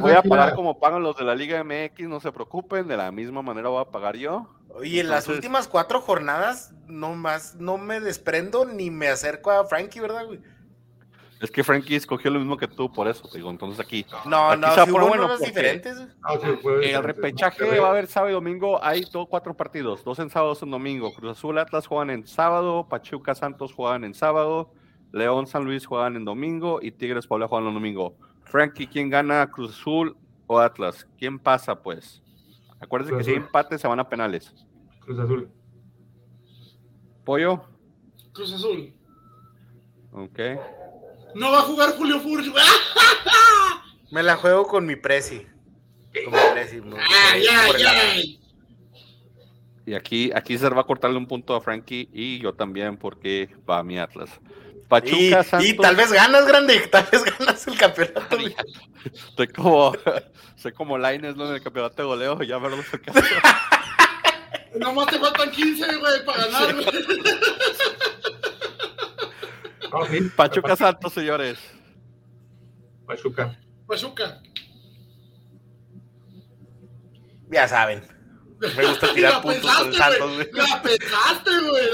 Voy, 0.00 0.12
a 0.12 0.22
pagar 0.22 0.54
como 0.54 0.78
pagan 0.78 1.02
los 1.02 1.16
de 1.16 1.24
la 1.24 1.34
Liga 1.34 1.62
MX, 1.64 2.08
no 2.08 2.20
se 2.20 2.32
preocupen, 2.32 2.86
de 2.86 2.96
la 2.96 3.10
misma 3.10 3.42
manera 3.42 3.68
voy 3.68 3.82
a 3.82 3.86
pagar 3.86 4.16
yo. 4.16 4.48
Oye, 4.68 5.00
en 5.00 5.08
las 5.08 5.26
últimas 5.28 5.66
cuatro 5.66 6.00
jornadas, 6.00 6.72
no 6.86 7.14
más, 7.14 7.56
no 7.56 7.76
me 7.76 8.00
desprendo 8.00 8.64
ni 8.64 8.90
me 8.90 9.08
acerco 9.08 9.50
a 9.50 9.64
Frankie, 9.64 10.00
¿verdad, 10.00 10.26
güey? 10.26 10.40
Es 11.40 11.50
que 11.50 11.64
Frankie 11.64 11.96
escogió 11.96 12.30
lo 12.30 12.38
mismo 12.38 12.58
que 12.58 12.68
tú, 12.68 12.92
por 12.92 13.08
eso, 13.08 13.26
digo, 13.32 13.48
entonces 13.48 13.80
aquí. 13.80 14.04
No, 14.26 14.54
no, 14.56 14.74
se 14.74 14.90
bueno, 14.90 15.38
diferentes. 15.38 15.96
Ah, 16.22 16.34
el 16.82 17.02
repechaje 17.02 17.78
va 17.78 17.86
a 17.86 17.90
haber 17.90 18.06
sábado 18.08 18.30
y 18.30 18.34
domingo, 18.34 18.78
hay 18.84 19.06
dos, 19.10 19.26
cuatro 19.26 19.56
partidos, 19.56 20.04
dos 20.04 20.18
en 20.18 20.28
sábado, 20.28 20.50
dos 20.50 20.62
en 20.62 20.70
domingo. 20.70 21.14
Cruz 21.14 21.38
Azul, 21.38 21.56
Atlas 21.58 21.86
juegan 21.86 22.10
en 22.10 22.26
sábado, 22.26 22.86
Pachuca, 22.90 23.34
Santos 23.34 23.72
juegan 23.72 24.04
en 24.04 24.12
sábado, 24.12 24.70
León, 25.12 25.46
San 25.46 25.64
Luis 25.64 25.86
juegan 25.86 26.16
en 26.16 26.26
domingo 26.26 26.78
y 26.82 26.90
Tigres, 26.90 27.26
Puebla 27.26 27.48
juegan 27.48 27.68
en 27.68 27.74
domingo. 27.74 28.14
Frankie, 28.44 28.86
¿quién 28.86 29.08
gana, 29.08 29.50
Cruz 29.50 29.70
Azul 29.70 30.18
o 30.46 30.58
Atlas? 30.58 31.08
¿Quién 31.16 31.38
pasa, 31.38 31.80
pues? 31.80 32.22
Acuérdense 32.80 33.16
que 33.16 33.24
si 33.24 33.30
hay 33.30 33.36
empate 33.36 33.78
se 33.78 33.88
van 33.88 33.98
a 33.98 34.06
penales. 34.06 34.54
Cruz 35.00 35.18
Azul. 35.18 35.50
¿Pollo? 37.24 37.64
Cruz 38.32 38.52
Azul. 38.52 38.92
Ok. 40.12 40.38
No 41.34 41.52
va 41.52 41.58
a 41.58 41.62
jugar 41.62 41.96
Julio 41.96 42.20
Furch. 42.20 42.46
Me 44.10 44.22
la 44.22 44.36
juego 44.36 44.66
con 44.66 44.86
mi 44.86 44.96
Prezi. 44.96 45.46
Con 46.24 46.32
mi 46.32 46.40
Prezi. 46.52 46.80
Ay, 47.32 47.46
ay, 47.46 47.82
ay. 47.86 48.40
Y 49.86 49.94
aquí, 49.94 50.30
aquí 50.34 50.58
se 50.58 50.68
va 50.68 50.82
a 50.82 50.84
cortarle 50.84 51.16
un 51.16 51.26
punto 51.26 51.54
a 51.54 51.60
Frankie 51.60 52.08
y 52.12 52.38
yo 52.38 52.52
también 52.52 52.96
porque 52.96 53.48
va 53.68 53.78
a 53.78 53.82
mi 53.82 53.98
Atlas. 53.98 54.30
Pachuca, 54.88 55.46
y, 55.60 55.68
y 55.68 55.76
tal 55.76 55.94
vez 55.94 56.12
ganas, 56.12 56.46
grande, 56.46 56.78
tal 56.90 57.06
vez 57.10 57.22
ganas 57.24 57.66
el 57.66 57.78
campeonato. 57.78 58.36
Estoy 59.04 59.48
como, 59.48 59.92
soy 60.56 60.72
como 60.72 60.98
Lines, 60.98 61.36
¿no? 61.36 61.48
En 61.48 61.54
el 61.54 61.62
campeonato 61.62 62.02
de 62.02 62.08
goleo, 62.08 62.42
ya 62.42 62.58
me 62.58 62.68
lo 62.68 62.76
Nomás 64.74 65.06
te 65.06 65.18
faltan 65.18 65.50
15, 65.50 65.96
güey, 65.96 66.24
para 66.24 66.46
ganar, 66.46 66.76
Pachuca 70.36 70.76
Santos, 70.76 71.12
señores. 71.12 71.58
Pachuca. 73.06 73.58
Pachuca. 73.86 74.40
Ya 77.50 77.66
saben. 77.66 78.02
Me 78.60 78.86
gusta 78.86 79.12
tirar 79.14 79.42
puntos 79.42 79.74
con 79.74 79.92
Santos, 79.92 80.34
güey. 80.34 80.48
La 80.52 80.82
pensaste, 80.82 81.50
güey. 81.68 81.88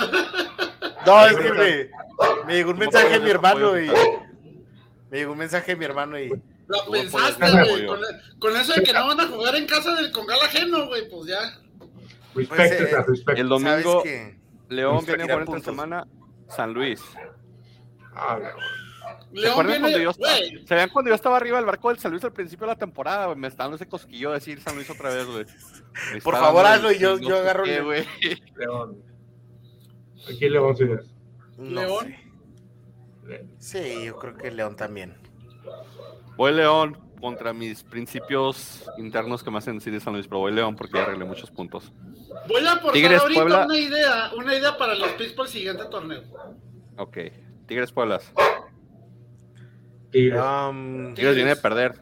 No, 1.06 1.26
es 1.26 1.36
que 1.36 1.52
me, 1.52 1.90
me 2.46 2.54
llegó 2.54 2.70
un 2.72 2.78
mensaje 2.78 3.08
de 3.08 3.20
mi 3.20 3.30
hermano 3.30 3.80
y. 3.80 3.90
Me 5.10 5.18
llegó 5.18 5.32
un 5.32 5.38
mensaje 5.38 5.72
de 5.72 5.76
mi 5.76 5.84
hermano 5.84 6.18
y. 6.18 6.28
La 6.68 6.78
pensaste, 6.90 7.50
güey. 7.50 7.86
Con, 8.38 8.56
eso 8.56 8.74
de 8.74 8.82
que 8.82 8.92
no 8.92 9.06
van 9.06 9.20
a 9.20 9.28
jugar 9.28 9.54
en 9.54 9.66
casa 9.66 9.94
del 9.94 10.10
congal 10.10 10.38
ajeno, 10.42 10.86
güey, 10.86 11.08
pues 11.08 11.28
ya. 11.28 11.38
Pues, 12.34 12.50
eh, 12.50 12.92
el 13.36 13.48
domingo, 13.48 14.02
León 14.68 15.06
viene 15.06 15.22
a 15.22 15.26
jugar 15.26 15.42
esta 15.42 15.60
semana 15.60 16.06
San 16.48 16.74
Luis. 16.74 17.00
Ah, 18.16 18.38
¿Se 19.34 19.48
acuerdan 19.48 19.80
cuando 19.80 19.98
yo 19.98 20.10
estaba, 20.10 20.34
¿Se 20.34 20.74
vean 20.74 20.88
cuando 20.88 21.08
yo 21.10 21.14
estaba 21.14 21.36
arriba 21.36 21.58
del 21.58 21.66
barco 21.66 21.88
del 21.88 21.98
San 21.98 22.10
Luis 22.10 22.24
al 22.24 22.32
principio 22.32 22.66
de 22.66 22.72
la 22.72 22.78
temporada? 22.78 23.34
Me 23.34 23.48
está 23.48 23.64
dando 23.64 23.76
ese 23.76 23.86
cosquillo 23.86 24.30
de 24.30 24.36
decir 24.36 24.60
San 24.60 24.74
Luis 24.74 24.88
otra 24.88 25.10
vez, 25.10 25.26
güey. 25.26 25.44
Por 26.22 26.34
favor, 26.34 26.66
hazlo 26.66 26.90
y 26.90 26.98
yo, 26.98 27.18
yo 27.18 27.36
agarro 27.36 27.64
el 27.64 27.84
güey. 27.84 28.06
León. 28.56 29.02
Aquí 30.28 30.48
León, 30.48 30.76
sí 30.76 30.84
¿León? 31.58 32.16
Sí, 33.58 34.04
yo 34.06 34.18
creo 34.18 34.36
que 34.36 34.50
León 34.50 34.76
también. 34.76 35.16
Voy 36.36 36.52
León 36.52 36.98
contra 37.20 37.52
mis 37.52 37.82
principios 37.82 38.88
internos 38.98 39.42
que 39.42 39.50
me 39.50 39.58
hacen 39.58 39.78
decir 39.78 39.92
de 39.92 40.00
San 40.00 40.14
Luis, 40.14 40.26
pero 40.26 40.40
voy 40.40 40.52
León 40.52 40.76
porque 40.76 40.94
ya 40.94 41.02
arreglé 41.02 41.24
muchos 41.24 41.50
puntos. 41.50 41.92
Voy 42.48 42.66
a 42.66 42.72
aportar 42.72 43.14
ahorita 43.14 43.64
una 43.66 43.78
idea, 43.78 44.30
una 44.36 44.54
idea 44.54 44.76
para 44.76 44.94
los 44.94 45.10
picks 45.12 45.32
para 45.32 45.46
el 45.46 45.52
siguiente 45.52 45.84
torneo. 45.86 46.22
Ok. 46.98 47.18
Tigres 47.66 47.92
Pueblas. 47.92 48.32
Tigres. 50.10 50.40
Um, 50.40 51.14
Tigres. 51.14 51.34
viene 51.34 51.50
a 51.52 51.56
perder. 51.56 52.00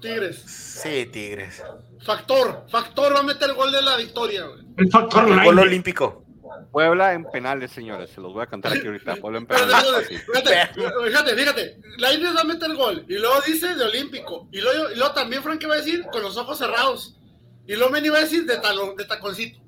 Tigres. 0.00 0.42
Sí, 0.46 1.06
Tigres. 1.06 1.62
Factor, 2.04 2.66
Factor 2.68 3.14
va 3.14 3.20
a 3.20 3.22
meter 3.22 3.50
el 3.50 3.56
gol 3.56 3.72
de 3.72 3.82
la 3.82 3.96
victoria. 3.96 4.44
El 4.76 4.90
factor 4.90 5.28
el 5.28 5.44
gol 5.44 5.58
olímpico. 5.58 6.24
Puebla 6.70 7.14
en 7.14 7.24
penales, 7.24 7.70
señores. 7.70 8.10
Se 8.10 8.20
los 8.20 8.32
voy 8.32 8.42
a 8.42 8.46
cantar 8.46 8.72
aquí 8.72 8.86
ahorita. 8.86 9.16
Puebla 9.16 9.38
en 9.38 9.46
penales. 9.46 10.08
Fíjate, 10.08 11.34
fíjate, 11.34 11.80
La 11.98 12.12
India 12.12 12.32
va 12.32 12.42
a 12.42 12.44
meter 12.44 12.70
el 12.70 12.76
gol. 12.76 13.04
Y 13.08 13.18
luego 13.18 13.40
dice 13.46 13.74
de 13.74 13.84
olímpico. 13.84 14.48
Y 14.52 14.60
luego, 14.60 14.90
y 14.90 14.96
luego 14.96 15.12
también 15.12 15.42
Frank 15.42 15.64
va 15.68 15.74
a 15.74 15.78
decir 15.78 16.04
con 16.12 16.22
los 16.22 16.36
ojos 16.36 16.58
cerrados. 16.58 17.18
Y 17.66 17.74
luego 17.76 17.90
Meni 17.90 18.08
va 18.08 18.18
a 18.18 18.22
decir 18.22 18.46
de, 18.46 18.56
talón, 18.58 18.96
de 18.96 19.04
taconcito. 19.04 19.60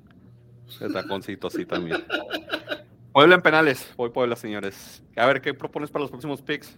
De 0.79 0.89
taconcito, 0.89 1.49
sí, 1.49 1.65
también. 1.65 2.05
Puebla 3.13 3.35
en 3.35 3.41
penales. 3.41 3.87
Voy 3.97 4.09
Puebla, 4.09 4.35
señores. 4.35 5.03
A 5.15 5.25
ver, 5.25 5.41
¿qué 5.41 5.53
propones 5.53 5.89
para 5.89 6.03
los 6.03 6.11
próximos 6.11 6.41
picks? 6.41 6.77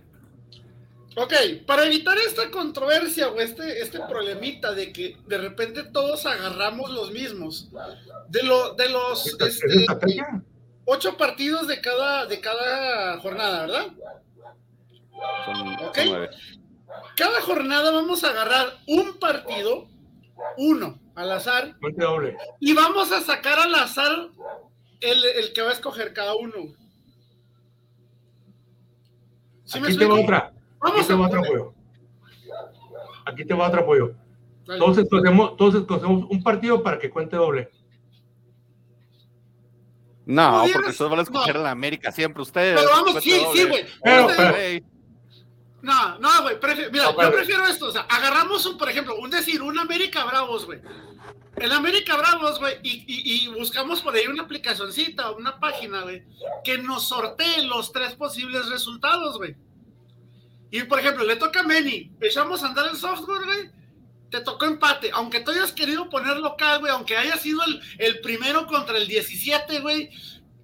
Ok, 1.15 1.33
para 1.67 1.85
evitar 1.85 2.17
esta 2.17 2.49
controversia 2.49 3.27
o 3.27 3.39
este, 3.39 3.81
este 3.81 3.99
problemita 3.99 4.73
de 4.73 4.91
que 4.91 5.15
de 5.27 5.37
repente 5.37 5.83
todos 5.83 6.25
agarramos 6.25 6.89
los 6.89 7.11
mismos, 7.11 7.69
de, 8.29 8.41
lo, 8.41 8.73
de 8.73 8.89
los 8.89 9.27
este, 9.27 9.85
ocho 10.85 11.15
partidos 11.15 11.67
de 11.67 11.79
cada, 11.81 12.25
de 12.25 12.39
cada 12.39 13.19
jornada, 13.19 13.61
¿verdad? 13.61 13.87
Son, 15.45 15.77
Cada 17.15 17.41
jornada 17.41 17.91
vamos 17.91 18.23
a 18.23 18.29
agarrar 18.29 18.79
un 18.87 19.19
partido, 19.19 19.87
uno, 20.57 20.99
al 21.13 21.31
azar, 21.31 21.75
y 22.59 22.73
vamos 22.73 23.11
a 23.11 23.21
sacar 23.21 23.59
al 23.59 23.75
azar 23.75 24.29
el, 25.03 25.53
que 25.53 25.61
va 25.61 25.69
a 25.69 25.73
escoger 25.73 26.13
cada 26.13 26.35
uno. 26.35 26.73
Aquí 29.73 29.97
te 29.97 30.05
va 30.05 30.21
otra. 30.21 30.53
Aquí 30.81 31.07
te 31.07 31.13
va 31.13 31.27
otro 31.27 31.39
apoyo. 31.39 31.73
Aquí 33.25 33.45
te 33.45 33.53
va 33.53 33.67
otro 33.67 33.81
apoyo. 33.81 34.15
Entonces 34.67 35.07
cogemos, 35.09 35.51
entonces 35.51 35.83
cogemos 35.83 36.25
un 36.29 36.43
partido 36.43 36.81
para 36.83 36.99
que 36.99 37.09
cuente 37.09 37.35
doble. 37.35 37.69
No, 40.25 40.63
porque 40.71 40.89
ustedes 40.89 41.09
van 41.09 41.19
a 41.19 41.23
escoger 41.23 41.55
en 41.57 41.63
la 41.63 41.71
América 41.71 42.11
siempre 42.11 42.41
ustedes. 42.41 42.79
Pero 42.79 42.91
vamos, 42.91 43.23
sí, 43.23 43.31
sí, 43.53 43.65
güey. 43.67 43.85
Pero, 44.01 44.27
No, 45.83 46.17
no, 46.17 46.43
güey. 46.43 46.57
Mira, 46.91 47.11
yo 47.11 47.31
prefiero 47.31 47.65
esto. 47.67 47.87
O 47.87 47.91
sea, 47.91 48.03
agarramos, 48.03 48.65
un, 48.65 48.77
por 48.77 48.89
ejemplo, 48.89 49.17
un 49.17 49.29
decir, 49.29 49.61
un 49.61 49.77
América 49.77 50.23
Bravos, 50.23 50.65
güey. 50.65 50.79
El 51.57 51.71
América 51.73 52.15
Bravos, 52.15 52.57
güey, 52.57 52.79
y, 52.81 53.03
y, 53.05 53.47
buscamos 53.49 54.01
por 54.01 54.15
ahí 54.15 54.25
una 54.25 54.43
aplicacioncita, 54.43 55.31
una 55.31 55.59
página, 55.59 56.01
güey, 56.01 56.23
que 56.63 56.79
nos 56.79 57.07
sortee 57.07 57.63
los 57.65 57.91
tres 57.91 58.15
posibles 58.15 58.69
resultados, 58.69 59.37
güey. 59.37 59.55
Y 60.71 60.83
por 60.83 60.99
ejemplo, 60.99 61.23
le 61.23 61.35
toca 61.35 61.59
a 61.59 61.63
Meni, 61.63 62.11
echamos 62.21 62.63
a 62.63 62.67
andar 62.67 62.87
el 62.87 62.97
software, 62.97 63.43
güey, 63.45 63.71
te 64.31 64.41
tocó 64.41 64.65
empate, 64.65 65.11
aunque 65.13 65.41
tú 65.41 65.51
hayas 65.51 65.71
querido 65.73 66.09
poner 66.09 66.37
local, 66.37 66.79
güey, 66.79 66.91
aunque 66.91 67.15
haya 67.15 67.37
sido 67.37 67.61
el, 67.63 67.79
el 67.99 68.19
primero 68.21 68.65
contra 68.65 68.97
el 68.97 69.07
17, 69.07 69.79
güey, 69.81 70.09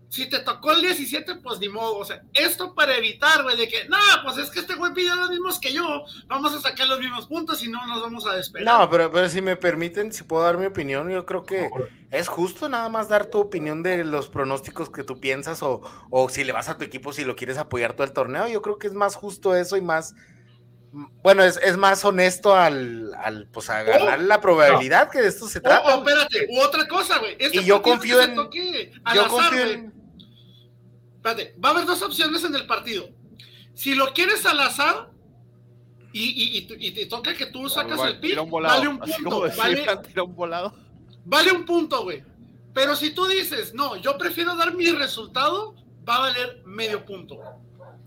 si 0.10 0.28
te 0.28 0.40
tocó 0.40 0.72
el 0.72 0.82
17, 0.82 1.36
pues 1.36 1.60
ni 1.60 1.70
modo. 1.70 1.98
O 1.98 2.06
sea, 2.06 2.24
esto 2.34 2.74
para 2.74 2.98
evitar, 2.98 3.44
güey, 3.44 3.56
de 3.56 3.68
que, 3.68 3.88
no, 3.88 3.98
pues 4.24 4.38
es 4.38 4.50
que 4.50 4.60
este 4.60 4.74
güey 4.74 4.92
pidió 4.92 5.16
los 5.16 5.30
mismos 5.30 5.60
que 5.60 5.72
yo, 5.72 6.04
vamos 6.26 6.54
a 6.54 6.60
sacar 6.60 6.88
los 6.88 7.00
mismos 7.00 7.28
puntos 7.28 7.64
y 7.64 7.70
no 7.70 7.86
nos 7.86 8.02
vamos 8.02 8.26
a 8.26 8.34
despedir. 8.34 8.66
No, 8.66 8.90
pero, 8.90 9.12
pero 9.12 9.30
si 9.30 9.42
me 9.42 9.56
permiten, 9.56 10.12
si 10.12 10.24
puedo 10.24 10.44
dar 10.44 10.58
mi 10.58 10.66
opinión, 10.66 11.10
yo 11.12 11.26
creo 11.28 11.44
que 11.44 11.70
es 12.10 12.28
justo 12.28 12.68
nada 12.68 12.90
más 12.90 13.08
dar 13.08 13.28
tu 13.28 13.38
opinión 13.38 13.84
de 13.84 14.04
los 14.04 14.30
pronósticos 14.30 14.90
que 14.90 15.04
tú 15.04 15.20
piensas 15.20 15.62
o, 15.62 15.82
o 16.10 16.28
si 16.28 16.44
le 16.44 16.54
vas 16.54 16.70
a 16.70 16.78
tu 16.78 16.84
equipo, 16.84 17.14
si 17.14 17.24
lo 17.24 17.36
quieres 17.36 17.60
apoyar 17.60 17.94
todo 17.94 18.06
el 18.06 18.14
torneo. 18.14 18.48
Yo 18.48 18.64
creo 18.64 18.80
que 18.80 18.88
es 18.88 18.94
más 18.94 19.16
justo 19.16 19.56
eso 19.56 19.78
y 19.78 19.82
más. 19.82 20.16
Bueno, 21.22 21.44
es, 21.44 21.58
es 21.58 21.78
más 21.78 22.04
honesto 22.04 22.56
al, 22.56 23.14
al 23.14 23.48
pues 23.50 23.70
a 23.70 23.84
ganar 23.84 24.20
la 24.22 24.42
probabilidad 24.42 25.12
que 25.12 25.22
de 25.22 25.28
esto 25.28 25.48
se 25.48 25.62
trata. 25.62 25.96
Oh, 25.96 26.00
espérate, 26.00 26.48
u 26.50 26.60
otra 26.62 26.88
cosa, 26.88 27.20
güey. 27.20 27.38
y 27.40 27.64
yo 27.64 27.84
confío 27.84 28.20
en. 28.24 28.36
Yo 28.36 29.28
confío 29.28 29.66
en 29.66 29.99
Espérate, 31.20 31.54
va 31.64 31.70
a 31.70 31.72
haber 31.74 31.86
dos 31.86 32.02
opciones 32.02 32.46
en 32.46 32.56
el 32.56 32.66
partido. 32.66 33.10
Si 33.74 33.94
lo 33.94 34.14
quieres 34.14 34.46
al 34.46 34.58
azar 34.62 35.10
y, 36.14 36.62
te 36.92 37.06
toca 37.08 37.36
que 37.36 37.48
tú 37.48 37.68
sacas 37.68 38.00
el 38.06 38.20
pick, 38.22 38.40
vale 38.50 38.88
un 38.88 39.00
punto. 39.00 39.42
Vale, 39.58 39.86
un 40.24 40.36
volado. 40.36 40.74
vale 41.26 41.52
un 41.52 41.66
punto, 41.66 42.04
güey. 42.04 42.24
Pero 42.74 42.96
si 42.96 43.14
tú 43.14 43.26
dices, 43.26 43.74
no, 43.74 43.98
yo 43.98 44.18
prefiero 44.18 44.56
dar 44.56 44.74
mi 44.74 44.90
resultado, 44.92 45.76
va 46.08 46.16
a 46.16 46.20
valer 46.20 46.62
medio 46.66 47.06
punto. 47.06 47.38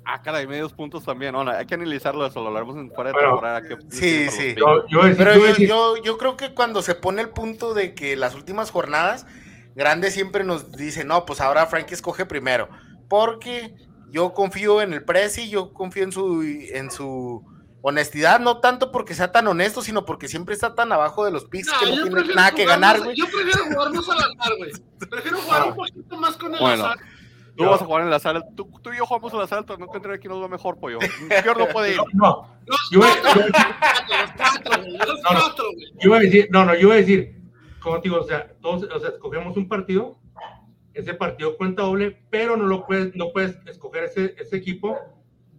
Ah, 0.07 0.23
caray, 0.23 0.47
medios 0.47 0.73
puntos 0.73 1.05
también. 1.05 1.33
No, 1.33 1.43
hay 1.43 1.67
que 1.67 1.75
analizarlo 1.75 2.25
eso, 2.25 2.41
lo 2.41 2.47
hablaremos 2.47 2.77
en 2.77 2.91
fuera 2.93 3.13
de 3.13 3.21
temporada. 3.21 3.63
sí, 3.91 4.31
sí. 4.31 4.55
Pero 4.57 5.57
yo, 5.59 5.97
yo, 6.03 6.17
creo 6.17 6.39
que 6.39 6.55
cuando 6.55 6.81
se 6.81 6.95
pone 6.95 7.21
el 7.21 7.29
punto 7.29 7.75
de 7.75 7.95
que 7.95 8.17
las 8.17 8.35
últimas 8.35 8.71
jornadas, 8.71 9.27
Grande 9.75 10.11
siempre 10.11 10.45
nos 10.45 10.73
dice, 10.73 11.05
no, 11.05 11.25
pues 11.27 11.41
ahora 11.43 11.67
Frankie 11.67 11.95
escoge 11.95 12.27
primero 12.27 12.69
porque 13.13 13.75
yo 14.11 14.33
confío 14.33 14.81
en 14.81 14.95
el 14.95 15.05
Prezi, 15.05 15.51
yo 15.51 15.75
confío 15.75 16.03
en 16.05 16.13
su, 16.13 16.43
en 16.43 16.91
su 16.91 17.45
honestidad, 17.83 18.41
no 18.41 18.61
tanto 18.61 18.91
porque 18.91 19.13
sea 19.13 19.31
tan 19.31 19.47
honesto, 19.49 19.83
sino 19.83 20.07
porque 20.07 20.29
siempre 20.29 20.55
está 20.55 20.75
tan 20.75 20.91
abajo 20.93 21.23
de 21.27 21.31
los 21.31 21.45
picks 21.45 21.71
que 21.79 21.95
no 21.95 22.05
tiene 22.05 22.35
nada 22.35 22.53
que 22.53 22.65
ganar, 22.65 23.01
güey. 23.01 23.15
Yo 23.15 23.27
prefiero 23.27 23.67
jugar 23.67 23.93
más 23.93 24.09
al 24.09 24.19
azar, 24.19 24.57
güey. 24.57 24.73
Prefiero 25.11 25.37
jugar 25.43 25.69
un 25.69 25.75
poquito 25.75 26.17
más 26.17 26.37
con 26.39 26.55
el 26.55 26.61
bueno. 26.61 26.87
azar. 26.87 26.99
Tú 27.55 27.65
vas 27.67 27.83
a 27.83 27.85
jugar 27.85 28.03
en 28.05 28.09
la 28.11 28.19
sala, 28.19 28.43
tú, 28.57 28.67
tú 28.83 28.95
y 28.95 28.97
yo 28.97 29.05
jugamos 29.05 29.31
en 29.35 29.39
la 29.41 29.47
sala, 29.47 29.67
no 29.69 29.85
encontré 29.85 30.15
aquí 30.15 30.27
nos 30.27 30.43
va 30.43 30.49
mejor, 30.49 30.81
pollo. 30.81 30.99
Peor 31.45 31.59
no 31.59 31.69
puede 31.69 31.91
ir. 31.91 32.01
No, 32.15 32.49
Los 32.65 32.89
yo 32.91 33.01
cuatro, 33.01 33.43
los 33.43 33.51
cuatro, 34.39 34.83
los 34.91 35.21
cuatro, 35.21 35.65
Yo 36.01 36.09
iba 36.09 36.17
a 36.17 36.21
decir, 36.21 36.49
no, 36.51 36.65
no, 36.65 36.73
yo 36.73 36.81
iba 36.81 36.95
a 36.95 36.97
decir, 36.97 37.43
como 37.79 38.01
te 38.01 38.09
digo, 38.09 38.23
o 38.23 38.27
sea, 38.27 38.55
todos, 38.63 38.85
o 38.85 38.99
sea, 38.99 39.11
escogemos 39.11 39.55
un 39.59 39.69
partido 39.69 40.22
ese 40.95 41.15
partido 41.15 41.57
cuenta 41.57 41.83
doble, 41.83 42.19
pero 42.31 42.57
no 42.57 42.67
lo 42.67 42.87
puedes, 42.87 43.15
no 43.15 43.33
puedes 43.33 43.57
escoger 43.67 44.05
ese, 44.05 44.35
ese 44.39 44.57
equipo 44.57 44.99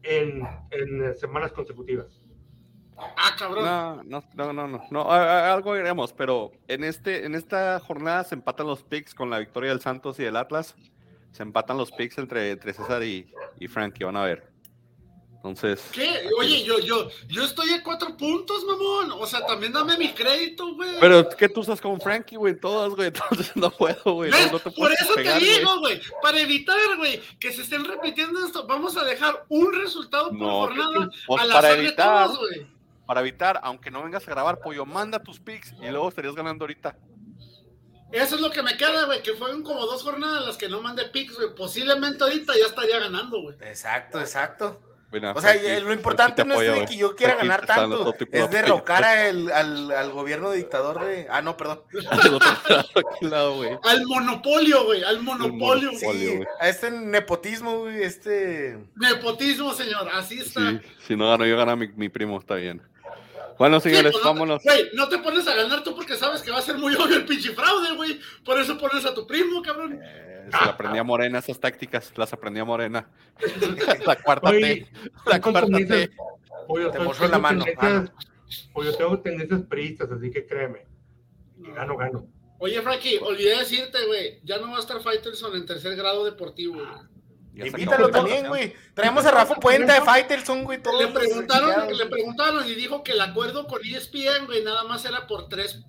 en, 0.04 0.44
en, 0.72 1.16
semanas 1.16 1.52
consecutivas. 1.52 2.22
Ah, 2.98 3.36
cabrón. 3.38 3.66
No, 3.66 4.04
no, 4.36 4.54
no, 4.54 4.68
no, 4.68 4.82
no, 4.92 5.12
algo 5.12 5.76
iremos, 5.76 6.14
pero 6.14 6.52
en 6.68 6.84
este, 6.84 7.26
en 7.26 7.36
esta 7.36 7.80
jornada 7.80 8.24
se 8.24 8.36
empatan 8.36 8.68
los 8.68 8.84
picks 8.84 9.16
con 9.16 9.30
la 9.30 9.40
victoria 9.40 9.72
del 9.72 9.82
Santos 9.82 10.20
y 10.20 10.24
del 10.24 10.36
Atlas. 10.36 10.76
Se 11.32 11.42
empatan 11.42 11.78
los 11.78 11.92
picks 11.92 12.20
entre, 12.20 12.52
entre 12.52 12.74
César 12.74 13.04
y, 13.04 13.28
y 13.60 13.68
Frankie, 13.68 14.04
van 14.04 14.18
a 14.18 14.24
ver. 14.24 14.53
Entonces. 15.44 15.84
¿Qué? 15.92 16.30
Oye, 16.40 16.64
yo, 16.64 16.80
yo, 16.80 17.10
yo 17.28 17.44
estoy 17.44 17.74
a 17.74 17.84
cuatro 17.84 18.16
puntos, 18.16 18.64
mamón. 18.64 19.12
O 19.12 19.26
sea, 19.26 19.46
también 19.46 19.74
dame 19.74 19.98
mi 19.98 20.14
crédito, 20.14 20.74
güey. 20.74 20.92
Pero 21.02 21.28
que 21.32 21.50
tú 21.50 21.60
estás 21.60 21.82
con 21.82 22.00
Frankie, 22.00 22.38
güey, 22.38 22.58
todas, 22.58 22.92
güey. 22.92 23.08
Entonces 23.14 23.52
no 23.54 23.70
puedo, 23.70 24.02
güey. 24.06 24.32
No, 24.32 24.58
Por 24.58 24.94
eso 24.94 25.16
te 25.16 25.40
digo, 25.40 25.80
güey. 25.80 26.00
Para 26.22 26.40
evitar, 26.40 26.78
güey, 26.96 27.22
que 27.42 27.52
se 27.52 27.64
estén 27.64 27.84
repitiendo 27.84 28.40
esto, 28.46 28.66
vamos 28.66 28.96
a 28.96 29.04
dejar 29.04 29.44
un 29.50 29.74
resultado 29.74 30.30
por 30.30 30.48
jornada 30.48 31.10
pues, 31.28 31.42
a 31.42 31.54
para 31.54 31.72
evitar, 31.72 32.30
Para 33.06 33.20
evitar, 33.20 33.60
aunque 33.64 33.92
no 33.92 34.02
vengas 34.02 34.26
a 34.26 34.32
grabar, 34.32 34.62
pollo, 34.62 34.86
manda 34.86 35.22
tus 35.22 35.42
picks 35.42 35.74
y 35.74 35.90
luego 35.90 36.08
estarías 36.08 36.36
ganando 36.36 36.64
ahorita. 36.64 36.98
Eso 38.14 38.36
es 38.36 38.42
lo 38.42 38.50
que 38.50 38.64
me 38.64 38.78
queda, 38.78 39.08
güey, 39.08 39.22
que 39.22 39.34
fueron 39.34 39.62
como 39.62 39.86
dos 39.88 40.04
jornadas 40.04 40.46
las 40.46 40.56
que 40.56 40.70
no 40.70 40.82
mandé 40.82 41.04
picks, 41.10 41.36
güey. 41.36 41.54
Posiblemente 41.54 42.24
ahorita 42.24 42.54
ya 42.58 42.68
estaría 42.68 42.98
ganando, 43.00 43.42
güey. 43.42 43.58
Exacto, 43.60 44.22
exacto 44.22 44.93
o 45.36 45.42
sea, 45.42 45.80
lo 45.82 45.94
importante 45.94 46.44
no 46.46 46.62
es 46.62 46.74
de 46.74 46.86
que 46.86 46.98
yo 46.98 47.16
quiera 47.16 47.36
ganar 47.36 47.66
tanto, 47.66 48.14
es 48.32 48.50
derrocar 48.50 49.04
al, 49.04 49.52
al, 49.92 50.12
gobierno 50.12 50.52
dictador 50.52 51.06
de. 51.06 51.28
Ah, 51.30 51.42
no, 51.42 51.56
perdón. 51.58 51.82
al 53.84 54.06
monopolio, 54.06 54.86
güey, 54.86 55.04
al 55.04 55.22
monopolio. 55.22 55.92
a 56.60 56.70
este 56.70 56.92
nepotismo, 56.92 57.80
güey, 57.80 58.04
este. 58.04 58.78
Nepotismo, 58.96 59.74
señor, 59.74 60.10
así 60.14 60.40
está. 60.40 60.82
si 61.06 61.16
no 61.16 61.30
gano 61.30 61.46
yo, 61.46 61.58
gana 61.58 61.76
mi, 61.76 61.88
mi 61.90 62.10
primo, 62.10 62.40
está 62.40 62.56
bien. 62.56 62.82
Bueno, 63.58 63.80
señores, 63.80 64.12
pues 64.12 64.24
vámonos. 64.24 64.64
Güey, 64.64 64.90
no 64.94 65.08
te 65.08 65.20
pones 65.20 65.48
a 65.48 65.56
ganar 65.56 65.84
tú 65.84 65.96
porque 65.96 66.16
sabes 66.16 66.42
que 66.42 66.52
va 66.52 66.58
a 66.58 66.62
ser 66.62 66.78
muy 66.78 66.96
obvio 66.96 67.18
el 67.18 67.26
pinche 67.26 67.54
fraude, 67.54 67.96
güey. 67.96 68.20
Por 68.44 68.60
eso 68.60 68.78
pones 68.78 69.06
a 69.06 69.14
tu 69.14 69.28
primo, 69.28 69.62
cabrón. 69.62 70.00
Eh, 70.04 70.33
se 70.46 70.66
la 70.66 70.72
aprendí 70.72 70.98
a 70.98 71.04
Morena, 71.04 71.40
esas 71.40 71.60
tácticas, 71.60 72.12
las 72.16 72.34
aprendí 72.34 72.60
a 72.60 72.66
Morena. 72.66 73.10
la 74.06 74.16
cuarta 74.16 74.52
T. 74.52 74.88
La 75.26 75.42
cuarta 75.42 75.78
T. 75.78 75.86
te 76.92 77.00
mostró 77.00 77.28
la 77.28 77.40
mano. 77.40 77.66
Tengo 78.98 79.20
tendencias 79.20 79.62
priistas, 79.64 80.12
así 80.12 80.32
que 80.32 80.46
créeme. 80.46 80.86
Gano, 81.58 81.98
gano. 81.98 82.28
Oye, 82.60 82.82
Frankie, 82.82 83.20
olvidé 83.20 83.58
decirte, 83.58 84.06
güey, 84.06 84.40
ya 84.44 84.58
no 84.58 84.72
va 84.72 84.78
a 84.78 84.80
estar 84.80 85.02
Fighterson 85.02 85.56
en 85.56 85.66
tercer 85.66 85.96
grado 85.96 86.24
deportivo, 86.24 86.76
güey. 86.76 87.68
Invítalo 87.68 88.10
también, 88.10 88.48
güey. 88.48 88.74
Traemos 88.94 89.26
a 89.26 89.32
Rafa 89.32 89.56
Puente 89.56 89.92
de 89.92 90.02
Fighterson, 90.02 90.64
güey. 90.64 90.80
Le 91.00 91.08
preguntaron, 91.08 91.96
le 91.96 92.06
preguntaron 92.08 92.68
y 92.68 92.74
dijo 92.74 93.04
que 93.04 93.12
el 93.12 93.22
acuerdo 93.22 93.68
con 93.68 93.82
ESPN, 93.84 94.46
güey, 94.46 94.64
nada 94.64 94.84
más 94.86 95.06
era 95.06 95.28
por 95.28 95.50
tres 95.50 95.84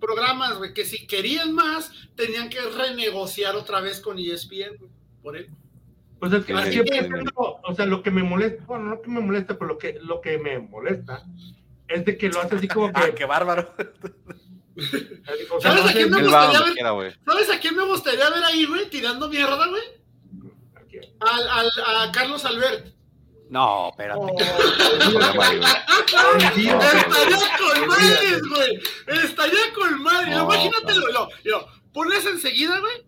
programas, 0.00 0.58
güey, 0.58 0.74
que 0.74 0.84
si 0.84 1.06
querían 1.06 1.54
más, 1.54 1.92
tenían 2.16 2.48
que 2.48 2.60
renegociar 2.60 3.56
otra 3.56 3.80
vez 3.80 4.00
con 4.00 4.18
ESPN, 4.18 4.76
güey, 4.78 4.90
por 5.22 5.36
él. 5.36 5.50
Pues 6.18 6.32
es 6.32 6.44
que 6.44 6.54
o 6.54 7.74
sea, 7.74 7.86
lo 7.86 8.02
que 8.02 8.10
me 8.10 8.22
molesta, 8.22 8.64
bueno, 8.66 8.86
no 8.86 9.00
que 9.00 9.08
me 9.08 9.20
molesta, 9.20 9.54
pero 9.58 9.68
lo 9.68 9.78
que, 9.78 9.98
lo 10.02 10.20
que 10.20 10.38
me 10.38 10.58
molesta 10.58 11.24
es 11.88 12.04
de 12.04 12.18
que 12.18 12.28
lo 12.28 12.40
hace 12.40 12.56
así 12.56 12.68
como 12.68 12.88
que. 12.92 13.00
ah, 13.00 13.14
qué 13.14 13.24
bárbaro. 13.24 13.74
¿Sabes, 15.60 15.84
a 15.84 15.92
quién 15.92 16.10
me 16.10 16.22
gustaría 16.22 16.92
ver, 16.92 17.18
¿Sabes 17.26 17.50
a 17.50 17.60
quién 17.60 17.76
me 17.76 17.84
gustaría 17.84 18.30
ver 18.30 18.44
ahí, 18.44 18.64
güey? 18.64 18.88
Tirando 18.88 19.28
mierda, 19.28 19.66
güey 19.66 20.00
al, 21.20 21.48
al, 21.48 21.70
a 21.86 22.12
Carlos 22.12 22.44
Albert. 22.44 22.94
No, 23.50 23.90
espérate. 23.90 24.20
Oh, 24.20 24.28
estaría 24.38 25.10
con 27.58 27.88
madres, 27.88 28.42
güey. 28.48 28.80
Estaría 29.24 29.72
con 29.74 30.02
madres. 30.02 30.36
No, 30.36 30.44
Imagínatelo. 30.44 31.12
Lo, 31.12 31.28
lo, 31.44 31.68
pones 31.92 32.24
enseguida, 32.26 32.78
güey, 32.78 33.04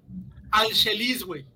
al 0.50 0.72
Chelis, 0.72 1.24
güey. 1.24 1.46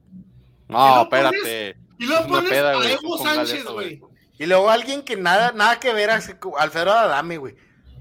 No, 0.69 1.03
espérate. 1.03 1.77
y 1.99 2.07
luego 2.07 2.29
pones 2.29 2.53
a 2.53 2.91
Evo 2.91 3.19
Sánchez, 3.19 3.65
güey. 3.65 4.01
Y 4.39 4.47
luego 4.47 4.71
alguien 4.71 5.03
que 5.03 5.17
nada, 5.17 5.51
nada 5.53 5.81
que 5.81 5.93
ver 5.93 6.11
a 6.11 6.21
Alfredo 6.59 6.93
Adame, 6.93 7.39
güey 7.39 7.57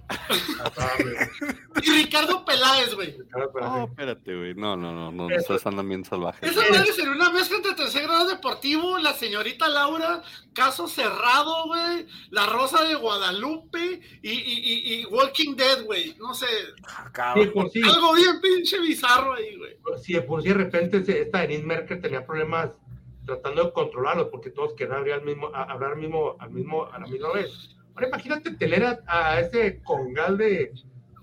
y 1.82 1.92
Ricardo 1.92 2.46
Peláez, 2.46 2.94
güey. 2.94 3.18
No, 3.60 3.86
espérate, 3.86 4.36
güey. 4.36 4.54
No, 4.56 4.76
no, 4.76 4.92
no, 4.92 5.12
no, 5.12 5.30
estás 5.30 5.66
andando 5.66 5.90
bien 5.90 6.06
salvaje. 6.06 6.46
Esa 6.46 6.62
madre 6.70 6.92
sería 6.94 7.12
una 7.12 7.32
mezcla 7.32 7.58
entre 7.58 7.74
tercer 7.74 8.04
grado 8.04 8.28
deportivo, 8.28 8.98
la 9.00 9.14
señorita 9.14 9.68
Laura, 9.68 10.22
caso 10.54 10.88
cerrado, 10.88 11.66
güey, 11.66 12.06
la 12.30 12.46
Rosa 12.46 12.84
de 12.84 12.96
Guadalupe 12.96 14.02
y, 14.22 14.32
y, 14.32 15.02
y, 15.02 15.06
Walking 15.06 15.56
Dead, 15.56 15.84
güey. 15.86 16.16
No 16.20 16.34
sé. 16.34 16.48
Algo 17.14 18.14
bien 18.14 18.42
pinche 18.42 18.80
bizarro 18.80 19.34
ahí, 19.34 19.58
güey. 19.58 19.78
Sí, 20.02 20.20
por 20.22 20.42
si 20.42 20.50
de 20.50 20.54
repente 20.56 21.04
esta 21.22 21.40
Denise 21.40 21.64
Merkel 21.64 22.02
tenía 22.02 22.26
problemas 22.26 22.72
tratando 23.26 23.66
de 23.66 23.74
controlarlos 23.74 24.28
porque 24.30 24.52
todos 24.52 24.74
querían 24.74 25.00
hablar 25.00 25.20
al 25.20 25.26
mismo, 25.26 25.48
hablar 25.54 25.96
mismo, 25.96 26.36
al 26.40 26.52
mismo, 26.52 26.86
a 26.86 27.00
la 27.00 27.08
misma 27.08 27.34
vez 27.34 27.76
Ahora 27.96 28.08
imagínate 28.10 28.52
tener 28.52 29.00
a, 29.08 29.40
ese 29.40 29.82
congal 29.82 30.38
de, 30.38 30.74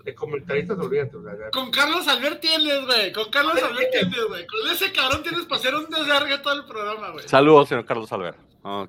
de 0.05 0.15
comentaristas, 0.15 0.79
olvídate. 0.79 1.19
Con 1.53 1.71
Carlos 1.71 2.09
Albert 2.09 2.41
tienes, 2.41 2.87
güey. 2.87 3.13
Con 3.13 3.31
Carlos 3.31 3.63
Albert 3.63 3.91
tienes, 3.91 4.25
güey. 4.27 4.47
Con 4.47 4.71
ese 4.71 4.91
cabrón 4.91 5.23
tienes 5.23 5.45
para 5.45 5.61
hacer 5.61 5.75
un 5.75 5.87
desargue 5.91 6.39
todo 6.39 6.55
el 6.55 6.65
programa, 6.65 7.11
güey. 7.11 7.29
Saludos, 7.29 7.69
señor 7.69 7.85
Carlos 7.85 8.11
Albert. 8.11 8.39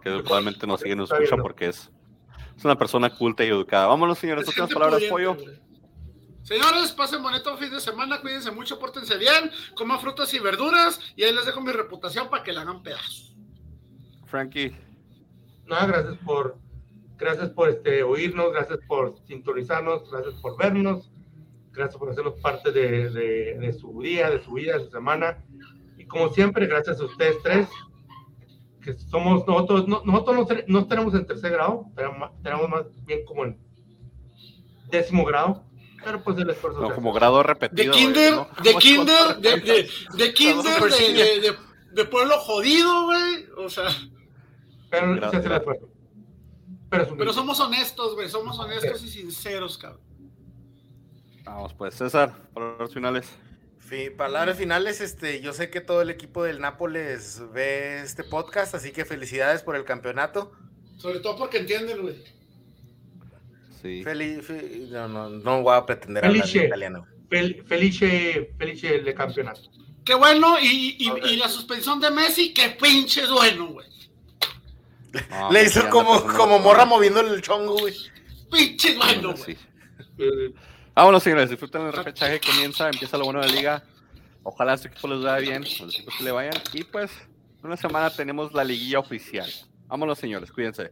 que 0.02 0.10
probablemente 0.24 0.66
nos 0.66 0.80
sigue 0.80 0.94
y 0.94 0.96
nos 0.96 1.12
escucha 1.12 1.36
porque 1.36 1.68
es, 1.68 1.92
es 2.56 2.64
una 2.64 2.78
persona 2.78 3.10
culta 3.10 3.44
y 3.44 3.50
educada. 3.50 3.88
Vámonos, 3.88 4.18
señores. 4.18 4.48
Otras 4.48 4.74
palabras, 4.74 5.04
pollo. 5.10 5.36
Señores, 6.44 6.92
pasen 6.92 7.24
bonito 7.24 7.56
fin 7.58 7.70
de 7.70 7.80
semana, 7.80 8.20
cuídense 8.20 8.52
mucho, 8.52 8.78
pórtense 8.78 9.18
bien, 9.18 9.50
coman 9.76 10.00
frutas 10.02 10.34
y 10.34 10.40
verduras 10.40 11.00
y 11.16 11.24
ahí 11.24 11.34
les 11.34 11.46
dejo 11.46 11.62
mi 11.62 11.72
reputación 11.72 12.30
para 12.30 12.44
que 12.44 12.52
la 12.52 12.62
hagan 12.62 12.84
pedazos. 12.84 13.34
Frankie. 14.26 14.76
Nada, 15.66 15.86
gracias 15.86 16.18
por 16.26 16.58
gracias 17.24 17.50
por 17.52 17.70
este 17.70 18.04
oírnos, 18.04 18.52
gracias 18.52 18.80
por 18.88 19.16
sintonizarnos, 19.26 20.10
gracias 20.12 20.36
por 20.36 20.58
vernos, 20.58 21.12
gracias 21.72 21.98
por 21.98 22.10
hacernos 22.10 22.36
parte 22.42 22.72
de, 22.72 23.10
de, 23.10 23.74
su 23.74 24.02
día, 24.02 24.30
de 24.30 24.44
su 24.44 24.54
vida, 24.54 24.78
de 24.78 24.86
su 24.86 24.92
semana. 24.92 25.44
Y 25.98 26.06
como 26.06 26.30
siempre, 26.30 26.68
gracias 26.68 27.00
a 27.00 27.06
ustedes 27.06 27.38
tres, 27.42 27.68
que 28.82 28.94
somos 28.94 29.48
nosotros, 29.48 29.88
no, 29.88 30.02
nosotros 30.04 30.48
no, 30.68 30.80
no 30.80 30.88
tenemos 30.88 31.16
en 31.16 31.26
tercer 31.26 31.52
grado, 31.52 31.86
tenemos 32.44 32.70
más 32.70 33.06
bien 33.06 33.24
como 33.26 33.46
en 33.46 33.58
décimo 34.90 35.24
grado 35.24 35.64
pero 36.04 36.22
pues 36.22 36.38
el 36.38 36.50
esfuerzo. 36.50 36.82
No, 36.82 36.94
como 36.94 37.14
grado 37.14 37.42
repetido. 37.44 37.94
De 37.94 37.98
kinder, 37.98 38.34
de 38.62 38.74
kinder, 38.76 39.38
de, 39.38 39.50
de, 39.62 39.90
de 40.18 40.34
kinder, 40.34 40.82
de, 40.92 41.56
de, 41.94 42.06
pueblo 42.06 42.38
jodido, 42.40 43.06
güey. 43.06 43.46
O 43.58 43.70
sea. 43.70 43.88
Pero 44.90 45.30
se 45.30 45.38
hace 45.38 45.48
el 45.48 45.54
esfuerzo. 45.54 45.93
Pero, 46.94 47.18
pero 47.18 47.34
somos 47.34 47.60
honestos, 47.60 48.14
güey. 48.14 48.30
Somos 48.30 48.60
honestos 48.60 49.04
y 49.04 49.10
sinceros, 49.10 49.80
cabrón. 49.80 50.02
Vamos, 51.44 51.74
pues, 51.74 51.96
César, 51.96 52.34
palabras 52.54 52.94
finales. 52.94 53.28
palabras 54.16 54.58
finales, 54.58 55.02
este, 55.02 55.42
yo 55.42 55.54
sé 55.54 55.72
que 55.72 55.82
todo 55.82 56.04
el 56.04 56.12
equipo 56.12 56.44
del 56.44 56.60
Nápoles 56.60 57.42
ve 57.52 58.02
este 58.02 58.24
podcast, 58.24 58.76
así 58.76 58.92
que 58.92 59.06
felicidades 59.06 59.64
por 59.64 59.76
el 59.76 59.86
campeonato. 59.86 60.52
Sobre 60.98 61.20
todo 61.20 61.36
porque 61.36 61.58
entienden, 61.58 62.02
güey. 62.02 62.24
Felice, 63.82 64.88
no, 64.92 65.10
no, 65.10 65.30
no 65.30 65.62
voy 65.62 65.76
a 65.76 65.86
pretender 65.86 66.24
hablar 66.24 66.48
en 66.48 66.66
italiano. 66.66 67.08
felice, 67.68 68.54
felice 68.58 68.96
el 68.96 69.14
campeonato. 69.14 69.62
Qué 70.06 70.14
bueno, 70.14 70.58
y, 70.62 70.96
y, 71.00 71.38
la 71.38 71.50
suspensión 71.50 72.00
de 72.00 72.12
Messi, 72.12 72.54
qué 72.54 72.70
pinche 72.70 73.26
bueno, 73.28 73.68
güey. 73.74 73.88
Le 75.52 75.64
hizo 75.64 75.90
como, 75.90 76.24
como 76.26 76.60
morra 76.60 76.86
moviendo 76.86 77.20
el 77.20 77.42
chongo, 77.42 77.78
güey. 77.78 77.96
Pinche 78.52 78.96
bueno, 78.96 79.34
güey. 79.36 79.58
Vámonos, 80.96 81.24
señores, 81.24 81.50
disfruten 81.50 81.82
el 81.84 81.94
repechaje, 81.94 82.40
comienza, 82.40 82.90
empieza 82.90 83.18
lo 83.18 83.26
bueno 83.26 83.42
de 83.42 83.48
la 83.48 83.54
liga. 83.54 83.84
Ojalá 84.44 84.74
a 84.74 84.78
su 84.78 84.88
equipo 84.88 85.08
les 85.08 85.24
vaya 85.24 85.38
bien, 85.40 85.64
los 85.64 85.96
equipos 85.96 86.16
que 86.18 86.24
le 86.24 86.32
vayan. 86.32 86.62
Y 86.74 86.84
pues, 86.84 87.12
una 87.64 87.78
semana 87.78 88.10
tenemos 88.10 88.54
la 88.54 88.64
liguilla 88.64 89.00
oficial. 89.00 89.50
Vámonos, 89.88 90.20
señores, 90.20 90.52
cuídense. 90.52 90.92